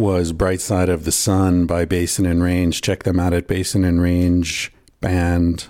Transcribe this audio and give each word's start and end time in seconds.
Was 0.00 0.32
Bright 0.32 0.62
Side 0.62 0.88
of 0.88 1.04
the 1.04 1.12
Sun 1.12 1.66
by 1.66 1.84
Basin 1.84 2.24
and 2.24 2.42
Range. 2.42 2.80
Check 2.80 3.02
them 3.02 3.20
out 3.20 3.34
at 3.34 3.46
Basin 3.46 3.84
and 3.84 4.00
Range 4.00 4.72
Band 5.02 5.68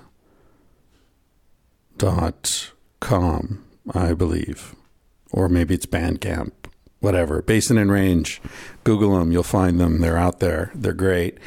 dot 1.98 2.70
com, 3.00 3.64
I 3.92 4.14
believe. 4.14 4.76
Or 5.32 5.48
maybe 5.48 5.74
it's 5.74 5.84
Bandcamp. 5.84 6.52
Whatever. 7.00 7.42
Basin 7.42 7.76
and 7.76 7.90
Range. 7.90 8.40
Google 8.84 9.18
them. 9.18 9.32
You'll 9.32 9.42
find 9.42 9.80
them. 9.80 9.98
They're 10.00 10.16
out 10.16 10.38
there. 10.38 10.70
They're 10.76 10.92
great. 10.92 11.38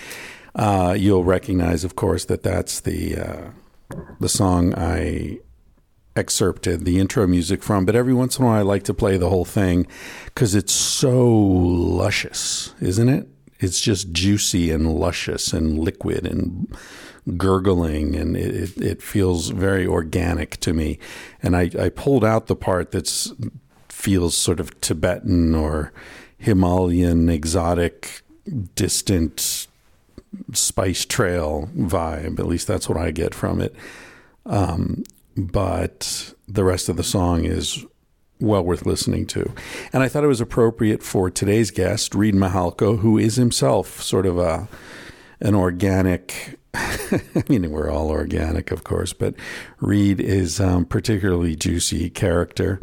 Uh, 0.54 0.94
you'll 1.00 1.24
recognize, 1.24 1.86
of 1.86 1.96
course, 1.96 2.26
that 2.26 2.44
that's 2.44 2.82
the 2.82 3.16
uh, 3.16 3.50
the 4.20 4.30
song 4.30 4.76
I 4.76 5.40
excerpted 6.16 6.86
the 6.86 7.00
intro 7.00 7.26
music 7.28 7.64
from, 7.64 7.86
but 7.86 7.96
every 7.96 8.14
once 8.14 8.38
in 8.38 8.44
a 8.44 8.48
while 8.48 8.60
I 8.60 8.62
like 8.62 8.84
to 8.84 8.94
play 8.94 9.18
the 9.18 9.30
whole 9.30 9.46
thing 9.46 9.88
because 10.26 10.56
it's 10.56 10.74
so 10.74 11.28
luscious, 11.28 12.74
isn't 12.80 13.10
it? 13.10 13.28
It's 13.60 13.80
just 13.80 14.12
juicy 14.12 14.72
and 14.72 14.94
luscious 14.94 15.54
and 15.54 15.80
liquid 15.80 16.26
and 16.26 16.76
gurgling, 17.38 18.16
and 18.16 18.36
it, 18.36 18.78
it 18.78 19.02
feels 19.02 19.50
very 19.50 19.88
organic 19.88 20.60
to 20.62 20.74
me. 20.74 21.00
And 21.42 21.56
I, 21.56 21.72
I 21.80 21.90
pulled 21.90 22.26
out 22.26 22.48
the 22.48 22.56
part 22.56 22.92
that 22.92 23.08
feels 23.90 24.36
sort 24.36 24.60
of 24.60 24.80
Tibetan 24.82 25.56
or 25.56 25.94
Himalayan, 26.38 27.30
exotic, 27.30 28.22
distant 28.76 29.68
spice 30.52 31.06
trail 31.06 31.70
vibe. 31.76 32.40
At 32.40 32.48
least 32.48 32.68
that's 32.68 32.90
what 32.90 32.98
I 32.98 33.12
get 33.12 33.34
from 33.34 33.62
it. 33.62 33.74
Um, 34.46 35.04
but 35.36 36.34
the 36.48 36.64
rest 36.64 36.90
of 36.90 36.98
the 36.98 37.04
song 37.04 37.46
is 37.46 37.86
well 38.40 38.64
worth 38.64 38.86
listening 38.86 39.26
to. 39.28 39.52
And 39.92 40.04
I 40.04 40.10
thought 40.10 40.24
it 40.24 40.28
was 40.28 40.42
appropriate 40.42 41.02
for 41.02 41.30
today's 41.30 41.72
guest, 41.72 42.14
Reid 42.14 42.36
Mihalko, 42.36 43.00
who 43.00 43.18
is 43.18 43.36
himself 43.36 44.02
sort 44.02 44.26
of 44.26 44.38
a 44.38 44.68
an 45.40 45.56
organic. 45.56 46.60
I 46.74 47.44
mean, 47.48 47.70
we're 47.70 47.90
all 47.90 48.10
organic, 48.10 48.72
of 48.72 48.84
course, 48.84 49.14
but 49.14 49.36
Reid 49.80 50.20
is 50.20 50.60
um, 50.60 50.86
particularly 50.86 51.56
juicy 51.56 52.10
character. 52.10 52.82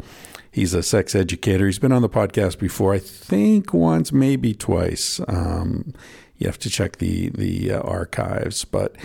He's 0.51 0.73
a 0.73 0.83
sex 0.83 1.15
educator. 1.15 1.65
He's 1.65 1.79
been 1.79 1.91
on 1.91 2.01
the 2.01 2.09
podcast 2.09 2.59
before, 2.59 2.93
I 2.93 2.99
think 2.99 3.73
once, 3.73 4.11
maybe 4.11 4.53
twice. 4.53 5.21
Um, 5.27 5.93
you 6.37 6.47
have 6.47 6.59
to 6.59 6.69
check 6.69 6.97
the 6.97 7.29
the 7.29 7.73
uh, 7.73 7.79
archives, 7.81 8.65
but 8.65 8.95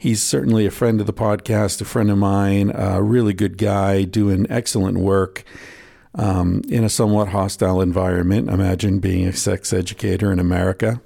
he's 0.00 0.22
certainly 0.22 0.64
a 0.64 0.70
friend 0.70 0.98
of 0.98 1.06
the 1.06 1.12
podcast, 1.12 1.80
a 1.82 1.84
friend 1.84 2.10
of 2.10 2.16
mine, 2.16 2.72
a 2.74 3.02
really 3.02 3.34
good 3.34 3.58
guy, 3.58 4.02
doing 4.02 4.46
excellent 4.48 4.98
work 4.98 5.44
um, 6.14 6.62
in 6.68 6.82
a 6.82 6.88
somewhat 6.88 7.28
hostile 7.28 7.82
environment. 7.82 8.48
Imagine 8.48 8.98
being 8.98 9.28
a 9.28 9.32
sex 9.34 9.74
educator 9.74 10.32
in 10.32 10.38
America. 10.40 11.02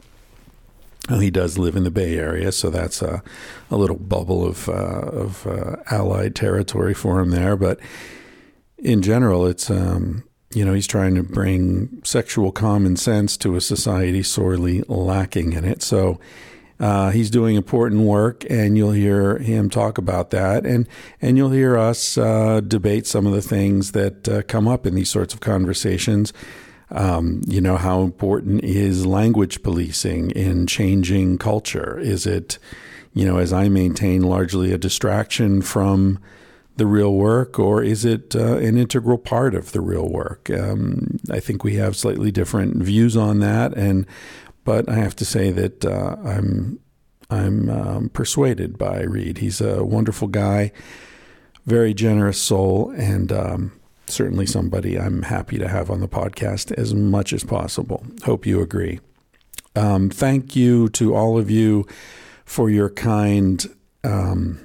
Well, 1.11 1.19
he 1.19 1.31
does 1.31 1.59
live 1.59 1.75
in 1.75 1.83
the 1.83 1.91
Bay 1.91 2.17
Area, 2.17 2.53
so 2.53 2.71
that's 2.71 3.03
a, 3.03 3.21
a 3.69 3.77
little 3.77 3.99
bubble 3.99 4.47
of, 4.47 4.69
uh, 4.69 4.73
of 4.73 5.47
uh, 5.47 5.77
allied 5.91 6.37
territory 6.37 6.95
for 6.95 7.21
him 7.21 7.31
there. 7.31 7.57
But 7.57 7.81
in 8.79 9.03
general, 9.03 9.45
it's 9.45 9.71
um, 9.71 10.23
you 10.55 10.65
know, 10.65 10.73
he's 10.73 10.87
trying 10.87 11.17
to 11.17 11.25
bring 11.25 12.01
sexual 12.05 12.53
common 12.53 12.97
sense 12.97 13.37
to 13.39 13.57
a 13.57 13.61
society 13.61 14.23
sorely 14.23 14.83
lacking 14.87 15.53
in 15.53 15.65
it. 15.65 15.83
So 15.83 16.21
uh, 16.85 17.11
he's 17.13 17.31
doing 17.31 17.57
important 17.57 18.03
work, 18.03 18.45
and 18.51 18.77
you'll 18.77 18.91
hear 18.93 19.39
him 19.39 19.71
talk 19.71 19.97
about 19.97 20.29
that, 20.29 20.67
and 20.67 20.87
and 21.23 21.39
you'll 21.39 21.51
hear 21.51 21.79
us 21.79 22.19
uh, 22.19 22.61
debate 22.61 23.07
some 23.07 23.27
of 23.27 23.33
the 23.33 23.41
things 23.41 23.93
that 23.93 24.29
uh, 24.29 24.43
come 24.43 24.69
up 24.69 24.85
in 24.87 24.95
these 24.95 25.09
sorts 25.09 25.33
of 25.33 25.41
conversations. 25.41 26.35
Um, 26.91 27.41
you 27.47 27.63
know, 27.63 27.79
how 27.79 28.03
important 28.03 28.65
is 28.65 29.07
language 29.07 29.63
policing 29.63 30.33
in 30.33 30.67
changing 30.67 31.39
culture? 31.39 31.99
Is 31.99 32.27
it, 32.27 32.59
you 33.15 33.25
know, 33.25 33.39
as 33.39 33.51
I 33.51 33.71
maintain, 33.71 34.21
largely 34.21 34.71
a 34.71 34.77
distraction 34.77 35.63
from 35.63 36.19
the 36.77 36.87
real 36.87 37.15
work, 37.15 37.59
or 37.59 37.83
is 37.83 38.05
it 38.05 38.37
uh, 38.37 38.57
an 38.59 38.77
integral 38.77 39.17
part 39.17 39.55
of 39.55 39.73
the 39.73 39.81
real 39.81 40.09
work? 40.09 40.51
Um, 40.51 41.19
I 41.31 41.41
think 41.41 41.65
we 41.65 41.77
have 41.77 41.97
slightly 41.97 42.31
different 42.31 42.77
views 42.83 43.17
on 43.17 43.39
that, 43.39 43.73
and 43.75 44.07
but 44.65 44.89
I 44.89 44.95
have 44.95 45.17
to 45.17 45.25
say 45.25 45.51
that 45.51 45.85
uh, 45.85 46.17
I'm 46.25 46.79
I'm 47.31 47.71
um, 47.71 48.09
persuaded 48.11 48.79
by 48.79 49.03
Reid. 49.03 49.39
He's 49.39 49.61
a 49.61 49.85
wonderful 49.85 50.29
guy, 50.29 50.73
very 51.67 51.95
generous 51.95 52.41
soul, 52.41 52.93
and 52.97 53.33
um, 53.33 53.73
certainly 54.07 54.47
somebody 54.47 54.99
I'm 54.99 55.23
happy 55.23 55.59
to 55.59 55.69
have 55.69 55.91
on 55.91 56.01
the 56.01 56.09
podcast 56.09 56.73
as 56.73 56.95
much 56.95 57.33
as 57.33 57.45
possible. 57.45 58.05
Hope 58.25 58.47
you 58.47 58.61
agree. 58.61 59.01
Um, 59.77 60.11
thank 60.11 60.55
you 60.55 60.89
to 60.91 61.15
all 61.15 61.39
of 61.39 61.51
you 61.51 61.87
for 62.45 62.71
your 62.71 62.91
kind 62.91 63.65
um, 64.05 64.61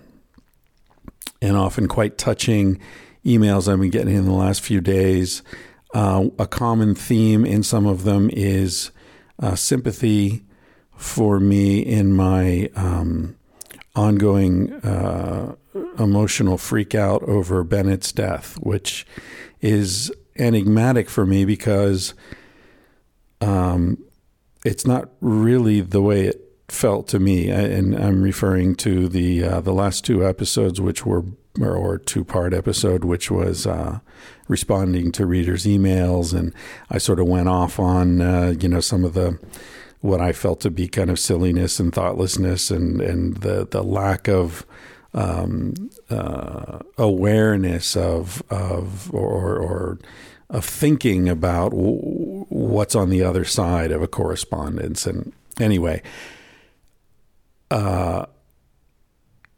and 1.42 1.56
often 1.56 1.88
quite 1.88 2.18
touching 2.18 2.80
emails 3.26 3.72
I've 3.72 3.80
been 3.80 3.90
getting 3.90 4.16
in 4.16 4.26
the 4.26 4.34
last 4.34 4.62
few 4.62 4.82
days. 4.82 5.42
Uh, 5.94 6.28
a 6.38 6.46
common 6.46 6.94
theme 6.94 7.46
in 7.46 7.64
some 7.64 7.88
of 7.88 8.04
them 8.04 8.30
is 8.32 8.92
uh, 9.42 9.56
sympathy 9.56 10.44
for 10.96 11.40
me 11.40 11.80
in 11.80 12.14
my 12.14 12.70
um, 12.76 13.36
ongoing 13.96 14.74
uh, 14.84 15.56
emotional 15.98 16.58
freakout 16.58 17.24
over 17.24 17.64
Bennett's 17.64 18.12
death, 18.12 18.56
which 18.60 19.06
is 19.62 20.12
enigmatic 20.38 21.10
for 21.10 21.26
me 21.26 21.46
because 21.46 22.14
um, 23.42 23.98
it's 24.66 24.86
not 24.86 25.10
really 25.22 25.82
the 25.82 26.02
way 26.02 26.28
it 26.28 26.46
felt 26.68 27.08
to 27.10 27.20
me, 27.20 27.50
and 27.50 27.96
I'm 27.96 28.22
referring 28.22 28.76
to 28.76 29.08
the 29.08 29.44
uh, 29.44 29.62
the 29.62 29.74
last 29.74 30.06
two 30.06 30.26
episodes, 30.26 30.80
which 30.80 31.06
were 31.06 31.24
or 31.60 31.98
two 31.98 32.24
part 32.24 32.54
episode, 32.54 33.04
which 33.04 33.32
was 33.32 33.66
uh, 33.66 34.00
responding 34.50 35.14
to 35.14 35.26
readers' 35.26 35.66
emails, 35.66 36.38
and 36.38 36.54
I 36.90 36.98
sort 36.98 37.22
of 37.22 37.28
went 37.28 37.48
off 37.48 37.80
on 37.80 38.20
uh, 38.22 38.56
you 38.60 38.68
know 38.68 38.82
some 38.82 39.06
of 39.06 39.14
the 39.14 39.40
what 40.02 40.20
I 40.20 40.34
felt 40.34 40.60
to 40.62 40.72
be 40.72 40.88
kind 40.90 41.10
of 41.10 41.20
silliness 41.20 41.80
and 41.80 41.94
thoughtlessness, 41.94 42.70
and 42.70 43.00
and 43.00 43.38
the 43.38 43.66
the 43.66 43.84
lack 43.84 44.28
of 44.28 44.66
um, 45.14 45.90
uh, 46.10 46.80
awareness 46.98 47.96
of 47.96 48.44
of 48.50 49.14
or, 49.14 49.58
or 49.58 50.00
of 50.50 50.66
thinking 50.66 51.30
about 51.30 51.72
w- 51.72 52.46
what's 52.50 52.96
on 52.96 53.10
the 53.10 53.24
other 53.24 53.46
side 53.46 53.92
of 53.92 54.02
a 54.02 54.08
correspondence. 54.08 55.06
And 55.06 55.32
anyway, 55.60 56.02
uh, 57.72 58.26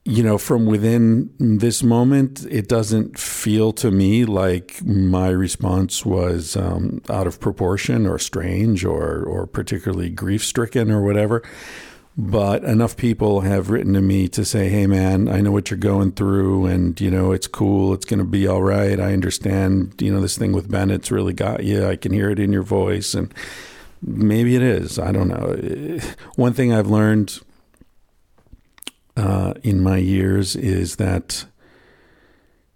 you 0.03 0.23
know, 0.23 0.37
from 0.37 0.65
within 0.65 1.29
this 1.37 1.83
moment, 1.83 2.45
it 2.49 2.67
doesn't 2.67 3.19
feel 3.19 3.71
to 3.73 3.91
me 3.91 4.25
like 4.25 4.83
my 4.83 5.29
response 5.29 6.03
was 6.03 6.55
um, 6.57 7.01
out 7.09 7.27
of 7.27 7.39
proportion 7.39 8.07
or 8.07 8.17
strange 8.17 8.83
or 8.83 9.23
or 9.23 9.45
particularly 9.45 10.09
grief 10.09 10.43
stricken 10.43 10.89
or 10.89 11.03
whatever. 11.03 11.43
But 12.17 12.63
enough 12.63 12.97
people 12.97 13.41
have 13.41 13.69
written 13.69 13.93
to 13.93 14.01
me 14.01 14.27
to 14.29 14.43
say, 14.43 14.69
"Hey, 14.69 14.87
man, 14.87 15.27
I 15.27 15.39
know 15.39 15.51
what 15.51 15.69
you're 15.69 15.77
going 15.77 16.13
through, 16.13 16.65
and 16.65 16.99
you 16.99 17.11
know 17.11 17.31
it's 17.31 17.47
cool. 17.47 17.93
It's 17.93 18.05
going 18.05 18.19
to 18.19 18.25
be 18.25 18.47
all 18.47 18.63
right. 18.63 18.99
I 18.99 19.13
understand. 19.13 19.93
You 20.01 20.11
know 20.11 20.19
this 20.19 20.37
thing 20.37 20.51
with 20.51 20.69
Bennett's 20.69 21.11
really 21.11 21.33
got 21.33 21.63
you. 21.63 21.85
I 21.85 21.95
can 21.95 22.11
hear 22.11 22.31
it 22.31 22.39
in 22.39 22.51
your 22.51 22.63
voice, 22.63 23.13
and 23.13 23.31
maybe 24.01 24.55
it 24.55 24.63
is. 24.63 24.97
I 24.97 25.11
don't 25.11 25.27
know. 25.27 25.99
One 26.35 26.53
thing 26.53 26.73
I've 26.73 26.89
learned." 26.89 27.39
Uh, 29.21 29.53
in 29.61 29.81
my 29.81 29.97
years 29.97 30.55
is 30.55 30.95
that, 30.95 31.45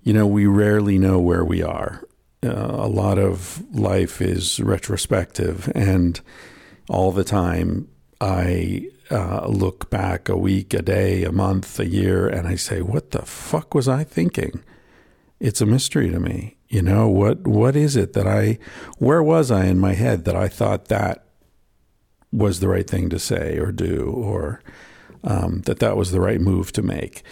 you 0.04 0.14
know, 0.14 0.28
we 0.28 0.46
rarely 0.46 1.00
know 1.00 1.20
where 1.20 1.44
we 1.44 1.64
are. 1.64 2.04
Uh, 2.44 2.50
a 2.50 2.88
lot 2.88 3.18
of 3.18 3.64
life 3.74 4.22
is 4.22 4.60
retrospective, 4.60 5.72
and 5.74 6.22
all 6.88 7.12
the 7.12 7.24
time 7.24 7.88
I 8.22 8.90
uh, 9.10 9.48
look 9.48 9.90
back 9.90 10.30
a 10.30 10.38
week, 10.38 10.76
a 10.76 10.84
day, 10.84 11.24
a 11.24 11.32
month, 11.32 11.80
a 11.80 11.88
year, 11.88 12.28
and 12.28 12.48
I 12.48 12.56
say, 12.56 12.84
"What 12.84 13.10
the 13.10 13.26
fuck 13.26 13.74
was 13.74 13.88
I 13.88 14.04
thinking?" 14.04 14.64
It's 15.40 15.62
a 15.62 15.66
mystery 15.66 16.12
to 16.12 16.20
me. 16.20 16.58
You 16.70 16.84
know 16.84 17.08
what? 17.08 17.48
What 17.48 17.76
is 17.76 17.96
it 17.96 18.14
that 18.14 18.28
I? 18.28 18.60
Where 19.00 19.24
was 19.24 19.50
I 19.50 19.66
in 19.66 19.80
my 19.80 19.94
head 19.94 20.26
that 20.26 20.36
I 20.36 20.48
thought 20.48 20.86
that 20.86 21.26
was 22.32 22.60
the 22.60 22.68
right 22.68 22.88
thing 22.88 23.10
to 23.10 23.18
say 23.18 23.58
or 23.58 23.72
do, 23.72 24.14
or 24.16 24.62
um, 25.26 25.62
that 25.66 25.80
that 25.80 25.98
was 25.98 26.12
the 26.12 26.22
right 26.22 26.42
move 26.42 26.72
to 26.74 26.82
make, 26.82 27.24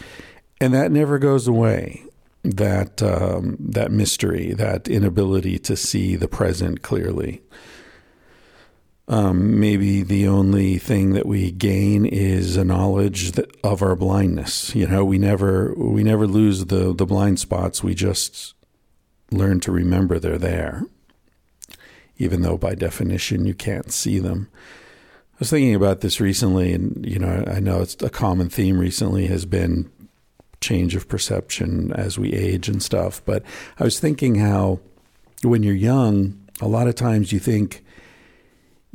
and 0.62 0.74
that 0.74 0.92
never 0.92 1.20
goes 1.20 1.48
away. 1.48 2.04
That 2.44 3.02
um, 3.04 3.58
that 3.60 3.92
mystery, 3.92 4.54
that 4.54 4.88
inability 4.90 5.60
to 5.60 5.78
see 5.78 6.18
the 6.18 6.28
present 6.28 6.82
clearly. 6.82 7.42
Um, 9.10 9.60
maybe 9.60 10.04
the 10.04 10.28
only 10.28 10.78
thing 10.78 11.14
that 11.14 11.26
we 11.26 11.52
gain 11.52 12.06
is 12.06 12.58
a 12.58 12.64
knowledge 12.66 13.34
that, 13.34 13.50
of 13.64 13.82
our 13.84 13.96
blindness. 13.96 14.76
You 14.76 14.88
know, 14.88 15.06
we 15.06 15.18
never 15.20 15.74
we 15.78 16.04
never 16.04 16.28
lose 16.28 16.66
the 16.66 16.94
the 16.94 17.06
blind 17.06 17.40
spots. 17.40 17.84
We 17.84 17.96
just 17.96 18.56
learn 19.32 19.60
to 19.62 19.72
remember 19.72 20.20
they're 20.20 20.38
there. 20.38 20.86
even 22.18 22.42
though 22.42 22.58
by 22.58 22.76
definition 22.76 23.46
you 23.46 23.54
can't 23.54 23.92
see 23.92 24.20
them. 24.20 24.50
I 25.34 25.38
was 25.40 25.50
thinking 25.50 25.76
about 25.76 26.02
this 26.02 26.22
recently, 26.22 26.74
and 26.74 27.04
you 27.06 27.20
know, 27.20 27.44
I 27.48 27.60
know 27.60 27.82
it's 27.82 28.02
a 28.02 28.10
common 28.10 28.50
theme 28.50 28.78
recently 28.78 29.28
has 29.28 29.46
been 29.46 29.92
change 30.62 30.96
of 30.96 31.10
perception 31.10 31.92
as 31.94 32.18
we 32.18 32.32
age 32.34 32.70
and 32.70 32.82
stuff. 32.82 33.22
But 33.26 33.44
I 33.80 33.84
was 33.84 34.00
thinking 34.00 34.36
how 34.36 34.80
when 35.44 35.64
you're 35.64 35.74
young, 35.74 36.40
a 36.62 36.68
lot 36.68 36.88
of 36.88 36.96
times 36.96 37.32
you 37.32 37.40
think 37.40 37.84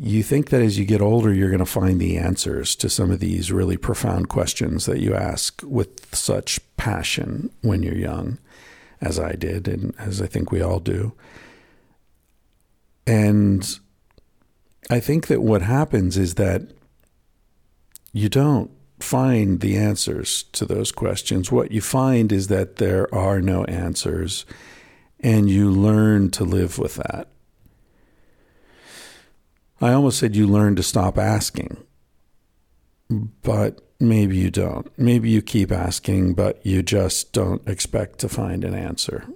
you 0.00 0.22
think 0.22 0.50
that 0.50 0.62
as 0.62 0.78
you 0.78 0.84
get 0.84 1.02
older, 1.02 1.32
you're 1.32 1.50
going 1.50 1.58
to 1.58 1.66
find 1.66 2.00
the 2.00 2.16
answers 2.16 2.76
to 2.76 2.88
some 2.88 3.10
of 3.10 3.18
these 3.18 3.50
really 3.50 3.76
profound 3.76 4.28
questions 4.28 4.86
that 4.86 5.00
you 5.00 5.12
ask 5.12 5.60
with 5.64 6.14
such 6.14 6.60
passion 6.76 7.50
when 7.62 7.82
you're 7.82 7.96
young, 7.96 8.38
as 9.00 9.18
I 9.18 9.32
did, 9.32 9.66
and 9.66 9.92
as 9.98 10.22
I 10.22 10.26
think 10.26 10.52
we 10.52 10.62
all 10.62 10.78
do. 10.78 11.14
And 13.08 13.78
I 14.90 15.00
think 15.00 15.26
that 15.26 15.42
what 15.42 15.62
happens 15.62 16.16
is 16.16 16.34
that 16.34 16.62
you 18.12 18.28
don't 18.28 18.70
find 19.00 19.60
the 19.60 19.76
answers 19.76 20.44
to 20.52 20.64
those 20.64 20.90
questions. 20.92 21.52
What 21.52 21.70
you 21.70 21.80
find 21.80 22.32
is 22.32 22.48
that 22.48 22.76
there 22.76 23.12
are 23.14 23.40
no 23.40 23.64
answers, 23.64 24.46
and 25.20 25.50
you 25.50 25.70
learn 25.70 26.30
to 26.30 26.44
live 26.44 26.78
with 26.78 26.96
that. 26.96 27.28
I 29.80 29.92
almost 29.92 30.18
said 30.18 30.34
you 30.34 30.46
learn 30.46 30.74
to 30.76 30.82
stop 30.82 31.18
asking, 31.18 31.76
but 33.08 33.80
maybe 34.00 34.36
you 34.36 34.50
don't. 34.50 34.90
Maybe 34.98 35.30
you 35.30 35.42
keep 35.42 35.70
asking, 35.70 36.34
but 36.34 36.64
you 36.66 36.82
just 36.82 37.32
don't 37.32 37.66
expect 37.68 38.18
to 38.20 38.28
find 38.28 38.64
an 38.64 38.74
answer. 38.74 39.26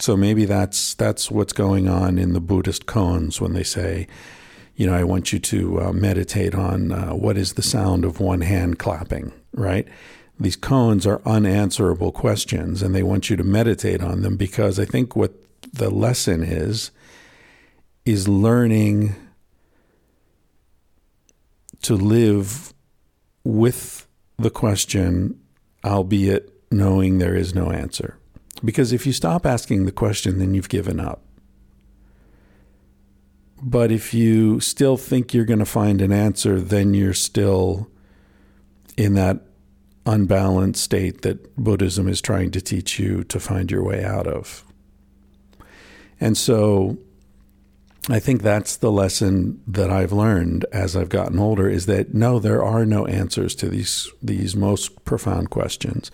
So 0.00 0.16
maybe 0.16 0.44
that's 0.44 0.94
that's 0.94 1.30
what's 1.30 1.52
going 1.52 1.88
on 1.88 2.18
in 2.18 2.32
the 2.32 2.40
Buddhist 2.40 2.86
koans 2.86 3.40
when 3.40 3.54
they 3.54 3.62
say, 3.62 4.06
you 4.74 4.86
know, 4.86 4.94
I 4.94 5.04
want 5.04 5.32
you 5.32 5.38
to 5.38 5.80
uh, 5.80 5.92
meditate 5.92 6.54
on 6.54 6.92
uh, 6.92 7.10
what 7.12 7.36
is 7.38 7.54
the 7.54 7.62
sound 7.62 8.04
of 8.04 8.20
one 8.20 8.42
hand 8.42 8.78
clapping, 8.78 9.32
right? 9.52 9.88
These 10.38 10.58
koans 10.58 11.06
are 11.06 11.26
unanswerable 11.26 12.12
questions, 12.12 12.82
and 12.82 12.94
they 12.94 13.02
want 13.02 13.30
you 13.30 13.36
to 13.36 13.44
meditate 13.44 14.02
on 14.02 14.20
them 14.20 14.36
because 14.36 14.78
I 14.78 14.84
think 14.84 15.16
what 15.16 15.32
the 15.72 15.88
lesson 15.88 16.42
is 16.42 16.90
is 18.04 18.28
learning 18.28 19.14
to 21.82 21.96
live 21.96 22.74
with 23.44 24.06
the 24.38 24.50
question, 24.50 25.40
albeit 25.84 26.52
knowing 26.70 27.18
there 27.18 27.34
is 27.34 27.54
no 27.54 27.70
answer. 27.70 28.18
Because 28.66 28.92
if 28.92 29.06
you 29.06 29.12
stop 29.12 29.46
asking 29.46 29.86
the 29.86 29.92
question, 29.92 30.40
then 30.40 30.52
you've 30.52 30.68
given 30.68 30.98
up. 30.98 31.22
But 33.62 33.90
if 33.92 34.12
you 34.12 34.60
still 34.60 34.96
think 34.96 35.32
you're 35.32 35.44
going 35.44 35.60
to 35.60 35.64
find 35.64 36.02
an 36.02 36.12
answer, 36.12 36.60
then 36.60 36.92
you're 36.92 37.14
still 37.14 37.88
in 38.96 39.14
that 39.14 39.40
unbalanced 40.04 40.82
state 40.82 41.22
that 41.22 41.56
Buddhism 41.56 42.08
is 42.08 42.20
trying 42.20 42.50
to 42.50 42.60
teach 42.60 42.98
you 42.98 43.22
to 43.24 43.38
find 43.38 43.70
your 43.70 43.84
way 43.84 44.04
out 44.04 44.26
of. 44.26 44.64
And 46.20 46.36
so 46.36 46.98
I 48.08 48.18
think 48.18 48.42
that's 48.42 48.76
the 48.76 48.92
lesson 48.92 49.62
that 49.66 49.90
I've 49.90 50.12
learned 50.12 50.66
as 50.72 50.96
I've 50.96 51.08
gotten 51.08 51.38
older 51.38 51.68
is 51.68 51.86
that 51.86 52.14
no, 52.14 52.38
there 52.40 52.64
are 52.64 52.84
no 52.84 53.06
answers 53.06 53.54
to 53.56 53.68
these 53.68 54.10
these 54.20 54.56
most 54.56 55.04
profound 55.04 55.50
questions. 55.50 56.10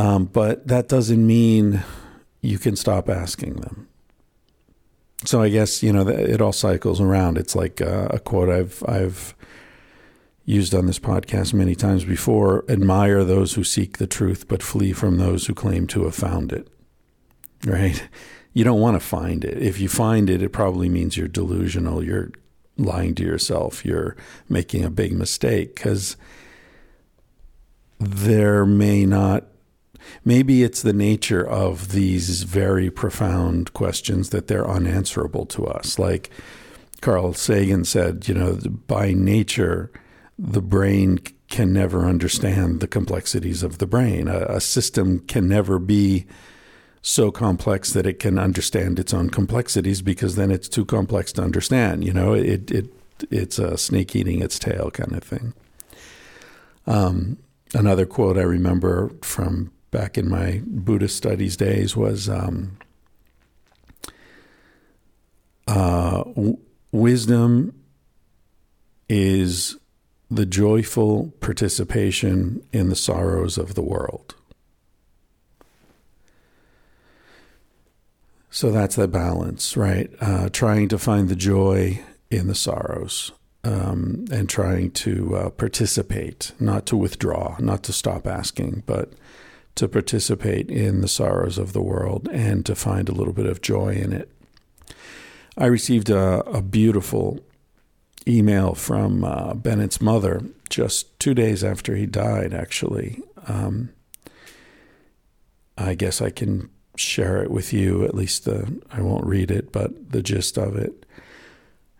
Um, 0.00 0.24
but 0.24 0.66
that 0.66 0.88
doesn't 0.88 1.26
mean 1.26 1.82
you 2.40 2.58
can 2.58 2.76
stop 2.76 3.08
asking 3.08 3.54
them. 3.56 3.88
So 5.24 5.42
I 5.42 5.50
guess 5.50 5.82
you 5.82 5.92
know 5.92 6.08
it 6.08 6.40
all 6.40 6.52
cycles 6.52 7.00
around. 7.00 7.36
It's 7.36 7.54
like 7.54 7.80
uh, 7.80 8.08
a 8.10 8.18
quote 8.18 8.48
I've 8.48 8.82
I've 8.88 9.34
used 10.46 10.74
on 10.74 10.86
this 10.86 10.98
podcast 10.98 11.52
many 11.52 11.74
times 11.74 12.04
before. 12.04 12.64
Admire 12.68 13.24
those 13.24 13.54
who 13.54 13.64
seek 13.64 13.98
the 13.98 14.06
truth, 14.06 14.48
but 14.48 14.62
flee 14.62 14.92
from 14.92 15.18
those 15.18 15.46
who 15.46 15.54
claim 15.54 15.86
to 15.88 16.04
have 16.04 16.14
found 16.14 16.52
it. 16.52 16.68
Right 17.66 18.08
you 18.52 18.64
don't 18.64 18.80
want 18.80 19.00
to 19.00 19.06
find 19.06 19.44
it. 19.44 19.62
If 19.62 19.80
you 19.80 19.88
find 19.88 20.28
it, 20.28 20.42
it 20.42 20.50
probably 20.50 20.88
means 20.88 21.16
you're 21.16 21.28
delusional, 21.28 22.02
you're 22.02 22.30
lying 22.76 23.14
to 23.16 23.22
yourself, 23.22 23.84
you're 23.84 24.16
making 24.48 24.84
a 24.84 24.90
big 24.90 25.12
mistake 25.12 25.76
because 25.76 26.16
there 27.98 28.64
may 28.64 29.04
not 29.04 29.44
maybe 30.24 30.62
it's 30.62 30.82
the 30.82 30.92
nature 30.92 31.46
of 31.46 31.92
these 31.92 32.42
very 32.42 32.90
profound 32.90 33.72
questions 33.72 34.30
that 34.30 34.46
they're 34.46 34.68
unanswerable 34.68 35.46
to 35.46 35.66
us 35.66 35.98
like 35.98 36.30
Carl 37.00 37.32
Sagan 37.32 37.84
said 37.84 38.28
you 38.28 38.34
know 38.34 38.58
by 38.86 39.12
nature 39.12 39.90
the 40.38 40.62
brain 40.62 41.20
can 41.48 41.72
never 41.72 42.06
understand 42.06 42.80
the 42.80 42.88
complexities 42.88 43.62
of 43.62 43.78
the 43.78 43.86
brain 43.86 44.28
a, 44.28 44.40
a 44.42 44.60
system 44.60 45.20
can 45.20 45.48
never 45.48 45.78
be 45.78 46.26
so 47.02 47.30
complex 47.30 47.92
that 47.92 48.06
it 48.06 48.18
can 48.18 48.38
understand 48.38 48.98
its 48.98 49.14
own 49.14 49.30
complexities 49.30 50.02
because 50.02 50.36
then 50.36 50.50
it's 50.50 50.68
too 50.68 50.84
complex 50.84 51.32
to 51.32 51.42
understand. 51.42 52.04
You 52.04 52.12
know, 52.12 52.34
it 52.34 52.70
it 52.70 52.92
it's 53.30 53.58
a 53.58 53.76
snake 53.76 54.14
eating 54.14 54.42
its 54.42 54.58
tail 54.58 54.90
kind 54.90 55.12
of 55.12 55.22
thing. 55.22 55.54
Um, 56.86 57.38
another 57.74 58.06
quote 58.06 58.36
I 58.36 58.42
remember 58.42 59.10
from 59.22 59.72
back 59.90 60.16
in 60.16 60.28
my 60.28 60.62
Buddhist 60.66 61.16
studies 61.16 61.56
days 61.56 61.96
was 61.96 62.28
um, 62.28 62.78
uh, 65.66 66.24
w- 66.24 66.58
wisdom 66.92 67.74
is 69.08 69.76
the 70.30 70.46
joyful 70.46 71.32
participation 71.40 72.64
in 72.72 72.88
the 72.88 72.96
sorrows 72.96 73.58
of 73.58 73.74
the 73.74 73.82
world. 73.82 74.36
So 78.50 78.70
that's 78.70 78.96
the 78.96 79.08
balance, 79.08 79.76
right? 79.76 80.10
Uh, 80.20 80.48
trying 80.48 80.88
to 80.88 80.98
find 80.98 81.28
the 81.28 81.36
joy 81.36 82.02
in 82.30 82.46
the 82.46 82.54
sorrows 82.54 83.32
um, 83.64 84.24
and 84.30 84.48
trying 84.48 84.90
to 84.92 85.36
uh, 85.36 85.50
participate, 85.50 86.52
not 86.58 86.86
to 86.86 86.96
withdraw, 86.96 87.56
not 87.58 87.82
to 87.84 87.92
stop 87.92 88.26
asking, 88.26 88.82
but 88.86 89.12
to 89.80 89.88
participate 89.88 90.70
in 90.70 91.00
the 91.00 91.08
sorrows 91.08 91.56
of 91.56 91.72
the 91.72 91.80
world 91.80 92.28
and 92.30 92.66
to 92.66 92.74
find 92.74 93.08
a 93.08 93.12
little 93.12 93.32
bit 93.32 93.46
of 93.46 93.62
joy 93.62 93.94
in 93.94 94.12
it. 94.12 94.30
I 95.56 95.64
received 95.64 96.10
a, 96.10 96.42
a 96.42 96.60
beautiful 96.60 97.40
email 98.28 98.74
from 98.74 99.24
uh, 99.24 99.54
Bennett's 99.54 99.98
mother 99.98 100.42
just 100.68 101.18
two 101.18 101.32
days 101.32 101.64
after 101.64 101.96
he 101.96 102.04
died, 102.04 102.52
actually. 102.52 103.22
Um, 103.46 103.88
I 105.78 105.94
guess 105.94 106.20
I 106.20 106.28
can 106.28 106.68
share 106.94 107.42
it 107.42 107.50
with 107.50 107.72
you, 107.72 108.04
at 108.04 108.14
least 108.14 108.44
the, 108.44 108.82
I 108.92 109.00
won't 109.00 109.24
read 109.24 109.50
it, 109.50 109.72
but 109.72 110.12
the 110.12 110.22
gist 110.22 110.58
of 110.58 110.76
it. 110.76 111.06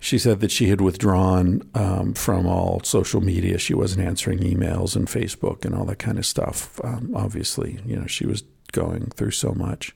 She 0.00 0.18
said 0.18 0.40
that 0.40 0.50
she 0.50 0.68
had 0.68 0.80
withdrawn 0.80 1.62
um, 1.74 2.14
from 2.14 2.46
all 2.46 2.80
social 2.82 3.20
media. 3.20 3.58
She 3.58 3.74
wasn't 3.74 4.06
answering 4.06 4.38
emails 4.38 4.96
and 4.96 5.06
Facebook 5.06 5.64
and 5.64 5.74
all 5.74 5.84
that 5.84 5.98
kind 5.98 6.18
of 6.18 6.24
stuff. 6.24 6.80
Um, 6.82 7.12
obviously, 7.14 7.78
you 7.84 7.96
know, 7.96 8.06
she 8.06 8.26
was 8.26 8.42
going 8.72 9.10
through 9.10 9.32
so 9.32 9.52
much. 9.52 9.94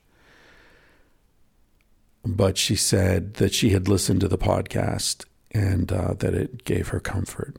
But 2.25 2.59
she 2.59 2.77
said 2.77 3.35
that 3.35 3.55
she 3.55 3.71
had 3.71 3.89
listened 3.89 4.21
to 4.21 4.29
the 4.29 4.39
podcast 4.39 5.25
and 5.53 5.91
uh, 5.91 6.15
that 6.15 6.35
it 6.35 6.65
gave 6.65 6.89
her 6.89 7.01
comfort. 7.01 7.57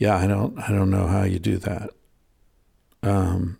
yeah, 0.00 0.16
I 0.16 0.26
don't, 0.26 0.58
I 0.58 0.72
don't 0.72 0.90
know 0.90 1.06
how 1.06 1.24
you 1.24 1.38
do 1.38 1.58
that. 1.58 1.90
Um, 3.02 3.58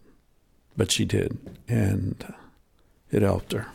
but 0.74 0.90
she 0.90 1.04
did, 1.04 1.38
and 1.68 2.34
it 3.10 3.22
helped 3.22 3.52
her. 3.52 3.66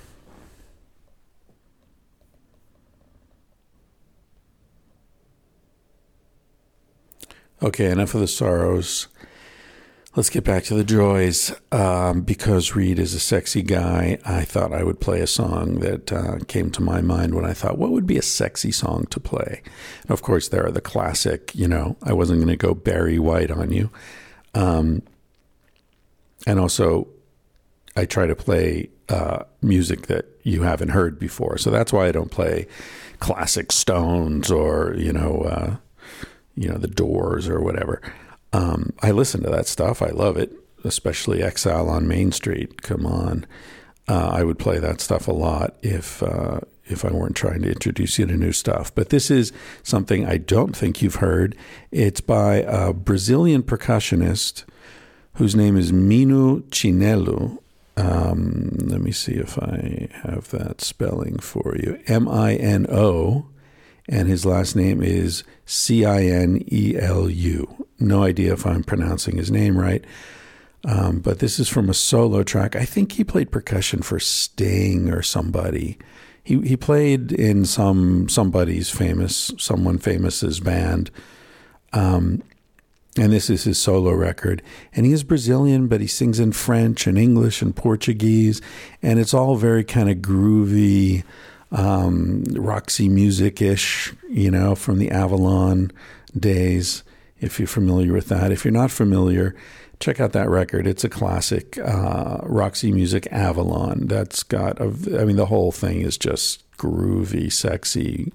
Okay, 7.62 7.90
enough 7.90 8.14
of 8.14 8.22
the 8.22 8.28
sorrows. 8.28 9.08
Let's 10.16 10.30
get 10.30 10.44
back 10.44 10.64
to 10.66 10.76
the 10.76 10.84
joys. 10.84 11.54
Um, 11.72 12.22
because 12.22 12.76
Reid 12.76 13.00
is 13.00 13.14
a 13.14 13.20
sexy 13.20 13.62
guy, 13.62 14.18
I 14.26 14.44
thought 14.44 14.72
I 14.72 14.84
would 14.84 15.00
play 15.00 15.20
a 15.20 15.28
song 15.28 15.80
that 15.80 16.12
uh, 16.12 16.38
came 16.48 16.70
to 16.72 16.82
my 16.82 17.02
mind 17.02 17.34
when 17.34 17.44
I 17.44 17.54
thought, 17.54 17.78
what 17.78 17.92
would 17.92 18.06
be 18.06 18.18
a 18.18 18.22
sexy 18.22 18.72
song 18.72 19.08
to 19.10 19.20
play? 19.20 19.62
And 20.04 20.12
of 20.12 20.22
course, 20.22 20.48
there 20.48 20.66
are 20.66 20.72
the 20.72 20.80
classic, 20.80 21.54
you 21.56 21.68
know, 21.68 21.98
I 22.04 22.14
wasn't 22.14 22.40
going 22.40 22.48
to 22.50 22.56
go 22.56 22.74
Barry 22.74 23.20
White 23.20 23.52
on 23.52 23.72
you. 23.72 23.90
Um, 24.54 25.02
and 26.48 26.60
also, 26.60 27.08
I 27.96 28.06
try 28.06 28.26
to 28.28 28.36
play 28.36 28.90
uh, 29.10 29.44
music 29.62 30.08
that 30.08 30.26
you 30.44 30.64
haven't 30.64 30.90
heard 30.90 31.20
before. 31.20 31.58
So 31.58 31.72
that's 31.72 31.94
why 31.94 32.08
I 32.08 32.12
don't 32.12 32.32
play 32.32 32.68
classic 33.20 33.72
Stones 33.72 34.52
or, 34.52 34.94
you 34.98 35.14
know, 35.14 35.42
uh, 35.42 35.76
you 36.56 36.70
know, 36.70 36.78
the 36.78 36.88
Doors 36.88 37.48
or 37.48 37.62
whatever. 37.62 38.02
Um, 38.54 38.94
I 39.02 39.12
listen 39.12 39.44
to 39.44 39.50
that 39.50 39.68
stuff. 39.68 40.02
I 40.02 40.10
love 40.10 40.38
it. 40.38 40.52
especially 40.86 41.42
Exile 41.44 41.90
on 41.90 42.08
Main 42.08 42.32
Street. 42.32 42.82
Come 42.82 43.06
on. 43.06 43.46
Uh, 44.08 44.30
I 44.30 44.44
would 44.44 44.60
play 44.60 44.78
that 44.80 45.02
stuff 45.02 45.28
a 45.28 45.34
lot 45.34 45.76
if 45.82 46.22
uh, 46.22 46.60
if 46.86 47.04
I 47.04 47.12
weren't 47.12 47.36
trying 47.36 47.64
to 47.64 47.72
introduce 47.72 48.20
you 48.20 48.28
to 48.28 48.38
new 48.38 48.52
stuff. 48.52 48.94
But 48.94 49.10
this 49.10 49.32
is 49.32 49.52
something 49.82 50.26
I 50.26 50.38
don't 50.38 50.78
think 50.78 51.02
you've 51.02 51.16
heard. 51.16 51.56
It's 51.92 52.22
by 52.22 52.58
a 52.58 52.94
Brazilian 52.94 53.64
percussionist 53.64 54.64
whose 55.34 55.56
name 55.56 55.76
is 55.76 55.92
Mino 55.92 56.60
Cinelu. 56.70 57.58
Um, 57.98 58.76
let 58.80 59.02
me 59.02 59.12
see 59.12 59.34
if 59.34 59.58
I 59.58 60.10
have 60.24 60.50
that 60.50 60.82
spelling 60.82 61.40
for 61.40 61.76
you. 61.78 62.00
M 62.08 62.28
I 62.28 62.56
N 62.56 62.86
O, 62.92 63.48
and 64.10 64.28
his 64.28 64.46
last 64.46 64.76
name 64.76 65.02
is 65.02 65.44
C 65.66 66.06
I 66.06 66.24
N 66.24 66.64
E 66.72 66.96
L 67.00 67.30
U. 67.30 67.88
No 68.00 68.24
idea 68.24 68.54
if 68.54 68.66
I'm 68.66 68.84
pronouncing 68.84 69.38
his 69.38 69.50
name 69.50 69.78
right. 69.78 70.04
Um, 70.84 71.20
but 71.20 71.40
this 71.40 71.58
is 71.58 71.68
from 71.68 71.90
a 71.90 71.94
solo 71.94 72.44
track. 72.44 72.76
I 72.76 72.86
think 72.86 73.14
he 73.14 73.24
played 73.24 73.50
percussion 73.52 74.02
for 74.02 74.20
Sting 74.20 75.10
or 75.10 75.22
somebody. 75.22 75.98
He 76.44 76.62
he 76.62 76.78
played 76.78 77.32
in 77.32 77.66
some 77.66 78.30
somebody's 78.30 78.90
famous, 78.92 79.52
someone 79.58 79.98
famous's 79.98 80.60
band. 80.60 81.10
Um, 81.94 82.44
and 83.18 83.32
this 83.32 83.50
is 83.50 83.64
his 83.64 83.78
solo 83.78 84.12
record. 84.12 84.62
And 84.94 85.06
he 85.06 85.12
is 85.12 85.24
Brazilian, 85.24 85.88
but 85.88 86.02
he 86.02 86.08
sings 86.08 86.40
in 86.40 86.52
French 86.52 87.08
and 87.08 87.18
English 87.18 87.62
and 87.62 87.76
Portuguese, 87.76 88.62
and 89.02 89.20
it's 89.20 89.34
all 89.34 89.56
very 89.56 89.84
kind 89.84 90.10
of 90.10 90.18
groovy, 90.18 91.24
um, 91.72 92.44
Roxy 92.52 93.10
music 93.10 93.62
ish, 93.62 94.14
you 94.30 94.52
know, 94.52 94.76
from 94.76 95.00
the 95.00 95.12
Avalon 95.12 95.92
days. 96.38 97.04
If 97.40 97.60
you're 97.60 97.68
familiar 97.68 98.14
with 98.14 98.28
that, 98.30 98.52
if 98.52 98.64
you're 98.64 98.72
not 98.72 98.92
familiar, 98.92 99.56
check 100.00 100.20
out 100.20 100.34
that 100.34 100.50
record. 100.50 100.88
It's 100.88 101.04
a 101.04 101.10
classic 101.10 101.78
uh, 101.80 102.40
Roxy 102.44 102.92
Music 102.92 103.28
Avalon. 103.32 104.08
That's 104.08 104.44
got 104.44 104.80
a, 104.80 104.86
I 105.20 105.26
mean, 105.26 105.36
the 105.36 105.48
whole 105.48 105.72
thing 105.72 106.02
is 106.02 106.18
just 106.18 106.64
groovy, 106.78 107.52
sexy, 107.52 108.32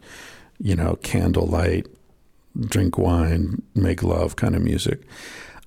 you 0.58 0.76
know, 0.76 0.98
candlelight, 1.02 1.86
drink 2.60 2.98
wine, 2.98 3.62
make 3.74 4.02
love 4.02 4.36
kind 4.36 4.54
of 4.54 4.62
music. 4.62 5.02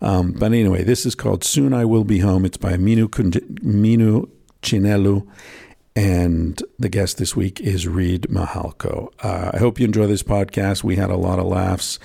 Um, 0.01 0.33
but 0.33 0.47
anyway, 0.47 0.83
this 0.83 1.05
is 1.05 1.15
called 1.15 1.43
Soon 1.43 1.73
I 1.73 1.85
Will 1.85 2.03
Be 2.03 2.19
Home. 2.19 2.45
It's 2.45 2.57
by 2.57 2.77
Mino, 2.77 3.09
Mino. 3.61 4.29
And 5.95 6.63
the 6.79 6.89
guest 6.89 7.17
this 7.17 7.35
week 7.35 7.61
is 7.61 7.87
Reid 7.87 8.23
Mihalko. 8.23 9.13
Uh, 9.21 9.51
I 9.53 9.57
hope 9.59 9.79
you 9.79 9.85
enjoy 9.85 10.07
this 10.07 10.23
podcast. 10.23 10.83
We 10.83 10.95
had 10.95 11.09
a 11.09 11.17
lot 11.17 11.39
of 11.39 11.45
laughs. 11.45 11.99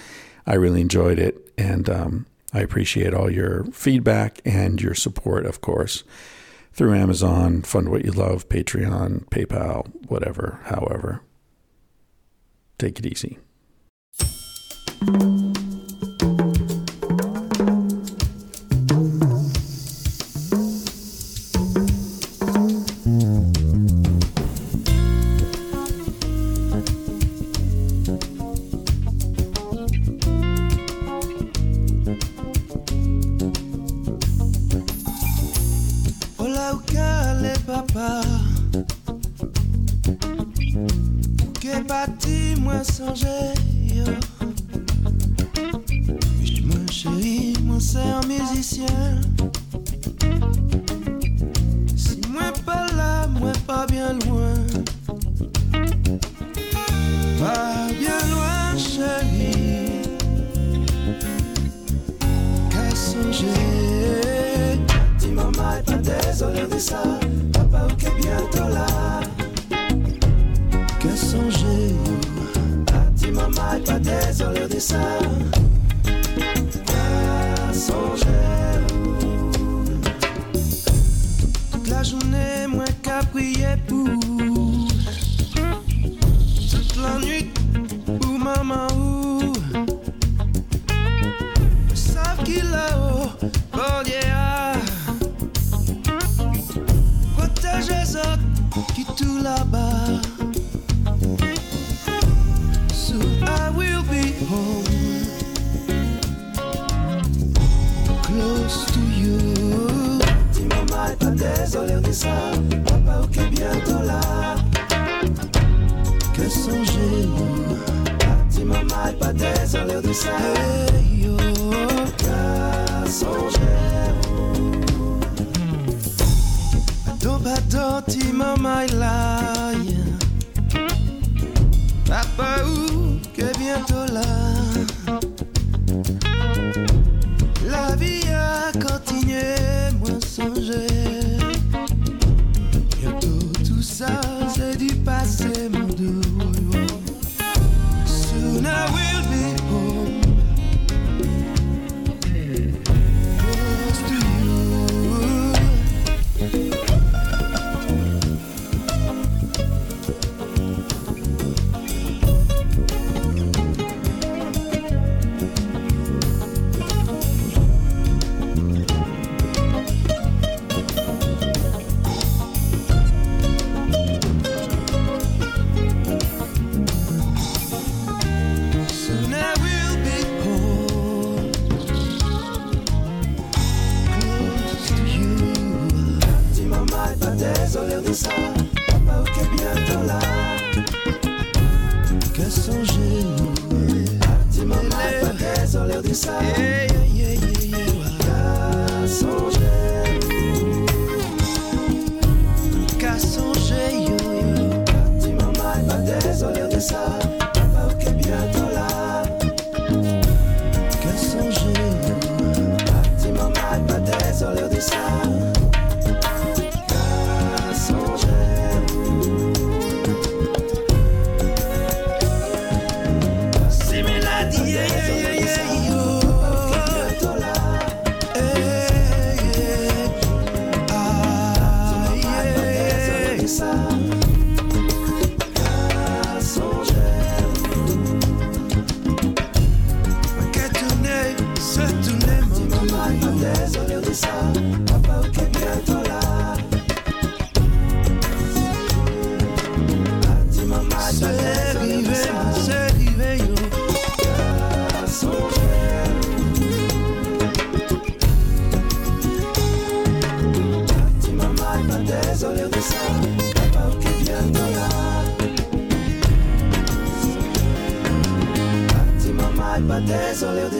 I 0.46 0.54
really 0.54 0.80
enjoyed 0.80 1.18
it. 1.18 1.52
And 1.56 1.88
um, 1.88 2.26
I 2.52 2.60
appreciate 2.60 3.14
all 3.14 3.30
your 3.30 3.64
feedback 3.72 4.40
and 4.44 4.80
your 4.80 4.94
support, 4.94 5.46
of 5.46 5.60
course, 5.60 6.04
through 6.72 6.94
Amazon, 6.94 7.62
Fund 7.62 7.88
What 7.88 8.04
You 8.04 8.12
Love, 8.12 8.48
Patreon, 8.48 9.24
PayPal, 9.26 9.90
whatever, 10.08 10.60
however. 10.64 11.22
Take 12.78 12.98
it 12.98 13.06
easy. 13.06 13.38
Désolé 15.00 15.37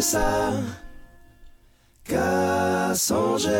ça. 0.08 0.52
Qu'à 2.04 2.94
songer. 2.94 3.58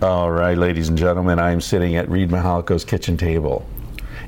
All 0.00 0.30
right, 0.30 0.56
ladies 0.56 0.88
and 0.88 0.96
gentlemen, 0.96 1.40
I 1.40 1.50
am 1.50 1.60
sitting 1.60 1.96
at 1.96 2.08
Reid 2.08 2.30
Mihalko's 2.30 2.84
kitchen 2.84 3.16
table. 3.16 3.66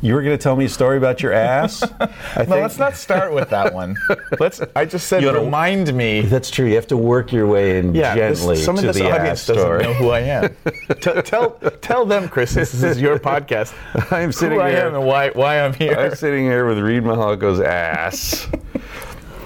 You 0.02 0.14
were 0.14 0.22
going 0.22 0.36
to 0.36 0.42
tell 0.42 0.56
me 0.56 0.64
a 0.64 0.68
story 0.68 0.96
about 0.96 1.22
your 1.22 1.32
ass? 1.32 1.82
I 2.00 2.46
No, 2.48 2.56
let's 2.60 2.78
not 2.78 2.96
start 2.96 3.32
with 3.34 3.50
that 3.50 3.74
one. 3.74 3.96
Let's. 4.40 4.60
I 4.74 4.84
just 4.86 5.08
said 5.08 5.22
You 5.22 5.30
remind 5.32 5.92
me. 5.94 6.22
That's 6.22 6.50
true. 6.50 6.66
You 6.66 6.74
have 6.76 6.86
to 6.88 6.96
work 6.96 7.32
your 7.32 7.46
way 7.46 7.78
in 7.78 7.94
Yeah, 7.94 8.14
this- 8.14 8.38
gently 8.40 8.56
some 8.56 8.76
to 8.76 8.88
of 8.88 8.94
this 8.94 9.02
the 9.02 9.10
audience 9.10 9.46
doesn't 9.46 9.62
story. 9.62 9.82
know 9.82 9.92
who 9.94 10.08
I 10.10 10.20
am. 10.20 10.56
T- 11.00 11.22
tell 11.22 11.50
tell 11.82 12.06
them, 12.06 12.28
Chris, 12.28 12.54
this 12.54 12.72
is 12.82 13.00
your 13.00 13.18
podcast. 13.18 13.74
I'm 14.10 14.32
sitting 14.32 14.58
who 14.58 14.64
I 14.64 14.70
here. 14.70 14.86
am 14.86 14.94
and 14.94 15.04
why 15.06 15.30
why 15.30 15.60
I'm 15.60 15.74
here. 15.74 15.94
I'm 15.98 16.14
sitting 16.14 16.44
here 16.44 16.66
with 16.66 16.78
Reid 16.78 17.02
Mihalko's 17.02 17.60
ass. 17.60 18.48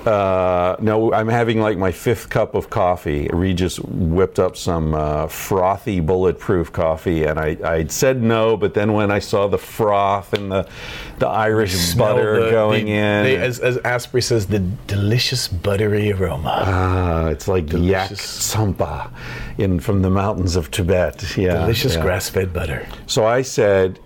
Uh, 0.07 0.77
no, 0.81 1.13
I'm 1.15 1.29
having 1.29 1.61
like 1.61 1.79
my 1.79 1.91
fifth 1.91 2.29
cup 2.29 2.55
of 2.55 2.69
coffee. 2.69 3.29
Just 3.55 3.79
whipped 3.85 4.39
up 4.39 4.57
some 4.57 4.95
uh, 4.95 5.27
frothy 5.29 6.01
bulletproof 6.01 6.73
coffee, 6.73 7.25
and 7.25 7.39
I 7.39 7.57
I 7.65 7.87
said 7.87 8.21
no, 8.23 8.57
but 8.57 8.75
then 8.75 8.93
when 8.93 9.11
I 9.11 9.19
saw 9.21 9.47
the 9.49 9.57
froth 9.59 10.33
and 10.35 10.53
the 10.53 10.69
the 11.21 11.29
Irish 11.29 11.95
butter 11.95 12.45
the- 12.45 12.51
going 12.51 12.87
the- 12.87 12.93
in, 12.93 13.25
the- 13.25 13.37
as, 13.39 13.61
as 13.61 13.79
Asprey 13.79 14.21
says, 14.21 14.47
the 14.47 14.59
delicious 14.87 15.49
buttery 15.49 16.13
aroma. 16.13 16.65
ah, 16.67 17.27
it's 17.29 17.49
like 17.49 17.65
yak 17.73 18.09
delicious. 18.09 18.55
tsampa 18.55 19.11
in 19.59 19.81
from 19.81 20.03
the 20.03 20.11
mountains 20.11 20.57
of 20.57 20.71
Tibet. 20.71 21.37
Yeah, 21.37 21.61
delicious 21.61 21.95
yeah. 21.95 22.03
grass-fed 22.03 22.53
butter. 22.53 22.87
So 23.07 23.25
I 23.25 23.43
said, 23.43 24.01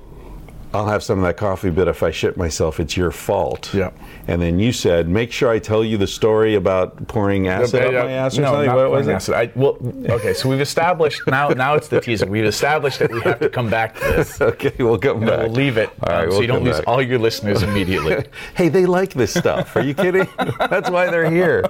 I'll 0.75 0.87
have 0.87 1.03
some 1.03 1.19
of 1.19 1.25
that 1.25 1.39
coffee, 1.39 1.71
but 1.71 1.89
if 1.89 2.03
I 2.03 2.11
shit 2.13 2.37
myself, 2.37 2.79
it's 2.79 2.97
your 2.97 3.11
fault. 3.11 3.73
Yeah. 3.75 3.91
And 4.29 4.41
then 4.43 4.59
you 4.59 4.73
said, 4.73 5.09
make 5.09 5.33
sure 5.33 5.49
I 5.51 5.59
tell 5.59 5.83
you 5.83 5.97
the 5.97 6.07
story 6.07 6.55
about 6.55 7.09
pouring 7.09 7.49
acid 7.49 7.83
up 7.83 7.93
my 7.95 8.11
ass 8.13 8.37
or 8.37 8.43
no, 8.43 8.53
something. 8.53 8.75
What 8.75 8.91
was 8.91 9.09
it? 9.09 9.13
acid. 9.13 9.35
I, 9.35 9.51
well, 9.57 9.79
okay, 10.11 10.35
so 10.35 10.51
we've 10.51 10.61
established 10.61 11.23
now. 11.27 11.49
Now 11.49 11.75
it's 11.75 11.89
the 11.89 12.01
teaser. 12.01 12.27
We've 12.27 12.45
established 12.45 12.99
that 12.99 13.11
we 13.11 13.21
have 13.23 13.41
to 13.41 13.49
come 13.49 13.71
back 13.71 13.95
to 13.95 14.01
this. 14.01 14.39
Okay, 14.59 14.73
we'll 14.83 14.99
come 14.99 15.21
back. 15.21 15.41
we'll 15.41 15.51
leave 15.51 15.77
it 15.79 15.91
All 16.03 16.13
right, 16.13 16.23
um, 16.25 16.29
we'll 16.29 16.37
so 16.37 16.41
you 16.43 16.47
don't 16.47 16.63
lose 16.65 16.77
back. 16.77 16.89
all 16.89 17.01
your 17.03 17.19
listeners 17.19 17.63
immediately. 17.63 18.25
Hey, 18.55 18.69
they 18.69 18.87
like 18.87 19.15
this 19.15 19.33
stuff. 19.33 19.75
Are 19.77 19.83
you 19.83 19.95
kidding? 19.95 20.27
that's 20.59 20.91
why 20.91 21.11
they're 21.11 21.31
here, 21.31 21.65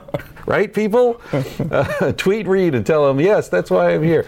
right, 0.47 0.73
people? 0.73 1.21
Uh, 1.71 2.13
tweet 2.13 2.47
Reid 2.47 2.75
and 2.75 2.85
tell 2.85 3.07
them, 3.07 3.21
yes, 3.21 3.49
that's 3.49 3.71
why 3.71 3.95
I'm 3.95 4.03
here. 4.03 4.27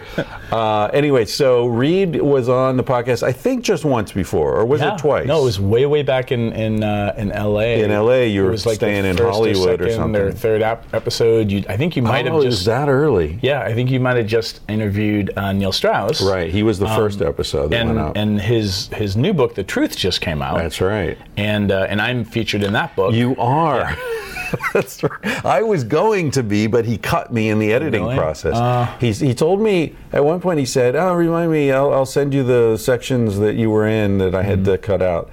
Uh, 0.51 0.85
anyway, 0.93 1.25
so 1.25 1.67
Reid 1.67 2.21
was 2.21 2.49
on 2.49 2.77
the 2.77 2.83
podcast, 2.83 3.23
I 3.23 3.31
think 3.31 3.63
just 3.63 3.83
once 3.83 4.11
before, 4.11 4.55
or 4.55 4.65
was 4.65 4.81
Yeah. 4.81 4.95
it 4.95 4.99
twice? 4.99 5.27
No, 5.27 5.41
it 5.41 5.45
was 5.45 5.59
way, 5.59 5.85
way 5.85 6.03
back 6.03 6.31
in 6.31 6.53
in 6.53 6.83
uh, 6.83 7.13
in 7.17 7.31
L.A. 7.31 7.81
In 7.83 7.91
LA, 7.91 8.20
you 8.27 8.43
were 8.43 8.51
like 8.51 8.75
staying 8.75 9.05
in 9.05 9.17
Hollywood 9.17 9.81
or 9.81 9.85
second 9.85 9.95
something. 9.95 10.21
Or 10.21 10.31
third 10.31 10.61
ap- 10.61 10.93
episode. 10.93 11.51
You, 11.51 11.63
I 11.69 11.77
think 11.77 11.95
you 11.95 12.01
might 12.01 12.27
oh, 12.27 12.33
have 12.41 12.43
just. 12.43 12.65
that 12.65 12.87
early. 12.89 13.39
Yeah, 13.41 13.61
I 13.61 13.73
think 13.73 13.89
you 13.91 13.99
might 13.99 14.17
have 14.17 14.27
just 14.27 14.61
interviewed 14.69 15.31
uh, 15.37 15.51
Neil 15.53 15.71
Strauss. 15.71 16.21
Right, 16.21 16.49
he 16.51 16.63
was 16.63 16.79
the 16.79 16.87
first 16.87 17.21
episode 17.21 17.69
that 17.71 17.81
Um, 17.81 17.89
And 17.89 17.97
went 17.97 18.09
up. 18.09 18.17
and 18.17 18.41
his 18.41 18.87
his 18.89 19.15
new 19.17 19.33
book, 19.33 19.55
The 19.55 19.63
Truth, 19.63 19.95
just 19.97 20.21
came 20.21 20.41
out. 20.41 20.57
That's 20.57 20.81
right. 20.81 21.17
And 21.37 21.71
uh, 21.71 21.87
and 21.89 22.01
I'm 22.01 22.23
featured 22.25 22.63
in 22.63 22.73
that 22.73 22.95
book. 22.95 23.13
You 23.13 23.35
are. 23.37 23.95
That's 24.73 25.01
right. 25.01 25.45
I 25.45 25.61
was 25.61 25.85
going 25.85 26.31
to 26.31 26.43
be, 26.43 26.67
but 26.67 26.83
he 26.85 26.97
cut 26.97 27.31
me 27.31 27.49
in 27.49 27.57
the 27.59 27.71
editing 27.71 28.03
Really? 28.03 28.17
process. 28.17 28.53
Uh. 28.55 28.85
He's, 28.99 29.19
he 29.21 29.33
told 29.33 29.61
me 29.61 29.95
at 30.11 30.25
one 30.25 30.41
point. 30.41 30.59
He 30.59 30.65
said, 30.65 30.93
"Oh, 30.95 31.13
remind 31.13 31.51
me. 31.53 31.71
I'll, 31.71 31.93
I'll 31.93 32.05
send 32.05 32.33
you 32.33 32.43
the 32.43 32.75
sections 32.77 33.39
that 33.39 33.55
you 33.55 33.69
were 33.69 33.87
in 33.87 34.17
that 34.17 34.35
I 34.35 34.43
had 34.43 34.59
Mm-hmm. 34.59 34.71
to 34.73 34.77
cut 34.77 35.01
out." 35.01 35.29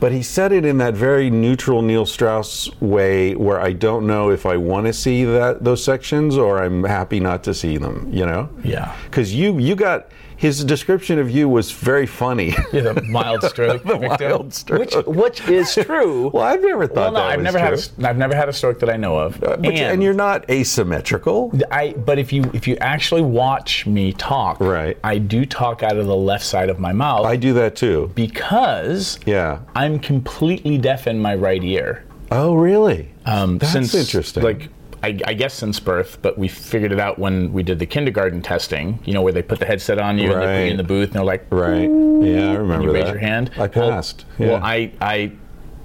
But 0.00 0.12
he 0.12 0.22
said 0.22 0.52
it 0.52 0.64
in 0.64 0.78
that 0.78 0.94
very 0.94 1.30
neutral 1.30 1.82
Neil 1.82 2.06
Strauss 2.06 2.70
way, 2.80 3.34
where 3.34 3.60
I 3.60 3.72
don't 3.72 4.06
know 4.06 4.30
if 4.30 4.44
I 4.44 4.56
want 4.56 4.86
to 4.86 4.92
see 4.92 5.24
that 5.24 5.64
those 5.64 5.82
sections 5.82 6.36
or 6.36 6.62
I'm 6.62 6.84
happy 6.84 7.20
not 7.20 7.42
to 7.44 7.54
see 7.54 7.76
them. 7.76 8.08
You 8.12 8.26
know? 8.26 8.48
Yeah. 8.62 8.94
Because 9.04 9.34
you 9.34 9.58
you 9.58 9.74
got 9.74 10.08
his 10.36 10.64
description 10.64 11.18
of 11.18 11.30
you 11.30 11.48
was 11.48 11.70
very 11.72 12.06
funny. 12.06 12.48
Yeah, 12.72 12.80
the 12.92 13.02
mild 13.02 13.42
stroke. 13.44 13.82
The 13.84 13.98
victim, 13.98 14.30
mild 14.30 14.54
stroke. 14.54 14.80
Which 14.80 14.94
which 15.06 15.48
is 15.48 15.74
true. 15.74 16.28
well, 16.34 16.42
I've 16.44 16.62
never 16.62 16.78
Well, 16.86 16.88
thought 16.88 17.12
no, 17.12 17.20
that 17.20 17.30
I've 17.30 17.38
was 17.38 17.44
never 17.44 17.58
true. 17.58 17.68
had 17.68 18.04
a, 18.04 18.08
I've 18.08 18.16
never 18.18 18.34
had 18.34 18.48
a 18.48 18.52
stroke 18.52 18.80
that 18.80 18.90
I 18.90 18.96
know 18.96 19.16
of. 19.18 19.40
But 19.40 19.64
you- 19.64 19.70
and 19.72 20.02
you're 20.02 20.12
not 20.14 20.48
asymmetrical. 20.50 21.52
I 21.70 21.92
but 21.92 22.18
if 22.18 22.32
you 22.32 22.50
if 22.52 22.66
you 22.68 22.76
actually 22.80 23.22
watch 23.22 23.86
me 23.86 24.12
talk, 24.12 24.60
Right. 24.60 24.98
I 25.04 25.18
do 25.18 25.44
talk 25.46 25.82
out 25.82 25.96
of 25.96 26.06
the 26.06 26.16
left 26.16 26.44
side 26.44 26.68
of 26.68 26.78
my 26.78 26.92
mouth 26.92 27.26
I 27.26 27.36
do 27.36 27.52
that 27.54 27.76
too. 27.76 28.10
because 28.14 29.18
Yeah. 29.26 29.60
I'm 29.74 29.98
completely 29.98 30.78
deaf 30.78 31.06
in 31.06 31.20
my 31.20 31.34
right 31.34 31.62
ear. 31.62 32.04
Oh, 32.30 32.54
really? 32.54 33.10
Um, 33.26 33.58
That's 33.58 33.72
since, 33.72 33.94
interesting. 33.94 34.42
Like 34.42 34.68
I, 35.04 35.18
I 35.26 35.34
guess 35.34 35.52
since 35.52 35.78
birth, 35.78 36.16
but 36.22 36.38
we 36.38 36.48
figured 36.48 36.90
it 36.90 36.98
out 36.98 37.18
when 37.18 37.52
we 37.52 37.62
did 37.62 37.78
the 37.78 37.84
kindergarten 37.84 38.40
testing. 38.40 38.98
You 39.04 39.12
know, 39.12 39.20
where 39.20 39.34
they 39.34 39.42
put 39.42 39.58
the 39.58 39.66
headset 39.66 39.98
on 39.98 40.16
you 40.16 40.32
and 40.32 40.40
they 40.40 40.46
put 40.46 40.64
you 40.64 40.70
in 40.70 40.76
the 40.78 40.82
booth 40.82 41.08
and 41.08 41.16
they're 41.16 41.24
like, 41.24 41.46
right? 41.50 41.82
Yeah, 41.82 42.52
I 42.52 42.54
remember 42.54 42.86
you 42.86 42.92
raise 42.94 43.04
that. 43.04 43.10
your 43.10 43.18
hand. 43.18 43.50
I 43.58 43.68
passed. 43.68 44.24
Well, 44.38 44.48
yeah. 44.48 44.54
well, 44.54 44.64
I 44.64 44.92
I 45.02 45.32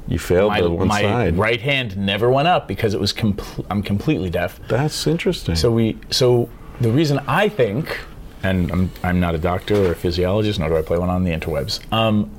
you 0.07 0.19
failed 0.19 0.53
my, 0.53 0.61
the 0.61 0.69
one 0.69 0.87
my 0.87 1.01
side. 1.01 1.35
My 1.35 1.41
right 1.41 1.59
hand 1.59 1.97
never 1.97 2.29
went 2.29 2.47
up 2.47 2.65
because 2.65 2.93
it 2.93 2.99
was 2.99 3.11
compl- 3.11 3.65
I'm 3.69 3.83
completely 3.83 4.29
deaf. 4.29 4.59
That's 4.69 5.05
interesting. 5.05 5.55
So 5.55 5.69
we 5.69 5.97
so 6.11 6.49
the 6.79 6.89
reason 6.89 7.19
I 7.27 7.49
think, 7.49 7.99
and 8.41 8.71
I'm 8.71 8.91
I'm 9.03 9.19
not 9.19 9.35
a 9.35 9.37
doctor 9.37 9.75
or 9.87 9.91
a 9.91 9.95
physiologist, 9.95 10.59
nor 10.59 10.69
do 10.69 10.77
I 10.77 10.81
play 10.81 10.97
one 10.97 11.09
on 11.09 11.25
the 11.25 11.31
interwebs. 11.31 11.81
Um, 11.91 12.31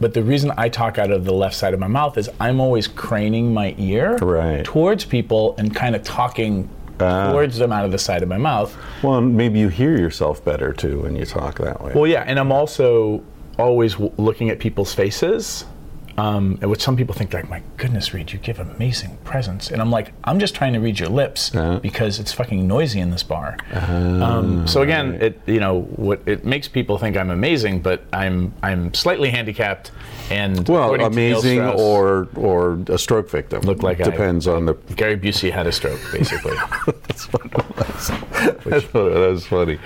but 0.00 0.14
the 0.14 0.22
reason 0.22 0.52
I 0.56 0.68
talk 0.68 0.98
out 0.98 1.10
of 1.10 1.24
the 1.24 1.34
left 1.34 1.54
side 1.54 1.74
of 1.74 1.80
my 1.80 1.86
mouth 1.88 2.16
is 2.18 2.28
I'm 2.40 2.60
always 2.60 2.86
craning 2.88 3.52
my 3.52 3.74
ear 3.78 4.16
Right. 4.18 4.64
towards 4.64 5.04
people 5.04 5.54
and 5.58 5.74
kind 5.74 5.94
of 5.96 6.02
talking 6.02 6.68
Ah. 7.00 7.30
towards 7.30 7.58
them 7.58 7.70
out 7.72 7.84
of 7.84 7.92
the 7.92 7.98
side 7.98 8.22
of 8.24 8.28
my 8.28 8.38
mouth. 8.38 8.76
well, 9.02 9.20
maybe 9.20 9.58
you 9.60 9.68
hear 9.68 9.96
yourself 9.96 10.44
better 10.44 10.72
too 10.72 11.02
when 11.02 11.14
you 11.14 11.24
talk 11.24 11.58
that 11.58 11.82
way. 11.82 11.92
Well, 11.94 12.06
yeah, 12.08 12.24
and 12.26 12.38
I'm 12.40 12.50
also 12.50 13.22
always 13.58 13.92
w- 13.94 14.10
looking 14.16 14.50
at 14.50 14.58
people's 14.58 14.92
faces. 14.94 15.64
Um, 16.18 16.58
and 16.60 16.68
which 16.70 16.82
some 16.82 16.96
people 16.96 17.14
think 17.14 17.32
like, 17.32 17.48
my 17.48 17.62
goodness, 17.76 18.12
Reid, 18.12 18.32
you 18.32 18.38
give 18.40 18.58
amazing 18.58 19.18
presents, 19.22 19.70
and 19.70 19.80
I'm 19.80 19.90
like, 19.98 20.12
I'm 20.24 20.38
just 20.40 20.54
trying 20.54 20.72
to 20.72 20.80
read 20.80 20.98
your 20.98 21.08
lips 21.10 21.54
Uh-huh. 21.54 21.78
because 21.78 22.18
it's 22.18 22.32
fucking 22.32 22.66
noisy 22.66 22.98
in 22.98 23.10
this 23.10 23.22
bar. 23.22 23.56
um, 23.72 24.66
so 24.66 24.82
again, 24.82 25.06
it 25.20 25.40
you 25.46 25.60
know 25.60 25.82
what 25.96 26.20
it 26.26 26.44
makes 26.44 26.66
people 26.66 26.98
think 26.98 27.16
I'm 27.16 27.30
amazing, 27.30 27.80
but 27.82 28.02
I'm 28.12 28.52
I'm 28.64 28.92
slightly 28.94 29.30
handicapped, 29.30 29.92
and 30.30 30.68
well, 30.68 30.92
amazing 30.94 31.58
Strauss, 31.58 31.80
or 31.80 32.28
or 32.36 32.78
a 32.88 32.98
stroke 32.98 33.30
victim. 33.30 33.60
Look 33.62 33.82
like 33.84 34.00
I- 34.00 34.04
depends 34.10 34.46
on 34.48 34.66
the. 34.66 34.74
Gary 34.96 35.16
Busey 35.16 35.52
had 35.52 35.66
a 35.68 35.72
stroke, 35.72 36.00
basically. 36.12 36.56
That's 37.06 37.26
funny. 37.26 37.50
That's 38.66 38.84
funny. 38.86 39.14
That 39.14 39.30
was 39.30 39.46
funny. 39.46 39.78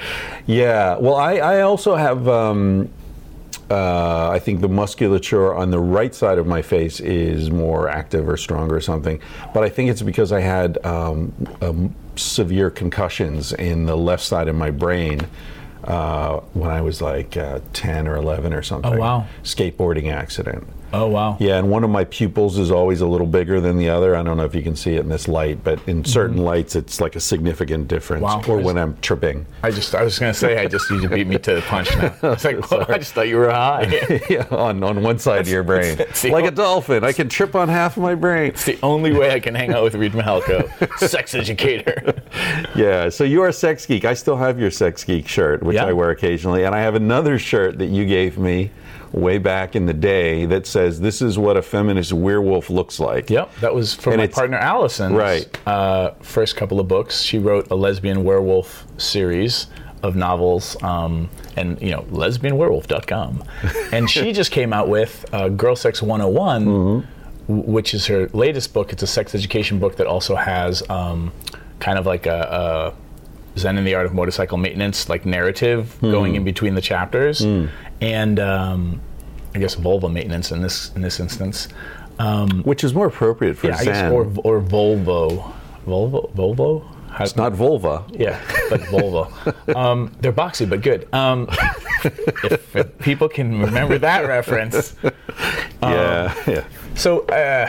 Yeah. 0.47 0.97
Well, 0.97 1.17
I 1.17 1.33
I 1.37 1.61
also 1.61 1.95
have. 1.97 2.27
Um, 2.29 2.89
uh, 3.73 4.31
I 4.31 4.39
think 4.39 4.61
the 4.61 4.69
musculature 4.69 5.55
on 5.55 5.71
the 5.71 5.79
right 5.79 6.15
side 6.15 6.39
of 6.39 6.47
my 6.47 6.61
face 6.61 7.01
is 7.01 7.51
more 7.51 7.89
active 7.89 8.29
or 8.29 8.37
stronger 8.37 8.77
or 8.77 8.81
something. 8.81 9.19
But 9.55 9.65
I 9.65 9.71
think 9.71 9.91
it's 9.91 10.03
because 10.03 10.31
I 10.31 10.41
had 10.41 10.85
um, 10.85 11.33
um, 11.63 11.95
severe 12.17 12.71
concussions 12.71 13.55
in 13.55 13.87
the 13.87 13.97
left 13.97 14.23
side 14.23 14.49
of 14.49 14.57
my 14.57 14.71
brain 14.71 15.27
uh, 15.85 16.41
when 16.53 16.71
I 16.71 16.83
was 16.83 17.01
like 17.01 17.37
uh, 17.37 17.61
10 17.73 18.07
or 18.09 18.17
11 18.17 18.53
or 18.53 18.63
something. 18.63 18.93
Oh, 18.93 18.99
wow. 18.99 19.27
Skateboarding 19.43 20.13
accident. 20.13 20.69
Oh 20.95 21.07
wow. 21.09 21.37
Yeah, 21.41 21.59
and 21.59 21.71
one 21.71 21.85
of 21.85 21.91
my 21.91 22.05
pupils 22.05 22.59
is 22.59 22.71
always 22.71 23.01
a 23.01 23.07
little 23.07 23.27
bigger 23.27 23.61
than 23.61 23.79
the 23.79 23.89
other. 23.89 24.15
I 24.15 24.23
don't 24.23 24.37
know 24.37 24.45
if 24.45 24.55
you 24.55 24.63
can 24.63 24.77
see 24.77 24.95
it 24.97 25.01
in 25.01 25.09
this 25.09 25.27
light, 25.27 25.65
but 25.65 25.81
in 25.89 26.05
certain 26.05 26.37
lights, 26.37 26.77
it's 26.77 27.01
like 27.01 27.17
a 27.17 27.21
significant 27.21 27.89
difference. 27.89 28.25
Mm-hmm. 28.25 28.51
Wow. 28.51 28.57
Or 28.59 28.63
when 28.63 28.77
I'm 28.77 28.97
tripping. 29.01 29.47
I 29.63 29.71
just 29.71 29.95
I 29.95 30.03
was 30.03 30.19
gonna 30.19 30.35
say 30.35 30.59
I 30.59 30.67
just 30.67 30.91
need 30.91 31.03
to 31.03 31.09
beat 31.09 31.27
me 31.27 31.39
to 31.39 31.55
the 31.55 31.63
punch 31.63 31.97
now. 31.97 32.15
I 32.23 32.29
was 32.31 32.45
like, 32.45 32.71
well, 32.71 32.85
I 32.89 32.99
just 32.99 33.15
thought 33.15 33.29
you 33.29 33.37
were 33.37 33.51
high. 33.51 34.21
yeah, 34.31 34.47
on, 34.51 34.83
on 34.83 35.03
one 35.03 35.19
side 35.19 35.41
of 35.41 35.49
your 35.49 35.63
brain. 35.63 35.99
like 36.25 36.45
a 36.45 36.51
dolphin. 36.51 37.05
I 37.05 37.13
can 37.13 37.29
trip 37.29 37.55
on 37.55 37.69
half 37.69 37.97
of 37.97 38.03
my 38.03 38.15
brain. 38.15 38.51
It's 38.51 38.65
the 38.65 38.79
only 38.83 39.13
way 39.13 39.33
I 39.33 39.41
can 39.41 39.55
hang 39.55 39.73
out 39.73 39.83
with 39.85 39.95
Reid 39.95 40.13
Mihalko, 40.13 40.99
sex 41.09 41.35
educator. 41.35 42.23
Yeah, 42.77 43.09
so 43.09 43.25
you're 43.25 43.49
a 43.49 43.53
sex 43.53 43.87
geek. 43.87 44.05
I 44.05 44.15
still 44.15 44.37
have 44.37 44.59
your 44.61 44.71
sex 44.71 45.05
geek 45.05 45.27
shirt, 45.27 45.63
which 45.63 45.77
Yeah. 45.77 45.87
I 45.87 45.93
wear 45.93 46.11
occasionally. 46.11 46.65
And 46.65 46.75
I 46.75 46.81
have 46.81 46.95
another 46.95 47.39
shirt 47.39 47.79
that 47.79 47.87
you 47.87 48.05
gave 48.05 48.37
me 48.39 48.71
way 49.13 49.39
back 49.39 49.77
in 49.77 49.87
the 49.87 49.95
day 49.95 50.47
that 50.47 50.67
says, 50.67 51.01
This 51.01 51.21
is 51.23 51.39
what 51.39 51.57
a 51.57 51.63
feminist 51.63 52.13
werewolf 52.13 52.71
looks 52.71 52.99
like. 52.99 53.29
Yep, 53.31 53.55
that 53.61 53.75
was 53.75 53.95
from 53.95 54.15
And 54.15 54.23
my 54.23 54.27
partner 54.27 54.57
Allison's 54.59 55.15
Right. 55.15 55.59
uh, 55.69 56.13
first 56.23 56.57
couple 56.57 56.81
of 56.81 56.89
books. 56.89 57.21
She 57.23 57.39
wrote 57.39 57.71
a 57.71 57.75
lesbian 57.75 58.25
werewolf 58.25 58.87
series 58.99 59.67
of 60.03 60.17
novels, 60.17 60.77
um, 60.83 61.29
and 61.57 61.81
you 61.81 61.91
know, 61.91 62.03
lesbianwerewolf.com. 62.11 63.45
and 63.93 64.11
she 64.11 64.33
just 64.33 64.51
came 64.51 64.73
out 64.73 64.89
with 64.89 65.25
uh, 65.33 65.49
Girl 65.49 65.77
Sex 65.77 66.03
101, 66.03 66.65
w- 66.65 67.05
which 67.47 67.95
is 67.95 68.07
her 68.07 68.29
latest 68.33 68.73
book. 68.73 68.93
It's 68.93 69.03
a 69.03 69.07
sex 69.07 69.35
education 69.35 69.79
book 69.79 69.97
that 69.97 70.07
also 70.07 70.35
has 70.37 70.83
um, 70.91 71.33
kind 71.81 71.99
of 71.99 72.07
like 72.07 72.27
a, 72.27 72.95
a 72.97 73.02
Zen 73.59 73.77
in 73.79 73.85
the 73.85 73.95
Art 73.95 74.07
of 74.07 74.15
Motorcycle 74.15 74.59
Maintenance, 74.59 75.09
like 75.09 75.27
narrative 75.27 75.99
going 76.01 76.35
in 76.37 76.45
between 76.45 76.75
the 76.75 76.81
chapters, 76.81 77.41
and 78.01 78.41
um, 78.41 79.01
I 79.55 79.59
guess 79.59 79.77
Volvo 79.77 80.11
maintenance 80.13 80.51
in 80.53 80.63
this 80.63 80.91
in 80.97 81.03
this 81.03 81.21
instance. 81.21 81.69
Which 82.65 82.85
is 82.85 82.95
more 82.95 83.07
appropriate 83.07 83.57
for 83.59 83.67
Yeah, 83.69 83.75
I 83.77 83.85
Zen. 83.85 83.87
guess, 83.87 84.13
or 84.13 84.23
or 84.45 84.61
Volvo, 84.63 85.53
Volvo, 85.87 86.33
Volvo. 86.35 86.89
How- 87.11 87.25
it's 87.25 87.37
not 87.37 87.53
Volvo. 87.53 88.05
Yeah, 88.19 88.41
but 88.71 88.81
Volvo. 88.83 89.29
Um, 89.77 90.15
they're 90.21 90.33
boxy, 90.33 90.69
but 90.69 90.81
good. 90.83 91.07
Um, 91.13 91.47
if, 92.05 92.75
if 92.77 92.99
people 92.99 93.29
can 93.29 93.61
remember 93.61 93.99
that 93.99 94.27
reference. 94.27 94.95
yeah, 95.83 96.35
yeah. 96.47 96.65
So 96.95 97.21
uh, 97.27 97.69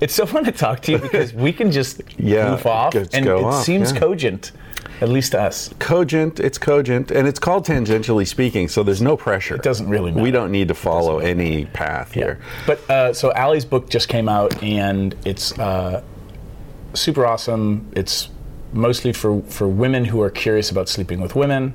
it's 0.00 0.14
so 0.14 0.26
fun 0.26 0.44
to 0.44 0.52
talk 0.52 0.80
to 0.82 0.92
you 0.92 0.98
because 0.98 1.32
we 1.32 1.52
can 1.52 1.70
just 1.70 2.02
Yeah, 2.18 2.50
goof 2.50 2.66
off, 2.66 2.92
just 2.92 3.14
and 3.14 3.26
it 3.26 3.32
off, 3.32 3.64
seems 3.64 3.92
yeah. 3.92 3.98
cogent, 3.98 4.52
at 5.00 5.08
least 5.08 5.32
to 5.32 5.40
us. 5.40 5.72
Cogent, 5.78 6.40
it's 6.40 6.58
cogent, 6.58 7.10
and 7.10 7.26
it's 7.26 7.38
called 7.38 7.66
tangentially 7.66 8.26
speaking, 8.26 8.68
so 8.68 8.82
there's 8.82 9.02
no 9.02 9.16
pressure. 9.16 9.54
It 9.54 9.62
doesn't 9.62 9.88
really 9.88 10.10
matter. 10.10 10.22
We 10.22 10.30
don't 10.30 10.50
need 10.50 10.68
to 10.68 10.74
follow 10.74 11.18
any 11.18 11.66
path 11.66 12.12
here. 12.12 12.38
But 12.66 12.90
uh, 12.90 13.12
so 13.12 13.32
Ali's 13.32 13.64
book 13.64 13.88
just 13.88 14.08
came 14.08 14.28
out, 14.28 14.62
and 14.62 15.14
it's 15.24 15.58
uh, 15.58 16.02
super 16.94 17.26
awesome. 17.26 17.90
It's 17.94 18.28
mostly 18.72 19.12
for 19.12 19.42
for 19.42 19.68
women 19.68 20.04
who 20.04 20.20
are 20.20 20.30
curious 20.30 20.70
about 20.70 20.88
sleeping 20.88 21.20
with 21.20 21.34
women, 21.34 21.74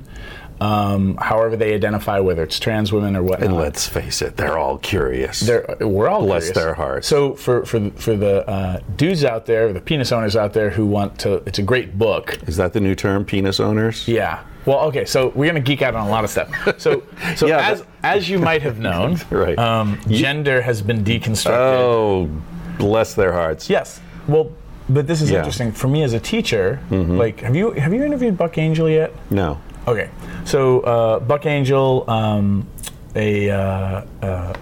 um, 0.62 1.16
however 1.16 1.56
they 1.56 1.74
identify, 1.74 2.20
whether 2.20 2.42
it's 2.42 2.58
trans 2.58 2.92
women 2.92 3.16
or 3.16 3.22
whatnot. 3.22 3.48
And 3.48 3.56
let's 3.56 3.86
face 3.88 4.22
it, 4.22 4.36
they're 4.36 4.58
all 4.58 4.78
curious. 4.78 5.40
They're, 5.40 5.76
we're 5.80 6.08
all 6.08 6.22
Bless 6.22 6.44
curious. 6.50 6.56
their 6.64 6.74
hearts. 6.74 7.08
So 7.08 7.34
for 7.34 7.64
for 7.66 7.90
for 7.92 8.16
the 8.16 8.48
uh, 8.48 8.80
dudes 8.96 9.24
out 9.24 9.46
there, 9.46 9.72
the 9.72 9.80
penis 9.80 10.12
owners 10.12 10.36
out 10.36 10.52
there 10.52 10.70
who 10.70 10.86
want 10.86 11.18
to, 11.20 11.34
it's 11.46 11.58
a 11.58 11.62
great 11.62 11.98
book. 11.98 12.38
Is 12.46 12.56
that 12.58 12.72
the 12.72 12.80
new 12.80 12.94
term, 12.94 13.24
penis 13.24 13.58
owners? 13.60 14.06
Yeah. 14.06 14.44
Well, 14.64 14.80
okay. 14.90 15.04
So 15.04 15.32
we're 15.34 15.48
gonna 15.48 15.60
geek 15.60 15.82
out 15.82 15.94
on 15.96 16.06
a 16.06 16.10
lot 16.10 16.22
of 16.24 16.30
stuff. 16.30 16.48
So 16.80 17.02
so 17.36 17.46
Yeah, 17.48 17.70
as 17.70 17.80
but- 17.80 17.88
as 18.04 18.28
you 18.30 18.38
might 18.38 18.62
have 18.62 18.78
known, 18.78 19.18
Right. 19.30 19.58
Um, 19.58 19.98
gender 20.08 20.60
has 20.62 20.82
been 20.82 21.02
deconstructed. 21.04 21.50
Oh, 21.80 22.30
bless 22.78 23.14
their 23.14 23.32
hearts. 23.32 23.68
Yes. 23.68 24.00
Well, 24.28 24.52
but 24.88 25.06
this 25.06 25.20
is 25.22 25.30
Yeah. 25.30 25.38
interesting 25.38 25.72
for 25.72 25.88
me 25.88 26.02
as 26.04 26.12
a 26.12 26.20
teacher. 26.20 26.78
Like, 26.90 27.40
have 27.40 27.56
you 27.56 27.72
have 27.72 27.92
you 27.92 28.04
interviewed 28.04 28.36
Buck 28.38 28.58
Angel 28.58 28.88
yet? 28.88 29.12
No. 29.30 29.58
Okay. 29.86 30.10
So 30.44 30.80
uh, 30.80 31.20
Buck 31.20 31.46
Angel, 31.46 32.08
um, 32.08 32.66
a 33.14 33.50
uh, 33.50 34.04
uh, 34.22 34.54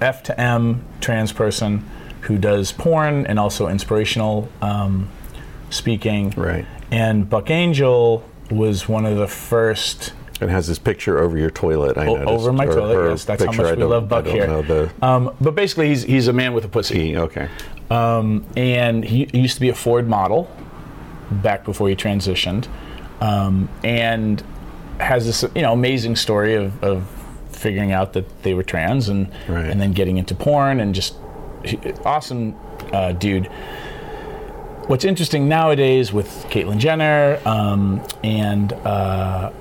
F 0.00 0.22
to 0.24 0.40
M 0.40 0.84
trans 1.00 1.32
person 1.32 1.88
who 2.22 2.38
does 2.38 2.72
porn 2.72 3.26
and 3.26 3.38
also 3.38 3.68
inspirational 3.68 4.48
um, 4.60 5.08
speaking. 5.70 6.30
Right. 6.30 6.66
And 6.90 7.28
Buck 7.28 7.50
Angel 7.50 8.24
was 8.50 8.88
one 8.88 9.06
of 9.06 9.16
the 9.16 9.28
first 9.28 10.12
And 10.40 10.50
has 10.50 10.66
this 10.66 10.78
picture 10.78 11.18
over 11.18 11.38
your 11.38 11.50
toilet. 11.50 11.96
I 11.96 12.06
o- 12.06 12.16
noticed. 12.16 12.28
over 12.30 12.52
my 12.52 12.66
Or 12.66 12.74
toilet. 12.74 13.10
Yes, 13.10 13.24
that's 13.24 13.44
how 13.44 13.52
much 13.52 13.76
we 13.76 13.84
love 13.84 14.08
Buck 14.08 14.26
here. 14.26 14.62
The 14.62 14.90
Um, 15.00 15.34
but 15.40 15.54
basically, 15.54 15.88
he's 15.88 16.02
he's 16.02 16.28
a 16.28 16.32
man 16.32 16.52
with 16.52 16.64
a 16.64 16.68
pussy. 16.68 16.94
P. 17.12 17.16
Okay. 17.16 17.48
Um, 17.90 18.44
and 18.56 19.04
he, 19.04 19.28
he 19.32 19.40
used 19.40 19.54
to 19.54 19.60
be 19.60 19.68
a 19.68 19.74
Ford 19.74 20.08
model 20.08 20.48
back 21.30 21.64
before 21.64 21.88
he 21.88 21.96
transitioned, 21.96 22.68
um, 23.20 23.68
and 23.84 24.42
has 24.98 25.24
this 25.26 25.44
you 25.54 25.62
know 25.62 25.72
amazing 25.72 26.16
story 26.16 26.54
of, 26.54 26.82
of 26.84 27.06
figuring 27.52 27.92
out 27.92 28.12
that 28.14 28.42
they 28.42 28.54
were 28.54 28.62
trans 28.62 29.08
and 29.08 29.30
Right. 29.48 29.66
and 29.66 29.80
then 29.80 29.92
getting 29.92 30.16
into 30.18 30.34
porn 30.34 30.80
and 30.80 30.94
just 30.94 31.14
awesome 32.04 32.54
uh, 32.92 33.12
dude. 33.12 33.46
What's 34.86 35.04
interesting 35.04 35.48
nowadays 35.48 36.12
with 36.12 36.26
Caitlyn 36.50 36.78
Jenner 36.78 37.38
um, 37.44 38.02
and 38.24 38.72
uh, 38.72 39.52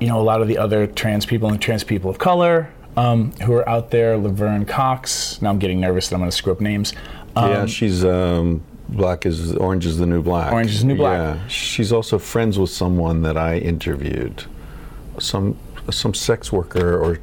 you 0.00 0.06
know 0.06 0.20
a 0.20 0.22
lot 0.22 0.42
of 0.42 0.48
the 0.48 0.58
other 0.58 0.86
trans 0.86 1.24
people 1.24 1.48
and 1.48 1.60
trans 1.60 1.82
people 1.84 2.10
of 2.10 2.18
color 2.18 2.70
um, 2.96 3.32
who 3.44 3.52
are 3.54 3.66
out 3.68 3.90
there, 3.90 4.16
Laverne 4.18 4.64
Cox. 4.66 5.40
Now 5.40 5.50
I'm 5.50 5.58
getting 5.58 5.80
nervous 5.80 6.08
that 6.08 6.16
I'm 6.16 6.20
going 6.20 6.30
to 6.30 6.36
screw 6.36 6.52
up 6.52 6.60
names. 6.60 6.92
Um, 7.36 7.50
yeah, 7.50 7.66
she's 7.66 8.04
um, 8.04 8.62
black 8.88 9.26
is 9.26 9.54
orange 9.56 9.86
is 9.86 9.98
the 9.98 10.06
new 10.06 10.22
black. 10.22 10.52
Orange 10.52 10.70
is 10.70 10.80
the 10.80 10.86
new 10.86 10.96
black. 10.96 11.18
Yeah, 11.18 11.48
she's 11.48 11.92
also 11.92 12.18
friends 12.18 12.58
with 12.58 12.70
someone 12.70 13.22
that 13.22 13.36
I 13.36 13.58
interviewed, 13.58 14.44
some 15.18 15.56
some 15.90 16.14
sex 16.14 16.52
worker 16.52 16.98
or 16.98 17.18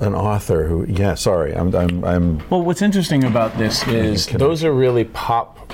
an 0.00 0.14
author 0.14 0.66
who. 0.66 0.86
Yeah, 0.86 1.14
sorry, 1.14 1.54
I'm 1.54 1.74
I'm, 1.74 2.04
I'm 2.04 2.48
Well, 2.50 2.62
what's 2.62 2.82
interesting 2.82 3.24
about 3.24 3.56
this 3.58 3.86
is 3.86 4.26
those 4.26 4.64
are 4.64 4.72
really 4.72 5.04
pop, 5.04 5.72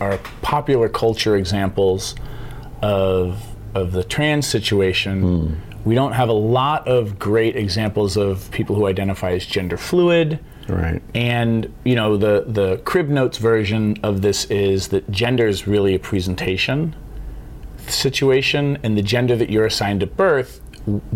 are 0.00 0.18
popular 0.42 0.88
culture 0.88 1.36
examples 1.36 2.14
of 2.82 3.42
of 3.74 3.92
the 3.92 4.04
trans 4.04 4.46
situation. 4.46 5.20
Hmm. 5.22 5.54
We 5.84 5.96
don't 5.96 6.12
have 6.12 6.28
a 6.28 6.34
lot 6.34 6.86
of 6.86 7.18
great 7.18 7.56
examples 7.56 8.16
of 8.16 8.50
people 8.52 8.76
who 8.76 8.86
identify 8.86 9.32
as 9.32 9.44
gender 9.44 9.76
fluid. 9.76 10.38
Right. 10.68 11.02
And 11.14 11.72
you 11.84 11.94
know 11.94 12.16
the 12.16 12.44
the 12.46 12.78
crib 12.84 13.08
notes 13.08 13.38
version 13.38 13.96
of 14.02 14.22
this 14.22 14.44
is 14.46 14.88
that 14.88 15.10
gender 15.10 15.46
is 15.46 15.66
really 15.66 15.94
a 15.94 15.98
presentation 15.98 16.94
situation, 17.88 18.78
and 18.82 18.96
the 18.96 19.02
gender 19.02 19.36
that 19.36 19.50
you're 19.50 19.66
assigned 19.66 20.02
at 20.02 20.16
birth 20.16 20.60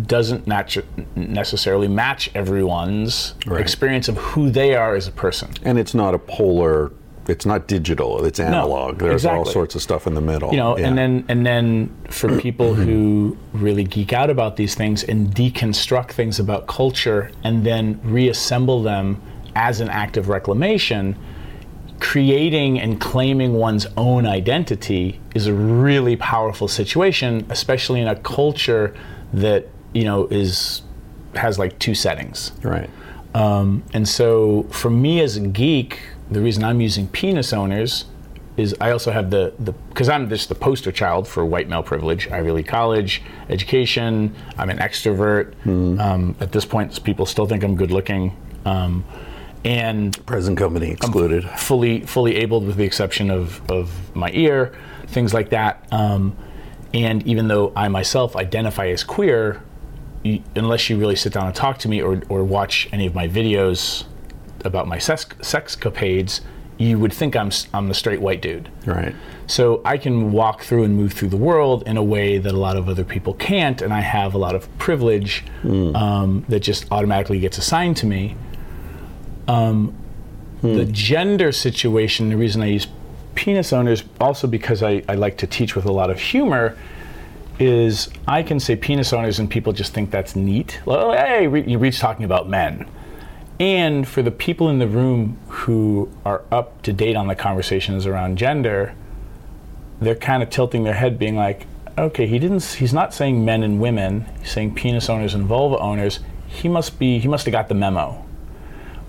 doesn't 0.07 0.47
natu- 0.47 0.85
necessarily 1.17 1.89
match 1.89 2.31
everyone's 2.35 3.35
Right. 3.47 3.61
experience 3.61 4.09
of 4.09 4.17
who 4.17 4.51
they 4.51 4.75
are 4.75 4.95
as 4.95 5.09
a 5.09 5.13
person. 5.13 5.49
And 5.65 5.79
it's 5.79 5.95
not 5.95 6.15
a 6.15 6.19
polar. 6.19 6.93
It's 7.29 7.45
not 7.45 7.67
digital. 7.67 8.25
It's 8.25 8.39
analog. 8.39 8.99
There's 8.99 9.27
all 9.27 9.45
sorts 9.45 9.75
of 9.75 9.83
stuff 9.83 10.07
in 10.07 10.15
the 10.15 10.21
middle. 10.21 10.53
You 10.53 10.59
know, 10.59 10.79
Yeah. 10.79 10.87
and 10.89 10.97
then 10.99 11.25
and 11.29 11.45
then 11.45 11.91
for 12.09 12.39
people 12.47 12.75
who 12.75 13.37
really 13.53 13.83
geek 13.83 14.13
out 14.13 14.31
about 14.31 14.55
these 14.57 14.77
things 14.77 15.03
and 15.03 15.35
deconstruct 15.35 16.13
things 16.13 16.39
about 16.39 16.69
culture 16.69 17.31
and 17.43 17.65
then 17.65 17.99
reassemble 18.05 18.83
them 18.83 19.21
as 19.57 19.81
an 19.81 19.88
act 19.88 20.16
of 20.16 20.29
reclamation, 20.29 21.19
creating 21.99 22.79
and 22.79 23.01
claiming 23.01 23.55
one's 23.55 23.87
own 23.97 24.27
identity 24.27 25.19
is 25.35 25.47
a 25.47 25.55
really 25.55 26.14
powerful 26.14 26.69
situation, 26.69 27.47
especially 27.49 28.01
in 28.01 28.07
a 28.07 28.16
culture 28.16 28.95
that 29.33 29.66
you 29.95 30.05
know 30.05 30.27
is 30.27 30.83
has 31.35 31.59
like 31.59 31.79
two 31.79 31.95
settings. 31.95 32.53
right. 32.62 32.90
Um, 33.35 33.83
and 33.92 34.09
so, 34.09 34.62
for 34.71 34.88
me 34.88 35.21
as 35.21 35.37
a 35.37 35.40
geek, 35.40 36.01
the 36.31 36.40
reason 36.40 36.64
I'm 36.64 36.81
using 36.81 37.07
penis 37.09 37.53
owners 37.53 38.07
is 38.57 38.75
I 38.81 38.90
also 38.90 39.11
have 39.11 39.31
the 39.31 39.53
the 39.59 39.73
because 39.73 40.09
I'm 40.09 40.29
just 40.29 40.49
the 40.49 40.55
poster 40.55 40.92
child 40.92 41.29
for 41.29 41.45
white 41.45 41.69
male 41.69 41.83
privilege, 41.83 42.29
Ivy 42.31 42.51
League 42.51 42.66
college 42.66 43.23
education. 43.49 44.35
I'm 44.57 44.71
an 44.71 44.79
extrovert. 44.79 45.55
Um, 46.01 46.37
at 46.40 46.53
this 46.53 46.64
point, 46.64 47.03
people 47.05 47.27
still 47.27 47.47
think 47.47 47.62
I'm 47.62 47.77
good 47.77 47.90
looking, 47.90 48.37
um, 48.64 49.05
and 49.66 50.26
Present 50.26 50.57
company 50.57 50.90
excluded. 50.90 51.44
fully 51.59 52.00
fully 52.02 52.37
abled 52.37 52.66
with 52.66 52.76
the 52.76 52.85
exception 52.85 53.31
of 53.31 53.61
of 53.70 54.14
my 54.14 54.31
ear, 54.33 54.72
things 55.09 55.35
like 55.35 55.50
that. 55.50 55.87
Um, 55.90 56.37
and 56.94 57.26
even 57.26 57.48
though 57.48 57.72
I 57.76 57.88
myself 57.88 58.37
identify 58.37 58.87
as 58.88 59.05
queer, 59.05 59.62
you, 60.22 60.42
unless 60.55 60.88
you 60.88 60.98
really 60.98 61.16
sit 61.16 61.33
down 61.33 61.46
and 61.46 61.55
talk 61.55 61.79
to 61.79 61.88
me 61.88 62.00
or 62.00 62.22
or 62.29 62.44
watch 62.44 62.88
any 62.92 63.07
of 63.07 63.14
my 63.14 63.29
videos 63.29 64.05
about 64.64 64.87
my 64.88 64.98
sex 64.98 65.26
sexcapades, 65.40 66.40
you 66.79 66.98
would 66.98 67.12
think 67.12 67.35
I'm 67.37 67.50
I'm 67.74 67.88
the 67.88 67.94
straight 67.94 68.20
white 68.20 68.40
dude. 68.40 68.70
right. 68.87 69.14
So 69.48 69.81
I 69.85 69.96
can 69.96 70.33
walk 70.33 70.62
through 70.62 70.83
and 70.83 70.96
move 70.96 71.12
through 71.12 71.29
the 71.29 71.37
world 71.37 71.85
in 71.87 71.96
a 71.96 72.02
way 72.02 72.38
that 72.38 72.52
a 72.52 72.57
lot 72.57 72.76
of 72.76 72.88
other 72.88 73.05
people 73.05 73.35
can't, 73.35 73.81
and 73.81 73.94
I 73.94 74.00
have 74.00 74.35
a 74.35 74.38
lot 74.38 74.57
of 74.57 74.66
privilege 74.79 75.44
um, 75.64 76.44
that 76.48 76.61
just 76.61 76.90
automatically 76.90 77.38
gets 77.38 77.57
assigned 77.57 77.96
to 77.98 78.07
me. 78.07 78.35
Um, 79.49 79.95
The 80.63 80.87
gender 80.87 81.53
situation, 81.53 82.31
the 82.31 82.37
reason 82.37 82.63
I 82.63 82.67
use 82.67 82.89
penis 83.35 83.73
owners, 83.73 84.03
also 84.21 84.49
because 84.49 84.83
I, 84.83 85.03
I 85.09 85.15
like 85.15 85.37
to 85.39 85.47
teach 85.47 85.77
with 85.77 85.85
a 85.85 85.93
lot 85.93 86.11
of 86.11 86.19
humor, 86.19 86.77
is 87.59 88.09
I 88.27 88.43
can 88.43 88.59
say 88.59 88.75
penis 88.75 89.13
owners 89.13 89.39
and 89.39 89.49
people 89.49 89.73
just 89.73 89.93
think 89.95 90.11
that's 90.11 90.35
neat. 90.35 90.81
Well, 90.85 91.13
hey, 91.13 91.47
Re- 91.47 91.77
Reid's 91.77 91.99
talking 91.99 92.25
about 92.25 92.49
men. 92.49 92.89
And 93.61 94.09
for 94.09 94.23
the 94.23 94.31
people 94.31 94.69
in 94.69 94.79
the 94.79 94.89
room 94.89 95.39
who 95.49 96.11
are 96.25 96.43
up 96.51 96.83
to 96.83 96.93
date 96.93 97.17
on 97.17 97.29
the 97.29 97.35
conversations 97.35 98.07
around 98.07 98.37
gender, 98.37 98.95
they're 100.01 100.15
kind 100.15 100.43
of 100.43 100.51
tilting 100.51 100.85
their 100.85 100.95
head, 100.95 101.19
being 101.19 101.37
like, 101.37 101.67
okay, 101.97 102.27
he 102.27 102.39
didn't, 102.39 102.65
he's 102.65 102.93
not 102.93 103.15
saying 103.15 103.45
men 103.45 103.63
and 103.63 103.81
women, 103.81 104.27
he's 104.41 104.51
saying 104.51 104.75
penis 104.75 105.09
owners 105.09 105.33
and 105.33 105.47
vulva 105.47 105.79
owners. 105.79 106.21
He 106.49 106.69
must 106.69 106.99
be, 106.99 107.19
he 107.19 107.29
must 107.29 107.47
have 107.47 107.53
got 107.53 107.69
the 107.69 107.75
memo. 107.75 108.26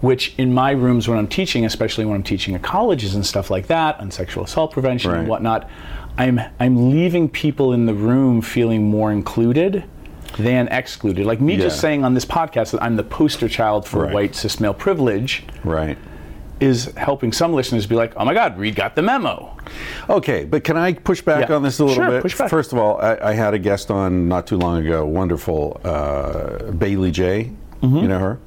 Which 0.02 0.36
in 0.38 0.54
my 0.54 0.72
rooms 0.72 1.08
when 1.08 1.18
I'm 1.18 1.28
teaching, 1.28 1.66
especially 1.66 2.06
when 2.06 2.16
I'm 2.16 2.24
teaching 2.24 2.54
at 2.54 2.62
colleges 2.62 3.16
and 3.16 3.26
stuff 3.26 3.50
like 3.50 3.68
that, 3.68 4.00
on 4.00 4.12
sexual 4.12 4.44
assault 4.44 4.72
prevention 4.72 5.12
and 5.12 5.28
whatnot, 5.28 5.68
I'm 6.20 6.40
I'm 6.60 6.92
leaving 6.92 7.30
people 7.30 7.74
in 7.74 7.86
the 7.88 7.94
room 7.96 8.42
feeling 8.42 8.84
more 8.90 9.12
included 9.12 9.84
than 10.38 10.68
excluded. 10.68 11.26
Like 11.26 11.42
me 11.42 11.58
just 11.58 11.80
saying 11.82 12.04
on 12.04 12.14
this 12.14 12.26
podcast 12.26 12.72
that 12.72 12.84
I'm 12.84 12.96
the 12.96 13.04
poster 13.04 13.48
child 13.50 13.88
for 13.88 14.04
Right. 14.04 14.14
white 14.14 14.36
cis 14.36 14.60
male 14.60 14.74
privilege 14.74 15.44
Right. 15.64 15.98
is 16.60 16.94
helping 16.96 17.32
some 17.32 17.54
listeners 17.54 17.88
be 17.88 17.96
like, 17.96 18.14
oh 18.18 18.26
my 18.26 18.36
God, 18.36 18.58
Reid 18.60 18.76
got 18.76 18.96
the 18.96 19.02
memo. 19.02 19.56
Okay, 20.10 20.44
but 20.44 20.64
can 20.64 20.78
I 20.78 20.94
push 20.94 21.22
back 21.22 21.50
Yeah. 21.50 21.56
on 21.56 21.64
this 21.64 21.80
a 21.80 21.86
little 21.86 21.96
Sure, 22.04 22.10
bit? 22.12 22.22
push 22.22 22.38
back. 22.38 22.50
First 22.52 22.72
of 22.72 22.78
all, 22.78 23.00
I, 23.02 23.18
I 23.22 23.34
had 23.34 23.54
a 23.56 23.60
guest 23.60 23.90
on 23.90 24.28
not 24.28 24.46
too 24.46 24.58
long 24.58 24.86
ago, 24.86 25.06
wonderful 25.06 25.80
uh, 25.84 26.72
Bailey 26.72 27.10
Jay. 27.12 27.52
Mm-hmm. 27.82 27.98
You 27.98 28.08
know 28.08 28.20
her? 28.20 28.40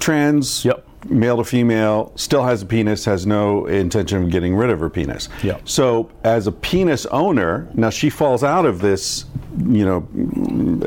Trans, 0.00 0.64
Yep. 0.64 0.84
male 1.08 1.36
to 1.38 1.44
female, 1.44 2.12
still 2.16 2.44
has 2.44 2.62
a 2.62 2.66
penis, 2.66 3.04
has 3.04 3.26
no 3.26 3.66
intention 3.66 4.22
of 4.24 4.30
getting 4.30 4.54
rid 4.56 4.70
of 4.70 4.80
her 4.80 4.90
penis. 4.90 5.28
Yep. 5.42 5.62
So, 5.64 6.10
as 6.24 6.46
a 6.46 6.52
penis 6.52 7.06
owner, 7.06 7.68
now 7.74 7.90
she 7.90 8.10
falls 8.10 8.42
out 8.44 8.66
of 8.66 8.80
this, 8.80 9.24
you 9.58 9.84
know, 9.84 10.06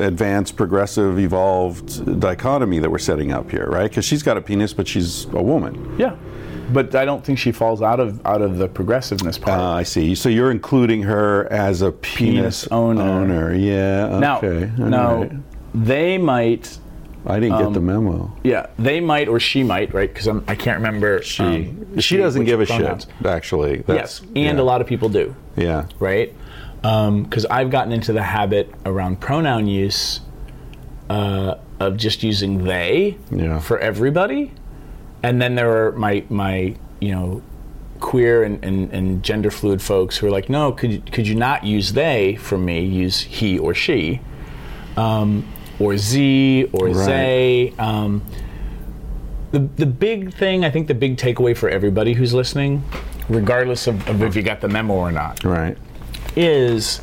advanced, 0.02 0.56
progressive, 0.56 1.20
evolved 1.20 2.20
dichotomy 2.20 2.80
that 2.80 2.90
we're 2.92 2.98
setting 3.00 3.32
up 3.32 3.50
here, 3.52 3.68
right? 3.68 3.90
Because 3.90 4.06
she's 4.06 4.24
got 4.24 4.38
a 4.38 4.42
penis, 4.42 4.74
but 4.74 4.88
she's 4.88 5.26
a 5.34 5.42
woman. 5.42 5.96
Yeah, 5.98 6.16
but 6.74 6.96
I 6.96 7.04
don't 7.06 7.24
think 7.24 7.38
she 7.40 7.52
falls 7.52 7.82
out 7.82 8.00
of 8.00 8.26
out 8.26 8.42
of 8.42 8.58
the 8.58 8.68
progressiveness 8.68 9.38
part. 9.38 9.60
Uh, 9.60 9.72
I 9.72 9.84
see. 9.84 10.16
So 10.16 10.30
you're 10.30 10.52
including 10.52 11.04
her 11.04 11.52
as 11.52 11.82
a 11.82 11.92
penis, 11.92 12.66
Penis 12.66 12.68
owner. 12.72 13.54
Yeah. 13.56 14.20
now, 14.20 14.38
Okay. 14.38 14.72
all 14.80 14.86
now 14.90 15.16
right. 15.24 15.32
they 15.74 16.18
might. 16.18 16.78
I 17.26 17.40
didn't 17.40 17.60
get 17.60 17.74
the 17.74 17.80
um, 17.80 17.86
memo. 17.86 18.36
Yeah, 18.44 18.68
they 18.80 19.00
might 19.00 19.28
or 19.28 19.40
she 19.40 19.64
might, 19.64 19.94
right? 19.94 20.12
Because 20.12 20.28
I 20.48 20.56
can't 20.56 20.78
remember. 20.78 21.22
She 21.22 21.44
um, 21.44 22.00
she 22.00 22.18
doesn't 22.18 22.46
give 22.46 22.62
a 22.62 22.66
pronouns. 22.66 23.06
shit. 23.06 23.26
Actually. 23.26 23.84
Yes, 23.88 24.22
and 24.22 24.36
yeah. 24.38 24.60
a 24.60 24.64
lot 24.64 24.82
of 24.82 24.88
people 24.88 25.10
do, 25.10 25.36
Yeah. 25.56 25.86
right? 26.00 26.34
Because 26.82 27.46
I've 27.46 27.70
gotten 27.70 27.92
into 27.94 28.12
the 28.12 28.24
habit 28.24 28.74
around 28.86 29.20
pronoun 29.20 29.68
use 29.68 30.22
uh, 31.10 31.56
of 31.80 31.98
just 31.98 32.24
using 32.24 32.64
they 32.64 33.18
Yeah. 33.32 33.60
for 33.60 33.78
everybody, 33.78 34.52
and 35.22 35.40
then 35.42 35.56
there 35.56 35.86
are 35.88 35.92
my 35.92 36.24
my 36.30 36.76
you 37.00 37.12
know 37.12 37.42
queer 38.00 38.42
and, 38.44 38.64
and, 38.66 38.92
and 38.92 39.22
gender 39.22 39.52
fluid 39.52 39.80
folks 39.80 40.18
who 40.18 40.26
are 40.26 40.32
like, 40.32 40.50
no, 40.50 40.72
could 40.72 40.92
you, 40.92 41.02
could 41.12 41.28
you 41.28 41.36
not 41.36 41.64
use 41.64 41.94
they 41.94 42.36
for 42.38 42.58
me? 42.58 42.84
Use 42.84 43.20
he 43.22 43.60
or 43.60 43.76
she, 43.76 44.20
um, 44.98 45.48
or 45.82 45.98
z 45.98 46.70
or 46.74 46.88
Right. 46.90 47.06
they. 47.06 47.74
Um, 47.80 48.22
the 49.52 49.60
the 49.76 49.86
big 49.86 50.34
thing, 50.34 50.64
I 50.64 50.70
think, 50.70 50.88
the 50.88 50.94
big 50.94 51.18
takeaway 51.18 51.56
for 51.56 51.68
everybody 51.70 52.14
who's 52.14 52.34
listening, 52.34 52.84
regardless 53.30 53.88
of, 53.88 54.08
of 54.08 54.22
if 54.24 54.36
you 54.36 54.44
got 54.44 54.62
the 54.62 54.68
memo 54.70 54.94
or 54.94 55.12
not, 55.12 55.44
Right. 55.44 55.78
is 56.36 57.02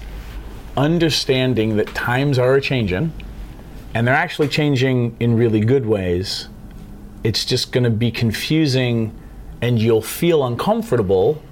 understanding 0.77 1.77
that 1.77 1.89
times 1.95 2.39
are 2.39 2.61
changing 2.61 3.13
and 3.95 4.07
they're 4.07 4.15
actually 4.15 4.49
changing 4.49 5.17
in 5.19 5.37
really 5.37 5.61
good 5.61 5.85
ways. 5.87 6.49
It's 7.25 7.45
just 7.45 7.73
going 7.73 7.85
to 7.85 7.91
be 7.91 8.11
confusing 8.11 9.13
and 9.61 9.79
you'll 9.81 10.03
feel 10.03 10.45
uncomfortable 10.47 11.43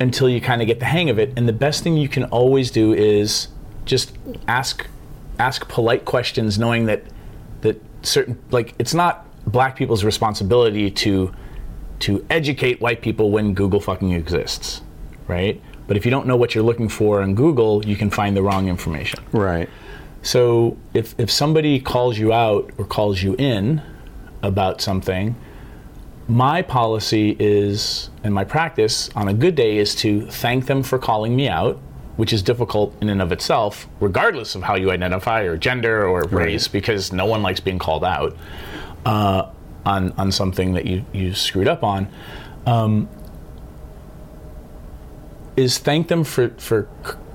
until 0.00 0.28
you 0.28 0.40
kind 0.40 0.60
of 0.60 0.68
get 0.68 0.78
the 0.80 0.84
hang 0.84 1.08
of 1.08 1.18
it. 1.18 1.32
And 1.36 1.48
the 1.48 1.52
best 1.52 1.82
thing 1.82 1.96
you 1.96 2.08
can 2.08 2.24
always 2.24 2.70
do 2.70 2.92
is 2.92 3.48
just 3.86 4.12
ask 4.46 4.86
ask 5.38 5.68
polite 5.68 6.04
questions 6.04 6.58
knowing 6.58 6.86
that 6.86 7.02
that 7.60 7.80
certain 8.02 8.38
like 8.50 8.74
it's 8.78 8.94
not 8.94 9.26
black 9.50 9.76
people's 9.76 10.04
responsibility 10.04 10.90
to 10.90 11.32
to 12.00 12.24
educate 12.30 12.80
white 12.80 13.02
people 13.02 13.30
when 13.30 13.54
Google 13.54 13.80
fucking 13.80 14.12
exists, 14.12 14.82
right? 15.26 15.60
But 15.88 15.96
if 15.96 16.04
you 16.04 16.10
don't 16.10 16.26
know 16.26 16.36
what 16.36 16.54
you're 16.54 16.64
looking 16.64 16.88
for 16.88 17.22
on 17.22 17.34
Google, 17.34 17.84
you 17.84 17.96
can 17.96 18.10
find 18.10 18.36
the 18.36 18.42
wrong 18.42 18.68
information. 18.68 19.20
Right. 19.32 19.68
So 20.22 20.76
if, 20.94 21.14
if 21.18 21.30
somebody 21.30 21.80
calls 21.80 22.18
you 22.18 22.32
out 22.32 22.70
or 22.76 22.84
calls 22.84 23.22
you 23.22 23.34
in 23.36 23.82
about 24.42 24.80
something, 24.80 25.34
my 26.28 26.60
policy 26.60 27.34
is, 27.38 28.10
and 28.22 28.34
my 28.34 28.44
practice 28.44 29.08
on 29.16 29.28
a 29.28 29.34
good 29.34 29.54
day 29.54 29.78
is 29.78 29.94
to 29.96 30.26
thank 30.26 30.66
them 30.66 30.82
for 30.82 30.98
calling 30.98 31.34
me 31.34 31.48
out, 31.48 31.80
which 32.18 32.32
is 32.32 32.42
difficult 32.42 32.92
in 33.00 33.08
and 33.08 33.22
of 33.22 33.30
itself, 33.30 33.86
regardless 34.00 34.56
of 34.56 34.64
how 34.64 34.74
you 34.74 34.90
identify 34.90 35.42
or 35.42 35.56
gender 35.56 36.04
or 36.04 36.24
race, 36.24 36.66
because 36.66 37.12
no 37.12 37.24
one 37.24 37.42
likes 37.42 37.60
being 37.60 37.78
called 37.78 38.02
out 38.02 38.36
uh, 39.06 39.48
on, 39.86 40.10
on 40.18 40.32
something 40.32 40.74
that 40.74 40.84
you, 40.84 41.04
you 41.12 41.32
screwed 41.32 41.68
up 41.68 41.84
on. 41.84 42.08
Um, 42.66 43.08
is 45.56 45.78
thank 45.78 46.08
them 46.08 46.24
for, 46.24 46.48
for 46.58 46.88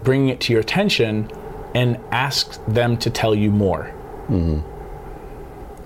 bringing 0.03 0.27
it 0.27 0.41
to 0.41 0.51
your 0.51 0.61
attention 0.61 1.31
and 1.73 1.97
ask 2.11 2.63
them 2.65 2.97
to 2.97 3.09
tell 3.09 3.33
you 3.33 3.51
more. 3.51 3.89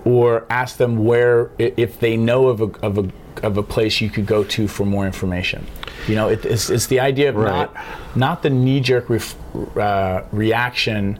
Or 0.05 0.47
ask 0.49 0.77
them 0.77 1.05
where, 1.05 1.51
if 1.59 1.99
they 1.99 2.17
know 2.17 2.47
of 2.47 2.61
a, 2.61 2.79
of 2.83 2.97
a, 2.97 3.11
of 3.45 3.57
a 3.57 3.63
place 3.63 4.01
you 4.01 4.09
could 4.09 4.25
go 4.25 4.43
to 4.43 4.67
for 4.67 4.85
more 4.85 5.05
information. 5.05 5.67
You 6.07 6.15
know, 6.15 6.29
it, 6.29 6.45
it's, 6.45 6.69
it's 6.69 6.87
the 6.87 6.99
idea 6.99 7.29
of 7.29 7.35
Right. 7.35 7.51
not, 7.51 7.75
not 8.15 8.43
the 8.43 8.49
knee 8.49 8.79
jerk 8.79 9.09
ref, 9.09 9.35
uh, 9.77 10.23
reaction 10.31 11.19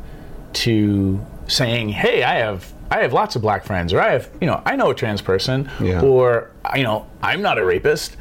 to 0.54 1.20
saying, 1.48 1.90
hey, 1.90 2.24
I 2.24 2.36
have. 2.36 2.72
I 2.90 3.02
have 3.02 3.12
lots 3.12 3.36
of 3.36 3.42
black 3.42 3.66
friends, 3.66 3.92
or 3.92 4.00
I 4.00 4.12
have, 4.14 4.30
you 4.40 4.48
know, 4.48 4.62
I 4.66 4.78
know 4.78 4.90
a 4.92 4.96
trans 4.96 5.22
person, 5.22 5.70
Yeah. 5.82 6.02
or 6.02 6.52
you 6.74 6.84
know, 6.84 7.06
I'm 7.22 7.42
not 7.42 7.58
a 7.58 7.66
rapist. 7.66 8.16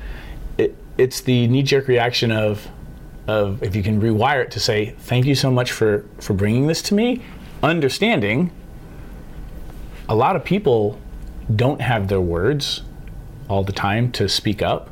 It, 0.59 0.75
it's 0.99 1.21
the 1.21 1.47
knee-jerk 1.47 1.87
reaction 1.87 2.33
of, 2.33 2.67
of 3.29 3.63
if 3.63 3.77
you 3.77 3.85
can 3.85 4.01
rewire 4.03 4.43
it 4.43 4.51
to 4.53 4.59
say 4.61 4.95
thank 4.99 5.25
you 5.25 5.37
so 5.37 5.53
much 5.53 5.71
for 5.71 6.05
for 6.19 6.33
bringing 6.35 6.67
this 6.67 6.83
to 6.83 6.95
me 6.95 7.23
understanding 7.63 8.51
a 10.09 10.15
lot 10.15 10.37
of 10.37 10.45
people 10.45 10.99
don't 11.55 11.81
have 11.81 12.09
their 12.09 12.21
words 12.21 12.83
all 13.49 13.63
the 13.65 13.73
time 13.73 14.11
to 14.13 14.29
speak 14.29 14.63
up 14.63 14.91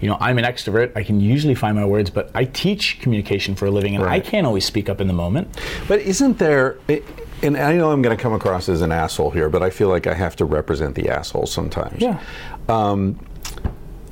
you 0.00 0.08
know 0.08 0.16
i'm 0.20 0.38
an 0.38 0.44
extrovert 0.44 0.92
i 0.96 1.02
can 1.02 1.20
usually 1.20 1.54
find 1.54 1.76
my 1.76 1.84
words 1.84 2.10
but 2.10 2.30
i 2.34 2.44
teach 2.44 3.00
communication 3.00 3.54
for 3.54 3.66
a 3.66 3.70
living 3.70 3.94
and 3.94 4.04
i 4.04 4.20
can't 4.20 4.46
always 4.46 4.64
speak 4.64 4.88
up 4.88 5.00
in 5.00 5.06
the 5.06 5.12
moment 5.14 5.48
But 5.88 6.00
isn't 6.00 6.38
there, 6.38 6.78
and 7.42 7.56
I 7.56 7.76
know 7.76 7.90
I'm 7.90 8.02
going 8.02 8.16
to 8.16 8.22
come 8.22 8.32
across 8.32 8.68
as 8.68 8.80
an 8.82 8.92
asshole 8.92 9.30
here, 9.30 9.48
but 9.48 9.62
I 9.62 9.70
feel 9.70 9.88
like 9.88 10.06
I 10.06 10.14
have 10.14 10.36
to 10.36 10.44
represent 10.44 10.94
the 10.94 11.08
asshole 11.10 11.46
sometimes. 11.46 12.00
Um, 12.68 13.18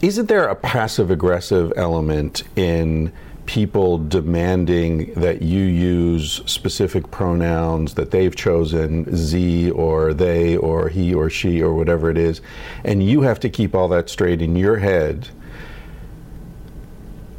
isn't 0.02 0.28
there 0.28 0.46
a 0.46 0.54
passive 0.54 1.10
aggressive 1.10 1.72
element 1.76 2.42
in 2.56 3.12
people 3.46 3.98
demanding 3.98 5.12
that 5.14 5.42
you 5.42 5.62
use 5.62 6.42
specific 6.46 7.10
pronouns 7.10 7.94
that 7.94 8.10
they've 8.10 8.34
chosen, 8.36 9.14
z 9.16 9.70
or 9.70 10.14
they 10.14 10.56
or 10.56 10.88
he 10.88 11.12
or 11.14 11.28
she 11.30 11.62
or 11.62 11.74
whatever 11.74 12.10
it 12.10 12.18
is, 12.18 12.40
and 12.84 13.02
you 13.02 13.22
have 13.22 13.40
to 13.40 13.48
keep 13.48 13.74
all 13.74 13.88
that 13.88 14.08
straight 14.10 14.40
in 14.42 14.56
your 14.56 14.78
head? 14.78 15.28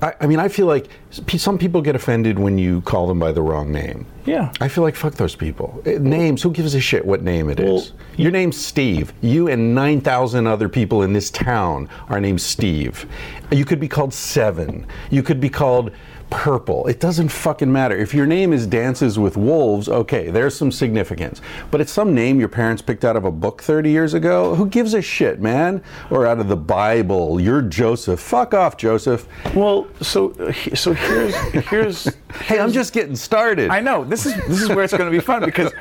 I, 0.06 0.13
I 0.22 0.28
mean, 0.28 0.39
I 0.39 0.50
feel 0.50 0.68
like 0.68 0.88
some 1.10 1.58
people 1.58 1.82
get 1.82 1.96
offended 1.96 2.38
when 2.38 2.60
you 2.60 2.82
call 2.82 3.08
them 3.08 3.18
by 3.18 3.32
the 3.32 3.41
wrong 3.41 3.72
name. 3.72 4.06
yeah 4.26 4.52
I 4.62 4.68
feel 4.68 4.84
like 4.84 4.96
fuck 4.96 5.15
those 5.15 5.36
people. 5.36 5.82
Uh, 5.86 5.91
Names, 6.00 6.44
who 6.44 6.52
gives 6.52 6.76
a 6.76 6.80
shit 6.80 7.04
what 7.06 7.24
name 7.24 7.50
it 7.50 7.60
is? 7.60 7.65
Well, 7.91 8.00
Your 8.15 8.32
name's 8.32 8.58
Steve. 8.63 9.13
You 9.22 9.48
and 9.48 9.74
9,000 9.74 10.46
other 10.46 10.70
people 10.70 11.02
in 11.02 11.13
this 11.13 11.32
town 11.32 11.89
are 12.10 12.22
named 12.22 12.41
Steve. 12.41 13.08
You 13.52 13.65
could 13.65 13.80
be 13.80 13.88
called 13.88 14.13
Seven. 14.13 14.86
You 15.10 15.24
could 15.24 15.39
be 15.41 15.50
called 15.50 15.91
Purple. 16.29 16.88
It 16.88 16.99
doesn't 16.99 17.29
fucking 17.29 17.71
matter. 17.71 17.95
If 17.95 18.13
your 18.13 18.25
name 18.25 18.51
is 18.51 18.67
Dances 18.67 19.17
with 19.17 19.38
Wolves, 19.38 19.88
okay, 19.88 20.29
there's 20.29 20.55
some 20.55 20.71
significance. 20.71 21.41
But 21.71 21.81
it's 21.81 21.91
some 21.91 22.13
name 22.13 22.39
your 22.39 22.49
parents 22.49 22.81
picked 22.81 23.05
out 23.05 23.15
of 23.15 23.25
a 23.25 23.31
book 23.31 23.61
30 23.61 23.89
years 23.89 24.13
ago. 24.13 24.55
Who 24.55 24.67
gives 24.67 24.93
a 24.93 25.01
shit, 25.01 25.39
man? 25.39 25.83
Or 26.09 26.25
out 26.25 26.39
of 26.39 26.47
the 26.47 26.55
Bible. 26.57 27.39
You're 27.39 27.61
Joseph. 27.61 28.19
Fuck 28.19 28.53
off, 28.53 28.77
Joseph. 28.77 29.27
well 29.55 29.88
so 30.01 30.33
so 30.73 30.93
here's 30.93 31.35
here's 31.67 32.05
Hey, 32.41 32.59
I'm 32.59 32.71
just 32.71 32.91
getting 32.91 33.15
started. 33.15 33.69
i 33.71 33.79
know 33.79 34.03
this 34.03 34.25
is 34.25 34.35
this 34.47 34.61
is 34.61 34.69
where 34.69 34.83
it's 34.83 34.91
going 34.93 35.09
to 35.09 35.17
be 35.17 35.23
fun 35.23 35.45
because 35.45 35.71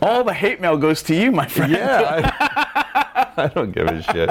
all 0.00 0.24
the 0.24 0.32
hate 0.32 0.60
mail 0.60 0.76
goes 0.76 1.02
to 1.04 1.14
you 1.14 1.30
my 1.30 1.46
friend 1.46 1.70
yeah. 1.72 2.32
I, 2.40 2.84
I 3.36 3.46
don't 3.48 3.70
give 3.72 3.86
a 3.86 4.02
shit. 4.02 4.30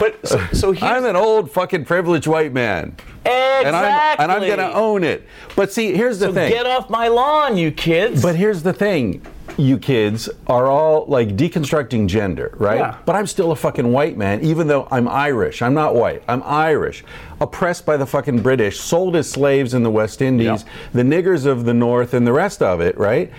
But 0.00 0.26
so, 0.26 0.44
so 0.52 0.74
I'm 0.82 1.04
an 1.04 1.14
old 1.14 1.52
fucking 1.52 1.84
privileged 1.84 2.26
white 2.26 2.52
man. 2.52 2.96
And 3.24 3.76
I'm, 3.76 4.16
and 4.18 4.32
I'm 4.32 4.48
gonna 4.48 4.72
own 4.72 5.04
it. 5.04 5.26
But 5.54 5.70
see, 5.70 5.92
here's 5.94 6.18
the 6.18 6.26
So 6.28 6.32
thing. 6.32 6.50
get 6.50 6.64
off 6.66 6.88
my 6.90 7.08
lawn, 7.08 7.56
you 7.58 7.70
kids. 7.70 8.22
But 8.22 8.34
here's 8.34 8.62
the 8.62 8.72
thing. 8.72 9.20
You 9.58 9.76
kids 9.78 10.30
are 10.46 10.66
all 10.68 11.04
like 11.06 11.36
deconstructing 11.36 12.06
gender, 12.06 12.54
right? 12.56 12.78
Yeah. 12.78 12.96
But 13.04 13.16
I'm 13.16 13.26
still 13.26 13.52
a 13.52 13.56
fucking 13.56 13.92
white 13.92 14.16
man, 14.16 14.40
even 14.40 14.66
though 14.66 14.88
I'm 14.90 15.06
Irish. 15.06 15.60
I'm 15.60 15.74
not 15.74 15.94
white. 15.94 16.22
I'm 16.26 16.42
Irish. 16.44 17.04
Oppressed 17.42 17.84
by 17.84 17.98
the 17.98 18.06
fucking 18.06 18.40
British, 18.40 18.80
sold 18.80 19.14
as 19.16 19.28
slaves 19.30 19.74
in 19.74 19.82
the 19.82 19.90
West 19.90 20.22
Indies, 20.22 20.64
Yeah. 20.64 20.72
the 20.94 21.02
niggers 21.02 21.44
of 21.44 21.66
the 21.66 21.74
North, 21.74 22.14
and 22.14 22.26
the 22.26 22.32
rest 22.32 22.62
of 22.62 22.80
it, 22.80 22.96
right? 22.96 23.30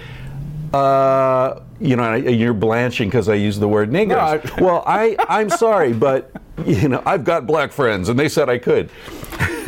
Uh, 0.74 1.59
you 1.80 1.95
know, 1.95 2.15
you're 2.15 2.53
blanching 2.53 3.09
because 3.09 3.28
I 3.28 3.36
use 3.36 3.59
the 3.59 3.67
word 3.67 3.89
niggers. 3.91 4.07
No, 4.09 4.19
I- 4.19 4.61
well, 4.63 4.84
I, 4.86 5.15
I'm 5.28 5.49
sorry, 5.49 5.93
but 5.93 6.32
you 6.65 6.88
know, 6.88 7.01
I've 7.05 7.24
got 7.24 7.45
black 7.47 7.72
friends, 7.72 8.07
and 8.09 8.17
they 8.17 8.30
said 8.30 8.49
I 8.49 8.57
could. 8.57 8.89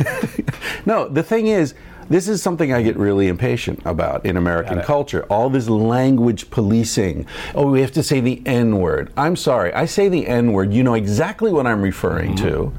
no, 0.86 1.08
the 1.08 1.22
thing 1.22 1.48
is, 1.48 1.74
this 2.08 2.28
is 2.28 2.42
something 2.42 2.72
I 2.72 2.82
get 2.82 2.96
really 2.98 3.28
impatient 3.28 3.80
about 3.84 4.26
in 4.26 4.36
American 4.36 4.80
culture. 4.82 5.24
All 5.30 5.48
this 5.48 5.68
language 5.68 6.50
policing. 6.50 7.26
Oh, 7.54 7.70
we 7.70 7.80
have 7.80 7.92
to 7.92 8.02
say 8.02 8.20
the 8.20 8.42
N 8.46 8.78
word. 8.78 9.10
I'm 9.16 9.36
sorry, 9.36 9.72
I 9.72 9.86
say 9.86 10.08
the 10.08 10.26
N 10.26 10.52
word. 10.52 10.72
You 10.72 10.82
know 10.82 10.94
exactly 10.94 11.50
what 11.52 11.66
I'm 11.66 11.80
referring 11.82 12.36
to. 12.36 12.72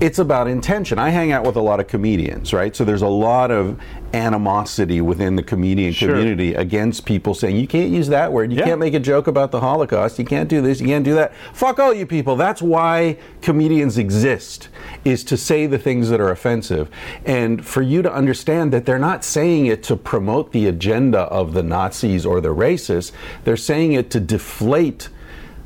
It's 0.00 0.18
about 0.18 0.48
intention. 0.48 0.98
I 0.98 1.10
hang 1.10 1.30
out 1.30 1.44
with 1.44 1.56
a 1.56 1.60
lot 1.60 1.78
of 1.78 1.86
comedians, 1.86 2.54
right? 2.54 2.74
So 2.74 2.84
there's 2.84 3.02
a 3.02 3.08
lot 3.08 3.50
of 3.50 3.78
animosity 4.14 5.00
within 5.00 5.36
the 5.36 5.42
comedian 5.42 5.92
Sure. 5.92 6.08
community 6.08 6.54
against 6.54 7.04
people 7.04 7.34
saying 7.34 7.56
you 7.56 7.66
can't 7.66 7.90
use 7.90 8.08
that 8.08 8.32
word, 8.32 8.50
you 8.50 8.58
Yeah. 8.58 8.64
can't 8.64 8.80
make 8.80 8.94
a 8.94 8.98
joke 8.98 9.26
about 9.26 9.50
the 9.50 9.60
Holocaust, 9.60 10.18
you 10.18 10.24
can't 10.24 10.48
do 10.48 10.62
this, 10.62 10.80
you 10.80 10.86
can't 10.86 11.04
do 11.04 11.14
that. 11.14 11.32
Fuck 11.52 11.78
all 11.78 11.92
you 11.92 12.06
people. 12.06 12.34
That's 12.34 12.62
why 12.62 13.18
comedians 13.42 13.98
exist 13.98 14.68
is 15.04 15.22
to 15.24 15.36
say 15.36 15.66
the 15.66 15.78
things 15.78 16.08
that 16.08 16.20
are 16.20 16.30
offensive 16.30 16.88
and 17.26 17.64
for 17.64 17.82
you 17.82 18.00
to 18.02 18.12
understand 18.12 18.72
that 18.72 18.86
they're 18.86 18.98
not 18.98 19.22
saying 19.22 19.66
it 19.66 19.82
to 19.84 19.96
promote 19.96 20.52
the 20.52 20.66
agenda 20.66 21.20
of 21.20 21.52
the 21.52 21.62
Nazis 21.62 22.24
or 22.24 22.40
the 22.40 22.54
racists. 22.54 23.12
They're 23.44 23.56
saying 23.56 23.92
it 23.92 24.10
to 24.10 24.20
deflate 24.20 25.08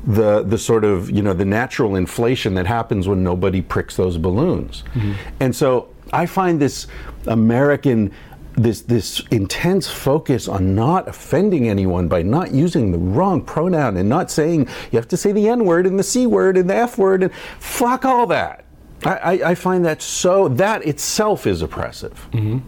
the 0.07 0.43
the 0.43 0.57
sort 0.57 0.83
of 0.83 1.09
you 1.09 1.21
know 1.21 1.33
the 1.33 1.45
natural 1.45 1.95
inflation 1.95 2.53
that 2.53 2.67
happens 2.67 3.07
when 3.07 3.23
nobody 3.23 3.61
pricks 3.61 3.95
those 3.95 4.17
balloons. 4.17 4.83
Mm-hmm. 4.93 5.13
And 5.39 5.55
so 5.55 5.89
i 6.13 6.25
find 6.25 6.61
this 6.61 6.87
american 7.27 8.11
this 8.53 8.81
this 8.81 9.21
intense 9.31 9.89
focus 9.89 10.47
on 10.47 10.75
not 10.75 11.07
offending 11.07 11.67
anyone 11.67 12.07
by 12.07 12.21
not 12.21 12.51
using 12.51 12.91
the 12.91 12.97
wrong 12.97 13.41
pronoun 13.41 13.97
and 13.97 14.07
not 14.07 14.31
saying 14.31 14.61
you 14.91 14.97
have 14.97 15.07
to 15.07 15.17
say 15.17 15.31
the 15.31 15.47
n 15.49 15.65
word 15.65 15.85
and 15.85 15.99
the 15.99 16.03
c 16.03 16.25
word 16.25 16.57
and 16.57 16.69
the 16.69 16.75
f 16.75 16.97
word 16.97 17.23
and 17.23 17.33
fuck 17.59 18.05
all 18.05 18.25
that. 18.27 18.63
I, 19.03 19.15
I, 19.15 19.31
I 19.51 19.55
find 19.55 19.83
that 19.85 20.01
so 20.01 20.47
that 20.47 20.85
itself 20.85 21.45
is 21.45 21.61
oppressive. 21.61 22.27
Mm-hmm. 22.31 22.59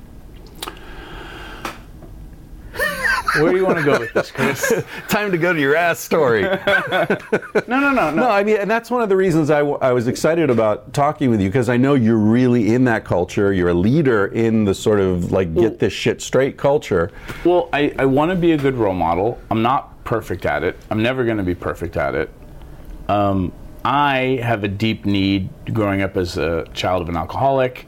Where 3.36 3.52
do 3.52 3.58
you 3.58 3.66
want 3.66 3.78
to 3.78 3.84
go 3.84 4.00
with 4.00 4.14
this, 4.14 4.32
Chris? 4.32 4.84
Time 5.08 5.32
to 5.32 5.38
go 5.38 5.54
to 5.54 5.60
your 5.60 5.76
ass 5.76 6.00
story. 6.00 6.42
no, 6.44 6.58
no, 7.68 7.80
no, 7.80 7.92
no. 7.92 8.12
No, 8.12 8.30
I 8.30 8.44
mean, 8.44 8.58
and 8.58 8.70
that's 8.70 8.90
one 8.90 9.02
of 9.02 9.10
the 9.10 9.16
reasons 9.16 9.50
I, 9.50 9.60
w- 9.60 9.78
I 9.82 9.92
was 9.92 10.08
excited 10.08 10.50
about 10.50 10.94
talking 10.94 11.30
with 11.30 11.42
you 11.42 11.50
because 11.50 11.70
I 11.70 11.78
know 11.78 11.94
you're 11.94 12.18
really 12.18 12.74
in 12.74 12.86
that 12.86 13.06
culture. 13.06 13.54
You're 13.54 13.70
a 13.70 13.74
leader 13.74 14.28
in 14.28 14.66
the 14.66 14.74
sort 14.74 15.00
of 15.00 15.32
like 15.32 15.54
get 15.54 15.80
this 15.80 15.94
shit 15.94 16.22
straight 16.22 16.58
culture. 16.58 17.12
Well, 17.44 17.70
I, 17.74 17.94
I 18.00 18.06
want 18.06 18.32
to 18.32 18.36
be 18.36 18.52
a 18.54 18.58
good 18.58 18.76
role 18.76 18.94
model. 18.94 19.40
I'm 19.52 19.62
not 19.62 20.04
perfect 20.04 20.46
at 20.46 20.64
it. 20.64 20.78
I'm 20.90 21.04
never 21.04 21.26
going 21.26 21.38
to 21.38 21.44
be 21.44 21.56
perfect 21.56 21.98
at 21.98 22.16
it. 22.16 22.30
Um, 23.10 23.52
I 23.84 24.40
have 24.42 24.64
a 24.64 24.68
deep 24.68 25.06
need 25.06 25.50
growing 25.74 26.02
up 26.02 26.18
as 26.18 26.38
a 26.38 26.66
child 26.74 27.02
of 27.02 27.10
an 27.10 27.16
alcoholic, 27.16 27.88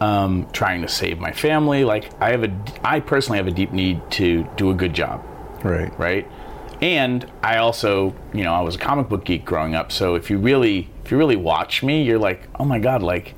um, 0.00 0.48
trying 0.52 0.82
to 0.82 0.88
save 0.88 1.18
my 1.18 1.32
family. 1.32 1.84
Like 1.84 2.10
I 2.20 2.30
have 2.30 2.44
a, 2.44 2.52
I 2.84 3.00
personally 3.00 3.38
have 3.38 3.46
a 3.46 3.50
deep 3.52 3.72
need 3.72 4.00
to 4.12 4.48
do 4.56 4.70
a 4.70 4.74
good 4.74 4.94
job, 4.94 5.24
Right. 5.62 5.96
right? 5.98 6.30
And 6.82 7.30
I 7.42 7.56
also, 7.56 8.14
you 8.34 8.44
know, 8.44 8.52
I 8.52 8.60
was 8.60 8.74
a 8.76 8.78
comic 8.78 9.08
book 9.08 9.24
geek 9.24 9.44
growing 9.46 9.74
up. 9.74 9.90
So 9.90 10.14
if 10.14 10.28
you 10.30 10.36
really, 10.38 10.90
if 11.04 11.10
you 11.10 11.16
really 11.16 11.36
watch 11.36 11.82
me, 11.82 12.02
you're 12.02 12.18
like, 12.18 12.48
oh 12.60 12.64
my 12.64 12.78
god, 12.78 13.02
like 13.02 13.34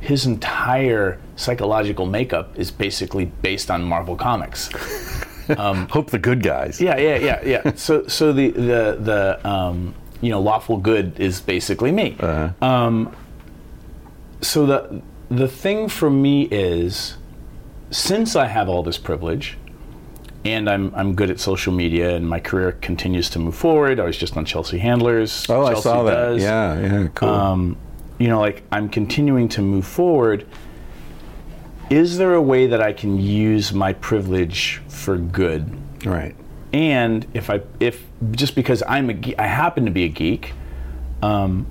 his 0.00 0.26
entire 0.26 1.18
psychological 1.36 2.04
makeup 2.06 2.58
is 2.58 2.70
basically 2.70 3.24
based 3.26 3.70
on 3.70 3.82
Marvel 3.84 4.16
comics. 4.16 4.68
Um, 5.58 5.88
Hope 5.88 6.10
the 6.10 6.20
good 6.20 6.40
guys. 6.42 6.80
Yeah, 6.80 6.96
yeah, 6.96 7.16
yeah, 7.16 7.40
yeah. 7.44 7.72
so, 7.74 8.06
so 8.06 8.32
the 8.32 8.50
the 8.52 8.96
the 9.00 9.46
um, 9.46 9.92
you 10.20 10.30
know 10.30 10.40
lawful 10.40 10.76
good 10.78 11.18
is 11.18 11.40
basically 11.40 11.90
me. 11.90 12.16
Um, 12.62 13.14
so 14.40 14.64
the 14.64 15.02
the 15.32 15.48
thing 15.48 15.88
for 15.88 16.10
me 16.10 16.42
is, 16.50 17.16
since 17.90 18.36
I 18.36 18.46
have 18.46 18.68
all 18.68 18.82
this 18.82 18.98
privilege, 18.98 19.56
and 20.44 20.68
I'm 20.68 20.94
I'm 20.94 21.14
good 21.14 21.30
at 21.30 21.40
social 21.40 21.72
media, 21.72 22.14
and 22.16 22.28
my 22.28 22.38
career 22.38 22.72
continues 22.72 23.30
to 23.30 23.38
move 23.38 23.54
forward. 23.54 23.98
I 23.98 24.04
was 24.04 24.16
just 24.16 24.36
on 24.36 24.44
Chelsea 24.44 24.78
Handler's. 24.78 25.46
Oh, 25.48 25.64
I 25.64 25.72
Chelsea 25.72 25.82
saw 25.82 26.02
that. 26.04 26.14
Does. 26.14 26.42
Yeah, 26.42 26.80
yeah, 26.80 27.08
cool. 27.14 27.28
Um, 27.28 27.76
you 28.18 28.28
know, 28.28 28.40
like 28.40 28.62
I'm 28.70 28.88
continuing 28.88 29.48
to 29.50 29.62
move 29.62 29.86
forward. 29.86 30.46
Is 31.90 32.18
there 32.18 32.34
a 32.34 32.42
way 32.42 32.66
that 32.66 32.80
I 32.82 32.92
can 32.92 33.18
use 33.18 33.72
my 33.72 33.92
privilege 33.94 34.80
for 34.88 35.16
good? 35.16 35.78
right. 36.04 36.34
and 36.72 37.26
if 37.32 37.48
I 37.48 37.60
if 37.78 38.04
just 38.32 38.54
because 38.54 38.82
I'm 38.88 39.08
a 39.10 39.14
ge- 39.14 39.34
I 39.38 39.46
happen 39.46 39.84
to 39.84 39.90
be 39.90 40.04
a 40.04 40.08
geek, 40.08 40.52
um, 41.22 41.66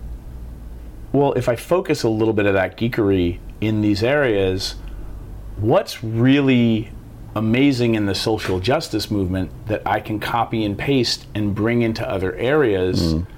well, 1.12 1.34
if 1.34 1.50
I 1.50 1.56
focus 1.56 2.04
a 2.04 2.10
little 2.10 2.34
bit 2.34 2.46
of 2.46 2.54
that 2.54 2.78
geekery 2.78 3.40
in 3.62 3.82
these 3.82 4.04
areas, 4.04 4.76
what's 5.58 6.04
really 6.04 6.92
amazing 7.36 7.96
in 7.96 8.08
the 8.08 8.16
social 8.16 8.60
justice 8.60 9.10
movement 9.10 9.52
that 9.68 9.82
I 9.86 10.02
can 10.02 10.20
copy 10.20 10.66
and 10.66 10.78
paste 10.78 11.28
and 11.34 11.56
bring 11.56 11.82
into 11.82 12.08
other 12.08 12.36
areas 12.36 13.14
mm-hmm. 13.14 13.32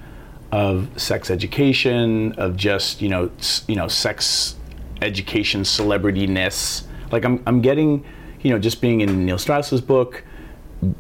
of 0.51 0.89
sex 0.99 1.30
education, 1.30 2.34
of 2.34 2.55
just 2.55 3.01
you 3.01 3.09
know 3.09 3.30
s- 3.38 3.63
you 3.67 3.76
know 3.76 3.88
sex 3.88 4.55
education 5.01 5.61
celebrityness. 5.61 6.84
Like 7.11 7.26
I'm 7.26 7.43
I'm 7.45 7.61
getting 7.61 8.03
you 8.41 8.49
know 8.49 8.59
just 8.59 8.82
being 8.82 9.01
in 9.01 9.26
Neil 9.26 9.38
Strauss's 9.38 9.82
book 9.82 10.24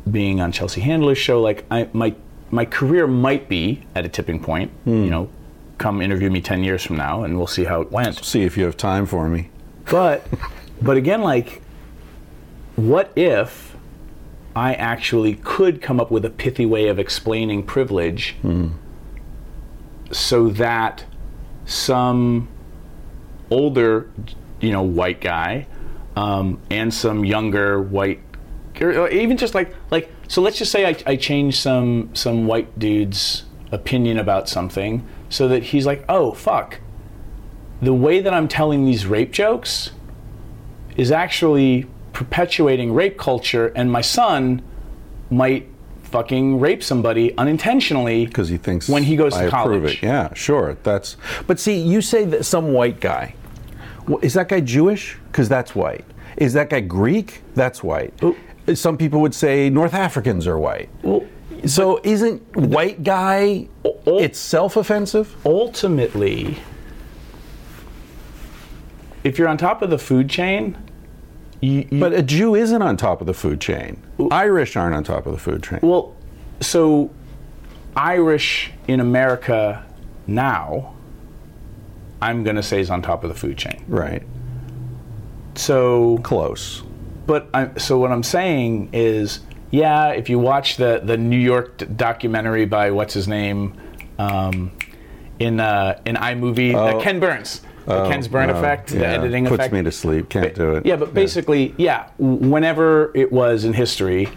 being 0.09 0.39
on 0.39 0.51
Chelsea 0.51 0.81
Handler's 0.81 1.17
show, 1.17 1.41
like 1.41 1.65
I 1.71 1.89
my 1.93 2.15
my 2.51 2.65
career 2.65 3.07
might 3.07 3.49
be 3.49 3.85
at 3.95 4.05
a 4.05 4.09
tipping 4.09 4.39
point. 4.39 4.71
Hmm. 4.83 5.03
You 5.03 5.09
know, 5.09 5.29
come 5.77 6.01
interview 6.01 6.29
me 6.29 6.41
ten 6.41 6.63
years 6.63 6.83
from 6.83 6.97
now, 6.97 7.23
and 7.23 7.37
we'll 7.37 7.47
see 7.47 7.63
how 7.63 7.81
it 7.81 7.91
went. 7.91 8.23
See 8.23 8.43
if 8.43 8.57
you 8.57 8.65
have 8.65 8.77
time 8.77 9.05
for 9.05 9.27
me. 9.27 9.49
But 9.89 10.25
but 10.81 10.97
again, 10.97 11.21
like, 11.21 11.61
what 12.75 13.11
if 13.15 13.75
I 14.55 14.73
actually 14.75 15.35
could 15.35 15.81
come 15.81 15.99
up 15.99 16.11
with 16.11 16.25
a 16.25 16.29
pithy 16.29 16.65
way 16.65 16.87
of 16.87 16.99
explaining 16.99 17.63
privilege, 17.63 18.35
so 20.11 20.49
that 20.49 21.05
some 21.65 22.47
older, 23.49 24.09
you 24.59 24.71
know, 24.71 24.83
white 24.83 25.21
guy 25.21 25.65
um, 26.15 26.61
and 26.69 26.93
some 26.93 27.25
younger 27.25 27.81
white, 27.81 28.21
or 28.79 29.09
even 29.09 29.37
just 29.37 29.55
like 29.55 29.73
like 29.91 30.11
so. 30.27 30.41
Let's 30.41 30.57
just 30.57 30.71
say 30.71 30.85
I, 30.85 30.95
I 31.05 31.15
change 31.15 31.59
some 31.59 32.09
some 32.13 32.45
white 32.45 32.77
dude's 32.77 33.45
opinion 33.71 34.19
about 34.19 34.47
something, 34.47 35.07
so 35.33 35.47
that 35.47 35.63
he's 35.63 35.85
like, 35.87 36.05
oh 36.07 36.31
fuck, 36.31 36.79
the 37.81 37.93
way 37.93 38.21
that 38.21 38.33
I'm 38.33 38.47
telling 38.47 38.85
these 38.85 39.07
rape 39.07 39.31
jokes 39.31 39.89
is 40.95 41.11
actually 41.11 41.87
perpetuating 42.13 42.93
rape 42.93 43.17
culture, 43.17 43.69
and 43.75 43.91
my 43.91 44.01
son 44.01 44.61
might 45.31 45.67
fucking 46.03 46.59
rape 46.59 46.83
somebody 46.83 47.35
unintentionally 47.39 48.27
because 48.27 48.47
he 48.47 48.57
thinks 48.57 48.87
when 48.87 49.01
he 49.01 49.15
goes 49.15 49.33
I 49.33 49.41
to 49.41 49.47
approve 49.47 49.81
college. 49.81 49.97
It. 49.97 50.03
Yeah, 50.03 50.31
sure. 50.35 50.77
That's. 50.83 51.17
But 51.47 51.59
see, 51.59 51.79
you 51.79 52.01
say 52.01 52.25
that 52.25 52.45
some 52.45 52.71
white 52.71 52.99
guy. 52.99 53.33
Is 54.21 54.35
that 54.35 54.49
guy 54.49 54.59
Jewish? 54.59 55.17
Because 55.31 55.49
that's 55.49 55.73
white. 55.73 56.05
Is 56.37 56.53
that 56.53 56.69
guy 56.69 56.81
Greek? 56.81 57.41
That's 57.55 57.81
white. 57.81 58.13
Some 58.75 58.97
people 58.97 59.19
would 59.21 59.33
say 59.33 59.71
North 59.71 59.95
Africans 59.95 60.45
are 60.45 60.59
white. 60.59 60.89
Well, 61.01 61.25
So 61.65 61.99
isn't 62.03 62.55
white 62.55 63.03
guy 63.03 63.67
all- 64.05 64.19
itself 64.19 64.75
offensive? 64.77 65.35
ultimately, 65.45 66.59
if 69.23 69.37
you're 69.39 69.47
on 69.47 69.57
top 69.57 69.81
of 69.81 69.89
the 69.89 69.97
food 69.97 70.29
chain, 70.29 70.77
you, 71.61 71.87
you 71.89 71.99
But 71.99 72.13
a 72.13 72.21
Jew 72.21 72.55
isn't 72.55 72.81
on 72.81 72.97
top 72.97 73.21
of 73.21 73.27
the 73.27 73.33
food 73.33 73.61
chain. 73.61 74.01
Irish 74.31 74.75
aren't 74.75 74.95
on 74.95 75.03
top 75.03 75.25
of 75.25 75.31
the 75.31 75.39
food 75.39 75.63
chain. 75.63 75.79
well, 75.81 76.13
so 76.59 77.09
Irish 77.95 78.71
in 78.87 78.99
America 78.99 79.85
now, 80.27 80.93
I'm 82.21 82.43
going 82.43 82.55
to 82.55 82.63
say 82.63 82.79
is 82.79 82.89
on 82.89 83.01
top 83.01 83.23
of 83.23 83.29
the 83.29 83.35
food 83.35 83.57
chain. 83.57 83.83
Right. 83.87 84.23
So 85.55 86.17
Close. 86.23 86.83
But 87.25 87.47
I, 87.53 87.69
so 87.77 87.97
what 87.97 88.11
I'm 88.11 88.23
saying 88.23 88.89
is, 88.91 89.39
yeah, 89.71 90.09
if 90.09 90.29
you 90.29 90.39
watch 90.39 90.75
the 90.77 91.01
the 91.03 91.15
New 91.17 91.37
York 91.37 91.83
documentary 91.95 92.65
by 92.65 92.91
what's 92.91 93.13
his 93.13 93.27
name, 93.27 93.79
um, 94.19 94.71
in 95.39 95.59
uh, 95.59 95.99
in 96.05 96.15
iMovie, 96.15 96.73
uh, 96.73 96.97
Oh. 96.97 97.01
Ken 97.01 97.19
Burns, 97.19 97.61
the 97.85 98.03
Oh, 98.03 98.09
Ken's 98.09 98.27
Burn 98.27 98.47
no. 98.49 98.55
effect, 98.55 98.89
the 98.89 98.99
Yeah. 98.99 99.13
editing 99.13 99.45
Puts 99.45 99.55
effect. 99.55 99.73
me 99.73 99.83
to 99.83 99.91
sleep. 99.91 100.29
Can't 100.29 100.53
do 100.55 100.73
it. 100.75 100.85
Yeah, 100.85 100.95
but 100.95 101.13
basically, 101.13 101.73
yeah, 101.77 102.05
whenever 102.17 103.11
it 103.15 103.31
was 103.31 103.65
in 103.65 103.73
history, 103.73 104.29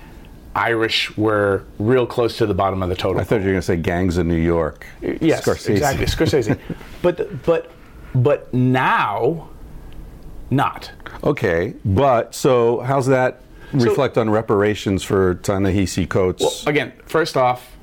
Irish 0.55 1.17
were 1.19 1.65
real 1.79 2.07
close 2.07 2.39
to 2.39 2.47
the 2.47 2.55
bottom 2.55 2.83
of 2.83 2.89
the 2.89 2.95
total. 2.97 3.21
I 3.21 3.25
thought 3.25 3.37
you 3.41 3.47
were 3.47 3.51
going 3.53 3.57
to 3.61 3.63
say 3.63 3.77
gangs 3.77 4.17
of 4.17 4.27
New 4.27 4.37
York. 4.37 4.87
Yes, 5.03 5.45
Scorsese. 5.45 5.71
exactly, 5.71 6.07
Scorsese. 6.07 6.59
but 7.03 7.43
but 7.45 7.71
but 8.15 8.53
now, 8.55 9.49
not. 10.51 10.91
Okay, 11.23 11.75
but 11.85 12.35
so 12.35 12.81
how's 12.81 13.07
that 13.07 13.43
reflect 13.73 14.17
on 14.17 14.31
reparations 14.31 15.03
for 15.03 15.35
Ta-Nehisi 15.35 16.09
Coates? 16.09 16.67
again, 16.67 16.93
first 17.05 17.37
off, 17.37 17.77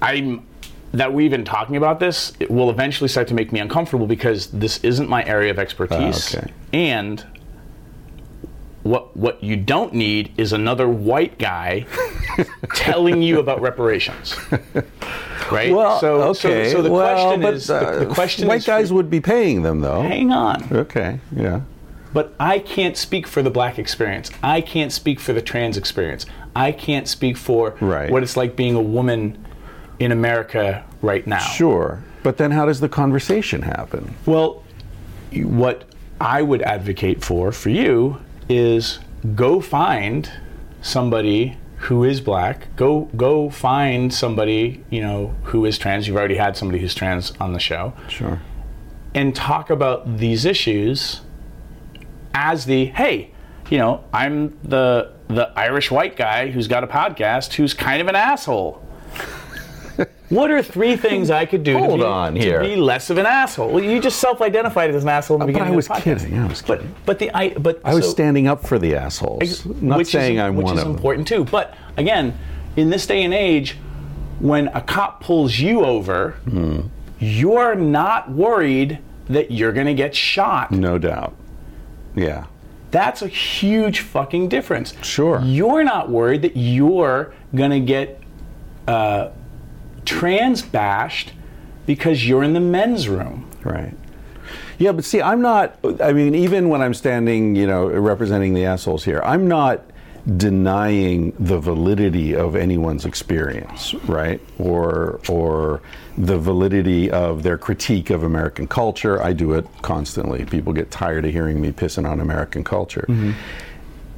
I'm 0.00 0.46
that 0.92 1.12
we've 1.12 1.30
been 1.30 1.44
talking 1.44 1.76
about 1.76 2.00
this. 2.00 2.32
It 2.38 2.50
will 2.50 2.70
eventually 2.70 3.08
start 3.08 3.28
to 3.28 3.34
make 3.34 3.52
me 3.52 3.60
uncomfortable 3.60 4.06
because 4.06 4.48
this 4.48 4.82
isn't 4.84 5.08
my 5.08 5.24
area 5.24 5.50
of 5.50 5.58
expertise. 5.58 6.34
Ah, 6.34 6.38
okay. 6.38 6.52
And 6.72 7.24
what 8.82 9.16
what 9.16 9.42
you 9.42 9.56
don't 9.56 9.94
need 9.94 10.32
is 10.36 10.52
another 10.52 10.88
white 10.88 11.38
guy 11.38 11.86
telling 12.74 13.22
you 13.22 13.38
about 13.38 13.60
reparations. 13.60 14.36
right? 15.50 15.72
Well, 15.72 15.98
so, 16.00 16.22
okay. 16.30 16.70
So, 16.70 16.76
so 16.76 16.82
the 16.82 16.90
well, 16.90 17.14
question 17.14 17.40
but, 17.40 17.54
is, 17.54 17.66
the, 17.68 17.78
the 17.78 18.10
uh, 18.10 18.14
question 18.14 18.48
white 18.48 18.56
is, 18.56 18.66
guys 18.66 18.92
would 18.92 19.08
be 19.08 19.20
paying 19.20 19.62
them 19.62 19.80
though. 19.80 20.02
hang 20.02 20.32
on. 20.32 20.66
Okay, 20.72 21.20
yeah. 21.34 21.62
But 22.12 22.34
I 22.38 22.58
can't 22.58 22.96
speak 22.96 23.26
for 23.26 23.40
the 23.42 23.50
black 23.50 23.78
experience. 23.78 24.30
I 24.42 24.60
can't 24.60 24.92
speak 24.92 25.18
for 25.18 25.32
the 25.32 25.40
trans 25.40 25.78
experience. 25.78 26.26
I 26.54 26.72
can't 26.72 27.08
speak 27.08 27.38
for 27.38 27.74
Right. 27.80 28.10
what 28.10 28.22
it's 28.22 28.36
like 28.36 28.54
being 28.54 28.74
a 28.74 28.82
woman 28.82 29.42
in 30.02 30.12
America 30.12 30.84
right 31.00 31.26
now. 31.26 31.38
Sure. 31.38 32.02
But 32.22 32.36
then 32.36 32.50
how 32.50 32.66
does 32.66 32.80
the 32.80 32.88
conversation 32.88 33.62
happen? 33.62 34.14
Well, 34.26 34.62
what 35.32 35.84
I 36.20 36.42
would 36.42 36.62
advocate 36.62 37.24
for 37.24 37.52
for 37.52 37.70
you 37.70 38.18
is 38.48 38.98
go 39.34 39.60
find 39.60 40.30
somebody 40.82 41.56
who 41.78 42.04
is 42.04 42.20
black. 42.20 42.68
Go 42.76 43.08
go 43.16 43.50
find 43.50 44.12
somebody, 44.14 44.84
you 44.90 45.00
know, 45.00 45.34
who 45.44 45.64
is 45.64 45.78
trans. 45.78 46.06
You've 46.06 46.16
already 46.16 46.36
had 46.36 46.56
somebody 46.56 46.78
who's 46.80 46.94
trans 46.94 47.32
on 47.40 47.52
the 47.52 47.58
show. 47.60 47.92
Sure. 48.08 48.40
and 49.14 49.34
talk 49.36 49.68
about 49.68 50.16
these 50.18 50.44
issues 50.46 51.20
as 52.34 52.64
the 52.66 52.86
hey, 52.86 53.30
you 53.68 53.78
know, 53.78 54.04
I'm 54.12 54.56
the 54.62 55.12
the 55.28 55.50
Irish 55.58 55.90
white 55.90 56.16
guy 56.16 56.50
who's 56.50 56.68
got 56.68 56.84
a 56.84 56.86
podcast 56.86 57.54
who's 57.54 57.74
kind 57.74 58.00
of 58.00 58.08
an 58.08 58.16
asshole. 58.16 58.80
What 60.34 60.50
are 60.50 60.62
three 60.62 60.96
things 60.96 61.30
I 61.30 61.44
could 61.44 61.62
do 61.62 61.74
to, 61.74 61.78
Hold 61.78 62.00
be, 62.00 62.04
on 62.06 62.34
to 62.34 62.60
be 62.60 62.76
less 62.76 63.10
of 63.10 63.18
an 63.18 63.26
asshole? 63.26 63.70
Well, 63.70 63.82
you 63.84 64.00
just 64.00 64.18
self-identified 64.18 64.94
as 64.94 65.02
an 65.02 65.08
asshole 65.10 65.36
in 65.36 65.40
the 65.40 65.44
Uh, 65.44 65.46
but 65.46 65.52
beginning 65.52 65.68
I 65.68 65.70
of 65.70 65.76
was 65.76 65.88
kidding, 66.02 66.38
I 66.38 66.46
was 66.46 66.62
kidding. 66.62 66.94
but 67.06 67.18
the 67.18 67.30
I 67.36 67.50
but 67.50 67.80
I 67.84 67.94
was 67.94 68.04
so- 68.06 68.10
standing 68.10 68.46
up 68.48 68.66
for 68.66 68.78
the 68.78 68.94
assholes. 68.96 69.64
Not 69.66 69.98
which 69.98 70.08
saying 70.08 70.36
is, 70.36 70.42
I'm 70.42 70.56
which 70.56 70.64
one 70.64 70.74
is 70.76 70.80
of 70.82 70.86
them. 70.88 70.96
important 70.96 71.28
too. 71.28 71.44
But 71.44 71.74
again, 71.96 72.38
in 72.76 72.90
this 72.90 73.06
day 73.06 73.22
and 73.22 73.34
age, 73.34 73.76
when 74.40 74.68
a 74.68 74.80
cop 74.80 75.22
pulls 75.22 75.58
you 75.58 75.84
over, 75.84 76.30
Hmm. 76.48 76.80
you're 77.18 77.74
not 77.74 78.30
worried 78.32 78.98
that 79.28 79.50
you're 79.50 79.72
going 79.72 79.86
to 79.86 79.94
get 79.94 80.14
shot. 80.14 80.70
No 80.72 80.98
doubt. 80.98 81.34
Yeah. 82.16 82.44
That's 82.90 83.22
a 83.22 83.26
huge 83.28 84.00
fucking 84.00 84.48
difference. 84.48 84.94
Sure. 85.02 85.40
You're 85.44 85.84
not 85.84 86.10
worried 86.10 86.42
that 86.42 86.56
you're 86.56 87.32
going 87.54 87.70
to 87.70 87.80
get 87.80 88.20
uh, 88.88 89.28
trans 90.04 90.62
bashed 90.62 91.32
because 91.86 92.26
you're 92.26 92.42
in 92.42 92.52
the 92.52 92.60
men's 92.60 93.08
room. 93.08 93.48
Right. 93.64 93.94
Yeah, 94.78 94.92
but 94.92 95.04
see, 95.04 95.22
I'm 95.22 95.40
not. 95.40 95.78
I 96.00 96.12
mean, 96.12 96.34
even 96.34 96.68
when 96.68 96.82
I'm 96.82 96.94
standing, 96.94 97.54
you 97.54 97.66
know, 97.66 97.86
representing 97.86 98.54
the 98.54 98.64
assholes 98.64 99.04
here, 99.04 99.22
I'm 99.24 99.46
not 99.46 99.82
denying 100.36 101.32
the 101.38 101.58
validity 101.58 102.34
of 102.34 102.54
anyone's 102.54 103.04
experience, 103.04 103.94
right? 104.06 104.40
Or 104.58 105.20
or 105.28 105.82
the 106.16 106.38
validity 106.38 107.10
of 107.10 107.42
their 107.42 107.58
critique 107.58 108.10
of 108.10 108.22
American 108.22 108.66
culture. 108.66 109.22
I 109.22 109.32
do 109.32 109.52
it 109.52 109.66
constantly. 109.82 110.44
People 110.44 110.72
get 110.72 110.90
tired 110.90 111.24
of 111.24 111.32
hearing 111.32 111.60
me 111.60 111.72
pissing 111.72 112.08
on 112.08 112.20
American 112.20 112.64
culture. 112.64 113.06
Mm-hmm. 113.08 113.32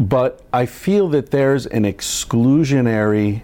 But 0.01 0.43
I 0.53 0.67
feel 0.67 1.09
that 1.11 1.31
there's 1.31 1.67
an 1.67 1.85
exclusionary 1.85 3.43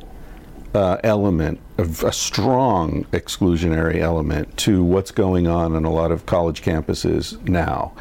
uh, 0.75 0.99
element, 1.03 1.61
of 1.79 2.05
a 2.05 2.13
strong 2.13 3.05
exclusionary 3.07 3.97
element 3.97 4.57
to 4.59 4.85
what's 4.85 5.11
going 5.11 5.47
on 5.47 5.75
in 5.75 5.85
a 5.85 5.91
lot 5.91 6.11
of 6.11 6.27
college 6.27 6.63
campuses 6.63 7.41
now. 7.49 7.93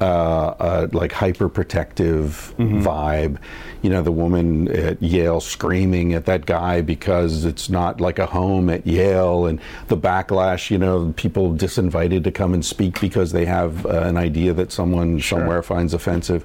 Uh, 0.00 0.54
uh, 0.58 0.88
like 0.92 1.12
hyper 1.12 1.48
protective 1.48 2.52
vibe. 2.58 3.38
You 3.80 3.90
know, 3.90 4.02
the 4.02 4.10
woman 4.10 4.68
at 4.68 5.00
Yale 5.00 5.40
screaming 5.40 6.14
at 6.14 6.26
that 6.26 6.46
guy 6.46 6.80
because 6.80 7.44
it's 7.44 7.70
not 7.70 8.00
like 8.00 8.18
a 8.18 8.26
home 8.26 8.68
at 8.70 8.84
Yale, 8.86 9.46
and 9.46 9.60
the 9.86 9.96
backlash, 9.96 10.68
you 10.68 10.78
know, 10.78 11.14
people 11.16 11.54
disinvited 11.54 12.24
to 12.24 12.32
come 12.32 12.54
and 12.54 12.64
speak 12.64 13.00
because 13.00 13.30
they 13.30 13.46
have 13.46 13.86
uh, 13.86 14.00
an 14.00 14.16
idea 14.16 14.52
that 14.52 14.72
someone 14.72 15.20
somewhere 15.20 15.62
finds 15.62 15.94
offensive. 15.94 16.44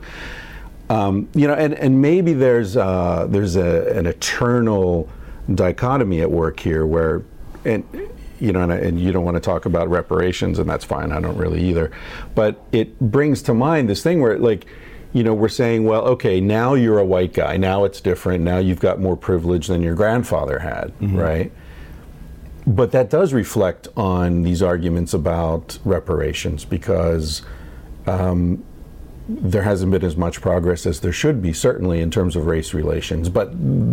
Um, 0.91 1.27
you 1.34 1.47
know, 1.47 1.55
and, 1.55 1.73
and 1.73 2.01
maybe 2.01 2.34
there's 2.34 2.77
uh, 2.77 3.25
there's 3.30 3.55
a, 3.55 3.97
an 3.97 4.05
eternal 4.05 5.09
dichotomy 5.56 6.22
at 6.22 6.32
work 6.32 6.60
here 6.60 6.86
where, 6.86 7.24
and 7.66 7.84
you 8.39 8.54
know, 8.54 8.62
and, 8.62 8.72
and 8.72 9.00
you 9.00 9.12
don't 9.12 9.26
want 9.26 9.36
to 9.36 9.41
talk 9.41 9.66
about 9.66 9.89
reparations, 9.89 10.60
and 10.60 10.70
that's 10.70 10.86
fine. 10.86 11.12
I 11.12 11.20
don't 11.20 11.38
really 11.38 11.62
either, 11.70 11.91
but 12.36 12.64
it 12.72 13.00
brings 13.00 13.41
to 13.43 13.54
mind 13.54 13.89
this 13.89 14.04
thing 14.04 14.22
where 14.22 14.38
like. 14.38 14.66
You 15.12 15.24
know, 15.24 15.34
we're 15.34 15.50
saying, 15.50 15.86
well, 15.86 16.04
okay, 16.04 16.39
now 16.39 16.76
you're 16.76 17.00
a 17.00 17.04
white 17.04 17.34
guy. 17.34 17.58
Now 17.58 17.84
it's 17.84 18.00
different. 18.00 18.43
Now 18.43 18.60
you've 18.60 18.80
got 18.80 19.00
more 19.00 19.18
privilege 19.18 19.66
than 19.66 19.82
your 19.82 19.95
grandfather 19.95 20.60
had, 20.60 20.93
right? 21.18 21.52
But 22.68 22.91
that 22.91 23.10
does 23.10 23.34
reflect 23.34 23.88
on 23.97 24.43
these 24.43 24.62
arguments 24.62 25.16
about 25.16 25.80
reparations 25.84 26.64
because 26.64 27.41
um, 28.06 28.64
there 29.30 29.61
hasn't 29.61 29.91
been 29.91 30.03
as 30.03 30.17
much 30.17 30.41
progress 30.41 30.88
as 30.88 30.99
there 31.01 31.11
should 31.11 31.39
be, 31.41 31.53
certainly 31.53 32.01
in 32.01 32.09
terms 32.09 32.36
of 32.36 32.47
race 32.47 32.73
relations. 32.73 33.30
But 33.30 33.51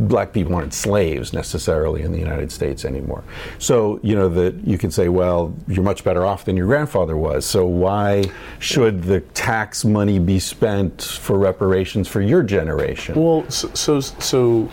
black 0.09 0.33
people 0.33 0.55
aren't 0.55 0.73
slaves 0.73 1.35
necessarily 1.35 2.03
in 2.03 2.13
the 2.13 2.19
United 2.19 2.51
States 2.51 2.87
anymore. 2.87 3.23
So 3.59 4.01
you 4.03 4.15
know 4.15 4.31
that 4.31 4.67
you 4.67 4.79
can 4.79 4.91
say, 4.91 5.09
well, 5.09 5.55
you're 5.69 5.85
much 5.85 6.05
better 6.05 6.25
off 6.25 6.47
than 6.47 6.57
your 6.57 6.67
grandfather 6.67 7.17
was. 7.19 7.45
So 7.45 7.67
why 7.67 8.25
should 8.61 9.03
the 9.03 9.21
tax 9.21 9.85
money 9.85 10.19
be 10.19 10.39
spent 10.39 11.03
for 11.03 11.39
reparations 11.39 12.09
for 12.09 12.23
your 12.23 12.43
generation? 12.43 13.15
Well, 13.23 13.49
so, 13.51 13.69
so, 13.75 14.01
so 14.01 14.71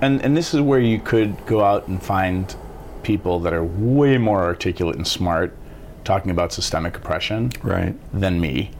and, 0.00 0.22
and 0.22 0.36
this 0.36 0.54
is 0.54 0.60
where 0.62 0.80
you 0.80 1.00
could 1.00 1.44
go 1.46 1.62
out 1.62 1.86
and 1.88 2.02
find 2.02 2.54
people 3.02 3.40
that 3.40 3.52
are 3.52 3.64
way 3.64 4.16
more 4.16 4.42
articulate 4.42 4.96
and 4.96 5.06
smart 5.06 5.54
talking 6.04 6.30
about 6.30 6.52
systemic 6.52 6.96
oppression 6.96 7.52
right. 7.62 7.94
than 8.18 8.40
me. 8.40 8.70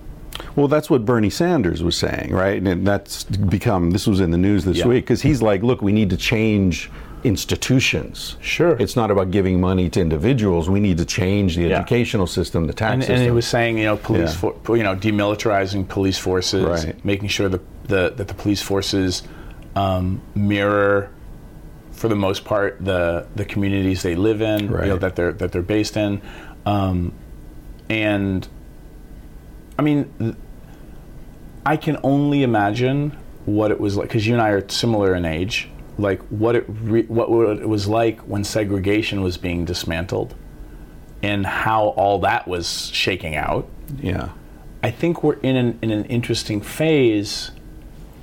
Well, 0.57 0.68
that's 0.68 0.89
what 0.91 1.05
Bernie 1.05 1.30
Sanders 1.30 1.82
was 1.82 1.97
saying, 1.97 2.32
right? 2.32 2.62
And 2.62 2.86
that's 2.86 3.24
become 3.24 3.91
this 3.91 4.07
was 4.07 4.20
in 4.20 4.30
the 4.30 4.39
news 4.39 4.64
this 4.64 4.78
Yeah. 4.78 4.86
week 4.86 5.05
because 5.05 5.22
he's 5.22 5.43
like, 5.43 5.62
look, 5.62 5.82
we 5.82 5.93
need 5.93 6.11
to 6.11 6.16
change 6.16 6.91
institutions. 7.24 8.36
Sure. 8.41 8.76
It's 8.78 8.95
not 8.97 9.11
about 9.11 9.30
giving 9.30 9.61
money 9.61 9.89
to 9.91 10.01
individuals. 10.01 10.70
We 10.70 10.80
need 10.80 10.99
to 10.99 11.05
change 11.05 11.57
the 11.57 11.62
Yeah. 11.62 11.78
educational 11.78 12.26
system, 12.26 12.66
the 12.66 12.72
tax 12.72 12.93
And, 12.95 13.03
system. 13.03 13.16
and 13.16 13.26
it 13.26 13.32
was 13.32 13.47
saying, 13.47 13.78
you 13.78 13.84
know, 13.84 13.97
police, 13.97 14.41
Yeah. 14.43 14.51
for, 14.62 14.76
you 14.76 14.82
know, 14.84 14.95
demilitarizing 14.95 15.89
police 15.89 16.18
forces, 16.18 16.64
Right. 16.64 17.05
making 17.05 17.28
sure 17.28 17.49
the, 17.49 17.61
the, 17.89 18.12
that 18.16 18.28
the 18.28 18.34
police 18.34 18.62
forces 18.62 19.22
um, 19.76 20.20
mirror, 20.34 21.11
for 21.93 22.09
the 22.09 22.16
most 22.16 22.45
part, 22.45 22.76
the 22.84 23.26
the 23.36 23.45
communities 23.45 24.03
they 24.03 24.14
live 24.16 24.41
in, 24.43 24.61
you 24.64 24.68
know, 24.86 24.97
that 24.97 25.14
they're 25.14 25.32
that 25.32 25.53
they're 25.53 25.62
based 25.62 25.97
in, 25.97 26.20
um, 26.66 27.12
and 27.89 28.49
I 29.78 29.82
mean, 29.82 30.12
th- 30.18 30.34
I 31.64 31.76
can 31.76 31.98
only 32.02 32.42
imagine 32.42 33.16
what 33.44 33.70
it 33.70 33.80
was 33.80 33.96
like 33.96 34.08
because 34.08 34.26
you 34.26 34.34
and 34.34 34.42
I 34.42 34.50
are 34.50 34.68
similar 34.68 35.14
in 35.14 35.24
age. 35.24 35.68
Like 35.98 36.20
what 36.28 36.56
it 36.56 36.64
re- 36.68 37.06
what 37.06 37.28
it 37.58 37.68
was 37.68 37.88
like 37.88 38.20
when 38.20 38.44
segregation 38.44 39.22
was 39.22 39.36
being 39.36 39.64
dismantled, 39.64 40.34
and 41.22 41.44
how 41.44 41.88
all 41.88 42.20
that 42.20 42.46
was 42.46 42.90
shaking 42.92 43.36
out. 43.36 43.68
yeah. 44.00 44.30
I 44.80 44.92
think 44.92 45.24
we're 45.24 45.40
in 45.40 45.56
an 45.56 45.78
in 45.82 45.90
an 45.90 46.04
interesting 46.04 46.60
phase 46.60 47.50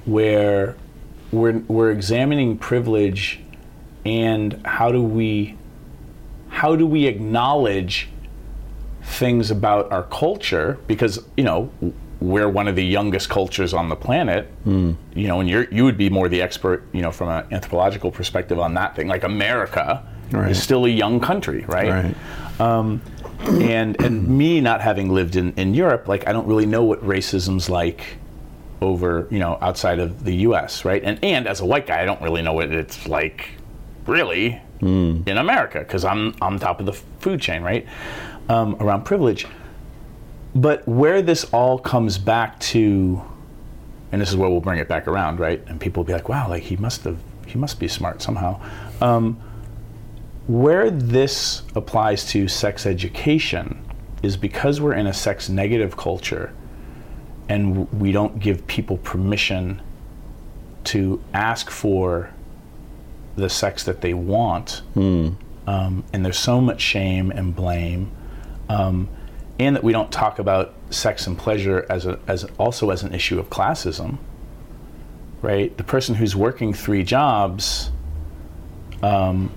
where 0.06 0.76
we're 1.32 1.60
we're 1.68 1.92
examining 1.92 2.58
privilege 2.58 3.42
and 4.06 4.66
how 4.66 4.92
do 4.92 5.04
we 5.04 5.58
how 6.48 6.76
do 6.78 6.88
we 6.88 7.08
acknowledge 7.08 8.08
things 9.06 9.52
about 9.52 9.92
our 9.92 10.04
culture 10.04 10.78
because 10.88 11.24
you 11.38 11.44
know 11.44 11.70
we're 12.20 12.50
one 12.50 12.68
of 12.68 12.76
the 12.76 12.84
youngest 12.84 13.30
cultures 13.30 13.74
on 13.74 13.88
the 13.90 13.96
planet 13.96 14.50
you 14.66 14.96
know 15.28 15.40
and 15.40 15.50
you're 15.50 15.66
you 15.72 15.84
would 15.86 15.98
be 15.98 16.10
more 16.10 16.28
the 16.28 16.42
expert 16.42 16.84
you 16.92 17.02
know 17.02 17.12
from 17.12 17.30
an 17.30 17.46
anthropological 17.52 18.10
perspective 18.10 18.58
on 18.60 18.74
that 18.74 18.96
thing 18.96 19.08
like 19.08 19.24
america 19.24 20.04
Right. 20.32 20.50
is 20.50 20.62
still 20.62 20.86
a 20.86 20.90
young 20.90 21.20
country 21.20 21.64
right, 21.68 21.88
Right. 21.90 22.16
Um, 22.60 23.00
and 23.48 24.02
and 24.04 24.28
me 24.28 24.60
not 24.60 24.82
having 24.82 25.10
lived 25.14 25.36
in, 25.36 25.54
in 25.54 25.76
Europe, 25.76 26.08
like 26.08 26.28
I 26.28 26.32
don't 26.34 26.48
really 26.48 26.66
know 26.66 26.84
what 26.84 27.00
racism's 27.06 27.70
like 27.70 28.18
over 28.82 29.28
you 29.30 29.38
know 29.38 29.60
outside 29.62 30.00
of 30.00 30.24
the 30.24 30.34
U.S. 30.48 30.84
right? 30.84 31.04
And 31.04 31.20
and 31.24 31.46
as 31.48 31.62
a 31.62 31.66
white 31.66 31.86
guy, 31.86 32.02
I 32.02 32.06
don't 32.06 32.22
really 32.24 32.42
know 32.42 32.54
what 32.54 32.72
it's 32.72 33.08
like 33.08 33.50
really 34.08 34.60
in 34.82 35.38
America 35.38 35.80
because 35.80 36.04
I'm 36.04 36.34
I'm 36.42 36.58
top 36.58 36.80
of 36.80 36.86
the 36.88 36.94
food 36.94 37.40
chain 37.40 37.62
right 37.62 37.86
um, 38.50 38.76
around 38.80 39.04
privilege. 39.04 39.48
But 40.54 40.88
where 40.88 41.22
this 41.22 41.44
all 41.46 41.78
comes 41.78 42.18
back 42.18 42.60
to, 42.62 43.22
and 44.12 44.22
this 44.22 44.30
is 44.30 44.38
where 44.38 44.50
we'll 44.50 44.62
bring 44.62 44.80
it 44.80 44.88
back 44.88 45.08
around, 45.08 45.40
right? 45.40 45.62
And 45.68 45.80
people 45.80 46.02
will 46.02 46.08
be 46.08 46.14
like, 46.14 46.30
"Wow, 46.30 46.50
like 46.50 46.64
he 46.64 46.78
must 46.78 47.04
have 47.04 47.18
he 47.46 47.58
must 47.58 47.80
be 47.80 47.88
smart 47.88 48.22
somehow." 48.22 48.60
Um, 49.02 49.42
where 50.48 50.90
this 50.90 51.64
applies 51.76 52.26
to 52.32 52.48
sex 52.48 52.86
education 52.86 53.84
is 54.22 54.38
because 54.38 54.80
we're 54.80 54.94
in 54.94 55.08
a 55.08 55.14
sex 55.14 55.50
negative 55.50 55.98
culture 55.98 56.54
and 57.50 57.92
we 58.00 58.12
don't 58.12 58.40
give 58.40 58.66
people 58.68 58.98
permission 58.98 59.82
to 60.84 61.22
ask 61.34 61.70
for 61.70 62.30
the 63.36 63.50
sex 63.50 63.84
that 63.84 64.02
they 64.02 64.14
want 64.14 64.82
um, 65.68 66.04
and 66.14 66.24
there's 66.24 66.38
so 66.40 66.62
much 66.62 66.82
shame 66.82 67.32
and 67.32 67.56
blame, 67.56 68.12
um, 68.70 69.08
and 69.60 69.76
that 69.76 69.84
we 69.84 69.92
don't 69.94 70.12
talk 70.12 70.40
about 70.40 70.74
sex 70.90 71.28
and 71.28 71.38
pleasure 71.38 71.86
as 71.90 72.06
a 72.06 72.20
as 72.28 72.46
also 72.58 72.90
as 72.90 73.04
an 73.04 73.14
issue 73.14 73.40
of 73.40 73.50
classism. 73.50 74.18
Right, 75.42 75.76
the 75.78 75.84
person 75.84 76.16
who's 76.16 76.36
working 76.36 76.74
three 76.74 77.04
jobs, 77.04 77.92
um, 79.04 79.52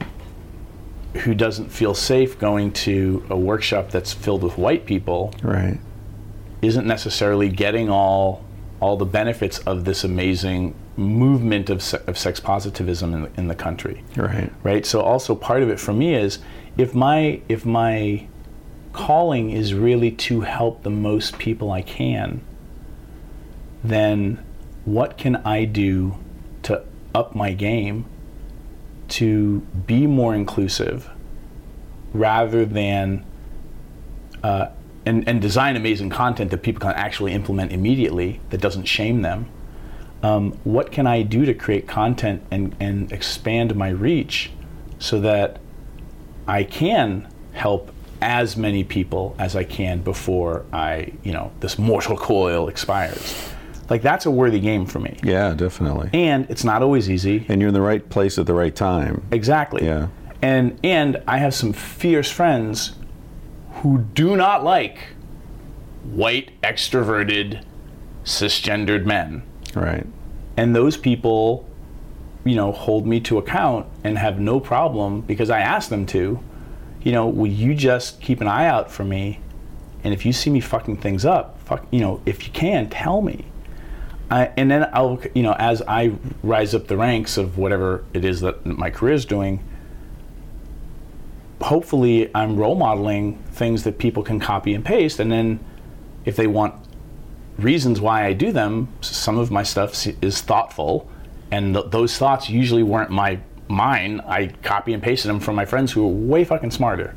who 1.18 1.34
doesn't 1.34 1.70
feel 1.70 1.94
safe 1.94 2.38
going 2.38 2.72
to 2.72 3.24
a 3.30 3.36
workshop 3.36 3.90
that's 3.90 4.12
filled 4.12 4.42
with 4.42 4.58
white 4.58 4.84
people, 4.84 5.32
Right. 5.42 5.78
isn't 6.60 6.86
necessarily 6.86 7.48
getting 7.48 7.88
all 7.90 8.44
all 8.80 8.96
the 8.96 9.04
benefits 9.06 9.58
of 9.60 9.84
this 9.84 10.04
amazing 10.04 10.72
movement 10.96 11.68
of, 11.68 11.82
se- 11.82 11.98
of 12.06 12.16
sex 12.16 12.38
positivism 12.38 13.12
in 13.12 13.22
the, 13.22 13.30
in 13.36 13.48
the 13.48 13.54
country 13.54 14.04
Right. 14.16 14.52
right 14.62 14.86
so 14.86 15.00
also 15.00 15.34
part 15.34 15.64
of 15.64 15.68
it 15.68 15.80
for 15.80 15.92
me 15.92 16.14
is 16.14 16.38
if 16.76 16.94
my 16.94 17.40
if 17.48 17.66
my 17.66 18.24
calling 18.98 19.50
is 19.50 19.74
really 19.74 20.10
to 20.10 20.40
help 20.40 20.82
the 20.82 20.90
most 20.90 21.38
people 21.38 21.70
I 21.70 21.82
can 21.82 22.40
then 23.84 24.44
what 24.84 25.16
can 25.16 25.36
I 25.36 25.64
do 25.64 26.16
to 26.64 26.82
up 27.14 27.34
my 27.34 27.52
game 27.52 28.06
to 29.08 29.60
be 29.86 30.06
more 30.06 30.34
inclusive 30.34 31.08
rather 32.12 32.66
than 32.66 33.24
uh, 34.42 34.66
and, 35.06 35.26
and 35.28 35.40
design 35.40 35.76
amazing 35.76 36.10
content 36.10 36.50
that 36.50 36.62
people 36.62 36.80
can 36.80 36.90
actually 36.90 37.32
implement 37.32 37.72
immediately 37.72 38.40
that 38.50 38.60
doesn't 38.60 38.84
shame 38.84 39.22
them. 39.22 39.48
Um, 40.24 40.58
what 40.64 40.90
can 40.90 41.06
I 41.06 41.22
do 41.22 41.44
to 41.44 41.54
create 41.54 41.86
content 41.86 42.42
and, 42.50 42.74
and 42.80 43.12
expand 43.12 43.76
my 43.76 43.90
reach 43.90 44.50
so 44.98 45.20
that 45.20 45.60
I 46.48 46.64
can 46.64 47.28
help 47.52 47.92
as 48.20 48.56
many 48.56 48.84
people 48.84 49.34
as 49.38 49.56
I 49.56 49.64
can 49.64 50.00
before 50.02 50.64
I, 50.72 51.12
you 51.22 51.32
know, 51.32 51.52
this 51.60 51.78
mortal 51.78 52.16
coil 52.30 52.68
expires? 52.68 53.50
Like 53.90 54.02
that's 54.02 54.26
a 54.26 54.30
worthy 54.30 54.60
game 54.60 54.86
for 54.86 55.00
me. 55.00 55.16
Yeah, 55.22 55.54
definitely. 55.54 56.10
And 56.12 56.46
it's 56.50 56.64
not 56.64 56.82
always 56.82 57.10
easy. 57.10 57.46
And 57.48 57.60
you're 57.60 57.68
in 57.68 57.74
the 57.74 57.80
right 57.80 58.06
place 58.08 58.38
at 58.38 58.46
the 58.46 58.54
right 58.54 58.74
time. 58.74 59.26
Exactly. 59.30 59.84
Yeah. 59.84 60.08
And 60.42 60.78
and 60.84 61.22
I 61.26 61.38
have 61.38 61.54
some 61.54 61.72
fierce 61.72 62.30
friends 62.30 62.92
who 63.82 63.98
do 63.98 64.36
not 64.36 64.62
like 64.62 64.98
white 66.04 66.50
extroverted 66.62 67.64
cisgendered 68.24 69.04
men. 69.04 69.42
Right. 69.74 70.06
And 70.56 70.76
those 70.76 70.96
people 70.96 71.68
you 72.44 72.56
know 72.56 72.72
hold 72.72 73.06
me 73.06 73.20
to 73.20 73.38
account 73.38 73.86
and 74.04 74.16
have 74.18 74.38
no 74.40 74.60
problem 74.60 75.20
because 75.22 75.50
I 75.50 75.60
ask 75.60 75.88
them 75.90 76.06
to, 76.06 76.40
you 77.02 77.12
know, 77.12 77.26
will 77.26 77.46
you 77.46 77.74
just 77.74 78.20
keep 78.20 78.40
an 78.40 78.48
eye 78.48 78.66
out 78.66 78.90
for 78.90 79.04
me 79.04 79.40
and 80.04 80.14
if 80.14 80.24
you 80.24 80.32
see 80.32 80.50
me 80.50 80.60
fucking 80.60 80.98
things 80.98 81.24
up, 81.24 81.60
fuck, 81.62 81.86
you 81.90 82.00
know, 82.00 82.20
if 82.24 82.46
you 82.46 82.52
can, 82.52 82.88
tell 82.88 83.20
me. 83.20 83.44
I, 84.30 84.52
and 84.56 84.70
then 84.70 84.88
I'll, 84.92 85.20
you 85.34 85.42
know, 85.42 85.54
as 85.58 85.82
I 85.88 86.12
rise 86.42 86.74
up 86.74 86.86
the 86.86 86.96
ranks 86.96 87.36
of 87.36 87.58
whatever 87.58 88.04
it 88.12 88.24
is 88.24 88.40
that 88.42 88.64
my 88.64 88.90
career 88.90 89.14
is 89.14 89.24
doing, 89.24 89.64
hopefully 91.60 92.30
I'm 92.34 92.56
role 92.56 92.74
modeling 92.74 93.38
things 93.50 93.84
that 93.84 93.98
people 93.98 94.22
can 94.22 94.38
copy 94.38 94.74
and 94.74 94.84
paste. 94.84 95.18
And 95.18 95.32
then 95.32 95.60
if 96.24 96.36
they 96.36 96.46
want 96.46 96.74
reasons 97.58 98.00
why 98.00 98.24
I 98.24 98.34
do 98.34 98.52
them, 98.52 98.88
some 99.00 99.38
of 99.38 99.50
my 99.50 99.62
stuff 99.62 100.06
is 100.22 100.42
thoughtful. 100.42 101.10
And 101.50 101.74
th- 101.74 101.86
those 101.90 102.16
thoughts 102.16 102.48
usually 102.48 102.82
weren't 102.82 103.10
my 103.10 103.40
mine. 103.68 104.20
I 104.26 104.48
copy 104.62 104.92
and 104.92 105.02
pasted 105.02 105.28
them 105.28 105.40
from 105.40 105.54
my 105.54 105.64
friends 105.64 105.92
who 105.92 106.04
are 106.04 106.08
way 106.12 106.44
fucking 106.44 106.70
smarter. 106.70 107.14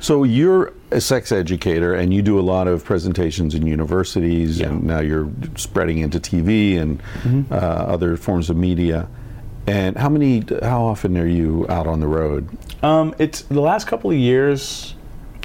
So 0.00 0.24
you're 0.24 0.72
a 0.90 1.00
sex 1.00 1.30
educator, 1.30 1.94
and 1.94 2.12
you 2.12 2.22
do 2.22 2.38
a 2.38 2.42
lot 2.42 2.66
of 2.66 2.84
presentations 2.84 3.54
in 3.54 3.66
universities, 3.66 4.58
Yeah. 4.58 4.68
and 4.70 4.82
now 4.84 4.98
you're 5.00 5.30
spreading 5.56 5.98
into 5.98 6.18
TV 6.18 6.76
and 6.78 7.00
uh, 7.52 7.54
other 7.54 8.16
forms 8.16 8.50
of 8.50 8.56
media. 8.56 9.08
And 9.68 9.96
how 9.96 10.08
many? 10.08 10.42
How 10.60 10.82
often 10.82 11.16
are 11.16 11.26
you 11.26 11.66
out 11.68 11.86
on 11.86 12.00
the 12.00 12.08
road? 12.08 12.48
Um, 12.82 13.14
it's 13.20 13.42
the 13.42 13.60
last 13.60 13.86
couple 13.86 14.10
of 14.10 14.16
years 14.16 14.96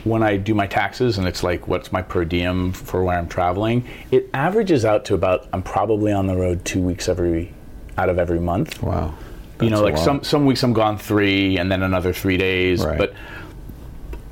when 0.06 0.24
I 0.24 0.38
do 0.38 0.56
my 0.56 0.66
taxes 0.66 1.18
and 1.20 1.28
it's 1.28 1.44
like 1.44 1.68
what's 1.68 1.92
my 1.92 2.02
per 2.02 2.24
diem 2.26 2.72
for 2.72 3.04
where 3.04 3.18
I'm 3.18 3.28
traveling. 3.28 3.86
It 4.10 4.30
averages 4.34 4.86
out 4.86 5.06
to 5.06 5.14
about 5.14 5.48
I'm 5.54 5.62
probably 5.62 6.12
on 6.14 6.26
the 6.26 6.36
road 6.36 6.66
two 6.66 6.82
weeks 6.82 7.08
every 7.10 7.54
out 7.98 8.10
of 8.10 8.18
every 8.18 8.40
month. 8.40 8.82
Wow. 8.82 9.14
You 9.62 9.70
know, 9.70 9.82
like 9.82 9.98
some 9.98 10.24
some 10.24 10.46
weeks 10.46 10.64
I'm 10.64 10.74
gone 10.74 10.98
three 10.98 11.58
and 11.58 11.72
then 11.72 11.84
another 11.84 12.14
three 12.14 12.38
days. 12.38 12.84
Right. 12.84 12.98
But 12.98 13.14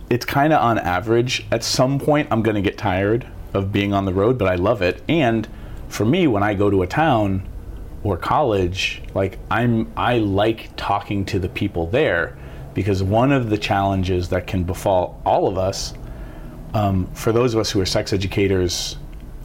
it's 0.09 0.25
kind 0.25 0.53
of 0.53 0.61
on 0.61 0.77
average. 0.77 1.45
At 1.51 1.63
some 1.63 1.99
point, 1.99 2.27
I'm 2.31 2.43
going 2.43 2.55
to 2.55 2.61
get 2.61 2.77
tired 2.77 3.27
of 3.53 3.71
being 3.71 3.93
on 3.93 4.05
the 4.05 4.13
road, 4.13 4.37
but 4.37 4.47
I 4.47 4.55
love 4.55 4.81
it. 4.81 5.01
And 5.09 5.47
for 5.87 6.05
me, 6.05 6.27
when 6.27 6.43
I 6.43 6.53
go 6.53 6.69
to 6.69 6.83
a 6.83 6.87
town 6.87 7.47
or 8.03 8.17
college, 8.17 9.01
like 9.13 9.39
I'm, 9.49 9.91
I 9.97 10.19
like 10.19 10.69
talking 10.77 11.25
to 11.25 11.39
the 11.39 11.49
people 11.49 11.87
there 11.87 12.37
because 12.73 13.01
one 13.01 13.31
of 13.31 13.49
the 13.49 13.57
challenges 13.57 14.29
that 14.29 14.45
can 14.45 14.63
befall 14.63 15.19
all 15.25 15.47
of 15.47 15.57
us, 15.57 15.93
um, 16.73 17.07
for 17.13 17.31
those 17.31 17.53
of 17.53 17.61
us 17.61 17.71
who 17.71 17.79
are 17.79 17.85
sex 17.85 18.11
educators 18.13 18.97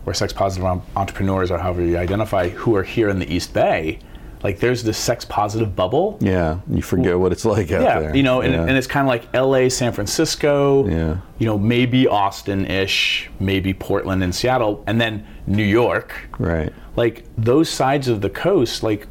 or 0.04 0.12
sex 0.12 0.32
positive 0.32 0.82
entrepreneurs 0.96 1.50
or 1.50 1.58
however 1.58 1.82
you 1.82 1.96
identify, 1.96 2.48
who 2.48 2.74
are 2.74 2.82
here 2.82 3.08
in 3.08 3.18
the 3.18 3.32
East 3.32 3.54
Bay, 3.54 4.00
like 4.42 4.58
there's 4.58 4.82
this 4.82 4.96
sex 4.96 5.24
positive 5.24 5.76
bubble 5.76 6.16
Yeah, 6.20 6.60
you 6.70 6.80
forget 6.82 7.18
what 7.18 7.30
it's 7.32 7.44
like 7.44 7.70
out 7.72 7.82
yeah, 7.82 8.00
there. 8.00 8.16
you 8.16 8.22
know, 8.22 8.40
and, 8.40 8.54
yeah. 8.54 8.62
and 8.62 8.70
it's 8.76 8.86
kind 8.86 9.06
of 9.06 9.08
like 9.08 9.28
L.A., 9.34 9.68
San 9.68 9.92
Francisco, 9.92 10.86
Yeah. 10.88 11.18
you 11.38 11.46
know, 11.46 11.58
maybe 11.58 12.06
Austin-ish, 12.08 13.30
maybe 13.38 13.74
Portland 13.74 14.22
and 14.22 14.34
Seattle, 14.34 14.82
and 14.86 15.00
then 15.00 15.26
New 15.46 15.62
York. 15.64 16.14
right. 16.38 16.72
Like 16.96 17.24
those 17.38 17.68
sides 17.68 18.08
of 18.08 18.20
the 18.20 18.30
coast, 18.30 18.82
like 18.82 19.06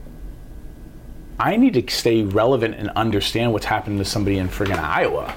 I 1.39 1.55
need 1.55 1.73
to 1.75 1.93
stay 1.93 2.23
relevant 2.23 2.75
and 2.75 2.89
understand 2.95 3.53
what's 3.53 3.65
happening 3.65 3.97
to 3.99 4.05
somebody 4.05 4.37
in 4.37 4.49
friggin' 4.49 4.77
Iowa, 4.77 5.33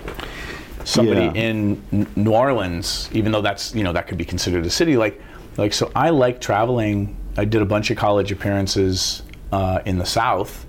somebody 0.85 1.21
Yeah. 1.27 1.33
in 1.51 2.07
New 2.17 2.33
Orleans, 2.33 3.09
even 3.13 3.31
though 3.31 3.43
that's 3.43 3.75
you 3.75 3.85
know 3.85 3.93
that 3.93 4.09
could 4.09 4.19
be 4.19 4.25
considered 4.25 4.67
a 4.67 4.71
city. 4.71 4.97
Like, 4.97 5.21
like 5.57 5.73
so, 5.73 5.93
I 5.95 6.11
like 6.11 6.41
traveling. 6.41 7.17
I 7.37 7.45
did 7.45 7.63
a 7.63 7.65
bunch 7.65 7.91
of 7.91 7.97
college 7.97 8.33
appearances 8.33 9.23
uh, 9.53 9.81
in 9.85 9.99
the 9.99 10.07
South, 10.07 10.67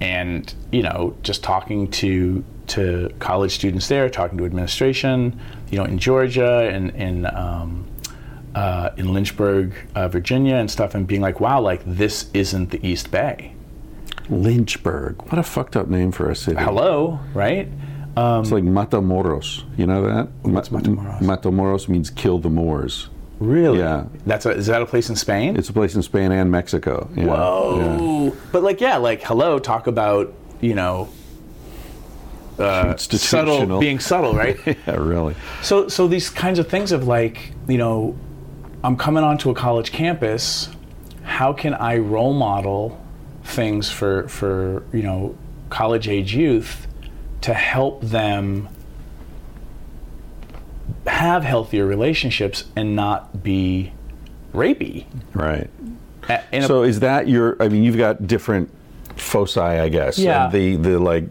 and 0.00 0.52
you 0.70 0.82
know, 0.82 1.16
just 1.22 1.42
talking 1.42 1.90
to 1.92 2.44
to 2.68 3.10
college 3.18 3.52
students 3.52 3.88
there, 3.88 4.10
talking 4.10 4.36
to 4.38 4.44
administration, 4.44 5.40
you 5.70 5.78
know, 5.78 5.84
in 5.84 5.98
Georgia 5.98 6.68
and 6.70 6.90
in 6.90 7.26
um, 7.34 7.86
uh, 8.54 8.90
in 8.96 9.12
Lynchburg, 9.12 9.72
uh, 9.94 10.08
Virginia, 10.08 10.56
and 10.56 10.70
stuff, 10.70 10.94
and 10.94 11.06
being 11.06 11.20
like, 11.22 11.40
wow, 11.40 11.60
like 11.60 11.82
this 11.86 12.28
isn't 12.34 12.70
the 12.70 12.86
East 12.86 13.10
Bay. 13.10 13.54
Lynchburg. 14.28 15.22
What 15.22 15.38
a 15.38 15.42
fucked 15.42 15.76
up 15.76 15.88
name 15.88 16.12
for 16.12 16.30
a 16.30 16.36
city. 16.36 16.58
Hello, 16.60 17.18
right? 17.32 17.68
Um, 18.16 18.42
It's 18.42 18.50
like 18.52 18.64
Matamoros. 18.64 19.64
You 19.78 19.86
know 19.86 20.02
that? 20.02 20.28
What's 20.42 20.68
Matamoros? 20.70 21.20
Matamoros 21.20 21.88
means 21.88 22.10
kill 22.10 22.38
the 22.38 22.50
Moors. 22.50 23.08
Really? 23.38 23.78
Yeah. 23.78 24.06
That's 24.26 24.46
a, 24.46 24.50
is 24.50 24.66
that 24.66 24.82
a 24.82 24.86
place 24.86 25.08
in 25.08 25.16
Spain? 25.16 25.56
It's 25.56 25.68
a 25.68 25.72
place 25.72 25.94
in 25.94 26.02
Spain 26.02 26.32
and 26.32 26.50
Mexico. 26.50 27.08
Yeah. 27.14 27.24
Yeah. 27.24 27.96
Whoa. 27.96 28.36
But 28.52 28.62
like, 28.62 28.80
yeah, 28.80 28.96
like, 28.96 29.22
hello, 29.22 29.58
talk 29.58 29.86
about 29.86 30.34
you 30.60 30.74
know. 30.74 31.08
Uh, 32.58 32.96
subtle, 32.96 33.78
being 33.78 34.00
subtle, 34.00 34.34
right? 34.34 34.58
Yeah, 34.66 34.96
really. 34.96 35.36
So, 35.62 35.86
so 35.86 36.08
these 36.08 36.28
kinds 36.28 36.58
of 36.58 36.66
things 36.66 36.90
of 36.90 37.06
like, 37.06 37.52
you 37.68 37.78
know, 37.78 38.18
I'm 38.82 38.96
coming 38.96 39.22
onto 39.22 39.50
a 39.50 39.54
college 39.54 39.92
campus. 39.92 40.68
How 41.22 41.52
can 41.52 41.74
I 41.74 41.98
role 41.98 42.32
model 42.32 43.00
things 43.44 43.90
for 43.90 44.28
for 44.28 44.82
you 44.92 45.02
know 45.02 45.36
college 45.70 46.08
age 46.08 46.34
youth 46.34 46.86
to 47.42 47.54
help 47.54 48.02
them 48.02 48.68
have 51.06 51.44
healthier 51.44 51.86
relationships 51.86 52.64
and 52.76 52.94
not 52.96 53.42
be 53.42 53.92
rapey? 54.54 55.06
Right. 55.34 55.70
A- 56.28 56.62
So 56.62 56.82
is 56.82 57.00
that 57.00 57.28
your? 57.28 57.56
I 57.62 57.68
mean, 57.68 57.82
you've 57.84 57.96
got 57.98 58.26
different 58.26 58.70
foci, 59.16 59.58
I 59.60 59.88
guess. 59.88 60.16
Yeah. 60.18 60.44
And 60.44 60.52
the 60.52 60.76
the 60.76 60.98
like 60.98 61.24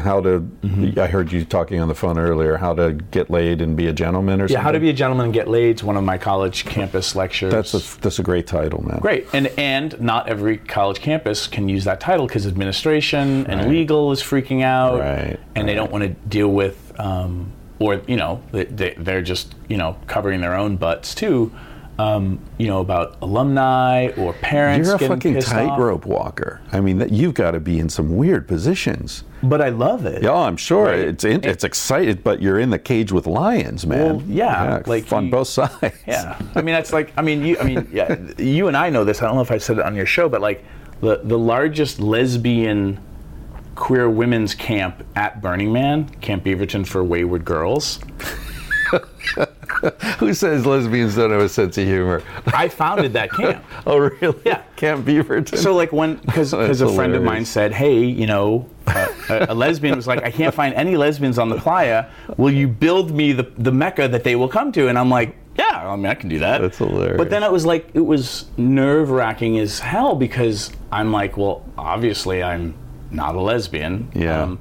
how 0.00 0.20
to. 0.20 0.40
Mm-hmm. 0.40 0.98
I 1.00 1.08
heard 1.08 1.32
you 1.32 1.44
talking 1.44 1.80
on 1.80 1.88
the 1.88 1.94
phone 1.94 2.18
earlier. 2.18 2.56
How 2.56 2.72
to 2.74 2.92
get 2.92 3.30
laid 3.30 3.60
and 3.60 3.76
be 3.76 3.86
a 3.88 3.92
gentleman, 3.92 4.40
or 4.40 4.44
yeah, 4.44 4.48
something. 4.48 4.62
how 4.62 4.70
to 4.72 4.78
be 4.80 4.90
a 4.90 4.92
gentleman 4.92 5.24
and 5.26 5.34
get 5.34 5.48
laid? 5.48 5.76
is 5.76 5.82
One 5.84 5.96
of 5.96 6.04
my 6.04 6.18
college 6.18 6.64
campus 6.66 7.16
lectures. 7.16 7.52
That's 7.52 7.74
a 7.74 8.00
that's 8.00 8.18
a 8.18 8.22
great 8.22 8.46
title, 8.46 8.82
man. 8.86 9.00
Great, 9.00 9.26
and 9.32 9.48
and 9.58 10.00
not 10.00 10.28
every 10.28 10.56
college 10.58 11.00
campus 11.00 11.46
can 11.48 11.68
use 11.68 11.84
that 11.84 11.98
title 12.00 12.26
because 12.26 12.46
administration 12.46 13.46
and 13.46 13.60
Right. 13.62 13.68
legal 13.70 14.12
is 14.12 14.22
freaking 14.22 14.62
out, 14.62 15.00
Right, 15.00 15.38
And 15.56 15.66
they 15.68 15.74
don't 15.74 15.90
want 15.90 16.04
to 16.04 16.10
deal 16.28 16.48
with, 16.48 16.92
um, 17.00 17.50
or 17.78 18.00
you 18.06 18.16
know, 18.16 18.42
they, 18.52 18.64
they, 18.64 18.94
they're 18.98 19.22
just 19.22 19.54
you 19.68 19.76
know 19.76 19.96
covering 20.06 20.40
their 20.40 20.54
own 20.54 20.76
butts 20.76 21.14
too. 21.14 21.52
um, 21.98 22.38
you 22.58 22.66
know, 22.66 22.80
about 22.80 23.16
alumni 23.22 24.08
or 24.18 24.34
parents. 24.34 24.86
You're 24.86 24.96
a 24.96 24.98
fucking 24.98 25.40
tightrope 25.40 26.04
walker. 26.04 26.60
I 26.70 26.80
mean, 26.80 26.98
that 26.98 27.10
you've 27.10 27.32
got 27.32 27.52
to 27.52 27.60
be 27.60 27.78
in 27.78 27.88
some 27.88 28.18
weird 28.18 28.46
positions. 28.46 29.24
But 29.42 29.62
I 29.62 29.70
love 29.70 30.04
it. 30.04 30.22
Yeah, 30.22 30.34
I'm 30.34 30.58
sure 30.58 30.86
Right. 30.88 30.98
it's 30.98 31.24
in, 31.24 31.42
it's 31.42 31.64
excited, 31.64 32.22
but 32.22 32.42
you're 32.42 32.58
in 32.60 32.68
the 32.68 32.78
cage 32.78 33.12
with 33.12 33.26
lions, 33.26 33.86
man. 33.86 34.16
Well, 34.16 34.22
yeah, 34.28 34.82
like 34.86 35.10
on 35.10 35.30
both 35.30 35.48
sides. 35.48 35.96
Yeah, 36.06 36.38
I 36.54 36.60
mean 36.60 36.74
that's 36.74 36.92
like 36.92 37.14
I 37.16 37.22
mean 37.22 37.42
you 37.46 37.56
I 37.58 37.64
mean 37.64 37.88
yeah 37.90 38.14
you 38.36 38.68
and 38.68 38.76
I 38.76 38.90
know 38.90 39.02
this. 39.04 39.22
I 39.22 39.24
don't 39.26 39.36
know 39.36 39.40
if 39.42 39.50
I 39.50 39.56
said 39.58 39.78
it 39.78 39.84
on 39.86 39.94
your 39.94 40.04
show, 40.06 40.28
but 40.28 40.42
like 40.42 40.64
the 41.00 41.20
the 41.24 41.38
largest 41.38 41.98
lesbian 41.98 42.98
queer 43.76 44.10
women's 44.10 44.54
camp 44.54 45.06
at 45.14 45.40
Burning 45.40 45.72
Man, 45.72 46.08
Camp 46.20 46.42
Beaverton 46.44 46.86
for 46.86 47.04
Wayward 47.04 47.44
Girls. 47.44 48.00
Who 50.18 50.32
says 50.32 50.64
lesbians 50.64 51.16
don't 51.16 51.30
have 51.30 51.40
a 51.40 51.48
sense 51.48 51.76
of 51.76 51.84
humor? 51.86 52.22
I 52.46 52.68
founded 52.68 53.12
that 53.12 53.30
camp. 53.30 53.64
oh, 53.86 53.98
really? 53.98 54.40
Yeah. 54.44 54.62
Camp 54.76 55.04
Beaverton. 55.04 55.56
So 55.58 55.74
like 55.74 55.92
when 55.92 56.16
because 56.16 56.52
a 56.52 56.94
friend 56.94 57.14
of 57.14 57.22
mine 57.22 57.44
said, 57.44 57.72
hey, 57.72 58.04
you 58.04 58.26
know, 58.26 58.68
uh, 58.86 59.08
a, 59.28 59.46
a 59.50 59.54
lesbian 59.54 59.96
was 59.96 60.06
like, 60.06 60.22
I 60.22 60.30
can't 60.30 60.54
find 60.54 60.74
any 60.74 60.96
lesbians 60.96 61.38
on 61.38 61.48
the 61.48 61.56
playa. 61.56 62.06
Will 62.36 62.52
you 62.52 62.68
build 62.68 63.10
me 63.10 63.32
the 63.32 63.44
the 63.58 63.72
mecca 63.72 64.08
that 64.08 64.24
they 64.24 64.36
will 64.36 64.48
come 64.48 64.72
to? 64.72 64.88
And 64.88 64.98
I'm 64.98 65.10
like, 65.10 65.36
yeah, 65.58 65.92
I 65.92 65.96
mean 65.96 66.06
I 66.06 66.14
can 66.14 66.28
do 66.28 66.38
that. 66.38 66.60
That's 66.60 66.78
hilarious. 66.78 67.18
But 67.18 67.30
then 67.30 67.42
it 67.42 67.52
was 67.52 67.66
like 67.66 67.90
it 67.94 68.00
was 68.00 68.46
nerve 68.56 69.10
wracking 69.10 69.58
as 69.58 69.78
hell 69.78 70.14
because 70.14 70.70
I'm 70.90 71.12
like, 71.12 71.36
well, 71.36 71.64
obviously 71.76 72.42
I'm 72.42 72.74
not 73.10 73.34
a 73.34 73.40
lesbian. 73.40 74.10
Yeah. 74.14 74.56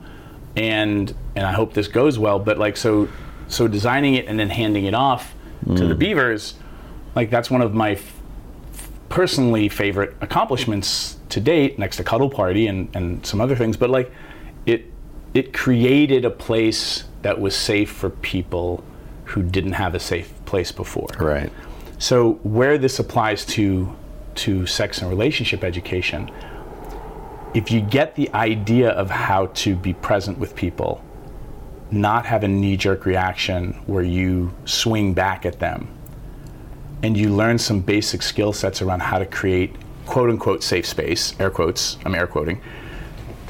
and 0.56 1.14
and 1.36 1.46
I 1.46 1.52
hope 1.52 1.74
this 1.74 1.88
goes 1.88 2.18
well. 2.20 2.40
But 2.40 2.58
like 2.58 2.78
so 2.78 3.08
so 3.48 3.68
designing 3.68 4.16
it 4.16 4.26
and 4.28 4.40
then 4.40 4.50
handing 4.50 4.86
it 4.86 4.94
off 4.94 5.34
to 5.66 5.72
Mm. 5.72 5.90
the 5.90 5.96
Beavers, 5.96 6.54
like 7.16 7.30
that's 7.30 7.50
one 7.52 7.62
of 7.62 7.74
my 7.74 7.92
f- 7.92 8.20
personally 9.10 9.70
favorite 9.70 10.16
accomplishments 10.22 11.18
to 11.30 11.40
date, 11.40 11.78
next 11.80 11.98
to 11.98 12.04
Cuddle 12.04 12.30
Party 12.30 12.68
and, 12.68 12.88
and 12.96 13.26
some 13.26 13.42
other 13.42 13.56
things. 13.56 13.78
But 13.78 13.90
like 13.90 14.12
it 14.66 14.86
it 15.34 15.54
created 15.54 16.24
a 16.26 16.30
place 16.30 17.04
that 17.22 17.40
was 17.40 17.56
safe 17.56 17.90
for 17.92 18.10
people 18.10 18.84
who 19.26 19.42
didn't 19.44 19.74
have 19.74 19.96
a 19.96 20.00
safe 20.00 20.32
place 20.46 20.72
before. 20.72 21.08
right. 21.20 21.52
So 21.98 22.34
where 22.44 22.78
this 22.78 23.00
applies 23.00 23.46
to 23.48 23.94
to 24.36 24.66
sex 24.66 25.00
and 25.02 25.10
relationship 25.10 25.64
education, 25.64 26.30
if 27.56 27.72
you 27.72 27.80
get 27.80 28.16
the 28.16 28.32
idea 28.34 28.90
of 28.90 29.10
how 29.10 29.48
to 29.48 29.76
be 29.76 29.94
present 29.94 30.38
with 30.38 30.56
people, 30.56 31.02
not 31.90 32.26
have 32.26 32.44
a 32.44 32.48
knee-jerk 32.48 33.06
reaction 33.06 33.72
where 33.86 34.04
you 34.04 34.54
swing 34.66 35.14
back 35.14 35.46
at 35.46 35.60
them, 35.60 35.88
and 37.02 37.16
you 37.16 37.30
learn 37.34 37.58
some 37.58 37.80
basic 37.80 38.22
skill 38.22 38.52
sets 38.52 38.82
around 38.82 39.00
how 39.00 39.18
to 39.20 39.26
create 39.26 39.74
quote 40.06 40.30
unquote 40.30 40.64
safe 40.64 40.86
space, 40.86 41.34
air 41.40 41.50
quotes, 41.50 41.98
I'm 42.06 42.14
air 42.14 42.28
quoting. 42.28 42.62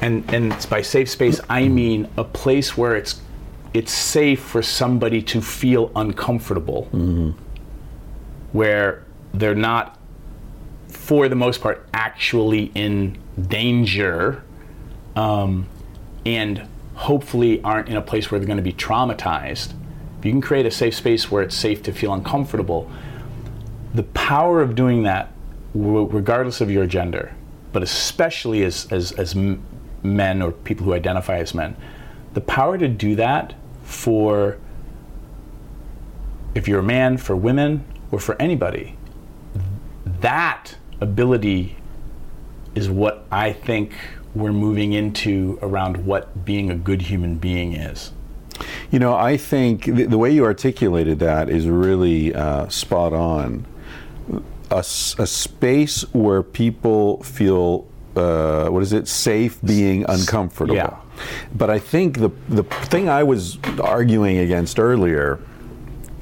And 0.00 0.24
and 0.32 0.52
by 0.70 0.82
safe 0.82 1.10
space 1.10 1.40
I 1.48 1.68
mean 1.68 2.08
a 2.16 2.24
place 2.24 2.76
where 2.76 2.94
it's 2.96 3.20
it's 3.74 3.92
safe 3.92 4.40
for 4.40 4.62
somebody 4.62 5.20
to 5.22 5.40
feel 5.40 5.90
uncomfortable 5.96 6.84
where 8.52 9.04
they're 9.34 9.54
not, 9.54 9.98
for 10.88 11.28
the 11.28 11.34
most 11.34 11.60
part, 11.60 11.86
actually 11.92 12.70
in 12.74 13.18
danger, 13.40 14.42
um, 15.14 15.68
and 16.24 16.66
hopefully 16.94 17.62
aren't 17.62 17.88
in 17.88 17.96
a 17.96 18.02
place 18.02 18.30
where 18.30 18.38
they're 18.38 18.46
going 18.46 18.56
to 18.56 18.62
be 18.62 18.72
traumatized. 18.72 19.74
If 20.18 20.24
you 20.24 20.32
can 20.32 20.40
create 20.40 20.66
a 20.66 20.70
safe 20.70 20.94
space 20.94 21.30
where 21.30 21.42
it's 21.42 21.54
safe 21.54 21.82
to 21.84 21.92
feel 21.92 22.12
uncomfortable, 22.12 22.90
the 23.94 24.02
power 24.02 24.62
of 24.62 24.74
doing 24.74 25.02
that, 25.02 25.32
w- 25.74 26.08
regardless 26.10 26.60
of 26.60 26.70
your 26.70 26.86
gender, 26.86 27.34
but 27.72 27.82
especially 27.82 28.64
as, 28.64 28.90
as, 28.90 29.12
as 29.12 29.34
men 29.34 30.40
or 30.42 30.52
people 30.52 30.86
who 30.86 30.94
identify 30.94 31.38
as 31.38 31.54
men, 31.54 31.76
the 32.32 32.40
power 32.40 32.78
to 32.78 32.88
do 32.88 33.14
that 33.16 33.54
for 33.82 34.58
if 36.54 36.66
you're 36.66 36.80
a 36.80 36.82
man, 36.82 37.18
for 37.18 37.36
women, 37.36 37.84
or 38.10 38.18
for 38.18 38.40
anybody, 38.40 38.96
that 40.20 40.76
ability 41.00 41.76
is 42.76 42.88
what 42.88 43.24
I 43.32 43.52
think 43.52 43.92
we're 44.34 44.52
moving 44.52 44.92
into 44.92 45.58
around 45.62 46.06
what 46.06 46.44
being 46.44 46.70
a 46.70 46.76
good 46.76 47.02
human 47.02 47.38
being 47.38 47.72
is. 47.72 48.12
You 48.90 48.98
know, 48.98 49.14
I 49.14 49.36
think 49.36 49.84
the, 49.86 50.04
the 50.04 50.18
way 50.18 50.30
you 50.30 50.44
articulated 50.44 51.18
that 51.18 51.48
is 51.50 51.66
really 51.66 52.34
uh, 52.34 52.68
spot 52.68 53.12
on. 53.12 53.66
A, 54.70 54.78
s- 54.78 55.14
a 55.18 55.26
space 55.26 56.02
where 56.12 56.42
people 56.42 57.22
feel, 57.22 57.86
uh, 58.16 58.68
what 58.68 58.82
is 58.82 58.92
it, 58.92 59.06
safe 59.08 59.60
being 59.62 60.04
uncomfortable. 60.08 60.74
Yeah. 60.74 60.96
But 61.54 61.70
I 61.70 61.78
think 61.78 62.18
the 62.18 62.30
the 62.48 62.62
thing 62.64 63.08
I 63.08 63.22
was 63.22 63.58
arguing 63.80 64.38
against 64.38 64.78
earlier 64.78 65.38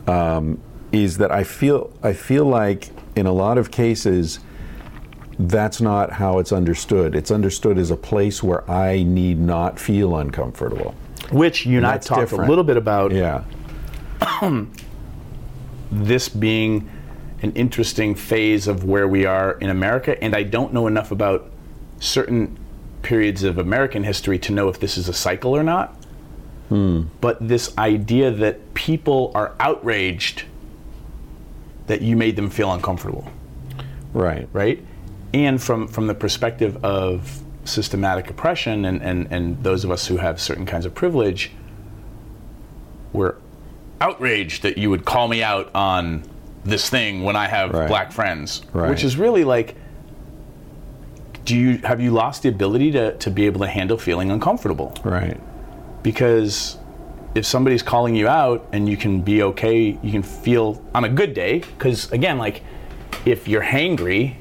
um, 0.07 0.61
is 0.93 1.17
that 1.19 1.33
I 1.33 1.43
feel 1.43 1.91
I 2.03 2.13
feel 2.13 2.45
like 2.45 2.91
in 3.17 3.27
a 3.27 3.33
lot 3.33 3.59
of 3.59 3.71
cases 3.71 4.39
that's 5.39 5.81
not 5.81 6.13
how 6.13 6.39
it's 6.39 6.53
understood. 6.53 7.15
It's 7.17 7.31
understood 7.31 7.79
as 7.79 7.91
a 7.91 7.97
place 7.97 8.43
where 8.43 8.69
I 8.71 9.03
need 9.03 9.39
not 9.39 9.79
feel 9.79 10.17
uncomfortable. 10.17 10.95
Which 11.33 11.67
you 11.67 11.79
and 11.79 11.87
I 11.87 11.99
talked 11.99 12.21
different. 12.21 12.45
a 12.45 12.49
little 12.49 12.65
bit 12.65 12.77
about 12.77 13.13
Yeah. 13.13 13.45
this 15.91 16.29
being 16.29 16.89
an 17.43 17.53
interesting 17.53 18.15
phase 18.15 18.67
of 18.67 18.85
where 18.85 19.07
we 19.07 19.27
are 19.27 19.53
in 19.59 19.71
America, 19.71 20.23
and 20.23 20.35
I 20.35 20.43
don't 20.45 20.73
know 20.73 20.87
enough 20.87 21.11
about 21.11 21.51
certain 22.01 22.59
periods 23.03 23.43
of 23.43 23.59
American 23.59 24.03
history 24.05 24.39
to 24.41 24.53
know 24.53 24.69
if 24.69 24.81
this 24.81 24.97
is 24.97 25.09
a 25.09 25.13
cycle 25.13 25.55
or 25.55 25.63
not. 25.63 25.95
Hmm. 26.71 27.03
But 27.21 27.47
this 27.47 27.77
idea 27.77 28.31
that 28.31 28.73
people 28.75 29.31
are 29.35 29.55
outraged 29.61 30.45
that 31.87 32.01
you 32.01 32.17
made 32.17 32.37
them 32.37 32.49
feel 32.49 32.73
uncomfortable, 32.73 33.29
Right. 34.15 34.49
right? 34.55 34.83
And 35.35 35.61
from, 35.61 35.89
from 35.89 36.07
the 36.07 36.15
perspective 36.15 36.83
of 36.85 37.43
systematic 37.65 38.31
oppression 38.31 38.85
and, 38.85 39.03
and, 39.03 39.27
and 39.33 39.61
those 39.65 39.83
of 39.85 39.91
us 39.91 40.07
who 40.07 40.17
have 40.17 40.41
certain 40.41 40.65
kinds 40.65 40.87
of 40.87 40.95
privilege, 40.95 41.51
we're 43.13 43.35
outraged 44.01 44.63
that 44.63 44.79
you 44.79 44.91
would 44.91 45.05
call 45.05 45.27
me 45.27 45.43
out 45.43 45.75
on 45.75 46.23
this 46.65 46.89
thing 46.89 47.25
when 47.25 47.35
I 47.35 47.49
have 47.49 47.73
Right. 47.73 47.89
black 47.89 48.13
friends, 48.13 48.63
Right. 48.73 48.89
which 48.89 49.03
is 49.03 49.17
really 49.17 49.43
like, 49.43 49.75
do 51.45 51.57
you 51.57 51.79
have 51.79 52.01
you 52.01 52.13
lost 52.13 52.45
the 52.45 52.49
ability 52.49 52.93
to, 52.93 53.17
to 53.19 53.29
be 53.31 53.45
able 53.47 53.61
to 53.63 53.67
handle 53.67 53.99
feeling 53.99 54.31
uncomfortable? 54.31 54.97
Right. 55.03 55.39
Because 56.05 56.79
if 57.35 57.45
somebody's 57.45 57.83
calling 57.83 58.15
you 58.15 58.29
out 58.29 58.67
and 58.73 58.89
you 58.89 58.97
can 58.97 59.21
be 59.21 59.43
okay, 59.43 59.99
you 60.01 60.13
can 60.13 60.23
feel 60.23 60.81
on 60.95 61.03
a 61.05 61.09
good 61.09 61.35
day. 61.35 61.59
Because 61.59 62.11
again, 62.13 62.39
like 62.39 62.63
if 63.27 63.49
you're 63.49 63.65
hangry, 63.65 64.37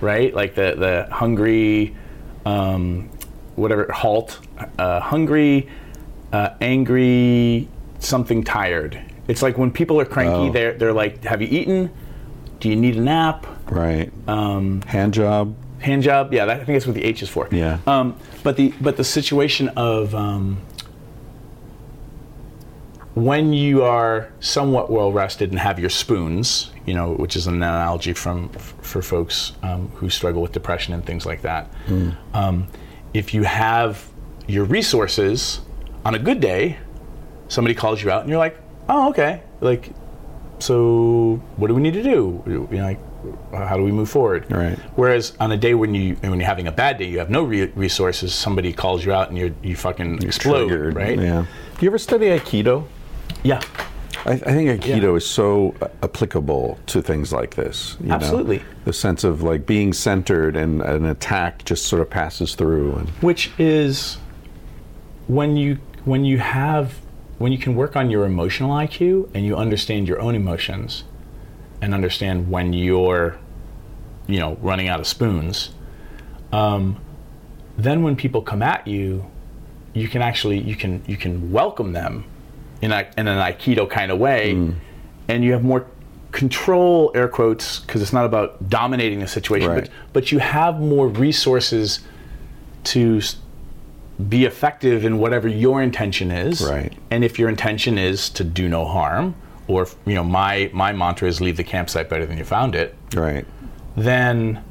right? 0.00 0.32
Like 0.34 0.54
the 0.54 0.74
the 0.78 1.14
hungry, 1.14 1.94
um, 2.46 3.08
whatever 3.56 3.90
halt, 3.92 4.38
uh, 4.78 5.00
hungry, 5.00 5.68
uh, 6.32 6.50
angry, 6.60 7.68
something 7.98 8.44
tired. 8.44 9.00
It's 9.28 9.42
like 9.42 9.58
when 9.58 9.70
people 9.70 10.00
are 10.00 10.04
cranky, 10.06 10.48
Oh. 10.48 10.52
they're 10.52 10.72
they're 10.74 10.92
like, 10.92 11.24
"Have 11.24 11.42
you 11.42 11.48
eaten? 11.50 11.90
Do 12.60 12.68
you 12.68 12.76
need 12.76 12.96
a 12.96 13.00
nap? 13.00 13.46
Right. 13.70 14.10
Um, 14.26 14.82
Hand 14.82 15.14
job. 15.14 15.54
hand 15.80 16.02
job 16.02 16.34
yeah 16.34 16.44
that, 16.44 16.60
i 16.60 16.64
think 16.64 16.74
that's 16.74 16.86
what 16.86 16.96
the 16.96 17.04
h 17.04 17.22
is 17.22 17.28
for 17.28 17.46
Yeah. 17.52 17.78
um, 17.86 18.16
but 18.42 18.56
the 18.56 18.74
but 18.80 18.96
the 18.96 19.04
situation 19.04 19.68
of 19.76 20.12
um, 20.12 20.58
when 23.14 23.52
you 23.52 23.82
are 23.84 24.28
somewhat 24.40 24.90
well 24.90 25.12
rested 25.12 25.50
and 25.50 25.58
have 25.60 25.78
your 25.78 25.90
spoons 25.90 26.70
you 26.88 26.94
know 26.98 27.08
which 27.22 27.34
is 27.36 27.46
an 27.46 27.54
analogy 27.62 28.14
from 28.24 28.48
for 28.90 29.00
folks 29.02 29.52
um, 29.62 29.82
who 29.98 30.08
struggle 30.18 30.40
with 30.44 30.52
depression 30.60 30.90
and 30.94 31.02
things 31.10 31.24
like 31.30 31.42
that 31.42 31.64
um, 32.40 32.56
if 33.20 33.26
you 33.34 33.42
have 33.44 33.92
your 34.56 34.64
resources 34.64 35.60
on 36.06 36.14
a 36.14 36.18
good 36.28 36.40
day 36.40 36.62
somebody 37.48 37.74
calls 37.82 38.02
you 38.02 38.10
out 38.10 38.20
and 38.22 38.30
you're 38.30 38.38
like 38.48 38.56
oh 38.88 39.10
okay 39.10 39.32
like 39.60 39.90
so 40.58 41.40
what 41.56 41.68
do 41.68 41.74
we 41.74 41.82
need 41.82 41.94
to 41.94 42.02
do 42.02 42.42
you 42.46 42.68
know 42.70 42.84
like 42.90 42.98
how 43.52 43.76
do 43.76 43.82
we 43.82 43.92
move 43.92 44.08
forward 44.08 44.46
Right. 44.50 44.78
whereas 44.96 45.36
on 45.40 45.52
a 45.52 45.56
day 45.56 45.74
when 45.74 45.94
you 45.94 46.14
when 46.16 46.38
you're 46.40 46.46
having 46.54 46.66
a 46.68 46.72
bad 46.72 46.98
day 46.98 47.08
you 47.08 47.18
have 47.18 47.30
no 47.30 47.42
re- 47.44 47.72
resources 47.74 48.34
somebody 48.34 48.72
calls 48.72 49.04
you 49.04 49.12
out 49.12 49.28
and 49.28 49.36
you 49.38 49.54
you 49.62 49.76
fucking 49.76 50.22
explode 50.22 50.68
Triggered. 50.68 50.94
right 50.94 51.18
Yeah. 51.18 51.44
Do 51.78 51.84
you 51.84 51.90
ever 51.90 51.98
study 51.98 52.26
Aikido? 52.26 52.84
yeah 53.42 53.60
I, 54.28 54.32
I 54.32 54.36
think 54.38 54.68
Aikido 54.82 55.02
Yeah. 55.02 55.14
is 55.16 55.26
so 55.26 55.74
uh, 55.80 55.88
applicable 56.02 56.78
to 56.86 57.00
things 57.00 57.32
like 57.32 57.54
this. 57.54 57.96
you 58.00 58.08
know? 58.08 58.14
Absolutely. 58.14 58.62
The 58.84 58.92
sense 58.92 59.24
of 59.24 59.42
like 59.42 59.64
being 59.66 59.92
centered 59.92 60.54
and 60.56 60.82
an 60.82 61.06
attack 61.06 61.64
just 61.64 61.86
sort 61.86 62.02
of 62.02 62.10
passes 62.10 62.54
through. 62.54 62.94
And 62.96 63.08
which 63.22 63.50
is 63.58 64.18
when 65.26 65.56
you 65.56 65.78
when 66.04 66.24
you 66.24 66.38
have 66.38 67.00
when 67.38 67.52
you 67.52 67.58
can 67.58 67.74
work 67.74 67.96
on 67.96 68.10
your 68.10 68.24
emotional 68.26 68.70
IQ 68.70 69.30
and 69.34 69.46
you 69.46 69.56
understand 69.56 70.08
your 70.08 70.20
own 70.20 70.34
emotions 70.34 71.04
and 71.80 71.94
understand 71.94 72.50
when 72.50 72.72
you're, 72.72 73.38
you 74.26 74.38
know, 74.40 74.58
running 74.60 74.88
out 74.88 75.00
of 75.00 75.06
spoons. 75.06 75.70
Um, 76.52 77.00
then 77.76 78.02
when 78.02 78.16
people 78.16 78.42
come 78.42 78.62
at 78.62 78.86
you, 78.86 79.24
you 79.94 80.08
can 80.08 80.20
actually 80.20 80.58
you 80.60 80.76
can 80.76 81.02
you 81.06 81.16
can 81.16 81.50
welcome 81.52 81.92
them 81.92 82.24
in 82.82 82.92
a, 82.92 83.06
in 83.16 83.26
an 83.28 83.38
aikido 83.38 83.88
kind 83.88 84.10
of 84.12 84.18
way, 84.18 84.52
and 85.28 85.44
you 85.44 85.52
have 85.52 85.64
more 85.64 85.86
control 86.30 87.10
air 87.14 87.26
quotes 87.28 87.80
because 87.80 88.02
it's 88.02 88.12
not 88.12 88.24
about 88.26 88.68
dominating 88.68 89.20
the 89.20 89.26
situation, 89.28 89.70
Right. 89.70 89.84
but 89.84 89.90
but 90.12 90.32
you 90.32 90.38
have 90.38 90.78
more 90.80 91.08
resources 91.08 92.00
to 92.84 93.20
be 94.28 94.44
effective 94.44 95.04
in 95.04 95.18
whatever 95.18 95.48
your 95.48 95.82
intention 95.82 96.30
is. 96.30 96.60
Right. 96.60 96.92
And 97.10 97.24
if 97.24 97.38
your 97.38 97.48
intention 97.48 97.98
is 97.98 98.28
to 98.30 98.44
do 98.44 98.68
no 98.68 98.84
harm, 98.84 99.34
or 99.68 99.82
if, 99.82 99.94
you 100.06 100.14
know, 100.14 100.24
my 100.24 100.70
my 100.72 100.92
mantra 100.92 101.28
is 101.28 101.40
leave 101.40 101.56
the 101.56 101.64
campsite 101.64 102.08
better 102.08 102.26
than 102.26 102.36
you 102.38 102.44
found 102.44 102.74
it, 102.74 102.94
Right. 103.14 103.44
then 103.96 104.62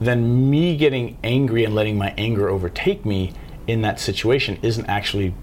then 0.00 0.50
me 0.50 0.76
getting 0.76 1.16
angry 1.22 1.64
and 1.64 1.74
letting 1.74 1.96
my 1.96 2.12
anger 2.18 2.48
overtake 2.48 3.04
me 3.06 3.32
in 3.66 3.82
that 3.82 3.98
situation 4.00 4.58
isn't 4.62 4.86
actually 4.86 5.34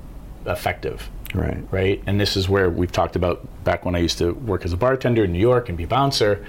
effective 0.46 1.10
Right. 1.34 1.64
right? 1.72 2.04
And 2.06 2.20
this 2.20 2.36
is 2.36 2.50
where 2.50 2.70
we've 2.70 2.92
talked 2.92 3.16
about 3.16 3.48
back 3.64 3.86
when 3.86 3.96
I 3.96 4.00
used 4.00 4.18
to 4.18 4.32
work 4.34 4.66
as 4.66 4.74
a 4.74 4.78
bartender 4.78 5.24
in 5.24 5.32
New 5.32 5.39
York 5.39 5.70
and 5.70 5.78
be 5.78 5.86
a 5.86 5.88
bouncer. 5.88 6.46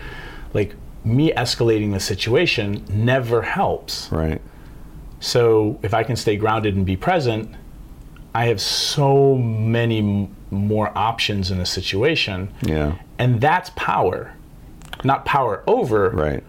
Like 0.55 0.75
me 1.05 1.33
escalating 1.33 1.93
the 1.93 2.01
situation 2.01 2.85
never 2.91 3.43
helps. 3.43 4.09
Right. 4.11 4.41
So 5.21 5.79
if 5.83 5.95
I 5.95 6.03
can 6.03 6.17
stay 6.17 6.37
grounded 6.37 6.75
and 6.75 6.85
be 6.85 6.97
present, 6.97 7.55
I 8.35 8.47
have 8.47 8.61
so 8.61 9.37
many 9.37 9.99
m- 9.99 10.35
more 10.51 10.91
options 10.99 11.51
in 11.51 11.61
a 11.61 11.67
situation. 11.67 12.49
Yeah. 12.63 12.95
And 13.19 13.41
that's 13.41 13.71
power. 13.77 14.33
Not 15.05 15.25
power 15.25 15.63
over, 15.67 16.11
Right. 16.11 16.43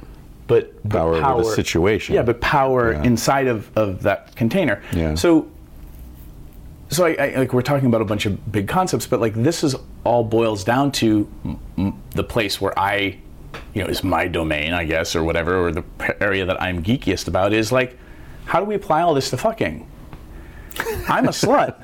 but, 0.48 0.74
but 0.84 0.90
Power 0.90 1.16
over 1.16 1.44
the 1.44 1.56
situation. 1.56 2.16
Yeah, 2.16 2.24
but 2.24 2.42
power 2.42 2.94
Yeah. 2.94 3.04
inside 3.04 3.48
of, 3.48 3.70
of 3.78 4.02
that 4.04 4.36
container. 4.36 4.82
Yeah. 4.92 5.16
So, 5.16 5.48
so 6.94 7.06
I, 7.06 7.14
I, 7.14 7.36
like 7.38 7.54
we're 7.54 7.62
talking 7.62 7.88
about 7.88 8.02
a 8.02 8.06
bunch 8.06 8.26
of 8.26 8.52
big 8.52 8.68
concepts, 8.68 9.08
but 9.08 9.20
like 9.20 9.34
this 9.34 9.64
is 9.64 9.76
all 10.04 10.24
boils 10.24 10.64
down 10.64 10.92
to 10.94 11.30
m- 11.46 11.60
m- 11.78 12.02
the 12.12 12.24
place 12.24 12.60
where 12.62 12.78
I, 12.78 13.18
you 13.74 13.84
know, 13.84 13.88
is 13.90 14.04
my 14.04 14.28
domain, 14.28 14.74
I 14.74 14.86
guess, 14.86 15.16
or 15.16 15.24
whatever, 15.24 15.68
or 15.68 15.72
the 15.72 15.84
area 16.22 16.46
that 16.46 16.62
I'm 16.62 16.84
geekiest 16.84 17.28
about 17.28 17.54
is 17.54 17.72
like, 17.72 17.98
how 18.46 18.60
do 18.60 18.66
we 18.66 18.76
apply 18.76 19.02
all 19.02 19.14
this 19.14 19.30
to 19.32 19.38
fucking? 19.38 19.88
I'm 21.08 21.26
a 21.26 21.32
slut. 21.32 21.76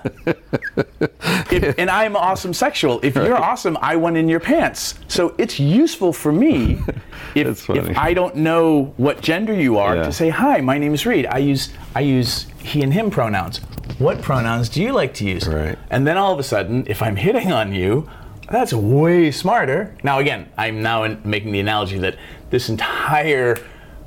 If, 1.51 1.77
and 1.77 1.89
I'm 1.89 2.15
awesome 2.15 2.53
sexual. 2.53 2.99
If 3.03 3.15
you're 3.15 3.35
awesome, 3.37 3.77
I 3.81 3.95
want 3.95 4.17
in 4.17 4.29
your 4.29 4.39
pants. 4.39 4.95
So 5.07 5.35
it's 5.37 5.59
useful 5.59 6.13
for 6.13 6.31
me 6.31 6.79
if, 7.35 7.69
if 7.69 7.97
I 7.97 8.13
don't 8.13 8.35
know 8.37 8.93
what 8.97 9.21
gender 9.21 9.53
you 9.53 9.77
are 9.77 9.95
Yeah. 9.95 10.03
to 10.03 10.11
say, 10.11 10.29
hi, 10.29 10.61
my 10.61 10.77
name 10.77 10.93
is 10.93 11.05
Reid. 11.05 11.25
I 11.25 11.39
use 11.39 11.69
I 11.95 12.01
use 12.01 12.47
he 12.59 12.81
and 12.83 12.93
him 12.93 13.09
pronouns. 13.09 13.57
What 13.97 14.21
pronouns 14.21 14.69
do 14.69 14.81
you 14.81 14.91
like 14.93 15.13
to 15.15 15.25
use? 15.25 15.47
Right. 15.47 15.77
And 15.89 16.05
then 16.07 16.17
all 16.17 16.31
of 16.33 16.39
a 16.39 16.43
sudden, 16.43 16.85
if 16.87 17.01
I'm 17.01 17.15
hitting 17.15 17.51
on 17.51 17.73
you, 17.73 18.09
that's 18.49 18.73
way 18.73 19.31
smarter. 19.31 19.95
Now 20.03 20.19
again, 20.19 20.49
I'm 20.57 20.81
now 20.81 21.03
in, 21.03 21.19
making 21.23 21.51
the 21.51 21.59
analogy 21.59 21.97
that 21.99 22.15
this 22.49 22.69
entire 22.69 23.57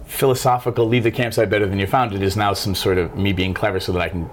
philosophical 0.06 0.86
leave 0.86 1.04
the 1.04 1.10
campsite 1.10 1.48
better 1.48 1.66
than 1.66 1.78
you 1.78 1.86
found 1.86 2.12
it 2.12 2.22
is 2.22 2.36
now 2.36 2.52
some 2.52 2.74
sort 2.74 2.98
of 2.98 3.16
me 3.16 3.32
being 3.32 3.54
clever 3.54 3.80
so 3.80 3.92
that 3.92 4.02
I 4.02 4.08
can 4.08 4.28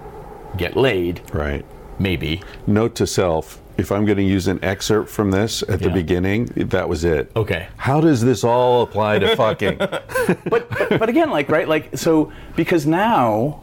get 0.57 0.75
laid, 0.75 1.21
Right. 1.33 1.65
maybe. 1.99 2.41
Note 2.67 2.95
to 2.95 3.07
self: 3.07 3.59
If 3.77 3.91
I'm 3.91 4.05
going 4.05 4.17
to 4.17 4.23
use 4.23 4.47
an 4.47 4.59
excerpt 4.63 5.09
from 5.09 5.31
this 5.31 5.63
at 5.69 5.79
the 5.79 5.89
beginning, 5.89 6.45
that 6.55 6.89
was 6.89 7.03
it. 7.03 7.31
Okay. 7.35 7.67
How 7.77 8.01
does 8.01 8.21
this 8.21 8.43
all 8.43 8.81
apply 8.83 9.19
to 9.19 9.35
fucking? 9.35 9.77
but, 9.79 10.09
but 10.49 10.69
but 10.99 11.09
again, 11.09 11.29
like 11.29 11.49
right, 11.49 11.67
like 11.67 11.97
so 11.97 12.31
because 12.55 12.85
now, 12.85 13.61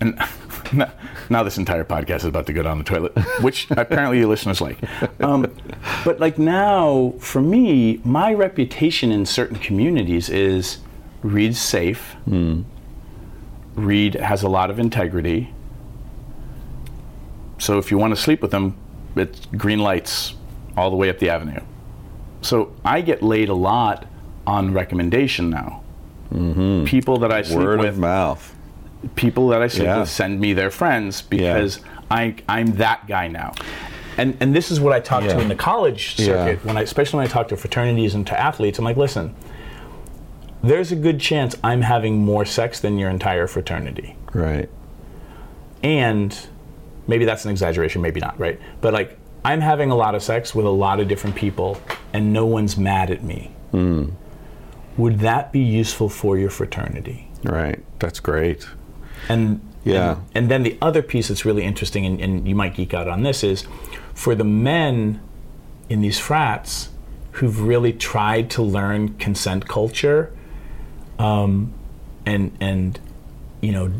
and 0.00 0.18
now- 0.72 0.92
now 1.28 1.42
this 1.42 1.58
entire 1.58 1.82
podcast 1.84 2.18
is 2.18 2.24
about 2.26 2.46
to 2.46 2.52
go 2.52 2.62
down 2.62 2.78
the 2.78 2.84
toilet, 2.84 3.12
which 3.42 3.66
apparently 3.72 4.18
your 4.20 4.28
listeners 4.28 4.60
like. 4.60 4.78
Um, 5.20 5.52
but 6.04 6.20
like 6.20 6.38
now, 6.38 7.14
for 7.18 7.40
me, 7.42 8.00
my 8.04 8.32
reputation 8.32 9.10
in 9.10 9.26
certain 9.26 9.58
communities 9.58 10.28
is 10.28 10.78
Reid's 11.22 11.58
safe. 11.60 12.14
Reid 13.74 14.14
has 14.14 14.42
a 14.44 14.48
lot 14.48 14.70
of 14.70 14.78
integrity. 14.78 15.52
So 17.58 17.78
if 17.78 17.90
you 17.90 17.98
want 17.98 18.14
to 18.14 18.20
sleep 18.20 18.42
with 18.42 18.50
them, 18.50 18.76
it's 19.16 19.40
green 19.56 19.78
lights 19.78 20.34
all 20.76 20.90
the 20.90 20.96
way 20.96 21.08
up 21.08 21.18
the 21.18 21.30
avenue. 21.30 21.60
So 22.42 22.74
I 22.84 23.00
get 23.00 23.22
laid 23.22 23.48
a 23.48 23.54
lot 23.54 24.06
on 24.46 24.72
recommendation 24.74 25.50
now. 25.50 25.82
Mm-hmm. 26.32 26.84
People 26.84 27.18
that 27.18 27.32
I 27.32 27.42
sleep 27.42 27.58
Word 27.58 27.80
with, 27.80 27.88
of 27.90 27.98
mouth. 27.98 28.54
people 29.14 29.48
that 29.48 29.62
I 29.62 29.68
sleep 29.68 29.84
Yeah. 29.86 30.00
with 30.00 30.08
send 30.08 30.40
me 30.40 30.52
their 30.52 30.70
friends 30.70 31.22
because 31.22 31.80
I 32.10 32.34
I'm 32.48 32.66
that 32.76 33.06
guy 33.06 33.28
now. 33.28 33.52
And 34.18 34.36
and 34.40 34.54
this 34.54 34.70
is 34.70 34.80
what 34.80 34.92
I 34.92 35.00
talk 35.00 35.22
to 35.24 35.38
in 35.40 35.48
the 35.48 35.54
college 35.54 36.16
Yeah. 36.18 36.26
circuit 36.26 36.64
when 36.64 36.76
I 36.76 36.82
especially 36.82 37.18
when 37.18 37.26
I 37.26 37.30
talk 37.30 37.48
to 37.48 37.56
fraternities 37.56 38.14
and 38.14 38.26
to 38.26 38.38
athletes. 38.38 38.78
I'm 38.78 38.84
like, 38.84 38.96
listen, 38.96 39.34
there's 40.62 40.90
a 40.92 40.96
good 40.96 41.20
chance 41.20 41.54
I'm 41.64 41.82
having 41.82 42.18
more 42.18 42.44
sex 42.44 42.80
than 42.80 42.98
your 42.98 43.08
entire 43.10 43.46
fraternity. 43.46 44.16
Right. 44.32 44.68
And 45.82 46.36
maybe 47.06 47.24
that's 47.24 47.44
an 47.44 47.50
exaggeration, 47.50 48.02
maybe 48.02 48.20
not, 48.20 48.38
right? 48.38 48.60
But 48.80 48.92
like 48.92 49.18
I'm 49.44 49.60
having 49.60 49.90
a 49.90 49.94
lot 49.96 50.14
of 50.14 50.22
sex 50.22 50.54
with 50.54 50.66
a 50.66 50.70
lot 50.70 51.00
of 51.00 51.08
different 51.08 51.36
people 51.36 51.80
and 52.12 52.32
no 52.32 52.46
one's 52.46 52.76
mad 52.76 53.10
at 53.10 53.22
me. 53.22 53.52
Hmm. 53.70 54.10
Would 54.96 55.20
that 55.20 55.52
be 55.52 55.60
useful 55.60 56.08
for 56.08 56.38
your 56.38 56.50
fraternity? 56.50 57.28
Right. 57.44 57.82
That's 57.98 58.18
great. 58.20 58.66
And 59.28 59.60
Yeah. 59.84 60.12
and, 60.12 60.20
and 60.34 60.50
then 60.50 60.62
the 60.62 60.76
other 60.82 61.02
piece 61.02 61.28
that's 61.28 61.44
really 61.44 61.62
interesting, 61.62 62.04
and, 62.06 62.20
and 62.20 62.48
you 62.48 62.54
might 62.54 62.74
geek 62.74 62.92
out 62.94 63.06
on 63.08 63.22
this, 63.22 63.44
is 63.44 63.66
for 64.14 64.34
the 64.34 64.44
men 64.44 65.20
in 65.88 66.00
these 66.00 66.18
frats 66.18 66.88
who've 67.32 67.60
really 67.60 67.92
tried 67.92 68.48
to 68.50 68.62
learn 68.62 69.14
consent 69.18 69.68
culture, 69.68 70.32
um, 71.18 71.72
and 72.24 72.56
and 72.60 72.98
you 73.60 73.70
know 73.72 73.92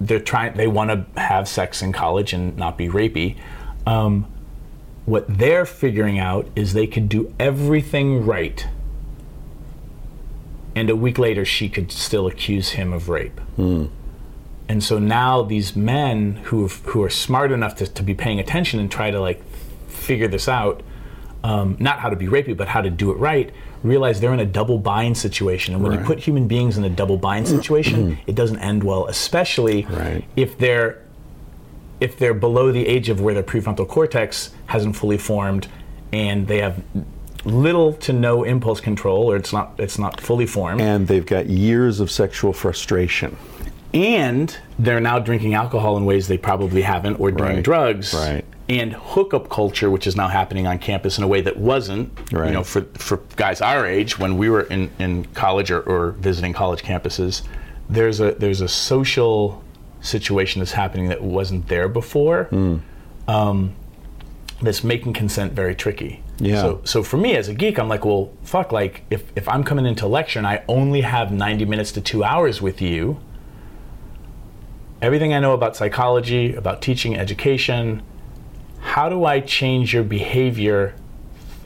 they're 0.00 0.20
trying 0.20 0.56
they 0.56 0.66
want 0.66 0.90
to 0.90 1.20
have 1.20 1.48
sex 1.48 1.82
in 1.82 1.92
college 1.92 2.32
and 2.32 2.56
not 2.56 2.76
be 2.78 2.88
rapey. 2.88 3.36
Um, 3.86 4.26
what 5.04 5.24
they're 5.28 5.66
figuring 5.66 6.18
out 6.18 6.48
is 6.56 6.72
they 6.72 6.86
could 6.86 7.08
do 7.08 7.32
everything 7.38 8.26
right 8.26 8.66
and 10.76 10.90
a 10.90 10.94
week 10.94 11.18
later 11.18 11.44
she 11.44 11.68
could 11.68 11.90
still 11.90 12.26
accuse 12.26 12.70
him 12.70 12.92
of 12.92 13.08
rape. 13.08 13.40
And 14.68 14.84
so 14.84 14.98
now 14.98 15.42
these 15.42 15.74
men 15.74 16.34
who 16.44 16.68
who 16.68 17.02
are 17.02 17.10
smart 17.10 17.50
enough 17.50 17.76
to, 17.76 17.86
to 17.86 18.02
be 18.02 18.14
paying 18.14 18.38
attention 18.38 18.78
and 18.78 18.90
try 18.90 19.10
to 19.10 19.18
like 19.18 19.42
figure 19.88 20.28
this 20.28 20.48
out, 20.48 20.82
um, 21.44 21.76
not 21.78 21.98
how 22.00 22.08
to 22.10 22.16
be 22.16 22.26
rapey, 22.26 22.56
but 22.56 22.68
how 22.68 22.80
to 22.80 22.90
do 22.90 23.10
it 23.12 23.18
right, 23.18 23.52
realize 23.82 24.20
they're 24.20 24.34
in 24.34 24.40
a 24.40 24.44
double 24.46 24.78
bind 24.78 25.16
situation. 25.16 25.74
And 25.74 25.82
when 25.82 25.92
you 25.92 25.98
put 26.00 26.18
human 26.18 26.48
beings 26.48 26.76
in 26.78 26.84
a 26.84 26.90
double 26.90 27.16
bind 27.16 27.46
situation, 27.46 28.18
it 28.26 28.34
doesn't 28.34 28.58
end 28.58 28.82
well, 28.82 29.06
especially 29.06 29.84
Right. 29.90 30.24
if 30.36 30.58
they're 30.58 30.98
if 31.98 32.18
they're 32.18 32.34
below 32.34 32.70
the 32.72 32.86
age 32.86 33.08
of 33.08 33.20
where 33.22 33.32
their 33.32 33.42
prefrontal 33.42 33.88
cortex 33.88 34.50
hasn't 34.66 34.94
fully 34.94 35.16
formed 35.16 35.66
and 36.12 36.46
they 36.46 36.58
have 36.60 36.82
little 37.46 37.94
to 37.94 38.12
no 38.12 38.42
impulse 38.44 38.80
control 38.82 39.30
or 39.32 39.36
it's 39.36 39.50
not 39.52 39.72
it's 39.78 39.98
not 39.98 40.20
fully 40.20 40.44
formed 40.46 40.80
And 40.80 41.06
they've 41.08 41.24
got 41.24 41.46
years 41.48 42.00
of 42.00 42.10
sexual 42.10 42.52
frustration. 42.52 43.34
and 43.94 44.54
they're 44.78 45.00
now 45.00 45.18
drinking 45.18 45.54
alcohol 45.54 45.96
in 45.96 46.04
ways 46.04 46.28
they 46.28 46.36
probably 46.36 46.82
haven't 46.82 47.14
or 47.18 47.30
doing 47.30 47.54
Right. 47.56 47.64
drugs 47.64 48.12
Right. 48.12 48.44
And 48.68 48.92
hookup 48.94 49.48
culture 49.48 49.88
which 49.90 50.06
is 50.06 50.16
now 50.16 50.26
happening 50.28 50.66
on 50.66 50.78
campus 50.78 51.18
in 51.18 51.24
a 51.24 51.28
way 51.28 51.40
that 51.40 51.56
wasn't 51.56 52.10
Right. 52.32 52.48
you 52.48 52.52
know 52.52 52.64
for, 52.64 52.82
for 52.94 53.20
guys 53.36 53.60
our 53.60 53.86
age 53.86 54.18
when 54.18 54.36
we 54.38 54.50
were 54.50 54.62
in, 54.62 54.90
in 54.98 55.24
college 55.26 55.70
or, 55.70 55.80
or 55.82 56.10
visiting 56.12 56.52
college 56.52 56.82
campuses 56.82 57.42
there's 57.88 58.18
a 58.20 58.32
there's 58.32 58.60
a 58.60 58.68
social 58.68 59.62
situation 60.00 60.58
that's 60.60 60.72
happening 60.72 61.08
that 61.08 61.22
wasn't 61.22 61.68
there 61.68 61.88
before 61.88 62.44
Hmm. 62.44 62.76
um, 63.28 63.74
that's 64.60 64.82
making 64.82 65.12
consent 65.12 65.52
very 65.52 65.74
tricky 65.76 66.22
Yeah. 66.38 66.60
so 66.62 66.80
so 66.84 67.02
for 67.04 67.18
me 67.18 67.36
as 67.36 67.46
a 67.48 67.54
geek 67.54 67.78
i'm 67.78 67.88
like 67.88 68.04
well 68.04 68.32
fuck 68.42 68.72
like 68.72 69.04
if, 69.10 69.22
if 69.36 69.48
i'm 69.48 69.62
coming 69.62 69.86
into 69.86 70.06
lecture 70.08 70.38
and 70.40 70.46
i 70.46 70.64
only 70.66 71.02
have 71.02 71.30
90 71.30 71.64
minutes 71.66 71.92
to 71.92 72.00
two 72.00 72.24
hours 72.24 72.60
with 72.60 72.82
you 72.82 73.18
everything 75.02 75.34
I 75.34 75.40
know 75.40 75.52
about 75.52 75.76
psychology, 75.76 76.54
about 76.54 76.80
teaching, 76.80 77.16
education, 77.18 78.02
how 78.86 79.08
do 79.08 79.24
I 79.24 79.40
change 79.40 79.92
your 79.92 80.04
behavior 80.04 80.94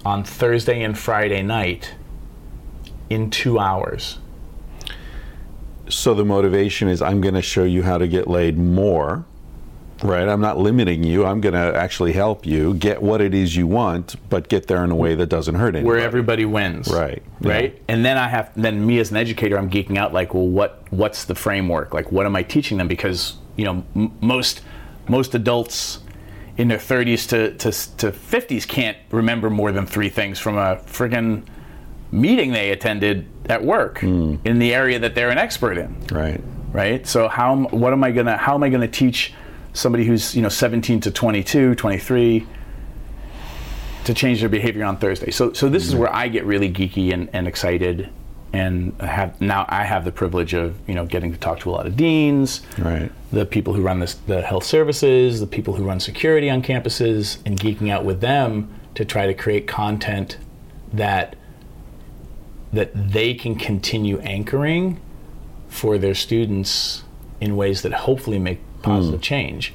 on 0.04 0.24
Thursday 0.24 0.82
and 0.82 0.98
Friday 0.98 1.42
night 1.42 1.94
in 3.08 3.30
two 3.30 3.58
hours? 3.58 4.18
So 5.88 6.14
the 6.14 6.24
motivation 6.24 6.88
is 6.88 7.02
I'm 7.02 7.20
going 7.20 7.34
to 7.34 7.42
show 7.42 7.64
you 7.64 7.82
how 7.82 7.98
to 7.98 8.06
get 8.06 8.28
laid 8.28 8.58
more 8.58 9.24
Right. 10.02 10.28
I'm 10.28 10.40
not 10.40 10.58
limiting 10.58 11.04
you. 11.04 11.26
I'm 11.26 11.40
going 11.40 11.54
to 11.54 11.76
actually 11.76 12.12
help 12.12 12.46
you 12.46 12.74
get 12.74 13.02
what 13.02 13.20
it 13.20 13.34
is 13.34 13.54
you 13.54 13.66
want, 13.66 14.16
but 14.30 14.48
get 14.48 14.66
there 14.66 14.82
in 14.84 14.90
a 14.90 14.96
way 14.96 15.14
that 15.14 15.26
doesn't 15.26 15.56
hurt 15.56 15.74
anybody. 15.74 15.84
where 15.84 15.98
everybody 15.98 16.44
wins. 16.44 16.88
Right. 16.88 17.22
Right. 17.40 17.74
Yeah. 17.74 17.80
And 17.88 18.04
then 18.04 18.16
I 18.16 18.28
have 18.28 18.50
then 18.56 18.86
me 18.86 18.98
as 18.98 19.10
an 19.10 19.16
educator, 19.16 19.58
I'm 19.58 19.70
geeking 19.70 19.98
out 19.98 20.12
like, 20.12 20.32
well, 20.32 20.46
what 20.46 20.82
what's 20.90 21.24
the 21.24 21.34
framework? 21.34 21.92
Like, 21.92 22.10
what 22.10 22.26
am 22.26 22.34
I 22.34 22.42
teaching 22.42 22.78
them? 22.78 22.88
Because 22.88 23.36
you 23.56 23.64
know, 23.64 23.84
m- 23.94 24.12
most 24.20 24.62
most 25.08 25.34
adults 25.34 25.98
in 26.60 26.68
their 26.68 26.78
30s 26.78 27.26
to, 27.30 27.52
to 27.56 27.70
to 27.96 28.12
50s 28.12 28.68
can't 28.68 28.96
remember 29.10 29.48
more 29.48 29.72
than 29.72 29.86
three 29.86 30.10
things 30.10 30.38
from 30.38 30.56
a 30.58 30.76
friggin' 30.86 31.42
meeting 32.12 32.52
they 32.52 32.70
attended 32.70 33.24
at 33.48 33.64
work 33.64 34.00
Hmm. 34.00 34.36
in 34.44 34.58
the 34.58 34.74
area 34.74 34.98
that 34.98 35.14
they're 35.14 35.30
an 35.30 35.38
expert 35.38 35.78
in. 35.78 35.96
Right. 36.12 36.40
right? 36.72 37.06
So 37.06 37.28
how 37.28 37.52
am- 37.52 37.68
what 37.82 37.92
am 37.92 38.04
i 38.04 38.10
gonna 38.10 38.36
how 38.36 38.54
am 38.54 38.62
i 38.62 38.68
gonna 38.68 38.88
teach 38.88 39.32
somebody 39.72 40.04
who's 40.04 40.34
you 40.36 40.42
know 40.42 40.48
17 40.48 41.00
to 41.00 41.10
22 41.10 41.74
23 41.76 42.46
to 44.04 44.14
change 44.14 44.40
their 44.40 44.48
behavior 44.48 44.84
on 44.84 44.96
thursday? 44.98 45.30
So 45.30 45.52
so 45.52 45.68
this 45.68 45.86
is 45.86 45.94
where 45.94 46.12
i 46.14 46.28
get 46.28 46.44
really 46.44 46.70
geeky 46.70 47.12
and, 47.14 47.28
and 47.32 47.46
excited 47.48 48.08
and 48.52 48.92
have 49.00 49.40
now 49.40 49.64
i 49.68 49.84
have 49.84 50.04
the 50.04 50.10
privilege 50.12 50.54
of 50.54 50.76
you 50.88 50.94
know 50.94 51.06
getting 51.06 51.30
to 51.32 51.38
talk 51.38 51.60
to 51.60 51.70
a 51.70 51.72
lot 51.72 51.86
of 51.86 51.96
deans 51.96 52.62
Right. 52.78 53.10
the 53.32 53.46
people 53.46 53.74
who 53.74 53.82
run 53.82 54.00
this, 54.00 54.14
the 54.14 54.42
health 54.42 54.64
services, 54.64 55.38
the 55.40 55.46
people 55.46 55.74
who 55.74 55.84
run 55.84 56.00
security 56.00 56.50
on 56.50 56.60
campuses, 56.62 57.38
and 57.46 57.58
geeking 57.58 57.90
out 57.90 58.04
with 58.04 58.20
them 58.20 58.68
to 58.96 59.04
try 59.04 59.26
to 59.26 59.34
create 59.34 59.66
content 59.68 60.36
that 60.92 61.36
that 62.72 62.90
they 63.12 63.34
can 63.34 63.54
continue 63.54 64.18
anchoring 64.20 65.00
for 65.68 65.96
their 65.98 66.14
students 66.14 67.04
in 67.40 67.56
ways 67.56 67.82
that 67.82 67.92
hopefully 67.92 68.38
make 68.38 68.58
positive 68.82 69.20
change. 69.20 69.72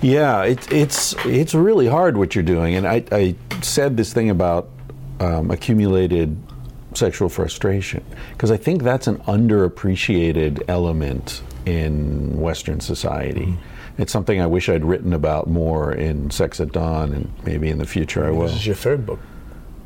Yeah, 0.00 0.42
it's 0.42 0.66
it's 0.70 1.14
it's 1.24 1.54
really 1.54 1.86
hard 1.86 2.16
what 2.16 2.34
you're 2.34 2.44
doing, 2.44 2.74
and 2.74 2.86
I, 2.86 3.04
I 3.10 3.34
said 3.62 3.96
this 3.96 4.12
thing 4.12 4.30
about 4.30 4.68
um, 5.20 5.50
accumulated 5.50 6.36
sexual 6.98 7.28
frustration 7.28 8.04
because 8.32 8.50
I 8.50 8.56
think 8.56 8.82
that's 8.82 9.06
an 9.06 9.18
underappreciated 9.18 10.62
element 10.68 11.42
in 11.64 12.38
Western 12.40 12.80
society. 12.80 13.56
It's 13.96 14.12
something 14.12 14.40
I 14.40 14.46
wish 14.46 14.68
I'd 14.68 14.84
written 14.84 15.12
about 15.12 15.48
more 15.48 15.92
in 15.92 16.30
Sex 16.30 16.60
at 16.60 16.72
Dawn, 16.72 17.12
and 17.12 17.32
maybe 17.44 17.68
in 17.68 17.78
the 17.78 17.86
future 17.86 18.24
I 18.26 18.30
will. 18.30 18.46
This 18.46 18.56
is 18.56 18.66
your 18.66 18.76
third 18.76 19.04
book. 19.06 19.18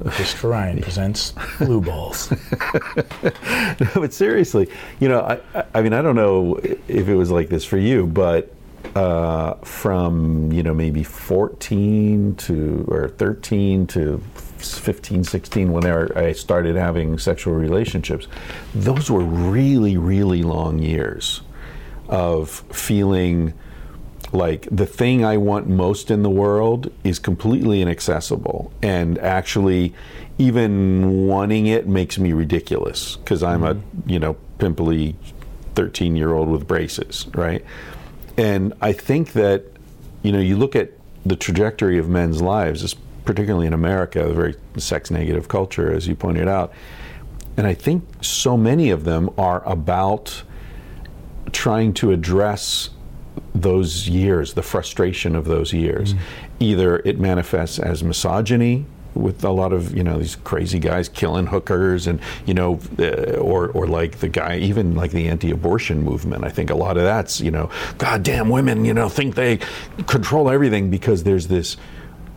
Christopher 0.05 0.49
Ryan 0.57 0.81
presents 0.83 1.33
Blue 1.59 1.81
Balls. 1.81 2.31
no, 3.23 3.87
but 3.95 4.13
seriously, 4.13 4.69
you 5.01 5.09
know, 5.09 5.21
I, 5.21 5.41
I- 5.59 5.65
I 5.77 5.83
mean, 5.83 5.93
I 5.93 6.03
don't 6.03 6.17
know 6.17 6.57
if 6.89 7.09
it 7.09 7.15
was 7.15 7.31
like 7.31 7.49
this 7.49 7.65
for 7.65 7.79
you, 7.79 8.07
but 8.07 8.53
uh, 8.97 9.55
from 9.63 10.53
you 10.53 10.63
know 10.63 10.75
maybe 10.75 11.03
14 11.05 12.35
to 12.37 12.85
or 12.89 13.09
13 13.09 13.87
to 13.87 14.21
15, 14.63 15.25
16, 15.25 15.73
whenever 15.73 16.17
I 16.17 16.33
started 16.33 16.77
having 16.77 17.19
sexual 17.19 17.55
relationships, 17.55 18.27
those 18.75 19.11
were 19.11 19.25
really, 19.25 19.97
really 19.97 20.43
long 20.43 20.79
years 20.79 21.43
of 22.09 22.51
feeling 22.71 23.55
like 24.33 24.67
the 24.71 24.87
thing 24.87 25.25
I 25.25 25.37
want 25.37 25.69
most 25.69 26.11
in 26.11 26.23
the 26.23 26.31
world 26.31 26.91
is 27.05 27.19
completely 27.19 27.83
inaccessible, 27.83 28.73
and 28.83 29.19
actually, 29.19 29.95
even 30.39 31.27
wanting 31.27 31.67
it 31.67 31.87
makes 31.87 32.19
me 32.19 32.33
ridiculous 32.33 33.17
because 33.17 33.43
I'm 33.43 33.63
a 33.63 33.75
mm-hmm. 33.75 34.11
you 34.11 34.19
know 34.19 34.37
pimply 34.59 35.17
thirteen 35.75 36.17
year 36.17 36.33
old 36.33 36.49
with 36.49 36.67
braces, 36.67 37.27
right? 37.35 37.65
And 38.39 38.73
I 38.81 38.93
think 38.93 39.33
that 39.33 39.65
you 40.23 40.33
know 40.33 40.41
you 40.41 40.57
look 40.57 40.75
at 40.75 40.93
the 41.27 41.37
trajectory 41.37 41.99
of 41.99 42.09
men's 42.09 42.41
lives, 42.41 42.83
es- 42.83 42.97
particularly 43.25 43.67
in 43.67 43.73
America, 43.73 44.25
a 44.25 44.33
very 44.33 44.55
sex 44.77 45.11
negative 45.11 45.49
culture, 45.49 45.93
as 45.93 46.07
you 46.07 46.15
pointed 46.15 46.49
out, 46.49 46.73
and 47.57 47.67
I 47.67 47.75
think 47.75 48.05
so 48.23 48.57
many 48.57 48.91
of 48.91 49.05
them 49.05 49.31
are 49.37 49.63
about 49.69 50.43
trying 51.53 51.93
to 51.95 52.13
address 52.13 52.91
those 53.55 54.09
years, 54.09 54.55
the 54.55 54.63
frustration 54.63 55.35
of 55.35 55.45
those 55.45 55.73
years. 55.73 56.15
Either 56.61 56.99
it 56.99 57.19
manifests 57.19 57.79
as 57.79 58.03
misogyny 58.03 58.87
with 59.15 59.45
a 59.45 59.51
lot 59.51 59.75
of 59.75 59.95
you 59.95 60.03
know 60.03 60.19
these 60.19 60.37
crazy 60.37 60.79
guys 60.79 61.07
killing 61.09 61.47
hookers 61.47 62.07
and 62.07 62.19
you 62.47 62.55
know 62.55 62.81
uh, 62.99 63.37
or 63.37 63.69
or 63.69 63.87
like 63.87 64.19
the 64.21 64.29
guy 64.29 64.57
even 64.57 64.95
like 64.95 65.11
the 65.11 65.29
anti-abortion 65.29 66.03
movement. 66.03 66.45
I 66.45 66.49
think 66.49 66.71
a 66.71 66.75
lot 66.75 66.97
of 66.97 67.03
that's 67.03 67.41
you 67.41 67.51
know 67.51 67.71
goddamn 67.99 68.49
women 68.49 68.85
you 68.85 68.95
know 68.95 69.09
think 69.09 69.35
they 69.35 69.59
control 70.07 70.49
everything 70.49 70.91
because 70.91 71.25
there's 71.25 71.49
this 71.49 71.77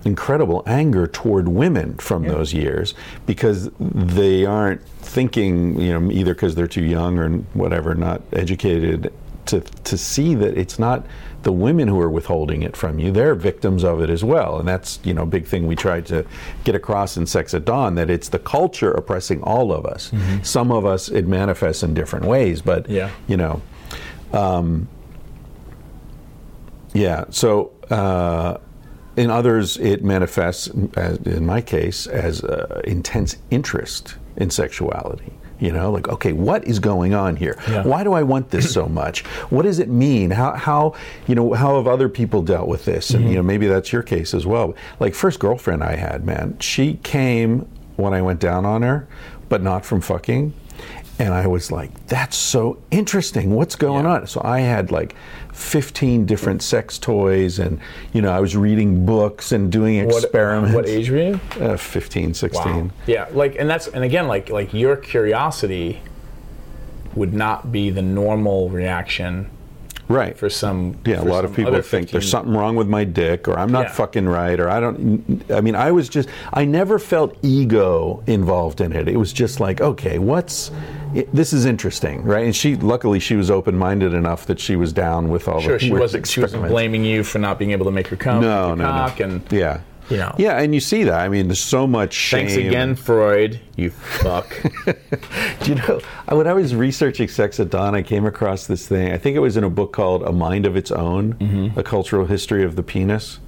incredible 0.06 0.64
anger 0.68 1.08
toward 1.08 1.48
women 1.50 1.96
from 1.98 2.24
those 2.24 2.54
years 2.54 2.94
because 3.26 3.70
they 3.80 4.46
aren't 4.46 4.82
thinking, 5.00 5.80
you 5.82 6.00
know, 6.00 6.12
either 6.12 6.34
because 6.34 6.56
they're 6.56 6.68
too 6.68 6.84
young 6.86 7.18
or 7.18 7.30
whatever, 7.54 7.96
not 7.96 8.22
educated 8.32 9.12
to 9.48 9.60
to 9.62 9.98
see 9.98 10.34
that 10.36 10.58
it's 10.58 10.80
not 10.80 11.06
the 11.44 11.52
women 11.52 11.88
who 11.88 12.00
are 12.00 12.10
withholding 12.10 12.64
it 12.64 12.76
from 12.76 12.98
you; 12.98 13.12
they're 13.12 13.36
victims 13.36 13.84
of 13.84 14.02
it 14.02 14.10
as 14.10 14.24
well. 14.24 14.58
And 14.58 14.68
that's 14.68 15.00
you 15.04 15.14
know 15.14 15.22
a 15.24 15.28
big 15.28 15.46
thing 15.46 15.68
we 15.68 15.76
tried 15.76 16.06
to 16.08 16.26
get 16.64 16.74
across 16.74 17.16
in 17.18 17.28
Sex 17.28 17.54
at 17.54 17.64
Dawn 17.66 17.94
that 17.96 18.10
it's 18.10 18.30
the 18.30 18.40
culture 18.40 18.92
oppressing 18.92 19.44
all 19.44 19.72
of 19.72 19.86
us. 19.86 20.12
Some 20.42 20.72
of 20.72 20.84
us 20.86 21.10
it 21.10 21.28
manifests 21.28 21.84
in 21.84 21.94
different 21.94 22.26
ways, 22.26 22.62
but 22.64 22.90
Yeah. 22.90 23.12
you 23.28 23.38
know. 23.38 23.62
Yeah. 26.94 27.26
So 27.30 27.72
uh, 27.90 28.58
in 29.18 29.30
others, 29.32 29.78
it 29.78 30.04
manifests, 30.04 30.70
as 30.96 31.18
in 31.20 31.46
my 31.46 31.62
case, 31.62 32.06
as 32.08 32.44
uh, 32.44 32.82
intense 32.84 33.38
interest 33.50 34.16
in 34.38 34.50
sexuality. 34.50 35.32
You 35.58 35.72
know, 35.72 35.90
like, 35.90 36.10
okay, 36.10 36.34
what 36.34 36.66
is 36.66 36.80
going 36.80 37.14
on 37.14 37.38
here? 37.38 37.58
Yeah. 37.70 37.84
Why 37.86 38.04
do 38.04 38.12
I 38.12 38.24
want 38.24 38.50
this 38.50 38.74
so 38.74 38.88
much? 39.02 39.24
What 39.50 39.64
does 39.64 39.80
it 39.80 39.88
mean? 39.88 40.32
How, 40.32 40.52
how, 40.54 40.96
you 41.28 41.36
know, 41.36 41.54
how 41.54 41.78
have 41.78 41.88
other 41.88 42.10
people 42.10 42.42
dealt 42.42 42.68
with 42.68 42.84
this? 42.84 43.12
And 43.12 43.30
you 43.30 43.36
know, 43.36 43.44
maybe 43.44 43.66
that's 43.68 43.94
your 43.94 44.04
case 44.04 44.34
as 44.34 44.46
well. 44.46 44.76
Like 45.00 45.16
first 45.16 45.40
girlfriend 45.40 45.82
I 45.82 45.96
had, 45.96 46.26
man, 46.26 46.60
she 46.60 46.96
came 47.04 47.60
when 47.96 48.14
I 48.14 48.22
went 48.22 48.42
down 48.42 48.66
on 48.66 48.82
her, 48.82 49.08
but 49.48 49.62
not 49.64 49.86
from 49.86 50.02
fucking. 50.02 50.54
And 51.20 51.34
I 51.34 51.48
was 51.48 51.72
like, 51.72 52.08
that's 52.08 52.36
so 52.36 52.84
interesting. 52.92 53.52
What's 53.56 53.78
going 53.78 54.04
Yeah. 54.04 54.12
on? 54.12 54.28
So 54.28 54.42
I 54.44 54.60
had 54.60 54.92
like 54.92 55.16
15 55.56 56.26
different 56.26 56.62
sex 56.62 57.00
toys, 57.00 57.60
and, 57.60 57.80
you 58.12 58.22
know, 58.22 58.30
I 58.30 58.42
was 58.42 58.58
reading 58.58 59.06
books 59.06 59.54
and 59.54 59.72
doing 59.72 59.98
experiments. 59.98 60.76
what 60.76 60.88
age 60.88 61.10
were 61.10 61.18
you? 61.18 61.40
Uh, 61.60 61.78
15, 61.78 62.34
16. 62.34 62.92
Yeah, 63.08 63.28
like 63.32 63.56
and 63.58 63.70
that's 63.70 63.88
and 63.88 64.04
again 64.04 64.28
like 64.28 64.50
like 64.50 64.74
your 64.74 64.98
curiosity 64.98 66.02
would 67.16 67.34
not 67.34 67.72
be 67.72 67.90
the 67.90 68.02
normal 68.02 68.70
reaction 68.70 69.50
Right. 70.08 70.38
for 70.38 70.50
some 70.50 70.98
Yeah, 71.06 71.22
a 71.22 71.26
lot 71.26 71.46
of 71.46 71.54
people 71.56 71.82
think 71.82 72.12
there's 72.12 72.30
something 72.30 72.54
wrong 72.54 72.76
with 72.76 72.88
my 72.88 73.04
dick, 73.04 73.48
or 73.48 73.58
I'm 73.58 73.72
not 73.72 73.86
Yeah. 73.86 73.92
fucking 73.94 74.28
right, 74.28 74.60
or 74.60 74.70
I 74.70 74.80
don't. 74.80 75.44
I 75.52 75.62
mean, 75.62 75.76
I 75.76 75.92
was 75.92 76.10
just, 76.10 76.30
I 76.54 76.66
never 76.66 77.00
felt 77.00 77.36
ego 77.42 78.22
involved 78.28 78.82
in 78.82 78.94
it. 78.94 79.08
It 79.08 79.18
was 79.18 79.34
just 79.34 79.60
like, 79.60 79.82
okay, 79.82 80.20
what's, 80.20 80.72
it, 81.14 81.34
this 81.34 81.54
is 81.54 81.66
interesting, 81.66 82.24
right? 82.24 82.46
And 82.46 82.56
she, 82.56 82.76
luckily, 82.76 83.20
she 83.20 83.36
was 83.36 83.50
open 83.50 83.78
minded 83.78 84.14
enough 84.14 84.46
that 84.46 84.60
she 84.60 84.76
was 84.76 84.94
down 84.94 85.30
with 85.30 85.48
all 85.48 85.60
Sure, 85.62 85.74
the 85.74 85.86
she 85.86 85.92
wasn't 85.92 86.28
she 86.28 86.42
wasn't 86.42 86.68
blaming 86.68 87.04
you 87.04 87.24
for 87.24 87.40
not 87.40 87.58
being 87.58 87.72
able 87.72 87.86
to 87.86 87.92
make 87.92 88.08
her 88.08 88.16
come 88.16 88.42
No, 88.42 88.76
no, 88.76 88.84
no. 88.86 89.14
and 89.24 89.42
Yeah. 89.52 89.80
You 90.10 90.18
know. 90.18 90.34
Yeah, 90.38 90.60
and 90.60 90.74
you 90.74 90.80
see 90.80 91.04
that. 91.06 91.20
I 91.20 91.30
mean, 91.30 91.48
there's 91.48 91.60
so 91.60 91.88
much 91.88 92.14
shame. 92.14 92.48
Thanks 92.48 92.56
again, 92.56 92.96
Freud. 92.96 93.60
You 93.76 93.90
fuck. 93.90 94.56
Do 94.86 95.70
you 95.70 95.76
know, 95.76 96.02
when 96.30 96.48
I 96.48 96.54
was 96.54 96.76
researching 96.76 97.28
sex 97.28 97.60
at 97.60 97.70
dawn, 97.70 97.96
I 97.96 98.02
came 98.02 98.26
across 98.26 98.68
this 98.68 98.88
thing. 98.88 99.12
I 99.12 99.18
think 99.18 99.36
it 99.36 99.40
was 99.40 99.58
in 99.58 99.64
a 99.64 99.70
book 99.70 99.94
called 99.94 100.24
A 100.24 100.32
Mind 100.32 100.66
of 100.66 100.76
Its 100.76 100.92
Own 100.92 101.34
Mm-hmm. 101.36 101.80
A 101.80 101.84
Cultural 101.84 102.26
History 102.26 102.64
of 102.64 102.76
the 102.76 102.84
Penis. 102.84 103.40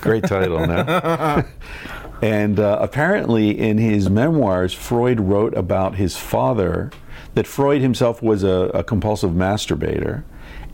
Great 0.00 0.24
title, 0.24 0.66
no? 0.66 1.44
and 2.22 2.58
uh, 2.58 2.78
apparently, 2.80 3.58
in 3.58 3.78
his 3.78 4.08
memoirs, 4.08 4.72
Freud 4.72 5.20
wrote 5.20 5.54
about 5.56 5.96
his 5.96 6.16
father, 6.16 6.90
that 7.34 7.46
Freud 7.46 7.82
himself 7.82 8.22
was 8.22 8.42
a, 8.42 8.70
a 8.74 8.82
compulsive 8.82 9.30
masturbator. 9.30 10.24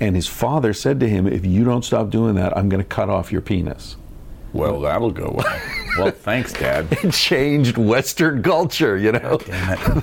And 0.01 0.17
his 0.17 0.27
father 0.27 0.73
said 0.73 1.01
to 1.01 1.09
him, 1.09 1.27
If 1.27 1.45
you 1.47 1.65
don't 1.65 1.85
stop 1.85 2.11
doing 2.11 2.35
that, 2.35 2.57
I'm 2.57 2.69
going 2.69 2.83
to 2.83 2.89
cut 2.89 3.09
off 3.09 3.31
your 3.33 3.41
penis. 3.41 3.97
Well, 4.55 4.81
that'll 4.81 5.11
go 5.11 5.33
well. 5.35 5.61
well, 5.99 6.11
thanks, 6.13 6.53
Dad. 6.53 6.87
It 7.03 7.13
changed 7.13 7.77
Western 7.77 8.43
culture, 8.43 8.97
you 8.97 9.13
know? 9.13 9.37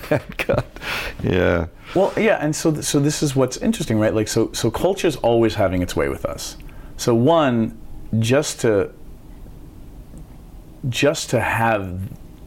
that 0.10 0.38
cut. 0.38 0.66
Yeah. 1.24 1.68
Well, 1.96 2.14
yeah, 2.18 2.38
and 2.42 2.56
so 2.56 2.72
th- 2.72 2.84
so 2.84 3.00
this 3.00 3.24
is 3.24 3.36
what's 3.36 3.58
interesting, 3.58 3.98
right? 3.98 4.14
Like, 4.14 4.28
so 4.28 4.52
so 4.52 4.70
culture's 4.70 5.16
always 5.18 5.56
having 5.56 5.82
its 5.82 5.96
way 5.96 6.10
with 6.10 6.26
us. 6.26 6.58
So 6.98 7.16
one, 7.16 7.78
just 8.20 8.62
to 8.62 8.92
just 10.90 11.30
to 11.30 11.40
have 11.40 12.00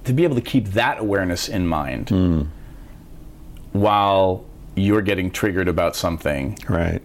to 0.05 0.13
be 0.13 0.25
able 0.25 0.37
to 0.37 0.43
keep 0.43 0.69
that 0.69 0.99
awareness 0.99 1.49
in 1.49 1.67
mind 1.67 2.11
hmm. 2.11 2.43
while 3.73 4.45
you're 4.77 5.03
getting 5.03 5.31
triggered 5.31 5.69
about 5.69 5.97
something 5.97 6.59
Right. 6.69 7.01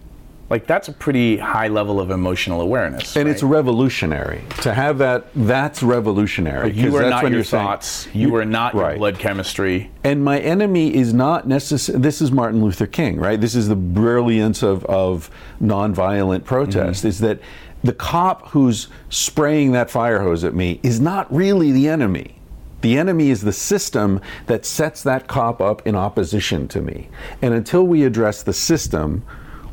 Like 0.50 0.66
that's 0.66 0.88
a 0.88 0.92
pretty 0.92 1.36
high 1.36 1.68
level 1.68 2.00
of 2.00 2.10
emotional 2.10 2.60
awareness. 2.60 3.16
and 3.16 3.28
it's 3.28 3.44
revolutionary 3.44 4.42
to 4.62 4.74
have 4.74 4.98
that. 4.98 5.26
That's 5.36 5.80
revolutionary. 5.80 6.72
you 6.72 6.86
'cause 6.90 6.94
are 6.96 7.02
that's 7.02 7.10
not 7.10 7.22
when 7.22 7.32
your 7.32 7.38
you're 7.38 7.44
saying- 7.44 7.64
thoughts. 7.66 8.08
you 8.12 8.34
are 8.34 8.44
not 8.44 8.74
your 8.74 8.82
right. 8.82 8.98
blood 8.98 9.18
chemistry. 9.20 9.90
And 10.02 10.24
my 10.24 10.40
enemy 10.40 10.92
is 10.94 11.14
not 11.14 11.46
necessarily. 11.46 12.02
This 12.02 12.20
is 12.20 12.32
Martin 12.32 12.62
Luther 12.64 12.86
King, 12.86 13.20
right? 13.20 13.40
This 13.40 13.54
is 13.54 13.68
the 13.68 13.76
brilliance 13.76 14.64
of, 14.64 14.84
of 14.86 15.30
nonviolent 15.62 16.42
protest. 16.44 17.00
Mm-hmm. 17.00 17.08
Is 17.08 17.18
that 17.20 17.38
the 17.84 17.92
cop 17.92 18.48
who's 18.48 18.88
spraying 19.08 19.70
that 19.72 19.88
fire 19.88 20.20
hose 20.20 20.42
at 20.42 20.54
me 20.54 20.80
is 20.82 21.00
not 21.00 21.32
really 21.32 21.70
the 21.70 21.88
enemy. 21.88 22.34
The 22.80 22.98
enemy 22.98 23.30
is 23.30 23.42
the 23.42 23.52
system 23.52 24.20
that 24.46 24.66
sets 24.66 25.02
that 25.04 25.28
cop 25.28 25.60
up 25.60 25.86
in 25.86 25.94
opposition 25.94 26.66
to 26.68 26.80
me. 26.80 27.08
And 27.40 27.54
until 27.54 27.86
we 27.86 28.04
address 28.04 28.42
the 28.42 28.52
system, 28.54 29.22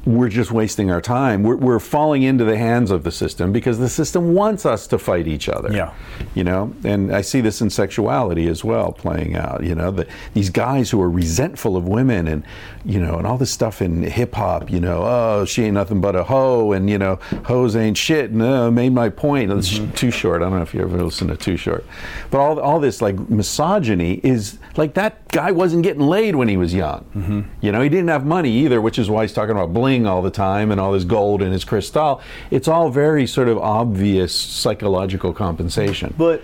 we're 0.07 0.29
just 0.29 0.51
wasting 0.51 0.89
our 0.89 1.01
time. 1.01 1.43
We're, 1.43 1.57
we're 1.57 1.79
falling 1.79 2.23
into 2.23 2.45
the 2.45 2.57
hands 2.57 2.91
of 2.91 3.03
the 3.03 3.11
system 3.11 3.51
because 3.51 3.77
the 3.77 3.89
system 3.89 4.33
wants 4.33 4.65
us 4.65 4.87
to 4.87 4.97
fight 4.97 5.27
each 5.27 5.49
other. 5.49 5.71
Yeah. 5.71 5.93
You 6.33 6.45
know, 6.45 6.73
and 6.85 7.13
I 7.13 7.21
see 7.21 7.41
this 7.41 7.59
in 7.61 7.69
sexuality 7.69 8.47
as 8.47 8.63
well 8.63 8.93
playing 8.93 9.35
out. 9.35 9.63
You 9.63 9.75
know, 9.75 9.91
the, 9.91 10.07
these 10.33 10.49
guys 10.49 10.89
who 10.89 11.01
are 11.01 11.09
resentful 11.09 11.75
of 11.75 11.87
women 11.87 12.27
and, 12.27 12.43
you 12.85 12.99
know, 13.01 13.17
and 13.17 13.27
all 13.27 13.37
this 13.37 13.51
stuff 13.51 13.81
in 13.81 14.03
hip 14.03 14.33
hop, 14.35 14.69
you 14.71 14.79
know, 14.79 15.01
oh, 15.03 15.45
she 15.45 15.63
ain't 15.63 15.73
nothing 15.73 15.99
but 15.99 16.15
a 16.15 16.23
hoe 16.23 16.71
and, 16.71 16.89
you 16.89 16.97
know, 16.97 17.15
hoes 17.45 17.75
ain't 17.75 17.97
shit. 17.97 18.31
No, 18.31 18.71
made 18.71 18.93
my 18.93 19.09
point. 19.09 19.51
It's 19.51 19.67
Mm-hmm. 19.77 19.91
too 19.91 20.11
short. 20.11 20.41
I 20.41 20.45
don't 20.45 20.55
know 20.55 20.61
if 20.61 20.73
you 20.73 20.81
ever 20.81 21.03
listened 21.03 21.29
to 21.31 21.35
Too 21.37 21.57
Short. 21.57 21.85
But 22.31 22.39
all, 22.39 22.59
all 22.59 22.79
this 22.79 23.01
like 23.01 23.17
misogyny 23.29 24.21
is 24.23 24.57
like 24.77 24.93
that 24.93 25.27
guy 25.29 25.51
wasn't 25.51 25.83
getting 25.83 26.01
laid 26.03 26.35
when 26.35 26.47
he 26.47 26.55
was 26.57 26.73
young. 26.73 27.05
Mm-hmm. 27.15 27.41
You 27.61 27.71
know, 27.73 27.81
he 27.81 27.89
didn't 27.89 28.07
have 28.09 28.25
money 28.25 28.51
either, 28.51 28.79
which 28.79 28.97
is 28.97 29.09
why 29.09 29.23
he's 29.23 29.33
talking 29.33 29.51
about 29.51 29.73
bling 29.73 29.96
all 30.05 30.21
the 30.21 30.31
time 30.31 30.71
and 30.71 30.79
all 30.79 30.91
this 30.91 31.03
gold 31.03 31.41
and 31.41 31.51
his 31.51 31.63
crystal. 31.63 32.21
It's 32.51 32.67
all 32.67 32.89
very 32.89 33.25
sort 33.25 33.47
of 33.47 33.57
obvious 33.57 34.35
psychological 34.35 35.33
compensation. 35.33 36.13
But 36.17 36.43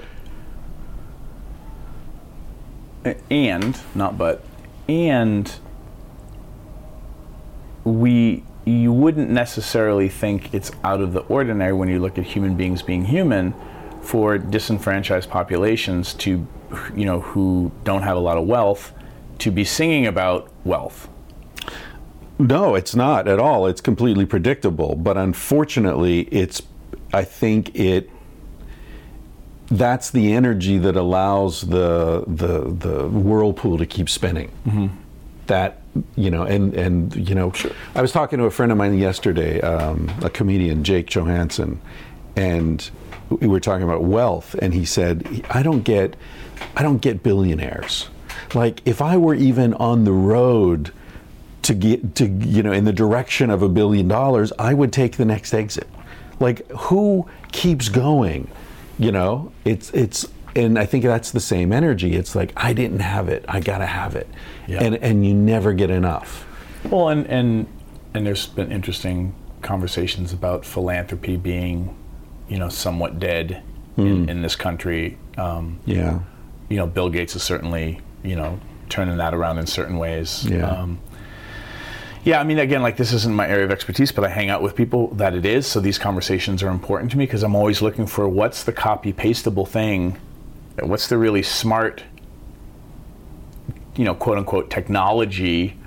and 3.30 3.78
not 3.96 4.18
but 4.18 4.44
and 4.88 5.60
we 7.84 8.44
you 8.66 8.94
wouldn't 8.94 9.30
necessarily 9.30 10.08
think 10.08 10.54
it's 10.54 10.72
out 10.84 11.02
of 11.02 11.12
the 11.12 11.20
ordinary 11.22 11.74
when 11.74 11.90
you 11.90 12.00
look 12.00 12.18
at 12.18 12.24
human 12.24 12.56
beings 12.56 12.82
being 12.82 13.04
human 13.04 13.54
for 14.02 14.38
disenfranchised 14.38 15.30
populations 15.30 16.14
to 16.14 16.48
you 16.96 17.06
know 17.06 17.20
who 17.20 17.72
don't 17.84 18.04
have 18.04 18.16
a 18.16 18.20
lot 18.20 18.38
of 18.38 18.46
wealth 18.46 18.94
to 19.38 19.52
be 19.52 19.66
singing 19.66 20.08
about 20.08 20.50
wealth 20.64 21.10
No, 22.40 22.76
it's 22.76 22.96
not 22.96 23.28
at 23.28 23.40
all. 23.40 23.68
It's 23.68 23.82
completely 23.82 24.26
predictable. 24.26 24.96
But 24.96 25.18
unfortunately, 25.18 26.22
it's, 26.32 26.62
I 27.14 27.24
think 27.24 27.76
it, 27.76 28.10
that's 29.68 30.12
the 30.12 30.34
energy 30.34 30.78
that 30.80 30.96
allows 30.96 31.62
the, 31.62 32.24
the, 32.28 32.72
the 32.72 33.08
whirlpool 33.08 33.78
to 33.78 33.86
keep 33.86 34.10
spinning. 34.10 34.52
That, 35.48 35.82
you 36.16 36.32
know, 36.32 36.44
and, 36.44 36.74
and, 36.74 37.30
you 37.30 37.36
know, 37.36 37.52
I 37.96 38.02
was 38.02 38.12
talking 38.12 38.40
to 38.40 38.46
a 38.46 38.52
friend 38.52 38.72
of 38.72 38.78
mine 38.78 38.98
yesterday, 38.98 39.62
um, 39.62 40.10
a 40.24 40.30
comedian, 40.30 40.84
Jake 40.84 41.08
Johannsen, 41.08 41.80
and 42.36 42.90
we 43.30 43.48
were 43.48 43.60
talking 43.60 43.84
about 43.84 44.04
wealth, 44.04 44.56
and 44.56 44.74
he 44.74 44.86
said, 44.86 45.46
I 45.50 45.62
don't 45.62 45.82
get, 45.82 46.16
I 46.76 46.82
don't 46.82 47.02
get 47.02 47.24
billionaires. 47.24 48.10
Like, 48.54 48.82
if 48.86 49.02
I 49.02 49.18
were 49.18 49.36
even 49.36 49.74
on 49.76 50.06
the 50.06 50.14
road, 50.14 50.92
to 51.64 51.74
get 51.74 52.16
to 52.16 52.28
you 52.28 52.62
know 52.64 52.72
in 52.72 52.86
the 52.86 52.94
direction 52.94 53.50
of 53.50 53.62
a 53.62 53.70
billion 53.70 54.08
dollars 54.08 54.52
i 54.60 54.74
would 54.74 54.92
take 54.94 55.18
the 55.18 55.26
next 55.26 55.54
exit 55.54 55.88
like 56.40 56.68
who 56.72 57.28
keeps 57.52 57.90
going 57.90 58.48
you 59.00 59.12
know 59.12 59.52
it's 59.66 59.90
it's 59.92 60.28
and 60.56 60.78
i 60.78 60.86
think 60.86 61.04
that's 61.04 61.32
the 61.32 61.40
same 61.40 61.72
energy 61.72 62.16
it's 62.16 62.36
like 62.36 62.52
i 62.58 62.74
didn't 62.74 63.00
have 63.00 63.30
it 63.30 63.44
i 63.48 63.60
gotta 63.60 63.86
have 63.86 64.16
it 64.16 64.28
Yeah. 64.68 64.84
and 64.84 64.96
and 64.96 65.26
you 65.26 65.34
never 65.34 65.74
get 65.74 65.90
enough 65.90 66.46
Well, 66.90 67.10
and 67.10 67.26
and 67.28 67.66
and 68.14 68.26
there's 68.28 68.46
been 68.48 68.72
interesting 68.72 69.34
conversations 69.62 70.34
about 70.34 70.66
philanthropy 70.66 71.38
being, 71.38 71.96
you 72.50 72.60
know, 72.60 72.68
somewhat 72.70 73.18
dead 73.18 73.64
in, 73.98 74.30
in 74.30 74.42
this 74.44 74.56
country. 74.56 75.18
Um, 75.38 75.80
yeah 75.86 76.20
you 76.70 76.78
know, 76.78 76.86
Bill 76.88 77.10
Gates 77.10 77.36
is 77.36 77.42
certainly, 77.44 78.02
you 78.24 78.36
know, 78.36 78.60
turning 78.90 79.18
that 79.18 79.34
around 79.34 79.58
in 79.60 79.66
certain 79.68 79.98
ways. 79.98 80.46
Yeah. 80.46 80.68
Um, 80.70 81.00
yeah, 82.24 82.40
I 82.40 82.44
mean, 82.44 82.60
again, 82.60 82.82
like 82.82 82.98
this 82.98 83.12
isn't 83.14 83.34
my 83.34 83.48
area 83.48 83.66
of 83.66 83.72
expertise, 83.72 84.12
but 84.12 84.24
I 84.24 84.30
hang 84.30 84.50
out 84.50 84.62
with 84.62 84.76
people 84.76 85.08
that 85.16 85.34
it 85.34 85.46
is. 85.46 85.68
So 85.68 85.80
these 85.80 85.98
conversations 85.98 86.64
are 86.64 86.70
important 86.70 87.12
to 87.12 87.18
me 87.18 87.26
because 87.26 87.44
I'm 87.44 87.56
always 87.56 87.82
looking 87.82 88.08
for 88.08 88.28
what's 88.30 88.64
the 88.64 88.72
copy 88.72 89.12
pastable 89.12 89.66
thing, 89.66 90.18
what's 90.80 91.08
the 91.08 91.18
really 91.18 91.44
smart, 91.44 92.04
you 93.96 94.06
know, 94.06 94.16
quote 94.16 94.38
unquote 94.38 94.70
technology 94.70 95.78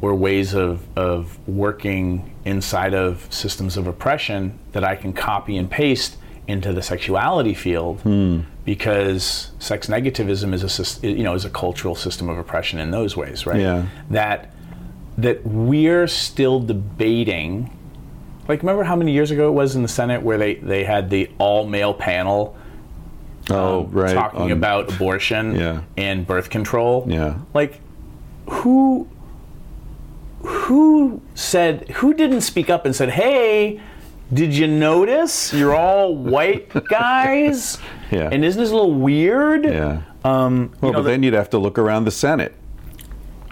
or 0.00 0.14
ways 0.14 0.54
of, 0.54 0.84
of 0.98 1.38
working 1.48 2.34
inside 2.44 2.94
of 2.94 3.26
systems 3.32 3.76
of 3.76 3.86
oppression 3.86 4.58
that 4.72 4.84
I 4.84 4.96
can 4.96 5.12
copy 5.12 5.56
and 5.56 5.70
paste 5.70 6.16
into 6.46 6.72
the 6.72 6.82
sexuality 6.82 7.54
field 7.54 8.00
hmm. 8.02 8.40
because 8.64 9.50
sex 9.58 9.88
negativism 9.88 10.54
is 10.54 11.02
a 11.02 11.08
you 11.08 11.24
know 11.24 11.34
is 11.34 11.44
a 11.44 11.50
cultural 11.50 11.96
system 11.96 12.28
of 12.28 12.38
oppression 12.38 12.78
in 12.78 12.92
those 12.92 13.16
ways 13.16 13.46
right 13.46 13.60
Yeah. 13.60 13.86
that 14.10 14.52
that 15.18 15.46
we're 15.46 16.06
still 16.06 16.60
debating 16.60 17.70
like 18.48 18.60
remember 18.62 18.84
how 18.84 18.94
many 18.96 19.12
years 19.12 19.30
ago 19.30 19.48
it 19.48 19.52
was 19.52 19.74
in 19.74 19.82
the 19.82 19.88
Senate 19.88 20.22
where 20.22 20.38
they 20.38 20.54
they 20.56 20.84
had 20.84 21.10
the 21.10 21.28
all 21.38 21.66
male 21.66 21.92
panel 21.94 22.56
oh 23.50 23.80
um, 23.84 23.90
right 23.90 24.14
talking 24.14 24.40
on- 24.42 24.50
about 24.52 24.92
abortion 24.94 25.54
Yeah. 25.56 25.80
and 25.96 26.26
birth 26.26 26.48
control. 26.50 27.04
Yeah. 27.08 27.38
Like 27.54 27.80
who 28.48 29.08
who 30.42 31.20
said 31.34 31.88
who 31.88 32.14
didn't 32.14 32.42
speak 32.42 32.70
up 32.70 32.84
and 32.86 32.94
said, 32.94 33.10
"Hey, 33.10 33.80
did 34.32 34.54
you 34.54 34.66
notice 34.68 35.52
you're 35.52 35.74
all 35.74 36.14
white 36.14 36.72
guys?" 36.88 37.78
Yeah. 38.10 38.28
And 38.30 38.44
isn't 38.44 38.60
this 38.60 38.70
a 38.70 38.74
little 38.74 38.94
weird? 38.94 39.64
yeah 39.64 40.02
Um, 40.24 40.70
well 40.80 40.90
you 40.90 40.92
know, 40.92 40.98
but 40.98 41.02
the- 41.02 41.10
then 41.10 41.22
you'd 41.24 41.34
have 41.34 41.50
to 41.50 41.58
look 41.58 41.78
around 41.78 42.04
the 42.04 42.10
senate 42.12 42.54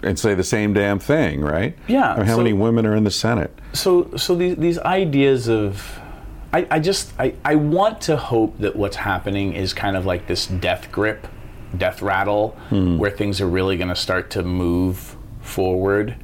and 0.05 0.17
say 0.19 0.33
the 0.33 0.43
same 0.43 0.73
damn 0.73 0.99
thing 0.99 1.41
right 1.41 1.75
Yeah, 1.87 2.13
I 2.13 2.17
mean, 2.17 2.25
how 2.27 2.33
so- 2.33 2.37
many 2.37 2.53
women 2.53 2.85
are 2.85 2.95
in 2.95 3.03
the 3.03 3.11
senate 3.11 3.51
so 3.73 4.09
so 4.15 4.35
these 4.35 4.55
these 4.57 4.79
ideas 4.79 5.47
of 5.49 5.99
I, 6.53 6.65
I 6.71 6.79
just 6.79 7.11
I, 7.19 7.33
I 7.43 7.55
want 7.55 7.99
to 8.01 8.15
hope 8.15 8.57
that 8.59 8.75
what's 8.77 8.95
happening 8.95 9.53
is 9.53 9.73
kind 9.73 9.97
of 9.97 10.05
like 10.05 10.25
this 10.27 10.47
death 10.47 10.89
grip, 10.89 11.27
death 11.77 12.01
rattle, 12.01 12.51
Hmm. 12.69 12.97
where 12.97 13.11
things 13.11 13.41
are 13.41 13.47
really 13.47 13.75
going 13.75 13.89
to 13.89 13.95
start 13.95 14.29
to 14.31 14.41
move 14.43 15.17
forward 15.41 16.15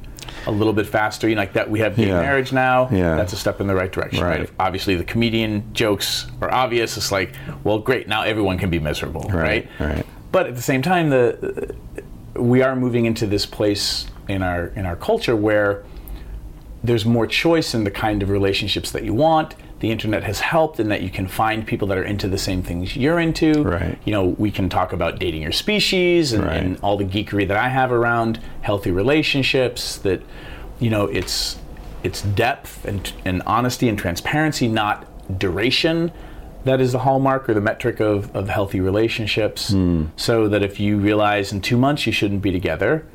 a 0.46 0.50
little 0.50 0.72
bit 0.72 0.86
faster. 0.86 1.28
You 1.28 1.34
know, 1.34 1.42
like 1.42 1.52
that 1.52 1.70
we 1.70 1.80
have 1.80 1.96
gay 1.96 2.06
Yeah. 2.08 2.20
marriage 2.22 2.50
now. 2.50 2.88
Yeah. 2.90 3.16
That's 3.16 3.34
a 3.34 3.36
step 3.36 3.60
in 3.60 3.66
the 3.66 3.74
right 3.74 3.92
direction. 3.92 4.24
Right. 4.24 4.40
Right. 4.40 4.50
Obviously, 4.58 4.96
the 4.96 5.04
comedian 5.04 5.64
jokes 5.74 6.26
are 6.40 6.50
obvious. 6.50 6.96
It's 6.96 7.12
like, 7.12 7.34
well, 7.62 7.78
great. 7.78 8.08
Now 8.08 8.22
everyone 8.22 8.56
can 8.56 8.70
be 8.70 8.78
miserable. 8.78 9.28
Right. 9.28 9.68
right 9.78 10.06
But 10.30 10.46
at 10.46 10.54
the 10.56 10.62
same 10.62 10.80
time, 10.80 11.10
the 11.10 11.74
we 12.34 12.62
are 12.62 12.74
moving 12.76 13.04
into 13.04 13.26
this 13.26 13.46
place 13.46 14.06
in 14.28 14.42
our 14.42 14.66
in 14.68 14.86
our 14.86 14.96
culture 14.96 15.36
where 15.36 15.84
there's 16.84 17.04
more 17.04 17.26
choice 17.26 17.74
in 17.74 17.84
the 17.84 17.90
kind 17.90 18.22
of 18.22 18.30
relationships 18.30 18.90
that 18.92 19.04
you 19.04 19.14
want. 19.14 19.54
The 19.80 19.90
internet 19.90 20.22
has 20.24 20.40
helped 20.40 20.78
in 20.80 20.88
that 20.90 21.02
you 21.02 21.10
can 21.10 21.26
find 21.26 21.66
people 21.66 21.88
that 21.88 21.98
are 21.98 22.04
into 22.04 22.28
the 22.28 22.38
same 22.38 22.62
things 22.62 22.96
you're 22.96 23.18
into. 23.18 23.62
Right. 23.64 23.98
You 24.04 24.12
know, 24.12 24.24
we 24.38 24.50
can 24.52 24.68
talk 24.68 24.92
about 24.92 25.18
dating 25.18 25.42
your 25.42 25.52
species 25.52 26.32
and, 26.32 26.44
Right. 26.44 26.56
and 26.62 26.78
all 26.82 26.96
the 26.96 27.04
geekery 27.04 27.46
that 27.48 27.56
I 27.56 27.68
have 27.68 27.90
around 27.90 28.38
healthy 28.62 28.90
relationships. 28.92 29.96
That, 29.98 30.22
you 30.78 30.90
know, 30.90 31.06
it's 31.06 31.58
it's 32.02 32.22
depth 32.22 32.84
and 32.84 33.12
and 33.24 33.42
honesty 33.46 33.88
and 33.88 33.98
transparency, 33.98 34.68
not 34.68 35.04
duration. 35.38 36.12
That 36.64 36.80
is 36.80 36.92
the 36.92 37.00
hallmark 37.00 37.48
or 37.48 37.54
the 37.54 37.60
metric 37.60 38.00
of, 38.00 38.34
of 38.36 38.48
healthy 38.48 38.80
relationships. 38.80 39.70
So 40.16 40.48
that 40.48 40.62
if 40.62 40.78
you 40.78 40.98
realize 40.98 41.52
in 41.52 41.60
two 41.60 41.76
months 41.76 42.06
you 42.06 42.12
shouldn't 42.12 42.42
be 42.42 42.52
together, 42.52 43.06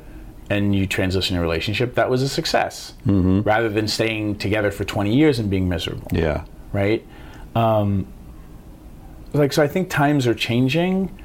and 0.50 0.74
you 0.74 0.86
transition 0.86 1.36
a 1.36 1.40
relationship, 1.40 1.94
that 1.94 2.08
was 2.08 2.22
a 2.22 2.28
success. 2.28 2.94
Rather 3.42 3.68
than 3.68 3.86
staying 3.86 4.36
together 4.38 4.70
for 4.70 4.84
20 4.84 5.14
years 5.14 5.38
and 5.38 5.50
being 5.50 5.68
miserable, 5.68 6.08
yeah 6.12 6.44
right? 6.72 7.06
Um, 7.54 8.06
like, 9.32 9.52
so 9.52 9.62
I 9.62 9.68
think 9.68 9.90
times 9.90 10.26
are 10.26 10.34
changing, 10.34 11.16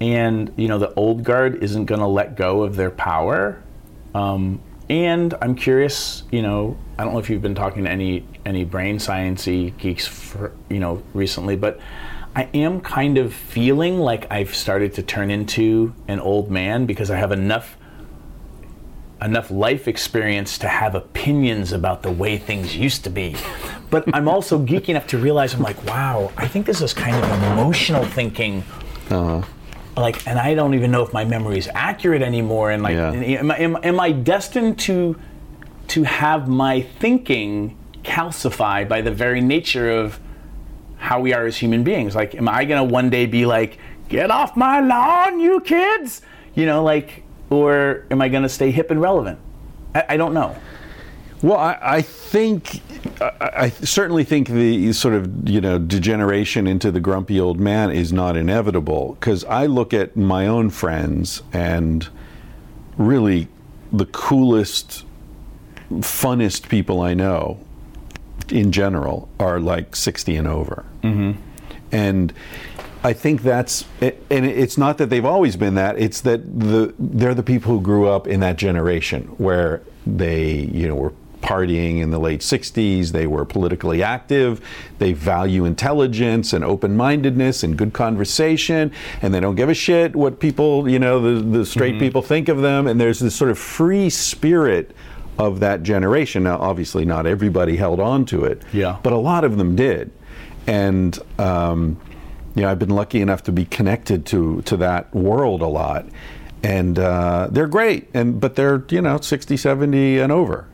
and 0.00 0.52
you 0.56 0.68
know 0.68 0.78
the 0.78 0.92
old 0.94 1.24
guard 1.24 1.62
isn't 1.62 1.86
going 1.86 2.00
to 2.00 2.06
let 2.06 2.36
go 2.36 2.62
of 2.62 2.76
their 2.76 2.90
power. 2.90 3.62
Um, 4.14 4.60
and 4.88 5.34
I'm 5.40 5.54
curious, 5.54 6.22
you 6.30 6.42
know, 6.42 6.76
I 6.98 7.04
don't 7.04 7.12
know 7.12 7.18
if 7.18 7.28
you've 7.28 7.42
been 7.42 7.54
talking 7.54 7.84
to 7.84 7.90
any 7.90 8.24
any 8.44 8.64
brain 8.64 8.98
sciencey 8.98 9.76
geeks, 9.78 10.06
for, 10.06 10.52
you 10.68 10.78
know, 10.78 11.02
recently, 11.12 11.56
but 11.56 11.80
I 12.36 12.48
am 12.54 12.80
kind 12.80 13.18
of 13.18 13.32
feeling 13.32 13.98
like 13.98 14.30
I've 14.30 14.54
started 14.54 14.94
to 14.94 15.02
turn 15.02 15.30
into 15.30 15.94
an 16.06 16.20
old 16.20 16.50
man 16.50 16.86
because 16.86 17.10
I 17.10 17.16
have 17.16 17.32
enough 17.32 17.76
enough 19.22 19.50
life 19.50 19.88
experience 19.88 20.58
to 20.58 20.68
have 20.68 20.94
opinions 20.94 21.72
about 21.72 22.02
the 22.02 22.12
way 22.12 22.36
things 22.36 22.76
used 22.76 23.02
to 23.04 23.10
be. 23.10 23.34
But 23.90 24.04
I'm 24.14 24.28
also 24.28 24.58
geeky 24.58 24.90
enough 24.90 25.06
to 25.08 25.18
realize 25.18 25.54
I'm 25.54 25.62
like, 25.62 25.82
wow, 25.84 26.30
I 26.36 26.46
think 26.46 26.66
this 26.66 26.82
is 26.82 26.92
kind 26.92 27.16
of 27.16 27.42
emotional 27.52 28.04
thinking. 28.04 28.62
Uh-huh. 29.08 29.42
Like, 29.96 30.26
and 30.26 30.38
I 30.38 30.54
don't 30.54 30.74
even 30.74 30.90
know 30.90 31.02
if 31.02 31.12
my 31.12 31.24
memory 31.24 31.58
is 31.58 31.70
accurate 31.72 32.22
anymore. 32.22 32.70
And 32.70 32.82
like, 32.82 32.94
Yeah. 32.96 33.12
am, 33.12 33.50
I, 33.50 33.58
am, 33.58 33.78
am 33.82 33.98
I 34.00 34.12
destined 34.12 34.78
to 34.80 35.18
to 35.88 36.02
have 36.02 36.48
my 36.48 36.82
thinking 36.82 37.76
calcified 38.02 38.88
by 38.88 39.00
the 39.00 39.10
very 39.10 39.40
nature 39.40 39.90
of 39.90 40.18
how 40.98 41.20
we 41.20 41.32
are 41.32 41.46
as 41.46 41.56
human 41.56 41.84
beings. 41.84 42.14
Like, 42.14 42.34
am 42.34 42.48
I 42.48 42.64
gonna 42.64 42.84
one 42.84 43.10
day 43.10 43.26
be 43.26 43.46
like, 43.46 43.78
"Get 44.08 44.30
off 44.30 44.56
my 44.56 44.80
lawn, 44.80 45.40
you 45.40 45.60
kids," 45.60 46.22
you 46.54 46.66
know, 46.66 46.82
like, 46.82 47.22
or 47.50 48.04
am 48.10 48.20
I 48.22 48.28
gonna 48.28 48.48
stay 48.48 48.70
hip 48.70 48.90
and 48.90 49.00
relevant? 49.00 49.38
I, 49.94 50.04
I 50.10 50.16
don't 50.16 50.34
know. 50.34 50.56
Well, 51.42 51.58
I, 51.58 51.78
I 51.80 52.02
think, 52.02 52.80
I, 53.20 53.50
I 53.54 53.68
certainly 53.70 54.24
think 54.24 54.48
the 54.48 54.92
sort 54.92 55.14
of 55.14 55.48
you 55.48 55.60
know 55.60 55.78
degeneration 55.78 56.66
into 56.66 56.90
the 56.90 57.00
grumpy 57.00 57.38
old 57.38 57.60
man 57.60 57.90
is 57.90 58.12
not 58.12 58.36
inevitable 58.36 59.16
because 59.20 59.44
I 59.44 59.66
look 59.66 59.92
at 59.92 60.16
my 60.16 60.46
own 60.46 60.70
friends 60.70 61.42
and 61.52 62.08
really 62.96 63.48
the 63.92 64.06
coolest, 64.06 65.04
funnest 65.90 66.68
people 66.68 67.00
I 67.00 67.14
know 67.14 67.58
in 68.50 68.72
general 68.72 69.28
are 69.38 69.60
like 69.60 69.96
60 69.96 70.36
and 70.36 70.48
over. 70.48 70.84
Mm-hmm. 71.02 71.40
And 71.92 72.32
I 73.02 73.12
think 73.12 73.42
that's, 73.42 73.84
and 74.00 74.46
it's 74.46 74.76
not 74.76 74.98
that 74.98 75.10
they've 75.10 75.24
always 75.24 75.56
been 75.56 75.74
that, 75.74 75.98
it's 75.98 76.20
that 76.22 76.58
the, 76.58 76.94
they're 76.98 77.34
the 77.34 77.42
people 77.42 77.72
who 77.72 77.80
grew 77.80 78.08
up 78.08 78.26
in 78.26 78.40
that 78.40 78.56
generation 78.56 79.24
where 79.38 79.82
they, 80.06 80.52
you 80.72 80.88
know, 80.88 80.94
were 80.94 81.12
partying 81.46 82.00
in 82.00 82.10
the 82.10 82.18
late 82.18 82.40
60s, 82.40 83.12
they 83.12 83.26
were 83.26 83.44
politically 83.44 84.02
active, 84.02 84.60
they 84.98 85.12
value 85.12 85.64
intelligence 85.64 86.52
and 86.52 86.64
open 86.64 86.96
mindedness 86.96 87.62
and 87.62 87.78
good 87.78 87.92
conversation, 87.92 88.90
and 89.22 89.32
they 89.32 89.38
don't 89.40 89.54
give 89.54 89.68
a 89.68 89.74
shit 89.74 90.16
what 90.16 90.40
people, 90.40 90.88
you 90.88 90.98
know, 90.98 91.20
the, 91.20 91.40
the 91.58 91.64
straight 91.64 91.98
people 92.00 92.20
think 92.20 92.48
of 92.48 92.60
them, 92.62 92.86
and 92.88 93.00
there's 93.00 93.20
this 93.20 93.34
sort 93.36 93.50
of 93.50 93.58
free 93.58 94.10
spirit 94.10 94.90
of 95.38 95.60
that 95.60 95.82
generation. 95.84 96.42
Now, 96.42 96.58
obviously, 96.58 97.04
not 97.04 97.26
everybody 97.26 97.76
held 97.76 98.00
on 98.00 98.24
to 98.26 98.44
it, 98.44 98.62
Yeah. 98.72 98.96
but 99.02 99.12
a 99.12 99.18
lot 99.18 99.44
of 99.44 99.56
them 99.56 99.76
did. 99.76 100.10
And 100.66 101.16
um, 101.38 101.96
you 102.56 102.62
know, 102.62 102.70
I've 102.70 102.78
been 102.78 102.90
lucky 102.90 103.20
enough 103.20 103.42
to 103.44 103.52
be 103.52 103.66
connected 103.66 104.26
to 104.26 104.62
to 104.62 104.76
that 104.78 105.14
world 105.14 105.60
a 105.62 105.66
lot, 105.68 106.06
and 106.64 106.98
uh, 106.98 107.48
they're 107.52 107.68
great. 107.68 108.08
And 108.14 108.40
but 108.40 108.56
they're 108.56 108.82
you 108.88 109.00
know 109.02 109.20
60, 109.20 109.56
70 109.56 110.18
and 110.18 110.32
over. 110.32 110.66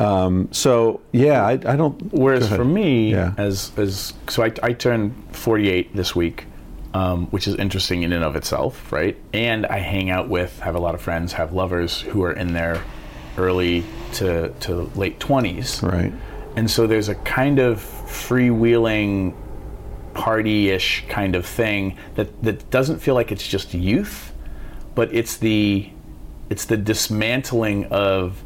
Um, 0.00 0.48
so 0.52 1.00
yeah, 1.12 1.44
I, 1.44 1.52
I 1.52 1.76
don't. 1.76 2.12
Whereas 2.12 2.48
for 2.48 2.64
me, 2.64 3.10
Yeah. 3.12 3.32
as 3.36 3.72
as 3.76 4.12
so 4.28 4.42
I, 4.44 4.52
I 4.62 4.72
turned 4.72 5.14
48 5.32 5.94
this 5.96 6.14
week, 6.14 6.46
um, 6.94 7.26
which 7.26 7.48
is 7.48 7.56
interesting 7.56 8.02
in 8.04 8.12
and 8.12 8.22
of 8.24 8.36
itself, 8.36 8.92
right? 8.92 9.16
And 9.32 9.66
I 9.66 9.78
hang 9.78 10.08
out 10.10 10.28
with, 10.28 10.60
have 10.60 10.74
a 10.76 10.78
lot 10.80 10.94
of 10.94 11.00
friends, 11.00 11.32
have 11.32 11.52
lovers 11.52 12.00
who 12.00 12.22
are 12.22 12.32
in 12.32 12.52
their 12.52 12.80
early 13.36 13.84
to 14.14 14.50
to 14.60 14.90
late 14.94 15.18
20s, 15.18 15.82
right. 15.82 16.12
And 16.56 16.70
so 16.70 16.86
there's 16.86 17.08
a 17.08 17.14
kind 17.16 17.58
of 17.58 17.78
freewheeling 17.78 19.34
party-ish 20.14 21.04
kind 21.08 21.36
of 21.36 21.46
thing 21.46 21.96
that, 22.16 22.42
that 22.42 22.68
doesn't 22.70 22.98
feel 22.98 23.14
like 23.14 23.30
it's 23.30 23.46
just 23.46 23.74
youth, 23.74 24.32
but 24.94 25.12
it's 25.14 25.36
the 25.36 25.88
it's 26.50 26.64
the 26.64 26.76
dismantling 26.76 27.84
of 27.86 28.42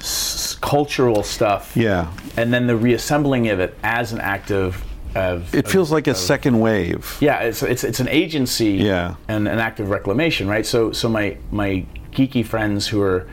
s- 0.00 0.45
cultural 0.66 1.22
stuff, 1.22 1.72
Yeah. 1.76 2.08
and 2.36 2.52
then 2.52 2.66
the 2.66 2.76
reassembling 2.76 3.48
of 3.48 3.60
it 3.60 3.74
as 3.84 4.12
an 4.12 4.20
act 4.20 4.50
of 4.50 4.82
of 5.14 5.54
It 5.54 5.64
of- 5.64 5.72
feels 5.72 5.90
like 5.90 6.06
a 6.08 6.10
of- 6.10 6.16
second 6.18 6.60
wave. 6.60 7.16
yeah, 7.20 7.38
it's, 7.38 7.62
it's 7.62 7.84
it's 7.84 8.00
an 8.00 8.08
agency 8.10 8.72
Yeah. 8.72 9.14
and 9.28 9.48
an 9.48 9.58
act 9.58 9.80
of 9.80 9.88
reclamation, 9.88 10.46
right? 10.48 10.66
So 10.66 10.92
so 10.92 11.08
my 11.08 11.36
my 11.50 11.84
geeky 12.12 12.44
friends 12.44 12.88
who 12.88 13.00
are 13.00 13.26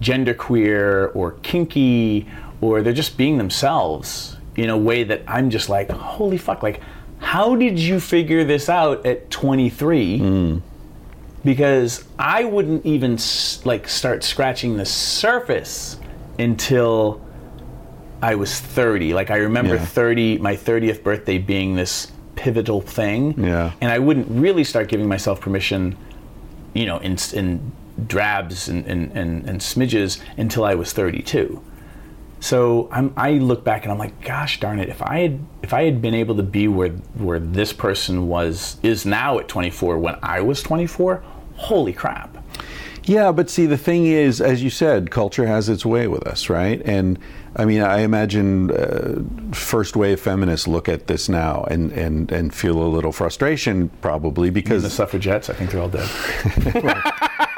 genderqueer 0.00 1.10
or 1.14 1.32
kinky 1.42 2.26
or 2.60 2.82
they're 2.82 2.92
just 2.92 3.16
being 3.16 3.38
themselves 3.38 4.36
in 4.56 4.70
a 4.70 4.76
way 4.78 5.02
that 5.04 5.22
I'm 5.26 5.50
just 5.50 5.68
like, 5.68 5.90
holy 5.90 6.38
fuck, 6.38 6.62
like 6.62 6.80
how 7.18 7.56
did 7.56 7.78
you 7.78 7.98
figure 8.00 8.44
this 8.44 8.68
out 8.68 9.04
at 9.06 9.30
23? 9.30 10.18
Mm. 10.20 10.60
Because 11.44 12.04
I 12.18 12.44
wouldn't 12.44 12.84
even 12.86 13.18
like 13.64 13.88
start 13.88 14.22
scratching 14.24 14.76
the 14.76 14.84
surface 14.86 15.96
until 16.38 17.20
I 18.22 18.34
was 18.34 18.58
30. 18.60 19.14
Like 19.14 19.30
I 19.30 19.36
remember 19.36 19.74
Yeah. 19.74 19.84
30, 19.84 20.38
my 20.38 20.56
30th 20.56 21.02
birthday 21.02 21.38
being 21.38 21.76
this 21.76 22.10
pivotal 22.36 22.80
thing. 22.80 23.42
Yeah. 23.42 23.72
And 23.80 23.90
I 23.90 23.98
wouldn't 23.98 24.26
really 24.30 24.64
start 24.64 24.88
giving 24.88 25.08
myself 25.08 25.40
permission, 25.40 25.96
you 26.72 26.86
know, 26.86 26.98
in, 26.98 27.16
in 27.32 27.72
drabs 28.06 28.68
and, 28.68 28.86
and, 28.86 29.12
and, 29.12 29.48
and 29.48 29.60
smidges 29.60 30.20
until 30.36 30.64
I 30.64 30.74
was 30.74 30.92
32. 30.92 31.62
So 32.40 32.88
I'm, 32.92 33.14
I 33.16 33.32
look 33.32 33.64
back 33.64 33.84
and 33.84 33.92
I'm 33.92 33.98
like, 33.98 34.20
gosh 34.20 34.60
darn 34.60 34.78
it! 34.78 34.90
If 34.90 35.00
I 35.00 35.20
had 35.20 35.38
if 35.62 35.72
I 35.72 35.84
had 35.84 36.02
been 36.02 36.12
able 36.12 36.36
to 36.36 36.42
be 36.42 36.68
where 36.68 36.90
where 37.14 37.38
this 37.38 37.72
person 37.72 38.28
was 38.28 38.76
is 38.82 39.06
now 39.06 39.38
at 39.38 39.48
24 39.48 39.96
when 39.98 40.16
I 40.22 40.42
was 40.42 40.62
24, 40.62 41.22
holy 41.54 41.94
crap! 41.94 42.33
Yeah, 43.06 43.32
but 43.32 43.50
see, 43.50 43.66
the 43.66 43.76
thing 43.76 44.06
is, 44.06 44.40
as 44.40 44.62
you 44.62 44.70
said, 44.70 45.10
culture 45.10 45.46
has 45.46 45.68
its 45.68 45.84
way 45.84 46.08
with 46.08 46.26
us, 46.26 46.48
right? 46.48 46.80
And 46.84 47.18
I 47.56 47.66
mean, 47.66 47.82
I 47.82 48.00
imagine 48.00 48.70
uh, 48.70 49.22
first 49.54 49.94
wave 49.94 50.20
feminists 50.20 50.66
look 50.66 50.88
at 50.88 51.06
this 51.06 51.28
now 51.28 51.64
and, 51.70 51.92
and, 51.92 52.32
and 52.32 52.54
feel 52.54 52.82
a 52.82 52.88
little 52.88 53.12
frustration, 53.12 53.90
probably 54.00 54.50
because. 54.50 54.82
The 54.82 54.90
suffragettes, 54.90 55.50
I 55.50 55.54
think 55.54 55.70
they're 55.70 55.82
all 55.82 55.88
dead. 55.88 56.08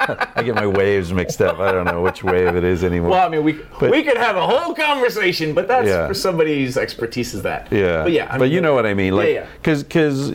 I 0.36 0.42
get 0.42 0.54
my 0.54 0.66
waves 0.66 1.12
mixed 1.12 1.40
up. 1.42 1.58
I 1.58 1.72
don't 1.72 1.84
know 1.84 2.00
which 2.02 2.24
wave 2.24 2.54
it 2.56 2.64
is 2.64 2.84
anymore. 2.84 3.10
Well, 3.10 3.26
I 3.26 3.28
mean, 3.28 3.44
we 3.44 3.52
But- 3.78 3.90
we 3.90 4.02
could 4.02 4.16
have 4.16 4.36
a 4.36 4.46
whole 4.46 4.74
conversation, 4.74 5.52
but 5.54 5.68
that's 5.68 5.88
Yeah. 5.88 6.06
for 6.08 6.14
somebody's 6.14 6.76
expertise 6.76 7.34
is 7.34 7.42
that. 7.42 7.68
Yeah, 7.70 8.02
but 8.02 8.12
yeah, 8.12 8.28
I 8.30 8.38
but 8.38 8.50
you 8.50 8.60
know 8.60 8.74
what 8.74 8.86
I 8.86 8.94
mean, 8.94 9.14
like, 9.14 9.28
yeah, 9.28 9.32
yeah. 9.34 9.46
because 9.62 9.82
because 9.82 10.30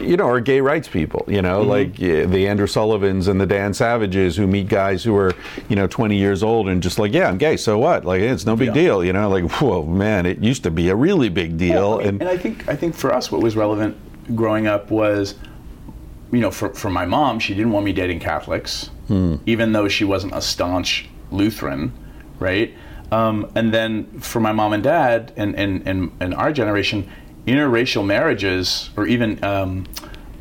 you 0.00 0.16
know, 0.16 0.28
are 0.28 0.40
gay 0.40 0.60
rights 0.60 0.88
people, 0.88 1.24
you 1.28 1.42
know, 1.42 1.60
Mm-hmm. 1.60 1.70
like 1.70 1.98
yeah, 1.98 2.24
the 2.26 2.46
Andrew 2.48 2.66
Sullivans 2.66 3.28
and 3.28 3.40
the 3.40 3.46
Dan 3.46 3.74
Savages 3.74 4.36
who 4.36 4.46
meet 4.46 4.68
guys 4.68 5.02
who 5.02 5.16
are 5.16 5.32
you 5.68 5.76
know 5.76 5.86
20 5.86 6.16
years 6.16 6.42
old 6.42 6.68
and 6.68 6.82
just 6.82 6.98
like, 6.98 7.12
yeah, 7.12 7.28
I'm 7.28 7.38
gay, 7.38 7.56
so 7.56 7.78
what? 7.78 8.04
Like, 8.04 8.20
it's 8.22 8.46
no 8.46 8.54
big 8.56 8.72
deal, 8.72 9.04
you 9.04 9.12
know, 9.12 9.28
like, 9.28 9.44
whoa, 9.60 9.82
man, 9.84 10.26
it 10.26 10.38
used 10.38 10.62
to 10.64 10.70
be 10.70 10.88
a 10.88 10.94
really 10.96 11.28
big 11.28 11.56
deal, 11.56 11.74
Well, 11.90 11.94
I 11.94 11.98
mean, 11.98 12.08
and 12.08 12.20
and 12.22 12.30
I 12.30 12.36
think 12.36 12.68
I 12.68 12.76
think 12.76 12.94
for 12.94 13.12
us, 13.12 13.30
what 13.32 13.40
was 13.42 13.56
relevant 13.56 13.96
growing 14.34 14.66
up 14.66 14.90
was, 14.90 15.34
you 16.34 16.40
know, 16.40 16.50
for 16.50 16.74
for 16.74 16.90
my 16.90 17.04
mom, 17.06 17.38
she 17.38 17.54
didn't 17.54 17.72
want 17.72 17.84
me 17.86 17.92
dating 17.92 18.20
Catholics, 18.20 18.90
even 19.46 19.72
though 19.72 19.88
she 19.88 20.04
wasn't 20.04 20.34
a 20.34 20.40
staunch 20.42 21.08
Lutheran, 21.30 21.92
right? 22.38 22.74
Um, 23.12 23.50
and 23.54 23.72
then 23.72 24.18
for 24.20 24.40
my 24.40 24.52
mom 24.52 24.72
and 24.72 24.82
dad, 24.82 25.32
and 25.36 25.54
and 25.56 25.86
and, 25.86 26.10
and 26.20 26.34
our 26.34 26.52
generation, 26.52 27.08
interracial 27.46 28.04
marriages, 28.04 28.90
or 28.96 29.06
even 29.06 29.42
um, 29.44 29.84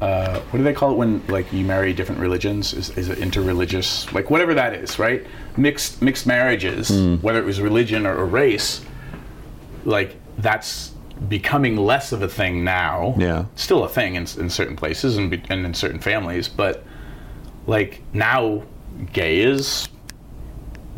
uh, 0.02 0.40
what 0.50 0.58
do 0.58 0.64
they 0.64 0.74
call 0.74 0.92
it 0.92 0.98
when 0.98 1.22
like 1.28 1.52
you 1.54 1.66
marry 1.66 1.94
different 1.94 2.20
religions? 2.22 2.74
Is, 2.74 2.90
is 2.98 3.10
it 3.10 3.20
interreligious? 3.20 4.12
Like 4.14 4.30
whatever 4.30 4.54
that 4.54 4.74
is, 4.74 4.98
right? 4.98 5.26
Mixed 5.58 6.02
mixed 6.02 6.26
marriages, 6.26 6.90
whether 7.22 7.40
it 7.40 7.46
was 7.46 7.62
religion 7.62 8.06
or, 8.08 8.16
or 8.18 8.26
race, 8.26 8.82
like 9.86 10.16
that's 10.38 10.93
becoming 11.30 11.78
less 11.78 12.12
of 12.12 12.22
a 12.22 12.28
thing 12.28 12.64
now. 12.64 13.16
Yeah. 13.18 13.46
still 13.56 13.84
a 13.84 13.90
thing 13.90 14.16
in, 14.16 14.24
in 14.38 14.50
certain 14.50 14.76
places 14.76 15.18
and, 15.18 15.30
be- 15.32 15.44
and 15.50 15.66
in 15.66 15.74
certain 15.74 16.00
families, 16.00 16.48
but 16.50 16.84
like 17.68 18.02
now, 18.14 18.64
gay 19.14 19.40
is 19.40 19.88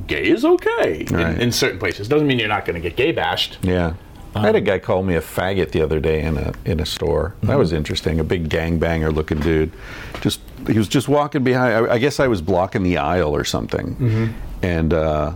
gay 0.07 0.27
is 0.27 0.43
okay 0.43 1.05
Right. 1.09 1.35
in, 1.35 1.41
in 1.41 1.51
certain 1.51 1.79
places. 1.79 2.07
Doesn't 2.07 2.27
mean 2.27 2.39
you're 2.39 2.47
not 2.49 2.65
going 2.65 2.75
to 2.75 2.81
get 2.81 2.95
gay 2.97 3.11
bashed. 3.11 3.57
yeah. 3.61 3.93
I 4.35 4.39
Um, 4.39 4.45
had 4.45 4.55
a 4.55 4.61
guy 4.61 4.79
call 4.79 5.01
me 5.01 5.15
a 5.15 5.21
faggot 5.21 5.71
the 5.71 5.81
other 5.81 6.01
day 6.01 6.21
in 6.21 6.35
a 6.37 6.51
in 6.65 6.81
a 6.81 6.85
store. 6.85 7.29
Mm-hmm. 7.37 7.47
That 7.47 7.57
was 7.57 7.71
interesting. 7.71 8.19
A 8.19 8.23
big 8.25 8.49
gangbanger 8.49 9.13
looking 9.15 9.39
dude. 9.39 9.71
Just 10.19 10.41
he 10.67 10.77
was 10.77 10.89
just 10.89 11.07
walking 11.07 11.41
behind. 11.45 11.87
I, 11.87 11.93
I 11.93 11.97
guess 11.99 12.19
I 12.19 12.27
was 12.27 12.41
blocking 12.41 12.83
the 12.83 12.97
aisle 12.97 13.33
or 13.33 13.45
something, 13.45 13.95
Mm-hmm. 13.95 14.25
and 14.61 14.93
uh, 14.93 15.31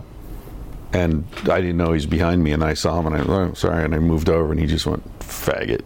and 0.92 1.24
I 1.48 1.60
didn't 1.60 1.76
know 1.76 1.88
he 1.88 1.94
was 1.94 2.06
behind 2.06 2.42
me. 2.42 2.52
And 2.52 2.64
I 2.64 2.74
saw 2.74 2.98
him, 3.00 3.06
and 3.06 3.16
I 3.16 3.20
oh, 3.20 3.54
sorry, 3.54 3.84
and 3.84 3.94
I 3.94 3.98
moved 3.98 4.28
over, 4.28 4.52
and 4.52 4.60
he 4.60 4.66
just 4.66 4.86
went 4.86 5.02
faggot. 5.20 5.82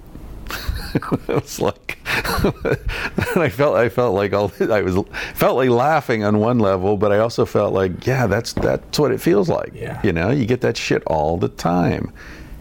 it 0.95 1.29
was 1.29 1.61
like, 1.61 1.99
and 2.07 3.43
I 3.43 3.49
felt 3.49 3.77
I 3.77 3.89
felt 3.89 4.15
like 4.15 4.33
all 4.33 4.53
I 4.61 4.83
was 4.83 4.97
felt 5.35 5.57
like 5.57 5.69
laughing 5.71 6.25
on 6.25 6.39
one 6.39 6.59
level, 6.59 6.97
but 6.97 7.13
I 7.13 7.19
also 7.19 7.45
felt 7.45 7.75
like 7.75 8.07
yeah, 8.07 8.27
that's 8.27 8.53
that's 8.53 8.99
what 8.99 9.11
it 9.11 9.21
feels 9.21 9.49
like. 9.49 9.73
Yeah. 9.75 10.01
You 10.05 10.13
know, 10.13 10.31
you 10.31 10.47
get 10.47 10.61
that 10.63 10.77
shit 10.77 11.03
all 11.07 11.37
the 11.37 11.49
time. 11.49 12.13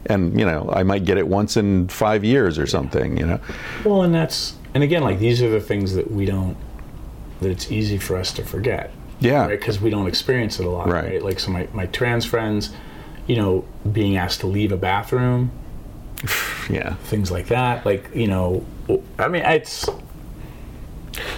And 0.07 0.37
you 0.37 0.45
know, 0.45 0.69
I 0.73 0.83
might 0.83 1.05
get 1.05 1.17
it 1.17 1.27
once 1.27 1.55
in 1.55 1.87
five 1.87 2.25
years 2.25 2.59
or 2.59 2.67
something. 2.67 3.17
You 3.17 3.25
know, 3.25 3.39
Well, 3.85 4.01
and 4.03 4.13
that's 4.13 4.55
and 4.73 4.83
again, 4.83 5.03
like 5.03 5.19
these 5.19 5.41
are 5.41 5.49
the 5.49 5.61
things 5.61 5.93
that 5.93 6.11
we 6.11 6.25
don't 6.25 6.57
that 7.41 7.49
it's 7.49 7.71
easy 7.71 7.97
for 7.97 8.17
us 8.17 8.33
to 8.33 8.43
forget. 8.43 8.91
Yeah. 9.23 9.47
Because 9.47 9.79
we 9.81 9.89
don't 9.89 10.07
experience 10.07 10.59
it 10.59 10.65
a 10.65 10.69
lot, 10.69 10.87
Right. 10.89 11.05
right? 11.05 11.23
Like, 11.23 11.39
so 11.39 11.51
my, 11.51 11.67
my 11.73 11.85
trans 11.87 12.25
friends, 12.25 12.71
you 13.27 13.35
know, 13.37 13.65
being 13.91 14.17
asked 14.17 14.41
to 14.41 14.47
leave 14.47 14.71
a 14.71 14.77
bathroom, 14.77 15.51
Yeah. 16.69 16.95
things 17.05 17.31
like 17.31 17.47
that. 17.47 17.85
Like, 17.85 18.09
you 18.13 18.27
know, 18.27 18.65
I 19.17 19.27
mean, 19.29 19.43
it's, 19.43 19.87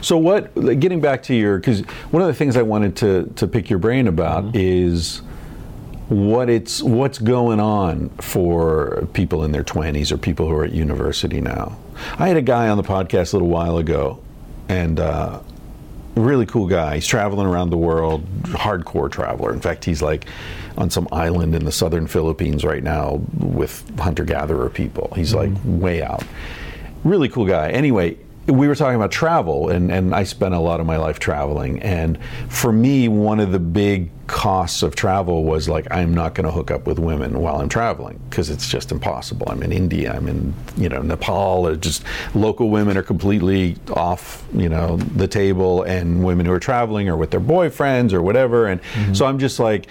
So 0.02 0.18
what? 0.18 0.54
Getting 0.80 1.00
back 1.02 1.22
to 1.24 1.36
your, 1.36 1.58
because 1.60 1.82
one 2.12 2.22
of 2.22 2.28
the 2.28 2.34
things 2.34 2.56
I 2.58 2.62
wanted 2.64 2.96
to 2.98 3.32
to 3.36 3.48
pick 3.48 3.70
your 3.70 3.80
brain 3.80 4.08
about 4.08 4.56
is 4.56 5.22
what 6.08 6.50
it's 6.50 6.82
what's 6.84 7.18
going 7.18 7.60
on 7.60 8.10
for 8.22 9.08
people 9.14 9.44
in 9.44 9.52
their 9.52 9.64
20s 9.64 10.12
or 10.12 10.18
people 10.18 10.48
who 10.48 10.54
are 10.56 10.64
at 10.64 10.72
university 10.72 11.42
now. 11.42 11.76
I 12.20 12.28
had 12.28 12.38
a 12.38 12.42
guy 12.42 12.70
on 12.70 12.78
the 12.78 12.84
podcast 12.84 13.34
a 13.34 13.38
little 13.38 13.48
while 13.50 13.78
ago, 13.78 14.20
and 14.70 15.00
uh, 15.00 15.40
really 16.22 16.46
cool 16.46 16.68
guy. 16.68 16.96
He's 16.96 17.08
traveling 17.08 17.48
around 17.48 17.70
the 17.70 17.78
world, 17.78 18.26
hardcore 18.44 19.12
traveler. 19.12 19.54
In 19.54 19.60
fact, 19.60 19.86
he's 19.86 20.02
like 20.02 20.26
on 20.78 20.90
some 20.90 21.08
island 21.12 21.56
in 21.56 21.66
the 21.66 21.72
southern 21.72 22.08
Philippines 22.08 22.64
right 22.64 22.84
now 22.84 23.22
with 23.38 23.98
hunter 24.00 24.24
gatherer 24.24 24.70
people. 24.70 25.12
He's 25.16 25.34
like 25.34 25.50
mm-hmm. 25.50 25.80
way 25.80 26.02
out. 26.02 26.24
Really 27.04 27.30
cool 27.30 27.46
guy. 27.46 27.70
Anyway, 27.70 28.18
we 28.48 28.68
were 28.68 28.76
talking 28.76 28.96
about 28.96 29.12
travel, 29.12 29.70
and, 29.70 29.92
and 29.92 30.14
I 30.14 30.24
spent 30.24 30.54
a 30.54 30.60
lot 30.60 30.80
of 30.80 30.86
my 30.86 30.98
life 30.98 31.18
traveling. 31.18 31.82
And 31.82 32.20
for 32.50 32.72
me, 32.72 33.08
one 33.08 33.40
of 33.40 33.52
the 33.52 33.60
big 33.60 34.12
costs 34.28 34.84
of 34.84 34.96
travel 34.96 35.44
was 35.44 35.68
like, 35.68 35.88
I'm 35.92 36.14
not 36.14 36.36
going 36.36 36.46
to 36.46 36.52
hook 36.52 36.70
up 36.70 36.86
with 36.86 37.00
women 37.00 37.40
while 37.40 37.58
I'm 37.58 37.70
traveling 37.70 38.20
because 38.30 38.50
it's 38.50 38.70
just 38.70 38.92
impossible. 38.92 39.48
I'm 39.50 39.64
in 39.64 39.72
India, 39.72 40.14
I'm 40.14 40.28
in, 40.28 40.54
you 40.78 40.90
know, 40.90 41.02
Nepal, 41.02 41.68
or 41.68 41.76
just 41.76 42.04
local 42.36 42.70
women 42.70 42.98
are 42.98 43.04
completely 43.04 43.78
off, 43.92 44.46
you 44.54 44.70
know, 44.70 44.98
the 44.98 45.28
table, 45.28 45.84
and 45.84 46.24
women 46.24 46.46
who 46.46 46.52
are 46.52 46.60
traveling 46.60 47.10
are 47.10 47.18
with 47.18 47.32
their 47.32 47.42
boyfriends 47.42 48.14
or 48.14 48.22
whatever. 48.22 48.68
And 48.68 48.82
mm-hmm. 48.82 49.14
so 49.14 49.26
I'm 49.26 49.40
just 49.40 49.60
like, 49.60 49.88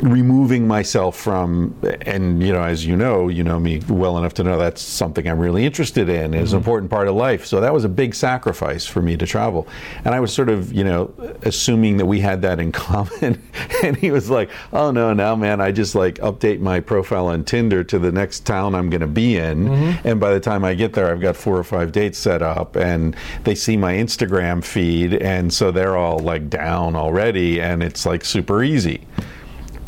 removing 0.00 0.68
myself 0.68 1.16
from 1.16 1.74
and 2.02 2.42
you 2.42 2.52
know 2.52 2.62
as 2.62 2.84
you 2.84 2.94
know 2.94 3.28
you 3.28 3.42
know 3.42 3.58
me 3.58 3.80
well 3.88 4.18
enough 4.18 4.34
to 4.34 4.44
know 4.44 4.58
that's 4.58 4.82
something 4.82 5.26
i'm 5.26 5.38
really 5.38 5.64
interested 5.64 6.08
in 6.08 6.34
is 6.34 6.52
an 6.52 6.58
important 6.58 6.90
part 6.90 7.08
of 7.08 7.14
life. 7.14 7.46
So 7.46 7.60
that 7.60 7.72
was 7.72 7.84
a 7.84 7.88
big 7.88 8.14
sacrifice 8.14 8.84
for 8.84 9.00
me 9.00 9.16
to 9.16 9.26
travel. 9.26 9.66
And 10.04 10.14
i 10.14 10.20
was 10.20 10.32
sort 10.32 10.48
of 10.48 10.72
you 10.72 10.84
know 10.84 11.12
assuming 11.42 11.96
that 11.96 12.06
we 12.06 12.20
had 12.20 12.42
that 12.42 12.60
in 12.60 12.72
common. 12.86 13.42
And 13.82 13.96
he 13.96 14.10
was 14.10 14.30
like 14.30 14.50
oh 14.72 14.90
no 14.90 15.12
now 15.12 15.34
man. 15.34 15.60
I 15.60 15.72
just 15.72 15.94
like 15.94 16.16
update 16.16 16.60
my 16.60 16.80
profile 16.80 17.28
on 17.28 17.44
tinder 17.44 17.82
to 17.84 17.98
the 17.98 18.12
next 18.12 18.40
town 18.40 18.74
i'm 18.74 18.90
going 18.90 19.00
to 19.00 19.06
be 19.06 19.36
in. 19.36 19.68
Mm-hmm. 19.68 20.08
And 20.08 20.20
by 20.20 20.32
the 20.32 20.40
time 20.40 20.64
i 20.64 20.74
get 20.74 20.92
there 20.92 21.10
i've 21.10 21.20
got 21.20 21.36
four 21.36 21.56
or 21.56 21.64
five 21.64 21.92
dates 21.92 22.18
set 22.18 22.42
up 22.42 22.76
and 22.76 23.16
they 23.44 23.54
see 23.54 23.76
my 23.76 23.94
instagram 23.94 24.62
feed 24.62 25.14
and 25.14 25.52
so 25.52 25.70
they're 25.70 25.96
all 25.96 26.18
like 26.18 26.50
down 26.50 26.94
already 26.96 27.60
and 27.60 27.82
it's 27.82 28.04
like 28.04 28.24
super 28.24 28.62
easy 28.62 29.06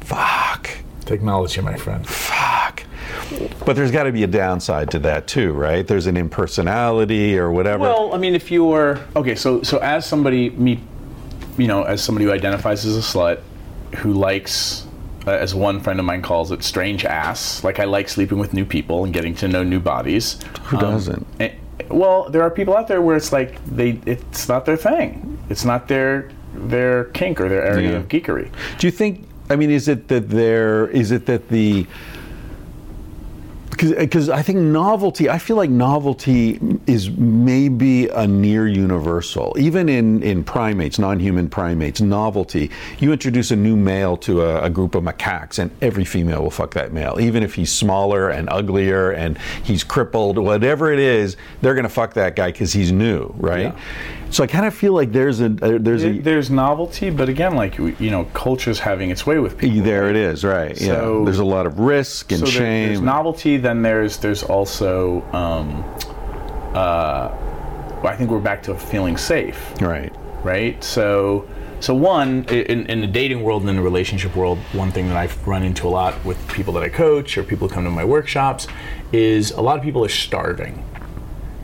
fuck, 0.09 0.71
technology, 1.05 1.61
my 1.61 1.77
friend. 1.77 2.07
fuck. 2.07 2.83
But 3.67 3.77
there's 3.77 3.91
got 3.91 4.05
to 4.05 4.13
be 4.13 4.23
a 4.23 4.27
downside 4.27 4.91
to 4.93 4.99
that 5.01 5.27
too, 5.27 5.53
right? 5.53 5.87
There's 5.87 6.07
an 6.07 6.17
impersonality 6.17 7.39
or 7.39 7.51
whatever. 7.53 7.81
Well, 7.83 8.15
I 8.15 8.19
mean, 8.19 8.35
if 8.35 8.51
you're 8.51 8.99
okay, 9.17 9.35
so 9.35 9.63
so 9.63 9.79
as 9.79 10.07
somebody 10.07 10.51
me, 10.51 10.81
you 11.59 11.67
know, 11.67 11.83
as 11.83 12.03
somebody 12.03 12.25
who 12.25 12.33
identifies 12.33 12.87
as 12.87 12.97
a 12.97 13.01
slut, 13.01 13.41
who 13.99 14.13
likes, 14.15 14.87
uh, 15.27 15.33
as 15.33 15.55
one 15.55 15.81
friend 15.81 15.99
of 16.01 16.07
mine 16.07 16.23
calls 16.23 16.51
it, 16.53 16.63
strange 16.63 17.05
ass. 17.05 17.63
Like 17.65 17.79
I 17.79 17.85
like 17.85 18.09
sleeping 18.09 18.39
with 18.39 18.55
new 18.55 18.65
people 18.65 19.05
and 19.05 19.13
getting 19.13 19.35
to 19.37 19.49
know 19.49 19.63
new 19.63 19.81
bodies. 19.81 20.39
Who 20.65 20.79
doesn't? 20.79 21.27
eh, 21.41 21.53
well, 21.91 22.31
there 22.31 22.43
are 22.43 22.51
people 22.51 22.77
out 22.77 22.89
there 22.89 23.03
where 23.03 23.17
it's 23.17 23.33
like 23.33 23.63
they, 23.67 24.01
it's 24.07 24.49
not 24.49 24.65
their 24.65 24.77
thing. 24.77 25.39
It's 25.51 25.65
not 25.67 25.89
their 25.89 26.31
their 26.55 27.05
kink 27.05 27.41
or 27.41 27.49
their 27.49 27.63
area 27.63 27.91
Yeah. 27.93 27.97
of 27.99 28.09
geekery. 28.09 28.51
Do 28.79 28.87
you 28.87 28.91
think? 28.91 29.28
I 29.51 29.57
mean, 29.57 29.70
is 29.70 29.89
it 29.89 30.09
that 30.09 30.29
there? 30.29 30.89
Is 30.89 31.11
it 31.11 31.27
that 31.27 31.49
the? 31.49 31.87
Because 33.79 34.29
I 34.29 34.43
think 34.43 34.59
novelty, 34.59 35.31
I 35.31 35.39
feel 35.39 35.57
like 35.57 35.71
novelty 35.71 36.59
is 36.87 37.11
maybe 37.11 38.09
a 38.09 38.27
near 38.27 38.67
universal. 38.67 39.55
Even 39.59 39.89
in, 39.89 40.23
in 40.23 40.43
primates, 40.43 40.99
non 40.99 41.21
human 41.21 41.49
primates, 41.49 42.01
novelty, 42.01 42.71
you 42.99 43.13
introduce 43.13 43.51
a 43.51 43.57
new 43.57 43.77
male 43.77 44.17
to 44.19 44.43
a, 44.43 44.65
a 44.65 44.71
group 44.71 44.95
of 44.95 45.05
macaques, 45.05 45.59
and 45.59 45.71
every 45.81 46.05
female 46.05 46.43
will 46.43 46.51
fuck 46.51 46.75
that 46.75 46.93
male. 46.93 47.19
Even 47.21 47.43
if 47.43 47.55
he's 47.55 47.71
smaller 47.73 48.29
and 48.31 48.49
uglier 48.51 49.13
and 49.13 49.39
he's 49.63 49.85
crippled, 49.85 50.39
whatever 50.39 50.93
it 50.93 50.99
is, 50.99 51.37
they're 51.63 51.75
going 51.75 51.85
to 51.85 51.89
fuck 51.89 52.15
that 52.15 52.35
guy 52.35 52.51
because 52.51 52.73
he's 52.73 52.91
new, 52.91 53.33
right? 53.39 53.75
Yeah. 53.75 53.81
So 54.31 54.45
I 54.45 54.47
kind 54.47 54.67
of 54.67 54.75
feel 54.75 54.93
like 54.93 55.11
there's 55.13 55.41
a 55.41 55.47
uh, 55.47 55.79
there's 55.81 56.05
a 56.05 56.19
There's 56.19 56.51
novelty, 56.51 57.09
but 57.09 57.31
again, 57.31 57.57
like 57.57 57.79
you 57.79 58.11
know, 58.11 58.25
culture's 58.35 58.79
having 58.79 59.09
its 59.09 59.25
way 59.27 59.39
with 59.39 59.57
people. 59.57 59.83
There 59.83 60.11
it 60.11 60.17
is, 60.17 60.45
right? 60.45 60.77
So- 60.77 61.21
yeah, 61.21 61.25
there's 61.25 61.39
a 61.39 61.45
lot 61.47 61.65
of 61.65 61.79
risk 61.79 62.31
and 62.33 62.41
so 62.41 62.45
there- 62.47 62.87
there's 62.89 63.01
novelty. 63.01 63.57
Then 63.69 63.82
there's 63.82 64.16
there's 64.16 64.43
also 64.43 65.20
um, 65.35 65.85
uh, 66.73 67.28
well, 68.03 68.07
I 68.07 68.16
think 68.16 68.31
we're 68.31 68.39
back 68.39 68.62
to 68.62 68.74
feeling 68.74 69.19
safe, 69.19 69.74
right. 69.82 70.11
right? 70.43 70.82
So 70.82 71.47
so 71.81 71.95
one 71.95 72.45
in, 72.47 72.86
in 72.86 73.03
the 73.03 73.07
dating 73.07 73.43
world 73.43 73.61
and 73.61 73.69
in 73.69 73.77
the 73.77 73.82
relationship 73.82 74.35
world, 74.35 74.57
one 74.73 74.90
thing 74.90 75.09
that 75.09 75.19
I've 75.19 75.47
run 75.47 75.62
into 75.62 75.86
a 75.86 75.90
lot 75.90 76.24
with 76.24 76.39
people 76.49 76.73
that 76.74 76.82
I 76.82 76.89
coach 76.89 77.36
or 77.36 77.43
people 77.43 77.69
who 77.69 77.74
come 77.74 77.85
to 77.85 77.90
my 77.90 78.07
workshops 78.07 78.66
is 79.12 79.51
a 79.51 79.61
lot 79.61 79.77
of 79.77 79.85
people 79.85 80.03
are 80.03 80.09
starving. 80.09 80.82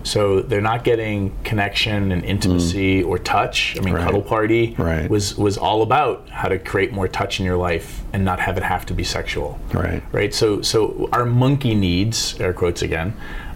So 0.04 0.40
they're 0.40 0.60
not 0.60 0.84
getting 0.84 1.32
connection 1.44 2.12
and 2.12 2.24
intimacy 2.24 3.02
or 3.02 3.18
touch. 3.18 3.76
I 3.76 3.80
mean, 3.80 3.94
Mm. 3.94 3.96
Right. 3.96 4.04
Cuddle 4.04 4.22
Party 4.22 4.74
Right. 4.78 5.08
was 5.10 5.36
was 5.36 5.56
all 5.58 5.82
about 5.82 6.28
how 6.30 6.48
to 6.48 6.58
create 6.58 6.92
more 6.92 7.08
touch 7.08 7.40
in 7.40 7.46
your 7.46 7.56
life 7.56 8.02
and 8.12 8.24
not 8.24 8.38
have 8.38 8.56
it 8.56 8.62
have 8.62 8.84
to 8.86 8.94
be 8.94 9.02
sexual 9.02 9.58
Right. 9.72 10.02
right 10.12 10.32
so 10.34 10.62
so 10.62 11.08
our 11.12 11.24
monkey 11.24 11.74
needs 11.74 12.38
air 12.40 12.52
quotes 12.52 12.82
again 12.82 13.14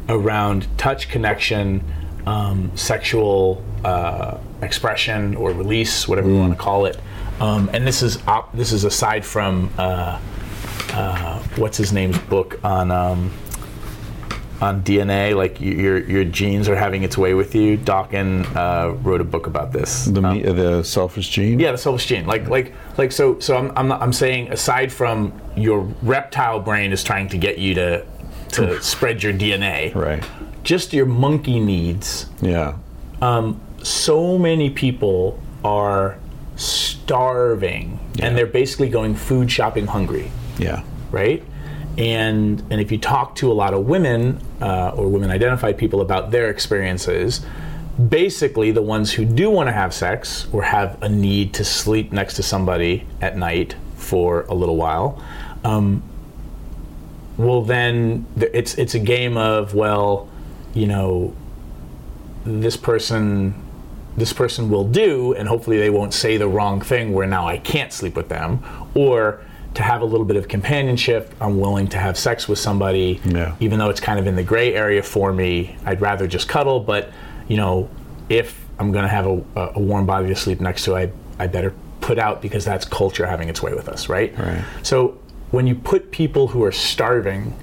around 0.09 0.67
touch 0.79 1.09
connection 1.11 1.83
um, 2.27 2.71
sexual 2.75 3.63
uh, 3.85 4.37
expression 4.63 5.37
or 5.37 5.51
release 5.53 6.09
whatever 6.09 6.29
you 6.29 6.39
want 6.39 6.53
to 6.53 6.59
call 6.59 6.87
it 6.87 6.99
um, 7.41 7.71
and 7.73 7.87
this 7.87 8.03
is 8.03 8.19
op- 8.27 8.53
this 8.57 8.73
is 8.73 8.85
aside 8.85 9.25
from 9.25 9.71
uh, 9.79 10.19
uh, 10.95 11.39
what's 11.57 11.77
his 11.77 11.93
name's 11.93 12.19
book 12.19 12.59
on 12.65 12.91
um, 12.91 13.31
on 14.61 14.83
DNA, 14.83 15.37
like 15.37 15.61
your 15.61 15.99
your 15.99 16.25
genes 16.25 16.69
are 16.69 16.75
having 16.77 17.03
its 17.05 17.17
way 17.17 17.35
with 17.35 17.55
you. 17.55 17.77
Dawkins 17.77 18.47
uh, 18.57 18.95
wrote 19.03 19.21
a 19.21 19.25
book 19.25 19.47
about 19.47 19.73
this. 19.73 20.07
The 20.07 20.23
Um, 20.23 20.43
the 20.43 20.83
selfish 20.83 21.29
gene. 21.29 21.61
yeah, 21.61 21.73
the 21.73 21.79
selfish 21.79 22.07
gene. 22.07 22.27
Like, 22.27 22.49
like, 22.49 22.73
like. 22.97 23.13
So, 23.13 23.39
so 23.39 23.57
I'm, 23.57 23.73
I'm, 23.77 23.89
not, 23.89 24.03
I'm 24.03 24.13
saying 24.13 24.51
aside 24.53 24.91
from 24.93 25.33
your 25.57 25.81
reptile 26.03 26.61
brain 26.61 26.93
is 26.93 27.05
trying 27.05 27.29
to 27.29 27.39
get 27.39 27.59
you 27.59 27.75
to, 27.75 28.05
to 28.53 28.83
spread 28.83 29.23
your 29.23 29.33
DNA. 29.33 29.95
Right. 29.95 30.25
Just 30.65 30.93
your 30.93 31.07
monkey 31.07 31.61
needs. 31.61 32.27
Yeah. 32.43 32.75
Um, 33.23 33.61
So 33.83 34.39
many 34.39 34.71
people 34.71 35.39
are 35.65 36.19
starving, 36.57 37.99
Yeah. 38.15 38.27
and 38.27 38.37
they're 38.37 38.47
basically 38.47 38.89
going 38.89 39.15
food 39.15 39.51
shopping 39.51 39.87
hungry 39.87 40.31
Yeah. 40.59 40.83
right? 41.13 41.43
And 41.99 42.63
and 42.71 42.81
if 42.81 42.93
you 42.93 42.99
talk 42.99 43.35
to 43.37 43.51
a 43.51 43.55
lot 43.55 43.75
of 43.75 43.87
women 43.87 44.41
uh, 44.63 44.91
or 44.91 45.09
women 45.09 45.31
identified 45.31 45.77
people 45.77 46.01
about 46.01 46.31
their 46.31 46.49
experiences, 46.49 47.45
basically 48.09 48.71
the 48.71 48.83
ones 48.83 49.13
who 49.13 49.25
do 49.25 49.51
want 49.51 49.67
to 49.67 49.73
have 49.73 49.93
sex 49.93 50.47
or 50.53 50.63
have 50.63 51.03
a 51.03 51.09
need 51.09 51.53
to 51.55 51.65
sleep 51.65 52.13
next 52.13 52.35
to 52.35 52.43
somebody 52.43 53.05
at 53.21 53.37
night 53.37 53.75
for 53.97 54.43
a 54.43 54.55
little 54.55 54.77
while, 54.77 55.21
um, 55.65 56.01
well 57.37 57.63
then 57.63 58.25
it's 58.37 58.79
it's 58.79 58.95
a 58.95 59.01
game 59.01 59.37
of 59.37 59.75
well, 59.75 60.29
you 60.75 60.87
know, 60.87 61.35
this 62.45 62.77
person 62.77 63.65
this 64.17 64.33
person 64.33 64.71
will 64.71 64.85
do 64.85 65.35
and 65.35 65.49
hopefully 65.49 65.79
they 65.79 65.91
won't 65.91 66.15
say 66.15 66.37
the 66.37 66.49
wrong 66.49 66.81
thing 66.81 67.13
where 67.13 67.27
now 67.27 67.47
I 67.47 67.59
can't 67.59 67.93
sleep 67.93 68.17
with 68.17 68.29
them 68.29 68.63
or 68.95 69.41
to 69.75 69.83
have 69.83 70.01
a 70.03 70.05
little 70.05 70.27
bit 70.27 70.37
of 70.37 70.49
companionship 70.49 71.33
I'm 71.41 71.59
willing 71.61 71.89
to 71.89 71.99
have 71.99 72.19
sex 72.19 72.49
with 72.49 72.59
somebody 72.59 73.21
Yeah. 73.25 73.55
even 73.61 73.79
though 73.79 73.91
it's 73.91 74.01
kind 74.01 74.19
of 74.19 74.27
in 74.27 74.35
the 74.37 74.43
gray 74.43 74.75
area 74.75 75.03
for 75.03 75.33
me 75.33 75.77
I'd 75.85 76.01
rather 76.01 76.27
just 76.27 76.49
cuddle 76.49 76.81
but 76.81 77.11
you 77.49 77.57
know 77.57 77.89
if 78.29 78.65
I'm 78.79 78.93
going 78.93 79.03
to 79.05 79.09
have 79.09 79.27
a, 79.27 79.43
a 79.77 79.81
warm 79.81 80.07
body 80.07 80.29
to 80.29 80.37
sleep 80.37 80.61
next 80.61 80.85
to 80.85 80.97
I 80.97 81.11
I 81.39 81.47
better 81.47 81.75
put 82.01 82.19
out 82.19 82.41
because 82.43 82.65
that's 82.65 82.85
culture 82.85 83.27
having 83.27 83.49
its 83.49 83.63
way 83.63 83.75
with 83.75 83.89
us 83.89 84.09
right 84.09 84.37
Right. 84.39 84.65
so 84.83 85.19
when 85.51 85.67
you 85.67 85.75
put 85.75 86.11
people 86.11 86.49
who 86.49 86.63
are 86.65 86.73
starving 86.73 87.55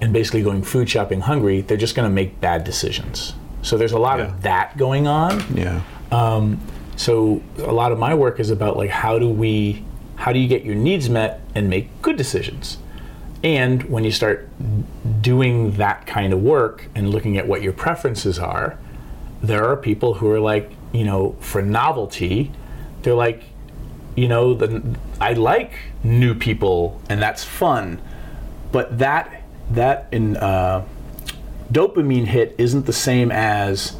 and 0.00 0.12
basically 0.12 0.42
going 0.42 0.62
food 0.62 0.88
shopping 0.88 1.20
hungry, 1.20 1.60
they're 1.60 1.76
just 1.76 1.94
going 1.94 2.08
to 2.08 2.12
make 2.14 2.40
bad 2.40 2.64
decisions. 2.64 3.34
So 3.62 3.76
there's 3.78 3.92
a 3.92 3.98
lot 3.98 4.18
Yeah. 4.18 4.26
of 4.26 4.42
that 4.42 4.76
going 4.76 5.06
on. 5.06 5.42
Yeah. 5.56 5.82
Um, 6.10 6.60
so 6.96 7.42
a 7.58 7.72
lot 7.72 7.92
of 7.92 7.98
my 7.98 8.14
work 8.14 8.40
is 8.40 8.50
about 8.50 8.76
like 8.76 8.90
how 8.90 9.18
do 9.18 9.28
we 9.28 9.84
how 10.16 10.32
do 10.32 10.38
you 10.38 10.48
get 10.48 10.64
your 10.64 10.74
needs 10.74 11.08
met 11.08 11.40
and 11.54 11.68
make 11.68 12.02
good 12.02 12.16
decisions? 12.16 12.78
And 13.42 13.82
when 13.84 14.04
you 14.04 14.10
start 14.10 14.48
doing 15.20 15.72
that 15.72 16.06
kind 16.06 16.32
of 16.32 16.40
work 16.40 16.88
and 16.94 17.10
looking 17.10 17.36
at 17.36 17.46
what 17.46 17.62
your 17.62 17.74
preferences 17.74 18.38
are, 18.38 18.78
there 19.42 19.66
are 19.66 19.76
people 19.76 20.14
who 20.14 20.30
are 20.30 20.40
like, 20.40 20.72
you 20.92 21.04
know, 21.04 21.36
for 21.40 21.60
novelty, 21.60 22.50
they're 23.02 23.14
like, 23.14 23.42
you 24.16 24.28
know, 24.28 24.54
the 24.54 24.96
I 25.20 25.34
like 25.34 25.72
new 26.02 26.34
people 26.34 27.00
and 27.10 27.20
that's 27.20 27.44
fun, 27.44 28.00
but 28.72 28.98
that 28.98 29.42
that 29.70 30.08
in 30.12 30.36
uh, 30.36 30.84
dopamine 31.70 32.26
hit 32.26 32.54
isn't 32.58 32.86
the 32.86 32.92
same 32.92 33.30
as 33.30 33.96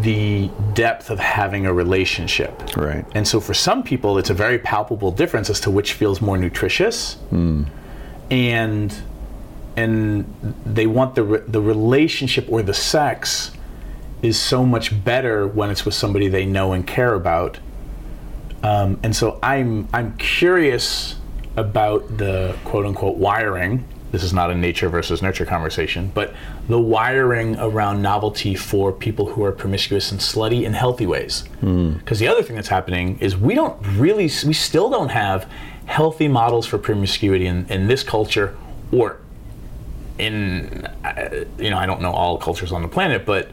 the 0.00 0.50
depth 0.74 1.10
of 1.10 1.18
having 1.18 1.66
a 1.66 1.72
relationship. 1.72 2.76
Right. 2.76 3.04
And 3.14 3.26
so 3.26 3.40
for 3.40 3.54
some 3.54 3.82
people, 3.82 4.18
it's 4.18 4.30
a 4.30 4.34
very 4.34 4.58
palpable 4.58 5.12
difference 5.12 5.48
as 5.50 5.60
to 5.60 5.70
which 5.70 5.92
feels 5.92 6.20
more 6.20 6.36
nutritious. 6.36 7.16
And 8.30 8.94
and 9.76 10.54
they 10.64 10.86
want 10.86 11.14
the 11.14 11.22
re- 11.22 11.42
the 11.46 11.60
relationship 11.60 12.46
or 12.48 12.62
the 12.62 12.74
sex 12.74 13.52
is 14.22 14.38
so 14.38 14.64
much 14.64 15.04
better 15.04 15.46
when 15.46 15.70
it's 15.70 15.84
with 15.84 15.94
somebody 15.94 16.28
they 16.28 16.46
know 16.46 16.72
and 16.72 16.86
care 16.86 17.14
about. 17.14 17.58
Um, 18.62 18.98
and 19.02 19.14
so 19.14 19.38
I'm 19.42 19.88
I'm 19.92 20.16
curious 20.16 21.16
about 21.56 22.18
the 22.18 22.56
quote 22.64 22.86
unquote 22.86 23.16
wiring. 23.16 23.84
This 24.14 24.22
is 24.22 24.32
not 24.32 24.48
a 24.52 24.54
nature 24.54 24.88
versus 24.88 25.22
nurture 25.22 25.44
conversation, 25.44 26.12
but 26.14 26.32
the 26.68 26.78
wiring 26.78 27.56
around 27.58 28.00
novelty 28.00 28.54
for 28.54 28.92
people 28.92 29.26
who 29.32 29.42
are 29.42 29.50
promiscuous 29.50 30.12
and 30.12 30.20
slutty 30.20 30.62
in 30.62 30.72
healthy 30.72 31.04
ways. 31.04 31.42
Because 31.60 32.20
the 32.20 32.28
other 32.28 32.40
thing 32.44 32.54
that's 32.54 32.68
happening 32.68 33.18
is 33.18 33.36
we 33.36 33.56
don't 33.56 33.76
really, 33.98 34.30
we 34.46 34.52
still 34.52 34.88
don't 34.88 35.08
have 35.08 35.50
healthy 35.86 36.28
models 36.28 36.64
for 36.64 36.78
promiscuity 36.78 37.46
in, 37.46 37.66
in 37.68 37.88
this 37.88 38.04
culture 38.04 38.56
or 38.92 39.18
in 40.18 40.86
uh, 41.04 41.44
you 41.58 41.70
know 41.70 41.76
I 41.78 41.86
don't 41.86 42.00
know 42.00 42.12
all 42.12 42.38
cultures 42.38 42.70
on 42.70 42.82
the 42.82 42.88
planet, 42.88 43.26
but 43.26 43.50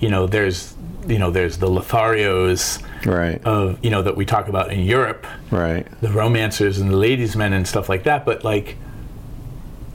you 0.00 0.08
know 0.08 0.26
there's 0.26 0.74
you 1.06 1.20
know 1.20 1.30
there's 1.30 1.58
the 1.58 1.68
Lotharios 1.68 2.82
Right. 3.06 3.40
of 3.44 3.78
you 3.84 3.90
know 3.90 4.02
that 4.02 4.16
we 4.16 4.26
talk 4.26 4.48
about 4.48 4.72
in 4.72 4.80
Europe, 4.80 5.24
Right. 5.52 5.86
the 6.00 6.08
romancers 6.08 6.80
and 6.80 6.90
the 6.90 6.96
ladies' 6.96 7.36
men 7.36 7.52
and 7.52 7.64
stuff 7.66 7.88
like 7.88 8.02
that. 8.04 8.24
But 8.26 8.42
like 8.42 8.76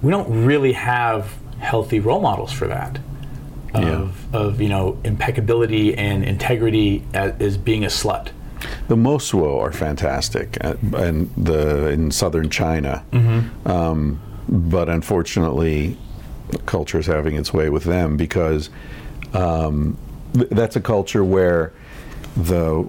we 0.01 0.11
don't 0.11 0.45
really 0.45 0.73
have 0.73 1.33
healthy 1.59 1.99
role 1.99 2.21
models 2.21 2.51
for 2.51 2.67
that. 2.67 2.99
Of, 3.73 3.83
Yeah. 3.83 4.39
of 4.39 4.61
you 4.61 4.69
know 4.69 4.97
impeccability 5.03 5.95
and 5.97 6.23
integrity 6.23 7.03
as, 7.13 7.33
as 7.41 7.57
being 7.57 7.83
a 7.83 7.87
slut. 7.89 8.29
The 8.87 8.95
Mosuo 8.95 9.59
are 9.59 9.73
fantastic, 9.73 10.57
and 10.61 11.29
the 11.35 11.89
in 11.89 12.09
southern 12.11 12.49
China. 12.49 13.03
Mm-hmm. 13.11 13.67
Um, 13.69 14.21
but 14.47 14.87
unfortunately, 14.89 15.97
culture 16.65 16.99
is 16.99 17.07
having 17.07 17.35
its 17.35 17.53
way 17.53 17.69
with 17.69 17.83
them 17.83 18.15
because 18.15 18.69
um, 19.33 19.97
th- 20.33 20.47
that's 20.51 20.75
a 20.77 20.81
culture 20.81 21.23
where 21.25 21.73
the 22.37 22.87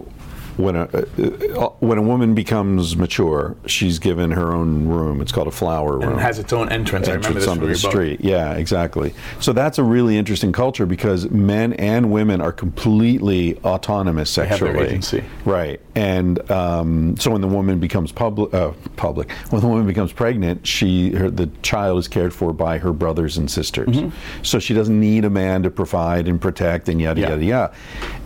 when 0.56 0.76
a 0.76 0.82
uh, 0.84 1.66
uh, 1.66 1.68
when 1.80 1.98
a 1.98 2.02
woman 2.02 2.34
becomes 2.34 2.96
mature, 2.96 3.56
she's 3.66 3.98
given 3.98 4.30
her 4.30 4.52
own 4.54 4.86
room. 4.86 5.20
It's 5.20 5.32
called 5.32 5.48
a 5.48 5.52
flower 5.52 5.98
room 5.98 6.10
And 6.10 6.18
it 6.18 6.22
has 6.22 6.38
its 6.38 6.52
own 6.52 6.70
entrance. 6.70 7.08
I 7.08 7.12
remember 7.12 7.38
entrance 7.38 7.58
from 7.58 7.68
the 7.68 7.74
street. 7.74 8.20
Yeah, 8.20 8.54
exactly. 8.54 9.14
So 9.40 9.52
that's 9.52 9.78
a 9.78 9.82
really 9.82 10.16
interesting 10.16 10.52
culture 10.52 10.86
because 10.86 11.30
men 11.30 11.74
and 11.74 12.10
women 12.10 12.40
are 12.40 12.52
completely 12.52 13.56
autonomous 13.58 14.30
sexually. 14.30 14.48
have 14.48 14.58
sexually. 14.58 14.72
their 14.72 14.88
agency. 14.88 15.24
Right. 15.44 15.80
And 15.94 16.50
um, 16.50 17.16
so 17.16 17.30
when 17.30 17.40
the 17.40 17.48
woman 17.48 17.78
becomes 17.78 18.12
public, 18.12 18.52
uh, 18.52 18.72
public, 18.96 19.30
when 19.50 19.60
the 19.60 19.68
woman 19.68 19.86
becomes 19.86 20.12
pregnant, 20.12 20.66
she 20.66 21.10
her, 21.12 21.30
the 21.30 21.46
child 21.62 21.98
is 21.98 22.08
cared 22.08 22.34
for 22.34 22.52
by 22.52 22.78
her 22.78 22.92
brothers 22.92 23.36
and 23.36 23.50
sisters. 23.50 23.88
Mm-hmm. 23.88 24.42
So 24.42 24.58
she 24.58 24.74
doesn't 24.74 24.98
need 24.98 25.24
a 25.24 25.30
man 25.30 25.62
to 25.62 25.70
provide 25.70 26.28
and 26.28 26.40
protect 26.40 26.88
and 26.88 27.00
yada 27.00 27.20
Yeah. 27.20 27.28
yada 27.30 27.44
yada. 27.44 27.74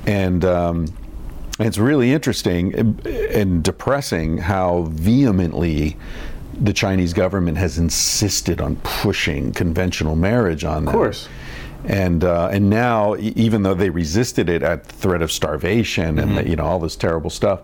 And 0.07 0.45
um, 0.45 0.87
it's 1.61 1.79
really 1.79 2.13
interesting 2.13 2.75
and- 2.75 3.63
depressing 3.63 4.39
how 4.39 4.83
vehemently 4.91 5.97
the 6.61 6.73
Chinese 6.73 7.13
government 7.13 7.57
has 7.59 7.79
insisted 7.79 8.61
on 8.61 8.77
pushing 8.83 9.53
conventional 9.53 10.17
marriage 10.17 10.65
on 10.65 10.85
them. 10.85 10.89
Of 10.95 10.95
course. 10.95 11.29
And 11.85 12.25
uh, 12.25 12.49
and 12.53 12.69
now, 12.69 13.17
even 13.19 13.63
though 13.63 13.73
they 13.73 13.89
resisted 13.89 14.51
it 14.51 14.63
at 14.63 14.85
threat 14.85 15.23
of 15.23 15.33
starvation 15.33 16.19
and 16.19 16.33
Mm-hmm. 16.33 16.49
you 16.51 16.57
know 16.57 16.65
all 16.65 16.79
this 16.79 16.95
terrible 16.97 17.31
stuff, 17.31 17.63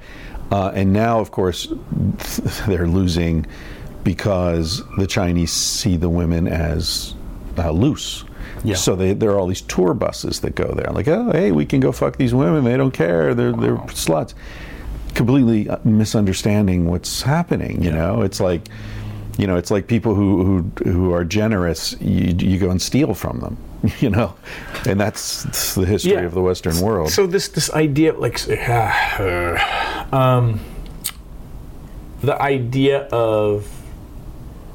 uh, 0.51 0.71
and 0.75 0.93
now, 0.93 1.21
of 1.21 1.31
course, 1.31 1.69
they're 2.67 2.87
losing 2.89 3.45
because 4.05 4.83
the 4.97 5.07
Chinese 5.07 5.53
see 5.53 5.97
the 5.97 6.09
women 6.09 6.47
as 6.49 7.15
uh, 7.59 7.71
loose. 7.71 8.25
Yeah. 8.67 8.75
So 8.77 8.97
they, 8.97 9.13
there 9.15 9.31
are 9.31 9.39
all 9.39 9.47
these 9.47 9.63
tour 9.63 9.95
buses 9.95 10.41
that 10.41 10.55
go 10.55 10.73
there, 10.75 10.89
I'm 10.89 10.95
like, 10.95 11.09
oh, 11.09 11.31
hey, 11.33 11.53
we 11.53 11.65
can 11.67 11.81
go 11.81 11.93
fuck 11.93 12.17
these 12.17 12.35
women. 12.35 12.65
They 12.65 12.77
don't 12.77 12.91
care. 12.93 13.35
They're 13.35 13.53
they're 13.53 13.77
sluts. 13.95 14.35
Completely 15.15 15.69
uh, 15.69 15.79
misunderstanding 15.85 16.87
what's 16.87 17.23
happening. 17.23 17.83
You 17.83 17.93
know, 17.93 18.23
it's 18.23 18.41
like, 18.41 18.69
you 19.39 19.47
know, 19.47 19.57
it's 19.57 19.71
like 19.71 19.87
people 19.87 20.15
who 20.15 20.45
who, 20.45 20.91
who 20.91 21.13
are 21.15 21.25
generous. 21.25 21.95
You, 22.01 22.35
you 22.39 22.59
go 22.59 22.71
and 22.71 22.81
steal 22.83 23.15
from 23.15 23.41
them. 23.41 23.57
You 24.01 24.11
know, 24.11 24.35
and 24.89 24.99
that's, 24.99 25.45
that's 25.45 25.75
the 25.77 25.87
history 25.87 26.13
Yeah. 26.13 26.23
of 26.27 26.35
the 26.35 26.43
Western 26.43 26.81
world. 26.81 27.11
So 27.11 27.27
this 27.27 27.49
this 27.49 27.71
idea, 27.71 28.15
like, 28.15 28.41
uh, 28.51 30.07
um, 30.13 30.59
the 32.21 32.41
idea 32.41 33.03
of 33.13 33.69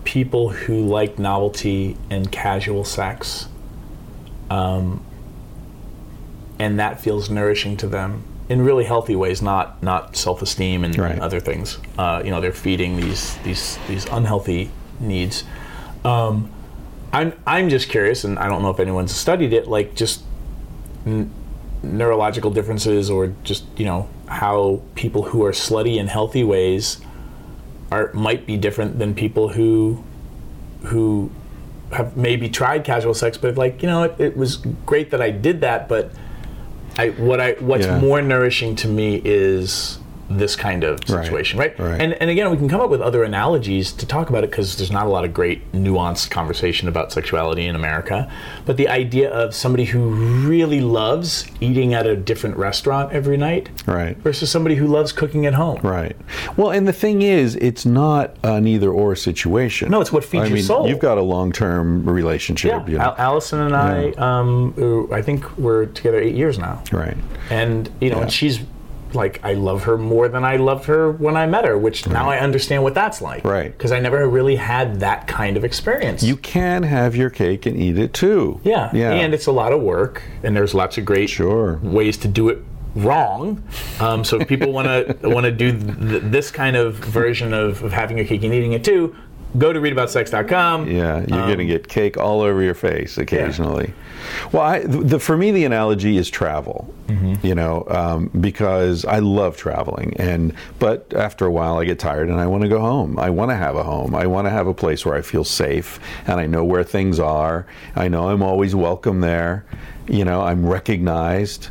people 0.06 0.50
who 0.50 0.86
like 0.86 1.20
novelty 1.20 1.98
and 2.10 2.32
casual 2.32 2.84
sex, 2.86 3.48
um, 4.52 5.02
and 6.60 6.80
that 6.80 7.00
feels 7.02 7.30
nourishing 7.30 7.78
to 7.78 7.88
them 7.88 8.24
in 8.50 8.62
really 8.62 8.84
healthy 8.84 9.16
ways, 9.16 9.42
not 9.42 9.82
not 9.82 10.16
self 10.16 10.42
esteem 10.42 10.84
and, 10.84 10.98
Right. 10.98 11.14
and 11.14 11.22
other 11.22 11.40
things. 11.40 11.78
Uh, 11.98 12.22
you 12.24 12.32
know, 12.32 12.42
they're 12.42 12.52
feeding 12.52 12.98
these 12.98 13.38
these 13.46 13.78
these 13.88 14.06
unhealthy 14.06 14.70
needs. 15.00 15.44
Um, 16.04 16.52
I'm 17.14 17.34
I'm 17.48 17.70
just 17.70 17.90
curious, 17.90 18.24
and 18.24 18.38
I 18.38 18.48
don't 18.48 18.62
know 18.62 18.70
if 18.70 18.80
anyone's 18.80 19.16
studied 19.16 19.54
it. 19.54 19.68
Like, 19.68 19.96
just 19.96 20.24
neurological 21.84 22.52
differences 22.52 23.10
or 23.10 23.34
just 23.44 23.64
you 23.78 23.86
know 23.86 24.08
how 24.28 24.82
people 24.96 25.24
who 25.24 25.44
are 25.44 25.52
slutty 25.52 25.98
in 25.98 26.08
healthy 26.08 26.44
ways 26.44 27.02
are 27.92 28.12
might 28.14 28.46
be 28.46 28.56
different 28.58 29.00
than 29.00 29.16
people 29.16 29.50
who 29.50 30.04
who 30.84 31.32
have 31.94 32.16
maybe 32.16 32.48
tried 32.50 32.84
casual 32.84 33.14
sex 33.14 33.38
but 33.38 33.58
like 33.58 33.82
you 33.82 33.88
know 33.88 34.04
it, 34.04 34.16
it 34.20 34.38
was 34.38 34.58
great 34.86 35.12
that 35.12 35.22
I 35.22 35.30
did 35.32 35.62
that 35.62 35.90
but 35.90 36.12
I 36.98 37.10
what 37.12 37.40
I 37.42 37.54
what's 37.60 37.86
Yeah. 37.86 38.00
more 38.00 38.22
nourishing 38.22 38.76
to 38.78 38.88
me 38.88 39.22
is 39.24 40.00
this 40.38 40.56
kind 40.56 40.84
of 40.84 41.00
situation 41.08 41.60
right, 41.60 41.78
Right. 41.80 42.00
and 42.02 42.14
and 42.14 42.30
again 42.30 42.50
we 42.52 42.58
can 42.58 42.70
come 42.70 42.82
up 42.82 42.90
with 42.90 43.02
other 43.02 43.24
analogies 43.24 43.92
to 43.94 44.06
talk 44.06 44.30
about 44.30 44.44
it 44.44 44.50
because 44.50 44.78
there's 44.78 44.92
not 44.92 45.06
a 45.06 45.10
lot 45.10 45.26
of 45.26 45.34
great 45.34 45.72
nuanced 45.72 46.30
conversation 46.30 46.88
about 46.88 47.12
sexuality 47.12 47.66
in 47.66 47.76
America 47.76 48.32
but 48.66 48.78
the 48.78 48.88
idea 48.88 49.30
of 49.32 49.54
somebody 49.56 49.86
who 49.86 50.10
really 50.48 50.82
loves 50.82 51.46
eating 51.60 51.94
at 51.94 52.06
a 52.06 52.16
different 52.16 52.58
restaurant 52.58 53.12
every 53.12 53.38
night 53.38 53.70
Right. 53.86 54.18
versus 54.18 54.50
somebody 54.50 54.76
who 54.76 54.88
loves 54.88 55.12
cooking 55.12 55.46
at 55.46 55.54
home 55.54 55.80
Right. 55.84 56.16
Well, 56.58 56.72
and 56.72 56.88
the 56.88 56.94
thing 56.94 57.22
is, 57.22 57.56
it's 57.58 57.86
not 57.86 58.36
an 58.44 58.68
either 58.68 58.90
or 58.90 59.16
situation. 59.16 59.90
No, 59.92 60.02
it's 60.02 60.12
what 60.12 60.24
feeds 60.24 60.44
I 60.44 60.48
your 60.48 60.56
mean, 60.56 60.64
soul. 60.64 60.88
You've 60.88 61.00
got 61.00 61.18
a 61.18 61.22
long 61.22 61.52
term 61.52 62.06
relationship. 62.08 62.72
yeah 62.72 62.86
You 62.88 62.98
know? 62.98 63.04
Al- 63.04 63.16
Allison 63.18 63.60
and 63.62 63.76
I 63.76 64.12
um, 64.18 65.08
I 65.12 65.22
think 65.22 65.58
we're 65.58 65.86
together 65.88 66.20
eight 66.20 66.36
years 66.36 66.58
now 66.60 66.84
right. 66.92 67.18
and 67.50 67.90
you 68.00 68.10
know 68.10 68.18
Yeah. 68.18 68.24
and 68.24 68.32
she's 68.32 68.60
like 69.14 69.40
I 69.44 69.54
love 69.54 69.84
her 69.84 69.98
more 69.98 70.28
than 70.30 70.44
I 70.44 70.58
loved 70.58 70.86
her 70.86 71.12
when 71.12 71.36
I 71.38 71.46
met 71.46 71.66
her 71.66 71.78
which 71.78 72.08
now 72.08 72.30
I 72.30 72.40
understand 72.40 72.84
what 72.84 72.94
that's 72.94 73.22
like 73.22 73.44
Right. 73.44 73.72
because 73.72 73.92
I 73.92 74.00
never 74.00 74.28
really 74.28 74.56
had 74.56 75.00
that 75.02 75.28
kind 75.28 75.58
of 75.58 75.64
experience 75.64 76.24
You 76.24 76.38
can 76.38 76.84
have 76.84 77.16
your 77.16 77.30
cake 77.30 77.66
and 77.66 77.78
eat 77.78 77.98
it 77.98 78.14
too. 78.14 78.60
yeah 78.64 78.90
Yeah. 78.94 79.12
and 79.12 79.34
it's 79.34 79.48
a 79.48 79.52
lot 79.52 79.72
of 79.74 79.82
work 79.82 80.22
and 80.44 80.56
there's 80.56 80.74
lots 80.74 80.98
of 80.98 81.06
great 81.06 81.30
Sure. 81.30 81.80
ways 81.84 82.18
to 82.18 82.28
do 82.28 82.50
it 82.50 82.60
wrong 82.96 83.64
um, 84.02 84.24
so 84.24 84.40
if 84.42 84.48
people 84.50 84.72
want 84.74 84.86
to 84.88 85.30
want 85.30 85.46
to 85.46 85.52
do 85.52 85.72
th- 85.72 86.24
this 86.26 86.52
kind 86.52 86.76
of 86.76 86.96
version 86.96 87.54
of, 87.54 87.82
of 87.84 87.94
having 87.94 88.18
your 88.18 88.28
cake 88.28 88.44
and 88.44 88.54
eating 88.54 88.74
it 88.74 88.84
too 88.84 89.16
go 89.58 89.74
to 89.74 89.80
reidaboutsex.com 89.80 90.88
Yeah, 90.90 91.26
you're 91.28 91.42
Um, 91.42 91.48
going 91.48 91.58
to 91.60 91.66
get 91.66 91.88
cake 91.88 92.18
all 92.18 92.42
over 92.42 92.62
your 92.62 92.74
face 92.74 93.18
occasionally. 93.18 93.94
Well, 94.52 94.62
I, 94.62 94.80
the, 94.80 95.20
for 95.20 95.36
me, 95.36 95.52
the 95.52 95.66
analogy 95.66 96.18
is 96.18 96.30
travel. 96.30 96.94
Mm-hmm. 97.08 97.46
You 97.46 97.56
know, 97.56 97.86
um, 97.90 98.30
because 98.40 99.04
I 99.04 99.20
love 99.20 99.58
traveling, 99.58 100.14
and 100.18 100.54
but 100.80 101.14
after 101.14 101.46
a 101.46 101.52
while, 101.52 101.78
I 101.78 101.84
get 101.86 102.00
tired 102.00 102.30
and 102.30 102.40
I 102.40 102.48
want 102.48 102.64
to 102.64 102.70
go 102.70 102.80
home. 102.80 103.20
I 103.20 103.30
want 103.30 103.52
to 103.52 103.56
have 103.58 103.76
a 103.76 103.84
home. 103.84 104.16
I 104.16 104.28
want 104.28 104.46
to 104.46 104.50
have 104.52 104.68
a 104.68 104.74
place 104.74 105.06
where 105.06 105.16
I 105.16 105.22
feel 105.22 105.44
safe 105.44 106.00
and 106.26 106.40
I 106.40 106.46
know 106.46 106.64
where 106.64 106.84
things 106.84 107.20
are. 107.20 107.66
I 107.98 108.08
know 108.08 108.30
I'm 108.30 108.42
always 108.42 108.74
welcome 108.76 109.20
there. 109.20 109.66
You 110.08 110.24
know, 110.24 110.42
I'm 110.42 110.66
recognized. 110.66 111.68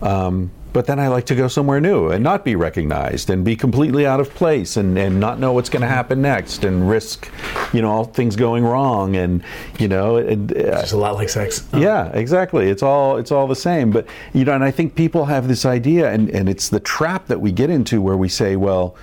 Um, 0.00 0.50
but 0.78 0.86
then 0.86 1.00
I 1.00 1.08
like 1.08 1.26
to 1.26 1.34
go 1.34 1.48
somewhere 1.48 1.80
new 1.80 2.06
and 2.06 2.22
not 2.22 2.44
be 2.44 2.54
recognized 2.54 3.30
and 3.30 3.44
be 3.44 3.56
completely 3.56 4.06
out 4.06 4.20
of 4.20 4.32
place 4.32 4.76
and, 4.76 4.96
and 4.96 5.18
not 5.18 5.40
know 5.40 5.52
what's 5.52 5.68
going 5.68 5.82
to 5.82 5.88
happen 5.88 6.22
next 6.22 6.62
and 6.62 6.88
risk, 6.88 7.28
you 7.72 7.82
know, 7.82 7.90
all 7.90 8.04
things 8.04 8.36
going 8.36 8.62
wrong 8.62 9.16
and 9.16 9.42
you 9.80 9.88
know, 9.88 10.18
and, 10.18 10.52
uh, 10.52 10.78
It's 10.80 10.92
a 10.92 10.96
lot 10.96 11.16
like 11.16 11.30
sex. 11.30 11.66
yeah, 11.74 12.12
exactly. 12.12 12.70
It's 12.70 12.84
all 12.84 13.16
it's 13.16 13.32
all 13.32 13.48
the 13.48 13.56
same. 13.56 13.90
But 13.90 14.06
you 14.32 14.44
know, 14.44 14.52
and 14.52 14.62
I 14.62 14.70
think 14.70 14.94
people 14.94 15.24
have 15.24 15.48
this 15.48 15.64
idea, 15.66 16.12
and 16.12 16.30
and 16.30 16.48
it's 16.48 16.68
the 16.68 16.78
trap 16.78 17.26
that 17.26 17.40
we 17.40 17.50
get 17.50 17.70
into 17.70 18.00
where 18.00 18.16
we 18.16 18.28
say, 18.28 18.54
well, 18.54 18.94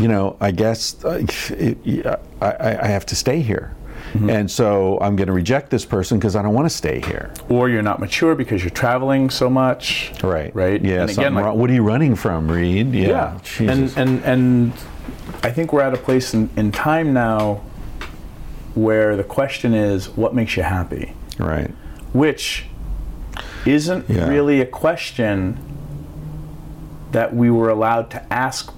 you 0.00 0.08
know, 0.08 0.38
I 0.40 0.50
guess 0.50 0.96
uh, 1.04 1.26
I 2.40 2.78
I 2.86 2.86
have 2.86 3.04
to 3.04 3.14
stay 3.14 3.42
here. 3.42 3.74
And 4.14 4.50
so 4.50 4.98
I'm 5.00 5.16
going 5.16 5.26
to 5.28 5.32
reject 5.32 5.70
this 5.70 5.84
person 5.84 6.18
because 6.18 6.36
I 6.36 6.42
don't 6.42 6.52
want 6.54 6.66
to 6.68 6.74
stay 6.74 7.00
here. 7.00 7.32
Or 7.48 7.68
you're 7.68 7.82
not 7.82 7.98
mature 7.98 8.34
because 8.34 8.62
you're 8.62 8.70
traveling 8.70 9.30
so 9.30 9.48
much. 9.48 10.12
Right. 10.22 10.54
Right. 10.54 10.82
Yeah. 10.84 11.02
And 11.02 11.10
again, 11.10 11.34
like, 11.34 11.44
wrong. 11.46 11.58
What 11.58 11.70
are 11.70 11.74
you 11.74 11.82
running 11.82 12.14
from, 12.14 12.50
Reid? 12.50 12.92
Yeah. 12.94 13.08
yeah. 13.08 13.38
Jesus. 13.42 13.96
And 13.96 14.08
and 14.08 14.24
and 14.24 14.72
I 15.42 15.50
think 15.50 15.72
we're 15.72 15.80
at 15.82 15.94
a 15.94 15.98
place 15.98 16.34
in, 16.34 16.50
in 16.56 16.72
time 16.72 17.12
now 17.12 17.62
where 18.74 19.16
the 19.16 19.24
question 19.24 19.74
is, 19.74 20.08
what 20.10 20.34
makes 20.34 20.56
you 20.56 20.62
happy? 20.62 21.14
right. 21.38 21.70
Which 22.12 22.66
isn't 23.64 24.08
Yeah. 24.10 24.28
really 24.28 24.60
a 24.60 24.66
question 24.66 25.58
that 27.12 27.34
we 27.34 27.50
were 27.50 27.68
allowed 27.70 28.10
to 28.10 28.32
ask 28.32 28.72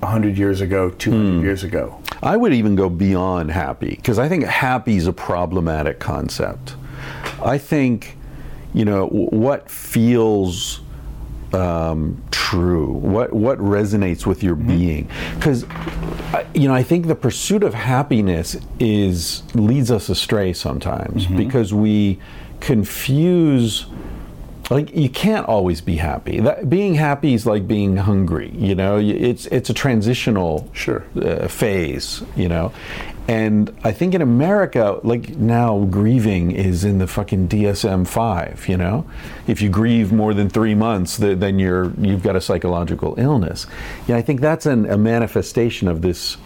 100 0.00 0.36
years 0.38 0.60
ago, 0.60 0.90
200 0.90 1.38
Hmm. 1.38 1.42
years 1.44 1.64
ago. 1.64 1.97
I 2.22 2.36
would 2.36 2.52
even 2.52 2.74
go 2.74 2.88
beyond 2.88 3.50
happy 3.50 3.96
because 3.96 4.18
I 4.18 4.28
think 4.28 4.44
happy 4.44 4.96
is 4.96 5.06
a 5.06 5.12
problematic 5.12 6.00
concept. 6.00 6.74
I 7.42 7.58
think, 7.58 8.16
you 8.74 8.84
know, 8.84 9.06
what 9.06 9.70
feels 9.70 10.80
um, 11.52 12.22
true, 12.30 12.92
what 12.92 13.32
what 13.32 13.58
resonates 13.58 14.26
with 14.26 14.42
your 14.42 14.56
mm-hmm. 14.56 14.68
being, 14.68 15.08
because 15.34 15.64
uh, 15.64 16.44
you 16.54 16.68
know 16.68 16.74
I 16.74 16.82
think 16.82 17.06
the 17.06 17.14
pursuit 17.14 17.62
of 17.62 17.74
happiness 17.74 18.56
is 18.78 19.42
leads 19.54 19.90
us 19.90 20.08
astray 20.08 20.52
sometimes 20.52 21.24
mm-hmm. 21.24 21.36
because 21.36 21.72
we 21.72 22.18
confuse 22.60 23.86
like 24.70 24.94
you 24.94 25.08
can't 25.08 25.46
always 25.46 25.80
be 25.80 25.96
happy. 25.96 26.40
That, 26.40 26.68
being 26.68 26.94
happy 26.94 27.34
is 27.34 27.46
like 27.46 27.66
being 27.66 27.96
hungry. 27.96 28.50
You 28.54 28.74
know, 28.74 28.98
it's 28.98 29.46
it's 29.46 29.70
a 29.70 29.74
transitional 29.74 30.68
Sure. 30.72 31.04
uh, 31.16 31.48
phase. 31.48 32.22
You 32.36 32.48
know, 32.48 32.72
and 33.28 33.74
I 33.84 33.92
think 33.92 34.14
in 34.14 34.22
America, 34.22 35.00
like 35.02 35.36
now, 35.36 35.84
grieving 35.84 36.50
is 36.50 36.84
in 36.84 36.98
the 36.98 37.06
fucking 37.06 37.48
DSM 37.48 38.06
five. 38.06 38.68
You 38.68 38.76
know, 38.76 39.06
if 39.46 39.62
you 39.62 39.68
grieve 39.70 40.12
more 40.12 40.34
than 40.34 40.48
three 40.48 40.74
months, 40.74 41.16
th- 41.18 41.38
then 41.38 41.58
you're 41.58 41.92
you've 41.98 42.22
got 42.22 42.36
a 42.36 42.40
psychological 42.40 43.14
illness. 43.18 43.66
Yeah, 44.06 44.16
I 44.16 44.22
think 44.22 44.40
that's 44.40 44.66
an, 44.66 44.86
a 44.90 44.98
manifestation 44.98 45.88
of 45.88 46.02
this. 46.02 46.36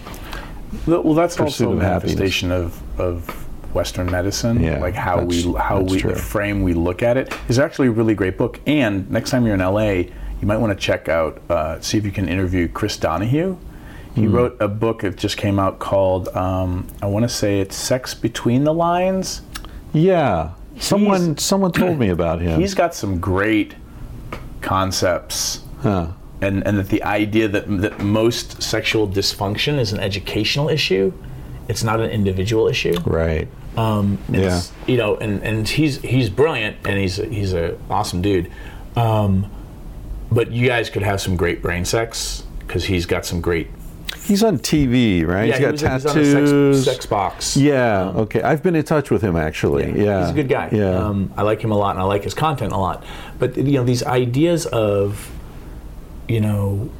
Well, 0.86 1.14
that's 1.14 1.36
Pursuit 1.36 1.66
also 1.66 1.72
a 1.72 1.80
manifestation 1.80 2.50
of, 2.50 2.82
of 2.98 3.41
Western 3.74 4.10
medicine, 4.10 4.60
Yeah, 4.62 4.78
like 4.80 4.94
how 4.94 5.22
we 5.22 5.42
how 5.54 5.80
we 5.80 5.98
true. 6.00 6.14
frame 6.14 6.62
we 6.62 6.74
look 6.74 7.02
at. 7.02 7.16
It's 7.48 7.58
actually 7.58 7.88
a 7.88 7.92
really 7.92 8.14
great 8.14 8.36
book. 8.36 8.60
And 8.66 9.10
next 9.10 9.30
time 9.30 9.44
you're 9.46 9.54
in 9.54 9.60
LA, 9.60 9.90
you 10.40 10.46
might 10.46 10.58
want 10.58 10.72
to 10.72 10.78
check 10.78 11.08
out, 11.08 11.40
uh, 11.48 11.80
see 11.80 11.96
if 11.98 12.04
you 12.04 12.10
can 12.12 12.28
interview 12.28 12.68
Chris 12.68 12.96
Donaghue. 12.96 13.56
He 14.14 14.24
Hmm. 14.24 14.34
wrote 14.34 14.56
a 14.60 14.68
book 14.68 15.00
that 15.02 15.16
just 15.16 15.36
came 15.38 15.58
out 15.58 15.78
called 15.78 16.28
um, 16.36 16.86
I 17.00 17.06
want 17.06 17.22
to 17.22 17.28
say 17.30 17.60
it's 17.60 17.76
Sex 17.76 18.12
Between 18.14 18.64
the 18.64 18.74
Lines. 18.74 19.40
Yeah, 19.94 20.50
someone 20.78 21.38
someone 21.38 21.72
told 21.72 21.98
me 21.98 22.08
about 22.10 22.40
him. 22.42 22.60
He's 22.60 22.74
got 22.74 22.94
some 22.94 23.20
great 23.20 23.74
concepts. 24.60 25.62
Huh. 25.82 26.08
And, 26.40 26.66
and 26.66 26.76
that 26.78 26.88
the 26.88 27.02
idea 27.04 27.46
that, 27.48 27.64
that 27.82 28.00
most 28.00 28.62
Sexual 28.62 29.08
dysfunction 29.08 29.78
is 29.78 29.92
an 29.92 30.00
educational 30.00 30.68
issue. 30.68 31.12
It's 31.68 31.84
not 31.84 32.00
an 32.00 32.10
individual 32.10 32.68
issue. 32.68 32.94
right. 33.06 33.48
Um, 33.76 34.18
Yeah. 34.28 34.60
You 34.86 34.96
know, 34.96 35.16
and, 35.16 35.42
and 35.42 35.68
he's 35.68 36.00
he's 36.02 36.28
brilliant 36.28 36.76
and 36.84 36.98
he's 36.98 37.18
a, 37.18 37.26
he's 37.26 37.52
a 37.52 37.78
awesome 37.88 38.22
dude. 38.22 38.50
Um, 38.96 39.50
but 40.30 40.50
you 40.50 40.66
guys 40.66 40.90
could 40.90 41.02
have 41.02 41.20
some 41.20 41.36
great 41.36 41.62
brain 41.62 41.84
sex 41.84 42.44
because 42.60 42.84
he's 42.84 43.06
got 43.06 43.24
some 43.26 43.40
great. 43.40 43.68
He's 44.24 44.42
on 44.44 44.58
TV, 44.58 45.26
right? 45.26 45.48
Yeah, 45.48 45.58
he's 45.58 45.60
got 45.60 45.66
he 45.66 45.72
was, 45.72 45.80
he's 45.80 46.06
on 46.06 46.14
tattoos. 46.14 46.78
a 46.78 46.82
sex, 46.82 46.84
sex 46.96 47.06
box. 47.06 47.56
Yeah. 47.56 48.12
okay. 48.14 48.40
I've 48.42 48.62
been 48.62 48.76
in 48.76 48.84
touch 48.84 49.10
with 49.10 49.20
him 49.22 49.36
actually. 49.36 49.86
Yeah. 50.00 50.20
He's 50.20 50.30
a 50.30 50.34
good 50.34 50.48
guy. 50.48 50.68
Yeah. 50.70 50.96
Um, 50.96 51.32
I 51.36 51.42
like 51.42 51.60
him 51.60 51.72
a 51.72 51.76
lot, 51.76 51.90
and 51.96 52.00
I 52.00 52.04
like 52.04 52.22
his 52.24 52.34
content 52.34 52.72
a 52.72 52.78
lot. 52.78 53.04
But 53.38 53.56
you 53.56 53.72
know, 53.72 53.84
these 53.84 54.02
ideas 54.04 54.66
of, 54.66 55.30
you 56.28 56.40
know, 56.40 56.90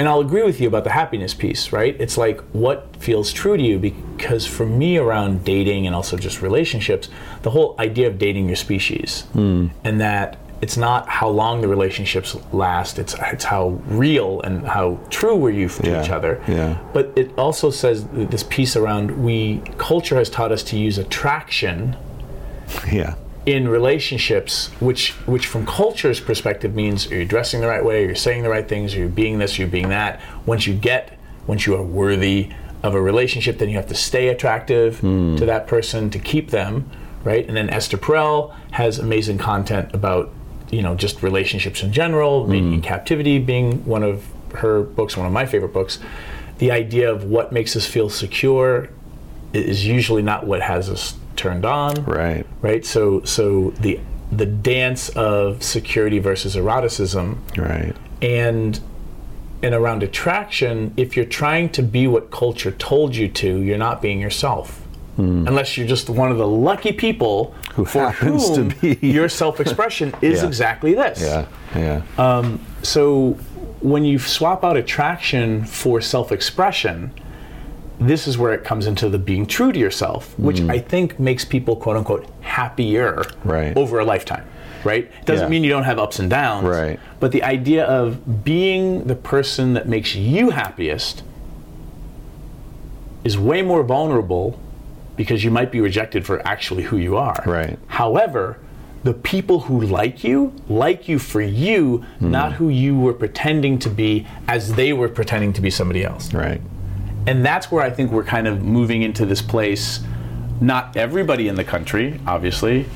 and 0.00 0.08
I'll 0.08 0.20
agree 0.20 0.42
with 0.42 0.58
you 0.62 0.66
about 0.72 0.84
the 0.84 0.90
happiness 1.02 1.34
piece, 1.34 1.72
right? 1.72 1.94
It's 2.00 2.16
like 2.16 2.40
what 2.52 2.96
feels 2.96 3.34
true 3.34 3.56
to 3.58 3.62
you 3.62 3.78
because 3.78 4.46
for 4.46 4.64
me 4.64 4.96
around 4.96 5.44
dating 5.44 5.86
and 5.86 5.94
also 5.94 6.16
just 6.16 6.40
relationships, 6.40 7.10
the 7.42 7.50
whole 7.50 7.74
idea 7.78 8.06
of 8.08 8.18
dating 8.18 8.46
your 8.46 8.56
species 8.56 9.10
Hmm. 9.34 9.66
and 9.84 10.00
that 10.00 10.38
it's 10.62 10.78
not 10.78 11.06
how 11.08 11.28
long 11.28 11.60
the 11.60 11.68
relationships 11.68 12.34
last, 12.52 12.98
it's 12.98 13.14
it's 13.34 13.44
how 13.44 13.64
real 14.04 14.40
and 14.46 14.66
how 14.66 14.98
true 15.10 15.36
were 15.36 15.50
you 15.60 15.68
to 15.68 15.86
Yeah, 15.86 16.02
each 16.02 16.10
other. 16.10 16.32
yeah. 16.48 16.78
But 16.94 17.12
it 17.16 17.28
also 17.36 17.68
says 17.70 18.06
this 18.12 18.42
piece 18.42 18.76
around 18.76 19.06
we 19.22 19.58
culture 19.76 20.16
has 20.16 20.30
taught 20.30 20.50
us 20.52 20.62
to 20.70 20.78
use 20.78 20.96
attraction 20.98 21.94
yeah. 23.00 23.14
In 23.46 23.68
relationships, 23.68 24.68
which 24.80 25.12
which 25.26 25.46
from 25.46 25.64
culture's 25.64 26.20
perspective 26.20 26.74
means 26.74 27.10
are 27.10 27.16
you 27.16 27.24
dressing 27.24 27.62
the 27.62 27.66
right 27.66 27.84
way, 27.84 28.04
you're 28.04 28.14
saying 28.14 28.42
the 28.42 28.50
right 28.50 28.68
things, 28.68 28.94
you're 28.94 29.08
being 29.08 29.38
this, 29.38 29.58
you're 29.58 29.66
being 29.66 29.88
that. 29.88 30.20
Once 30.44 30.66
you 30.66 30.74
get, 30.74 31.18
once 31.46 31.66
you 31.66 31.74
are 31.74 31.82
worthy 31.82 32.50
of 32.82 32.94
a 32.94 33.00
relationship, 33.00 33.58
then 33.58 33.68
you 33.68 33.76
have 33.76 33.88
to 33.88 33.94
stay 33.94 34.28
attractive 34.28 35.00
hmm. 35.00 35.36
to 35.36 35.46
that 35.46 35.66
person 35.66 36.10
to 36.10 36.18
keep 36.18 36.50
them, 36.50 36.90
right? 37.24 37.46
And 37.46 37.56
then 37.56 37.70
Esther 37.70 37.98
Perel 37.98 38.54
has 38.72 38.98
amazing 38.98 39.38
content 39.38 39.94
about, 39.94 40.32
you 40.70 40.82
know, 40.82 40.94
just 40.94 41.22
relationships 41.22 41.82
in 41.82 41.92
general, 41.92 42.44
hmm. 42.44 42.50
Mating 42.50 42.74
in 42.74 42.82
Captivity 42.82 43.38
being 43.38 43.84
one 43.84 44.02
of 44.02 44.26
her 44.56 44.82
books, 44.82 45.16
one 45.16 45.26
of 45.26 45.32
my 45.32 45.46
favorite 45.46 45.72
books. 45.72 45.98
The 46.58 46.70
idea 46.70 47.10
of 47.10 47.24
what 47.24 47.52
makes 47.52 47.74
us 47.74 47.86
feel 47.86 48.10
secure 48.10 48.90
is 49.52 49.86
usually 49.86 50.22
not 50.22 50.46
what 50.46 50.60
has 50.60 50.88
us 50.88 51.14
turned 51.36 51.64
on 51.64 52.04
Right. 52.04 52.46
right? 52.62 52.84
So 52.84 53.22
so 53.24 53.70
the 53.80 54.00
the 54.32 54.46
dance 54.46 55.08
of 55.10 55.62
security 55.62 56.18
versus 56.18 56.56
eroticism 56.56 57.38
Right. 57.56 57.94
and 58.22 58.78
and 59.62 59.74
around 59.74 60.02
attraction, 60.02 60.94
if 60.96 61.16
you're 61.16 61.26
trying 61.26 61.68
to 61.70 61.82
be 61.82 62.06
what 62.06 62.30
culture 62.30 62.70
told 62.70 63.14
you 63.14 63.28
to, 63.28 63.60
you're 63.60 63.76
not 63.76 64.00
being 64.00 64.18
yourself. 64.20 64.80
Unless 65.18 65.76
you're 65.76 65.86
just 65.86 66.08
one 66.08 66.30
of 66.32 66.38
the 66.38 66.46
lucky 66.46 66.92
people 66.92 67.54
Who 67.74 67.84
for 67.84 68.10
happens 68.10 68.48
to 68.52 68.62
whom 68.64 68.68
be. 68.80 69.06
your 69.06 69.28
self-expression 69.28 70.14
is 70.22 70.40
Yeah. 70.40 70.46
exactly 70.48 70.94
this. 70.94 71.20
Yeah. 71.20 71.44
Yeah. 71.76 72.00
Uh, 72.16 72.56
So 72.80 73.36
when 73.82 74.02
you 74.06 74.18
swap 74.18 74.64
out 74.64 74.78
attraction 74.78 75.64
for 75.66 76.00
self-expression, 76.00 77.10
this 78.00 78.26
is 78.26 78.38
where 78.38 78.52
it 78.54 78.64
comes 78.64 78.86
into 78.86 79.08
the 79.08 79.18
being 79.18 79.46
true 79.46 79.72
to 79.72 79.78
yourself, 79.78 80.36
which 80.38 80.56
mm. 80.56 80.70
I 80.70 80.78
think 80.78 81.20
makes 81.20 81.44
people 81.44 81.76
quote 81.76 81.96
unquote 81.96 82.26
happier 82.40 83.22
Right. 83.44 83.76
over 83.76 83.98
a 83.98 84.04
lifetime. 84.04 84.44
Right? 84.82 85.04
It 85.20 85.26
doesn't 85.26 85.46
Yeah. 85.46 85.50
mean 85.50 85.64
you 85.64 85.70
don't 85.70 85.84
have 85.84 85.98
ups 85.98 86.18
and 86.18 86.30
downs. 86.30 86.66
Right. 86.66 86.98
But 87.20 87.32
the 87.32 87.42
idea 87.42 87.84
of 87.84 88.42
being 88.44 89.04
the 89.04 89.14
person 89.14 89.74
that 89.74 89.86
makes 89.86 90.14
you 90.14 90.50
happiest 90.50 91.22
is 93.22 93.38
way 93.38 93.60
more 93.60 93.82
vulnerable 93.82 94.58
because 95.16 95.44
you 95.44 95.50
might 95.50 95.70
be 95.70 95.82
rejected 95.82 96.24
for 96.24 96.46
actually 96.48 96.84
who 96.84 96.96
you 96.96 97.18
are. 97.18 97.42
Right. 97.44 97.78
However, 97.88 98.58
the 99.04 99.12
people 99.12 99.60
who 99.60 99.80
like 99.82 100.24
you 100.24 100.54
like 100.68 101.08
you 101.08 101.18
for 101.18 101.42
you, 101.42 102.04
not 102.18 102.52
mm. 102.52 102.54
who 102.54 102.68
you 102.70 102.98
were 102.98 103.12
pretending 103.12 103.78
to 103.80 103.90
be 103.90 104.26
as 104.48 104.74
they 104.74 104.94
were 104.94 105.08
pretending 105.08 105.52
to 105.52 105.60
be 105.60 105.68
somebody 105.68 106.02
else. 106.02 106.32
right. 106.32 106.62
And 107.30 107.46
that's 107.46 107.70
where 107.70 107.80
I 107.80 107.90
think 107.90 108.10
we're 108.10 108.24
kind 108.24 108.48
of 108.48 108.64
moving 108.64 109.02
into 109.02 109.24
this 109.24 109.40
place. 109.40 110.00
Not 110.60 110.96
everybody 110.96 111.46
in 111.46 111.54
the 111.54 111.62
country, 111.62 112.18
obviously. 112.26 112.86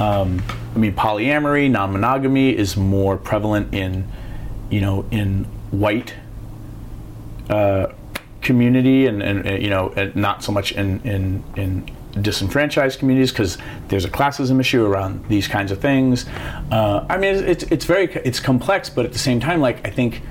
Um, 0.00 0.42
I 0.74 0.78
mean, 0.78 0.94
polyamory, 0.94 1.70
non-monogamy 1.70 2.56
is 2.56 2.74
more 2.74 3.18
prevalent 3.18 3.74
in, 3.74 4.08
you 4.70 4.80
know, 4.80 5.04
in 5.10 5.44
white 5.70 6.14
uh, 7.50 7.88
community, 8.40 9.06
and, 9.06 9.22
and, 9.22 9.62
you 9.62 9.68
know, 9.68 9.92
and 9.94 10.16
not 10.16 10.42
so 10.42 10.52
much 10.52 10.72
in 10.72 11.00
in, 11.02 11.44
in 11.56 12.22
disenfranchised 12.22 12.98
communities 12.98 13.30
because 13.30 13.58
there's 13.88 14.06
a 14.06 14.10
classism 14.10 14.58
issue 14.58 14.86
around 14.86 15.26
these 15.28 15.46
kinds 15.46 15.70
of 15.70 15.80
things. 15.80 16.24
Uh, 16.70 17.04
I 17.10 17.18
mean, 17.18 17.34
it's, 17.34 17.42
it's 17.42 17.72
it's 17.72 17.84
very 17.84 18.06
it's 18.24 18.40
complex, 18.40 18.88
but 18.88 19.04
at 19.04 19.12
the 19.12 19.18
same 19.18 19.38
time, 19.38 19.60
like 19.60 19.86
I 19.86 19.90
think 19.90 20.22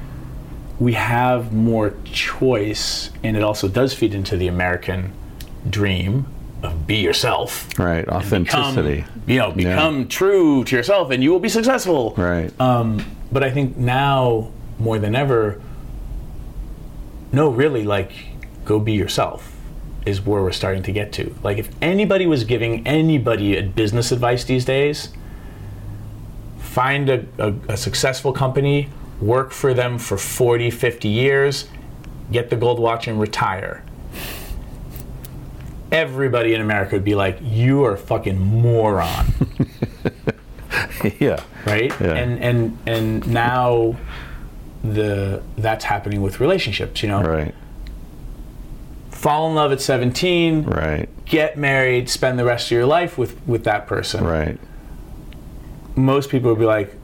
we 0.81 0.93
have 0.93 1.53
more 1.53 1.93
choice, 2.05 3.11
and 3.23 3.37
it 3.37 3.43
also 3.43 3.67
does 3.67 3.93
feed 3.93 4.15
into 4.15 4.35
the 4.35 4.47
American 4.47 5.13
dream 5.69 6.25
of 6.63 6.87
be 6.87 6.95
yourself. 6.95 7.69
Right. 7.77 8.03
Become, 8.03 8.17
Authenticity. 8.19 9.05
you 9.27 9.37
know, 9.37 9.51
become 9.51 10.07
true 10.07 10.63
to 10.63 10.75
yourself, 10.75 11.11
and 11.11 11.21
you 11.23 11.29
will 11.29 11.39
be 11.39 11.49
successful. 11.49 12.15
Right. 12.17 12.51
Um, 12.59 13.05
but 13.31 13.43
I 13.43 13.51
think 13.51 13.77
now 13.77 14.51
more 14.79 14.97
than 14.97 15.15
ever, 15.15 15.61
no, 17.31 17.49
really, 17.49 17.83
like, 17.83 18.11
go 18.65 18.79
be 18.79 18.93
yourself 18.93 19.55
is 20.07 20.25
where 20.25 20.41
we're 20.41 20.51
starting 20.51 20.81
to 20.81 20.91
get 20.91 21.13
to. 21.13 21.35
Like, 21.43 21.59
if 21.59 21.69
anybody 21.79 22.25
was 22.25 22.43
giving 22.43 22.87
anybody 22.87 23.55
a 23.55 23.61
business 23.61 24.11
advice 24.11 24.45
these 24.45 24.65
days, 24.65 25.09
find 26.57 27.07
a, 27.07 27.23
a, 27.37 27.53
a 27.69 27.77
successful 27.77 28.33
company, 28.33 28.89
work 29.21 29.51
for 29.51 29.73
them 29.73 29.97
for 29.97 30.17
40, 30.17 30.69
50 30.71 31.07
years, 31.07 31.67
get 32.31 32.49
the 32.49 32.55
gold 32.55 32.79
watch, 32.79 33.07
and 33.07 33.19
retire. 33.19 33.83
Everybody 35.91 36.53
in 36.53 36.61
America 36.61 36.95
would 36.95 37.03
be 37.03 37.15
like, 37.15 37.37
"You 37.41 37.83
are 37.83 37.93
a 37.93 37.97
fucking 37.97 38.39
moron." 38.39 39.25
yeah. 41.19 41.43
right? 41.65 41.91
Yeah. 41.99 42.13
And 42.13 42.41
and 42.41 42.77
and 42.87 43.27
now 43.27 43.97
the 44.83 45.43
that's 45.57 45.83
happening 45.83 46.21
with 46.21 46.39
relationships, 46.39 47.03
you 47.03 47.09
know. 47.09 47.21
Right. 47.21 47.53
Fall 49.09 49.49
in 49.49 49.55
love 49.55 49.71
at 49.71 49.79
17, 49.81 50.63
Right. 50.63 51.07
get 51.25 51.55
married, 51.55 52.09
spend 52.09 52.39
the 52.39 52.45
rest 52.45 52.67
of 52.67 52.71
your 52.71 52.85
life 52.87 53.17
with 53.17 53.39
with 53.45 53.65
that 53.65 53.85
person. 53.85 54.23
Right. 54.23 54.57
Most 55.95 56.29
people 56.29 56.49
would 56.51 56.59
be 56.59 56.65
like, 56.65 56.95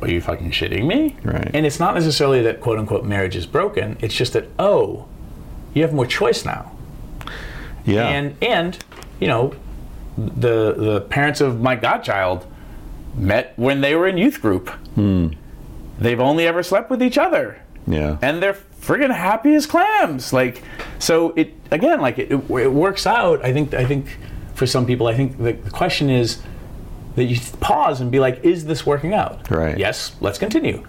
"Are 0.00 0.08
you 0.08 0.20
fucking 0.20 0.50
shitting 0.50 0.86
me?" 0.86 1.16
Right. 1.22 1.50
And 1.54 1.66
it's 1.66 1.80
not 1.80 1.94
necessarily 1.94 2.42
that 2.42 2.60
quote 2.60 2.78
unquote 2.78 3.04
marriage 3.04 3.36
is 3.36 3.46
broken. 3.46 3.96
It's 4.00 4.14
just 4.14 4.32
that 4.32 4.48
oh, 4.58 5.06
you 5.72 5.82
have 5.82 5.92
more 5.92 6.06
choice 6.06 6.44
now. 6.44 6.72
Yeah. 7.84 8.08
And 8.08 8.36
and 8.42 8.78
you 9.20 9.28
know, 9.28 9.54
the 10.16 10.74
the 10.74 11.00
parents 11.08 11.40
of 11.40 11.60
my 11.60 11.76
godchild 11.76 12.46
met 13.14 13.52
when 13.56 13.80
they 13.80 13.94
were 13.94 14.06
in 14.06 14.16
youth 14.18 14.40
group. 14.40 14.68
Hmm. 14.94 15.28
They've 15.98 16.20
only 16.20 16.46
ever 16.46 16.62
slept 16.62 16.90
with 16.90 17.02
each 17.02 17.18
other, 17.18 17.62
yeah. 17.86 18.18
and 18.20 18.42
they're 18.42 18.58
friggin' 18.80 19.14
happy 19.14 19.54
as 19.54 19.64
clams. 19.64 20.32
Like, 20.32 20.62
so 20.98 21.32
it 21.36 21.54
again, 21.70 22.00
like 22.00 22.18
it, 22.18 22.32
it, 22.32 22.50
it 22.50 22.72
works 22.72 23.06
out. 23.06 23.44
I 23.44 23.52
think 23.52 23.74
I 23.74 23.84
think 23.84 24.18
for 24.54 24.66
some 24.66 24.86
people, 24.86 25.06
I 25.06 25.14
think 25.14 25.38
the, 25.38 25.52
the 25.52 25.70
question 25.70 26.10
is 26.10 26.42
that 27.16 27.24
you 27.24 27.38
pause 27.60 28.00
and 28.00 28.10
be 28.10 28.18
like, 28.20 28.44
is 28.44 28.64
this 28.64 28.84
working 28.84 29.14
out? 29.14 29.50
Right. 29.50 29.78
Yes. 29.78 30.14
Let's 30.20 30.38
continue. 30.38 30.84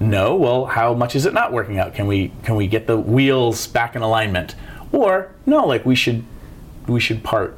No. 0.00 0.34
Well, 0.34 0.66
how 0.66 0.94
much 0.94 1.14
is 1.14 1.26
it 1.26 1.32
not 1.32 1.52
working 1.52 1.78
out? 1.78 1.94
Can 1.94 2.06
we 2.06 2.32
can 2.42 2.56
we 2.56 2.66
get 2.66 2.86
the 2.86 2.96
wheels 2.98 3.66
back 3.68 3.94
in 3.94 4.02
alignment? 4.02 4.54
Or 4.90 5.30
no, 5.46 5.64
like 5.66 5.86
we 5.86 5.94
should 5.94 6.24
we 6.88 6.98
should 7.00 7.22
part 7.22 7.56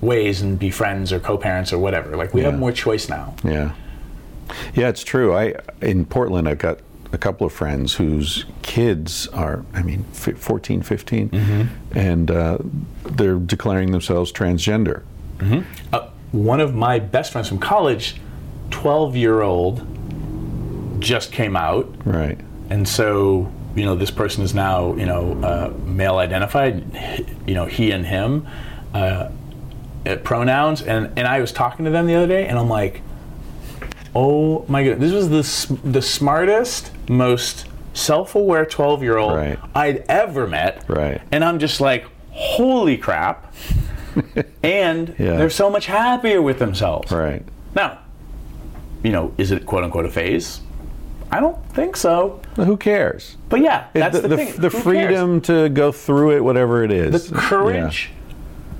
ways 0.00 0.40
and 0.42 0.58
be 0.58 0.70
friends 0.70 1.12
or 1.12 1.20
co-parents 1.20 1.72
or 1.72 1.78
whatever. 1.78 2.16
Like 2.16 2.34
we 2.34 2.40
Yeah. 2.42 2.50
have 2.50 2.58
more 2.58 2.72
choice 2.72 3.08
now. 3.08 3.34
Yeah. 3.44 3.72
Yeah, 4.74 4.88
it's 4.88 5.04
true. 5.04 5.34
I 5.34 5.54
in 5.80 6.04
Portland 6.04 6.48
I've 6.48 6.58
got 6.58 6.80
a 7.12 7.18
couple 7.18 7.46
of 7.46 7.52
friends 7.52 7.94
whose 7.94 8.44
kids 8.62 9.28
are 9.28 9.64
I 9.72 9.82
mean 9.82 10.04
fi- 10.12 10.32
14, 10.32 10.82
15 10.82 11.70
and 11.94 12.30
uh, 12.30 12.58
they're 13.04 13.38
declaring 13.38 13.92
themselves 13.92 14.32
transgender. 14.32 15.02
Uh, 15.92 16.08
one 16.32 16.60
of 16.60 16.74
my 16.74 16.98
best 16.98 17.32
friends 17.32 17.48
from 17.48 17.58
college, 17.58 18.16
12 18.70 19.16
year 19.16 19.40
old, 19.40 19.86
just 21.00 21.32
came 21.32 21.56
out. 21.56 21.92
Right. 22.04 22.38
And 22.70 22.86
so, 22.86 23.52
you 23.74 23.84
know, 23.84 23.94
this 23.94 24.10
person 24.10 24.42
is 24.44 24.54
now, 24.54 24.94
you 24.94 25.06
know, 25.06 25.32
uh, 25.42 25.72
male 25.84 26.16
identified, 26.18 26.84
you 27.46 27.54
know, 27.54 27.66
he 27.66 27.90
and 27.92 28.04
him 28.04 28.46
uh, 28.94 29.30
pronouns. 30.24 30.82
And, 30.82 31.12
and 31.16 31.26
I 31.26 31.40
was 31.40 31.52
talking 31.52 31.84
to 31.84 31.90
them 31.90 32.06
the 32.06 32.14
other 32.14 32.26
day, 32.26 32.46
and 32.46 32.58
I'm 32.58 32.68
like, 32.68 33.02
oh 34.14 34.64
my 34.68 34.84
God, 34.84 35.00
this 35.00 35.12
was 35.12 35.28
the, 35.28 35.78
the 35.84 36.02
smartest, 36.02 36.90
most 37.08 37.66
self 37.94 38.34
aware 38.34 38.64
12 38.64 39.02
year 39.02 39.16
old 39.16 39.34
Right. 39.34 39.58
I'd 39.74 39.98
ever 40.08 40.46
met. 40.46 40.84
Right. 40.88 41.20
And 41.32 41.44
I'm 41.44 41.58
just 41.58 41.80
like, 41.80 42.06
holy 42.30 42.96
crap. 42.96 43.54
And 44.62 45.08
Yeah. 45.18 45.36
they're 45.36 45.50
so 45.50 45.70
much 45.70 45.86
happier 45.86 46.40
with 46.42 46.58
themselves. 46.58 47.10
Right. 47.12 47.42
Now, 47.74 47.98
you 49.02 49.12
know, 49.12 49.32
is 49.38 49.50
it 49.50 49.66
quote 49.66 49.84
unquote 49.84 50.04
a 50.06 50.10
phase? 50.10 50.60
I 51.30 51.40
don't 51.40 51.62
think 51.74 51.96
so. 51.96 52.40
Well, 52.56 52.66
who 52.66 52.76
cares? 52.78 53.36
But 53.50 53.60
yeah, 53.60 53.88
that's 53.92 54.16
the, 54.16 54.22
the, 54.22 54.28
the, 54.28 54.36
thing. 54.36 54.46
the 54.60 54.68
Who 54.68 54.70
cares? 54.70 54.82
freedom 54.82 55.40
to 55.42 55.68
go 55.68 55.92
through 55.92 56.36
it, 56.36 56.40
whatever 56.44 56.82
it 56.84 56.90
is. 56.90 57.28
the 57.28 57.36
courage 57.36 58.10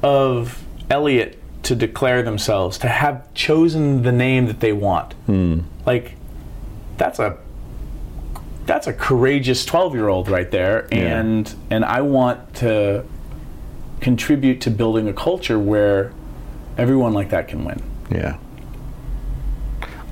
of 0.03 0.65
Elliot 0.91 1.39
to 1.65 1.75
declare 1.75 2.23
themselves, 2.23 2.79
to 2.79 2.89
have 2.89 3.33
chosen 3.35 4.03
the 4.03 4.13
name 4.13 4.47
that 4.47 4.61
they 4.61 4.73
want. 4.73 5.13
Hmm. 5.27 5.61
Like, 5.85 6.15
that's 6.97 7.19
a 7.19 7.37
that's 8.65 8.87
a 8.87 8.93
courageous 8.93 9.65
twelve 9.67 9.95
year 9.95 10.09
old 10.09 10.29
right 10.29 10.51
there, 10.51 10.89
Yeah. 10.91 11.21
and 11.21 11.55
and 11.71 11.85
I 11.85 12.01
want 12.03 12.55
to 12.57 13.05
contribute 14.01 14.61
to 14.63 14.71
building 14.71 15.09
a 15.09 15.13
culture 15.13 15.59
where 15.59 16.13
everyone 16.77 17.13
like 17.13 17.31
that 17.31 17.49
can 17.49 17.65
win. 17.65 17.83
Yeah. 18.11 18.19
yeah. 18.19 18.37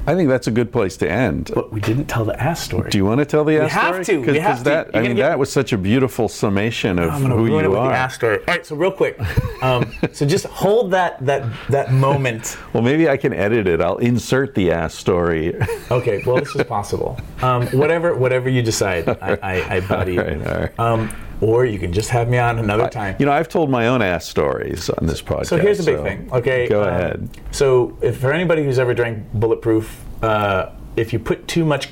I 0.09 0.15
think 0.15 0.29
that's 0.29 0.47
a 0.47 0.53
good 0.53 0.71
place 0.71 0.97
to 0.99 1.11
end. 1.11 1.51
But 1.53 1.73
we 1.73 1.81
didn't 1.81 2.05
tell 2.05 2.25
the 2.25 2.41
ass 2.41 2.63
story. 2.63 2.91
Do 2.91 2.97
you 2.99 3.05
want 3.05 3.19
to 3.19 3.25
tell 3.25 3.43
the 3.45 3.61
ass 3.61 3.73
story? 3.73 4.05
to. 4.05 4.31
We 4.33 4.39
have 4.39 4.59
to. 4.59 4.65
that 4.65 4.87
You're 4.95 5.03
I 5.03 5.07
mean 5.09 5.17
get- 5.17 5.29
that 5.31 5.37
was 5.41 5.51
such 5.51 5.73
a 5.73 5.79
beautiful 5.79 6.29
summation 6.29 7.01
of 7.01 7.11
I'm 7.11 7.23
gonna 7.23 7.35
who 7.35 7.45
ruin 7.47 7.65
it 7.65 7.67
you 7.67 7.71
with 7.71 7.79
are. 7.81 7.89
the 7.89 7.97
ass 7.97 8.15
story. 8.15 8.39
All 8.39 8.45
right, 8.47 8.65
so 8.65 8.77
real 8.77 8.93
quick, 8.93 9.19
um, 9.65 9.93
so 10.13 10.25
just 10.25 10.47
hold 10.47 10.93
that 10.93 11.19
that 11.27 11.45
that 11.71 11.93
moment. 11.93 12.57
Well, 12.73 12.85
maybe 12.85 13.09
I 13.09 13.17
can 13.17 13.33
edit 13.33 13.67
it. 13.67 13.81
I'll 13.81 13.97
insert 13.97 14.55
the 14.55 14.71
ass 14.71 14.95
story. 14.95 15.55
Okay, 15.91 16.23
well 16.25 16.37
this 16.37 16.55
is 16.55 16.63
possible. 16.65 17.19
Um, 17.43 17.67
whatever 17.69 18.15
whatever 18.15 18.49
you 18.49 18.63
decide, 18.63 19.09
I, 19.09 19.39
I, 19.43 19.77
I 19.77 19.81
buddy. 19.89 20.19
All 20.21 20.25
right, 20.25 20.47
all 20.47 20.61
right. 20.61 20.79
Um, 20.79 21.11
or 21.41 21.65
you 21.65 21.79
can 21.79 21.93
just 21.93 22.11
have 22.11 22.29
me 22.29 22.39
on 22.39 22.59
another 22.59 22.89
time. 22.89 23.17
You 23.19 23.27
know, 23.27 23.33
I've 23.33 23.49
told 23.49 23.71
my 23.71 23.89
own 23.89 24.03
ass 24.03 24.27
stories 24.27 24.89
on 24.91 25.07
this 25.07 25.21
podcast. 25.23 25.47
so 25.47 25.57
here's 25.59 25.79
the 25.79 25.85
big 25.85 25.97
so 25.97 26.03
thing. 26.05 26.29
Okay, 26.33 26.69
Go 26.69 26.83
um, 26.83 26.89
ahead. 26.89 27.29
So 27.51 27.97
if 28.01 28.19
for 28.19 28.33
anybody 28.33 28.65
who's 28.65 28.79
ever 28.79 28.95
drank 28.95 29.25
bulletproof, 29.35 30.05
uh, 30.23 30.71
if 30.97 31.13
you 31.13 31.19
put 31.19 31.47
too 31.47 31.65
much 31.65 31.91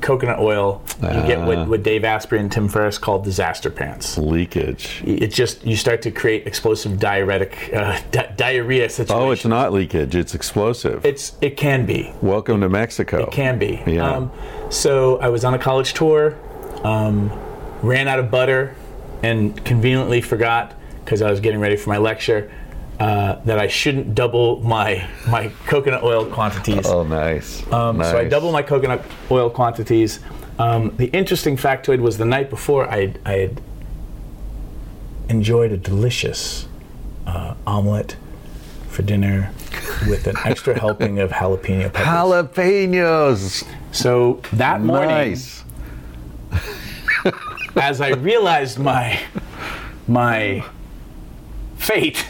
coconut 0.00 0.38
oil, 0.38 0.82
you 1.02 1.08
get 1.26 1.38
Ah. 1.38 1.46
what, 1.46 1.68
what 1.68 1.82
Dave 1.82 2.04
Asprey 2.04 2.38
and 2.38 2.52
Tim 2.52 2.68
Ferriss 2.68 2.96
called 2.98 3.24
disaster 3.24 3.70
pants. 3.70 4.16
Leakage. 4.18 5.02
It 5.04 5.28
just 5.28 5.64
you 5.66 5.74
start 5.76 6.02
to 6.02 6.10
create 6.10 6.46
explosive 6.46 6.98
diuretic 6.98 7.70
uh, 7.74 7.98
di- 8.12 8.32
diarrhea 8.36 8.88
situations. 8.88 9.10
Oh, 9.26 9.30
it's 9.30 9.44
not 9.44 9.72
leakage. 9.72 10.14
It's 10.14 10.34
explosive. 10.34 11.04
It's 11.04 11.36
it 11.40 11.56
can 11.56 11.86
be. 11.86 12.12
Welcome 12.22 12.60
to 12.60 12.68
Mexico. 12.68 13.24
It 13.24 13.32
can 13.32 13.58
be. 13.58 13.82
Yeah. 13.86 14.10
Um, 14.10 14.30
so 14.70 15.18
I 15.18 15.28
was 15.28 15.44
on 15.44 15.54
a 15.54 15.58
college 15.58 15.94
tour, 15.94 16.36
um, 16.84 17.30
ran 17.82 18.06
out 18.06 18.18
of 18.18 18.30
butter, 18.30 18.74
and 19.26 19.64
conveniently 19.64 20.20
forgot 20.20 20.74
because 21.04 21.20
I 21.22 21.30
was 21.30 21.40
getting 21.40 21.60
ready 21.60 21.76
for 21.76 21.90
my 21.90 21.98
lecture 21.98 22.50
uh, 23.00 23.36
that 23.44 23.58
I 23.58 23.66
shouldn't 23.66 24.14
double 24.14 24.60
my 24.60 25.06
my 25.28 25.48
coconut 25.66 26.02
oil 26.02 26.24
quantities. 26.26 26.86
Oh, 26.86 27.02
nice. 27.02 27.60
Um, 27.72 28.02
So 28.02 28.16
I 28.18 28.24
double 28.24 28.52
my 28.52 28.62
coconut 28.62 29.04
oil 29.30 29.50
quantities. 29.50 30.20
Um, 30.58 30.94
the 30.96 31.06
interesting 31.06 31.56
factoid 31.56 32.00
was 32.00 32.16
the 32.18 32.24
night 32.24 32.48
before 32.50 32.88
I 32.88 33.14
I 33.24 33.32
had 33.32 33.60
enjoyed 35.28 35.72
a 35.72 35.76
delicious 35.76 36.68
uh, 37.26 37.54
omelet 37.66 38.16
for 38.88 39.02
dinner 39.02 39.50
with 40.08 40.26
an 40.28 40.36
extra 40.44 40.78
helping 40.84 41.18
of 41.18 41.30
jalapeno 41.32 41.92
peppers. 41.92 42.06
Jalapenos. 42.06 43.64
so 43.92 44.40
that 44.52 44.80
morning, 44.80 45.08
Nice. 45.08 45.64
as 47.76 48.00
I 48.00 48.10
realized 48.10 48.78
my 48.78 49.20
my 50.08 50.64
fate, 51.76 52.24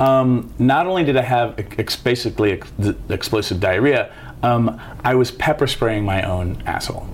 um, 0.00 0.52
not 0.58 0.86
only 0.86 1.04
did 1.04 1.16
I 1.16 1.22
have 1.22 1.58
ex- 1.78 1.96
basically 1.96 2.52
ex- 2.52 2.70
explosive 3.08 3.60
diarrhea, 3.60 4.12
um, 4.42 4.80
I 5.04 5.14
was 5.14 5.30
pepper 5.30 5.66
spraying 5.66 6.04
my 6.04 6.22
own 6.22 6.62
asshole. 6.66 7.06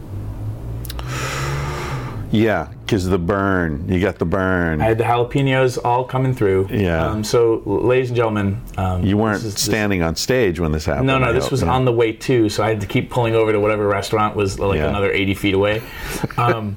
Yeah, 2.30 2.68
because 2.84 3.06
the 3.06 3.18
burn. 3.18 3.88
You 3.88 4.00
got 4.00 4.18
the 4.18 4.24
burn. 4.24 4.80
I 4.80 4.86
had 4.86 4.98
the 4.98 5.04
jalapenos 5.04 5.78
all 5.84 6.04
coming 6.04 6.34
through. 6.34 6.66
Yeah. 6.68 7.06
Um, 7.06 7.22
so, 7.22 7.62
ladies 7.64 8.08
and 8.10 8.16
gentlemen, 8.16 8.60
um, 8.76 9.04
you 9.04 9.16
weren't 9.16 9.36
is- 9.36 9.54
this- 9.54 9.62
standing 9.62 10.02
on 10.02 10.16
stage 10.16 10.58
when 10.58 10.72
this 10.72 10.84
happened. 10.84 11.06
No, 11.06 11.18
no, 11.18 11.26
I 11.28 11.32
this 11.32 11.44
hope, 11.44 11.52
was 11.52 11.62
no? 11.62 11.70
on 11.70 11.84
the 11.84 11.92
way 11.92 12.12
too, 12.12 12.48
so 12.48 12.64
I 12.64 12.70
had 12.70 12.80
to 12.80 12.88
keep 12.88 13.08
pulling 13.08 13.36
over 13.36 13.52
to 13.52 13.60
whatever 13.60 13.86
restaurant 13.86 14.34
was 14.34 14.58
like 14.58 14.78
Yeah. 14.78 14.88
another 14.88 15.12
80 15.12 15.34
feet 15.34 15.54
away. 15.54 15.80
Um, 16.36 16.76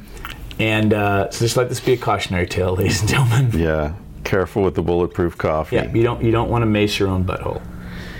and 0.59 0.93
uh, 0.93 1.29
so 1.31 1.39
just 1.39 1.57
let 1.57 1.69
this 1.69 1.79
be 1.79 1.93
a 1.93 1.97
cautionary 1.97 2.47
tale, 2.47 2.75
ladies 2.77 3.01
and 3.01 3.09
gentlemen. 3.09 3.51
Yeah. 3.53 3.93
Careful 4.23 4.63
with 4.63 4.75
the 4.75 4.81
bulletproof 4.81 5.37
coffee. 5.37 5.77
Yeah, 5.77 5.93
you 5.93 6.03
don't 6.03 6.21
you 6.23 6.31
don't 6.31 6.49
want 6.49 6.61
to 6.63 6.65
mace 6.65 6.99
your 6.99 7.07
own 7.07 7.23
butthole. 7.23 7.61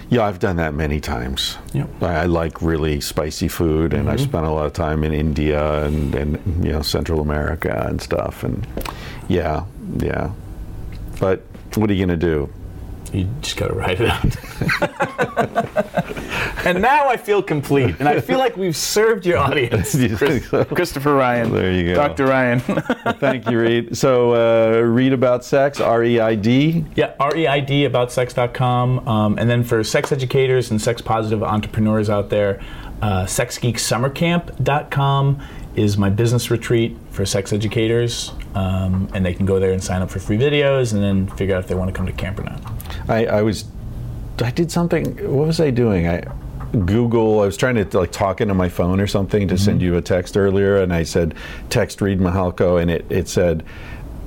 Yeah, 0.10 0.24
I've 0.26 0.40
done 0.40 0.56
that 0.56 0.74
many 0.74 1.02
times. 1.02 1.58
Yep. 1.74 2.02
I, 2.02 2.16
I 2.20 2.26
like 2.28 2.62
really 2.62 3.02
spicy 3.02 3.50
food, 3.50 3.94
and 3.94 4.04
Mm-hmm. 4.04 4.10
I've 4.12 4.22
spent 4.22 4.46
a 4.46 4.50
lot 4.50 4.66
of 4.66 4.72
time 4.72 5.04
in 5.04 5.12
India 5.14 5.84
and, 5.84 6.16
and 6.16 6.64
you 6.66 6.72
know 6.72 6.82
Central 6.82 7.20
America 7.20 7.86
and 7.90 8.02
stuff. 8.02 8.44
And 8.44 8.66
yeah, 9.28 9.66
yeah. 9.98 10.32
But 11.20 11.44
what 11.76 11.90
are 11.90 11.94
you 11.94 12.06
gonna 12.06 12.16
do? 12.16 12.50
You 13.14 13.28
just 13.42 13.56
got 13.58 13.68
to 13.68 13.74
write 13.74 14.00
it 14.02 14.10
out. 14.10 14.36
and 16.66 16.82
now 16.82 17.08
I 17.08 17.16
feel 17.18 17.42
complete, 17.42 17.96
and 18.00 18.08
I 18.10 18.20
feel 18.22 18.38
like 18.38 18.58
we've 18.58 18.76
served 18.76 19.26
your 19.26 19.38
audience. 19.38 19.96
You 20.08 20.10
think 20.16 20.44
so? 20.44 20.64
Christopher 20.66 21.16
Ryan. 21.16 21.52
There 21.52 21.72
you 21.72 21.88
go. 21.90 21.96
Dr. 21.96 22.26
Ryan. 22.28 22.60
Thank 22.60 23.50
you, 23.50 23.60
Reid. 23.60 23.98
So, 23.98 24.34
uh, 24.34 24.82
Reid 24.82 25.14
about 25.14 25.44
sex, 25.46 25.80
R 25.80 26.04
E 26.04 26.20
I 26.20 26.36
D. 26.36 26.86
yeah, 26.96 27.14
R-E-I-D 27.20 27.86
about 27.86 28.12
sex.com. 28.12 29.08
Um, 29.08 29.38
and 29.40 29.50
then 29.50 29.64
for 29.64 29.84
sex 29.84 30.12
educators 30.12 30.70
and 30.72 30.82
sex 30.82 31.02
positive 31.02 31.42
entrepreneurs 31.44 32.10
out 32.10 32.30
there, 32.30 32.62
uh, 33.02 33.24
sexgeeksummercamp.com 33.26 35.42
is 35.76 35.98
my 35.98 36.10
business 36.10 36.50
retreat 36.50 36.98
for 37.12 37.26
sex 37.26 37.52
educators. 37.54 38.32
Um, 38.56 39.08
and 39.14 39.26
they 39.26 39.34
can 39.34 39.46
go 39.46 39.60
there 39.60 39.72
and 39.72 39.84
sign 39.84 40.02
up 40.02 40.10
for 40.10 40.20
free 40.20 40.38
videos 40.38 40.94
and 40.94 41.04
then 41.04 41.28
figure 41.38 41.56
out 41.56 41.64
if 41.64 41.68
they 41.68 41.76
want 41.76 41.90
to 41.90 41.94
come 41.94 42.06
to 42.08 42.14
camp 42.14 42.40
or 42.40 42.44
not. 42.44 42.60
I, 43.08 43.26
I 43.26 43.42
was, 43.42 43.66
I 44.42 44.52
did 44.52 44.72
something. 44.72 45.18
What 45.34 45.48
was 45.48 45.60
I 45.60 45.72
doing? 45.72 46.08
I 46.08 46.24
Google. 46.72 47.42
I 47.42 47.46
was 47.46 47.58
trying 47.58 47.76
to 47.76 47.98
like 47.98 48.12
talk 48.12 48.42
into 48.42 48.54
my 48.54 48.70
phone 48.70 49.00
or 49.00 49.08
something 49.08 49.48
to 49.48 49.58
send 49.58 49.80
mm-hmm. 49.80 49.94
you 49.94 49.98
a 49.98 50.02
text 50.02 50.38
earlier, 50.38 50.78
and 50.78 50.94
I 50.94 51.04
said 51.04 51.36
text 51.70 52.02
Reid 52.02 52.20
Mihalko, 52.20 52.82
and 52.82 52.92
it 52.92 53.06
it 53.10 53.28
said 53.28 53.64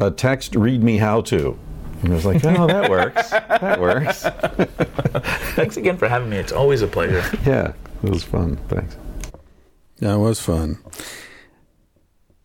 a 0.01 0.11
text 0.11 0.55
read 0.55 0.82
me 0.82 0.97
how 0.97 1.20
to. 1.23 1.59
And 2.03 2.12
I 2.12 2.15
was 2.15 2.24
like, 2.24 2.43
oh, 2.45 2.66
that 2.66 2.91
works. 2.91 3.28
That 3.31 3.78
works. 3.78 4.23
Thanks 5.55 5.77
again 5.77 5.99
for 5.99 6.09
having 6.09 6.31
me. 6.31 6.39
It's 6.39 6.53
always 6.53 6.81
a 6.81 6.87
pleasure. 6.87 7.23
Yeah, 7.45 7.74
it 8.03 8.09
was 8.09 8.24
fun. 8.24 8.57
Thanks. 8.69 8.97
Yeah, 9.99 10.15
it 10.15 10.19
was 10.19 10.41
fun. 10.41 10.78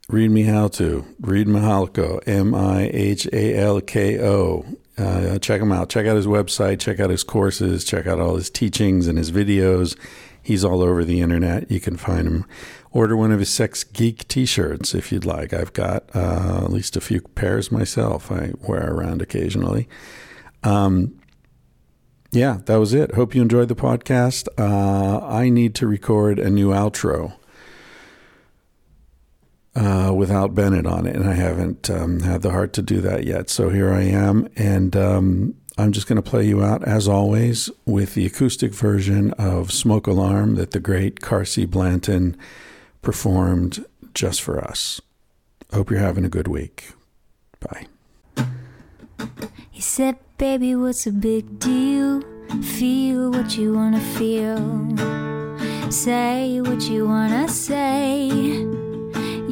Read 0.10 0.30
me 0.30 0.44
how 0.44 0.68
to. 0.68 1.06
Reid 1.22 1.48
Mihalko, 1.48 2.22
M 2.28 2.54
I 2.54 2.90
H 2.94 3.28
A 3.32 3.58
L 3.58 3.80
K 3.80 4.22
O. 4.22 4.66
Uh, 4.98 5.38
check 5.40 5.62
him 5.62 5.72
out. 5.72 5.90
Check 5.90 6.06
out 6.06 6.16
his 6.16 6.28
website. 6.28 6.80
Check 6.80 7.00
out 7.00 7.10
his 7.10 7.24
courses. 7.24 7.84
Check 7.84 8.08
out 8.08 8.20
all 8.20 8.36
his 8.36 8.50
teachings 8.50 9.08
and 9.08 9.18
his 9.18 9.32
videos. 9.32 9.98
He's 10.42 10.64
all 10.64 10.82
over 10.82 11.04
the 11.04 11.22
internet. 11.22 11.70
You 11.70 11.80
can 11.80 11.98
find 11.98 12.28
him. 12.28 12.46
Order 12.92 13.18
one 13.18 13.32
of 13.32 13.40
his 13.40 13.50
Sex 13.50 13.84
Geek 13.84 14.28
t 14.28 14.46
shirts 14.46 14.94
if 14.94 15.12
you'd 15.12 15.26
like. 15.26 15.54
I've 15.54 15.74
got 15.74 16.04
uh, 16.16 16.62
at 16.64 16.72
least 16.72 16.96
a 16.96 17.02
few 17.02 17.22
pairs 17.22 17.72
myself. 17.72 18.32
I 18.32 18.54
wear 18.68 18.94
around 18.94 19.22
occasionally. 19.22 19.90
Um, 20.64 21.20
yeah, 22.32 22.60
that 22.66 22.76
was 22.78 22.94
it. 22.94 23.16
Hope 23.16 23.34
you 23.34 23.42
enjoyed 23.42 23.70
the 23.70 23.76
podcast. 23.76 24.48
Uh, 24.58 25.26
I 25.26 25.50
need 25.50 25.76
to 25.76 25.88
record 25.88 26.40
a 26.40 26.50
new 26.50 26.70
outro 26.70 27.34
uh, 29.76 30.14
without 30.16 30.56
Bennett 30.56 30.86
on 30.86 31.06
it, 31.06 31.16
and 31.16 31.28
I 31.28 31.34
haven't 31.34 31.90
um, 31.90 32.22
had 32.22 32.42
the 32.42 32.52
heart 32.52 32.74
to 32.74 32.82
do 32.82 33.02
that 33.02 33.26
yet. 33.26 33.50
So 33.50 33.70
here 33.70 33.92
I 33.92 34.04
am, 34.04 34.48
and 34.56 34.96
um, 34.96 35.56
I'm 35.78 35.92
just 35.92 36.08
going 36.08 36.22
to 36.22 36.30
play 36.30 36.46
you 36.46 36.64
out, 36.64 36.84
as 36.88 37.08
always, 37.08 37.70
with 37.86 38.14
the 38.14 38.26
acoustic 38.26 38.74
version 38.74 39.32
of 39.34 39.72
Smoke 39.72 40.08
Alarm 40.08 40.56
that 40.56 40.72
the 40.72 40.80
great 40.80 41.20
Carsie 41.20 41.70
Blanton 41.70 42.38
performed 43.02 43.86
just 44.14 44.42
for 44.42 44.64
us. 44.64 45.02
Hope 45.74 45.92
you're 45.92 46.00
having 46.00 46.24
a 46.24 46.30
good 46.30 46.48
week. 46.48 46.92
Bye. 47.60 47.88
He 49.72 49.82
said, 49.82 50.18
Baby, 50.38 50.76
what's 50.76 51.06
a 51.06 51.12
big 51.12 51.60
deal? 51.60 52.22
Feel 52.62 53.32
what 53.32 53.58
you 53.58 53.74
wanna 53.74 54.00
feel. 54.00 54.58
Say 55.92 56.62
what 56.62 56.82
you 56.84 57.08
wanna 57.08 57.50
say. 57.50 58.85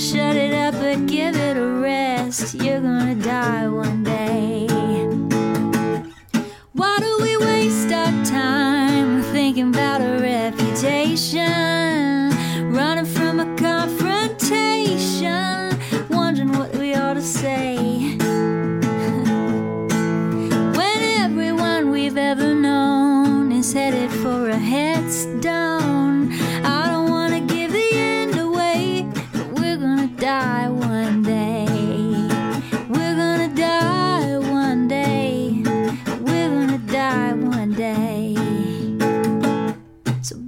Shut 0.00 0.34
it 0.34 0.54
up, 0.54 0.72
but 0.80 1.06
give 1.06 1.36
it 1.36 1.58
a 1.58 1.66
rest. 1.66 2.54
You're 2.54 2.80
gonna 2.80 3.14
die 3.14 3.68
one 3.68 4.02
day. 4.02 4.66
Why 6.72 6.96
do 7.00 7.18
we 7.20 7.36
waste 7.36 7.92
our 7.92 8.24
time 8.24 9.22
thinking 9.24 9.68
about 9.68 10.00
a 10.00 10.18
reputation? 10.22 11.50
Running 12.72 13.04
from 13.04 13.40
a 13.40 13.56
confrontation, 13.56 15.78
wondering 16.08 16.52
what 16.52 16.74
we 16.76 16.94
ought 16.94 17.14
to 17.14 17.22
say. 17.22 17.76
when 20.78 20.98
everyone 21.24 21.90
we've 21.90 22.16
ever 22.16 22.54
known 22.54 23.52
is 23.52 23.74
headed 23.74 24.10
for 24.10 24.48
a 24.48 24.56
headstone, 24.56 24.89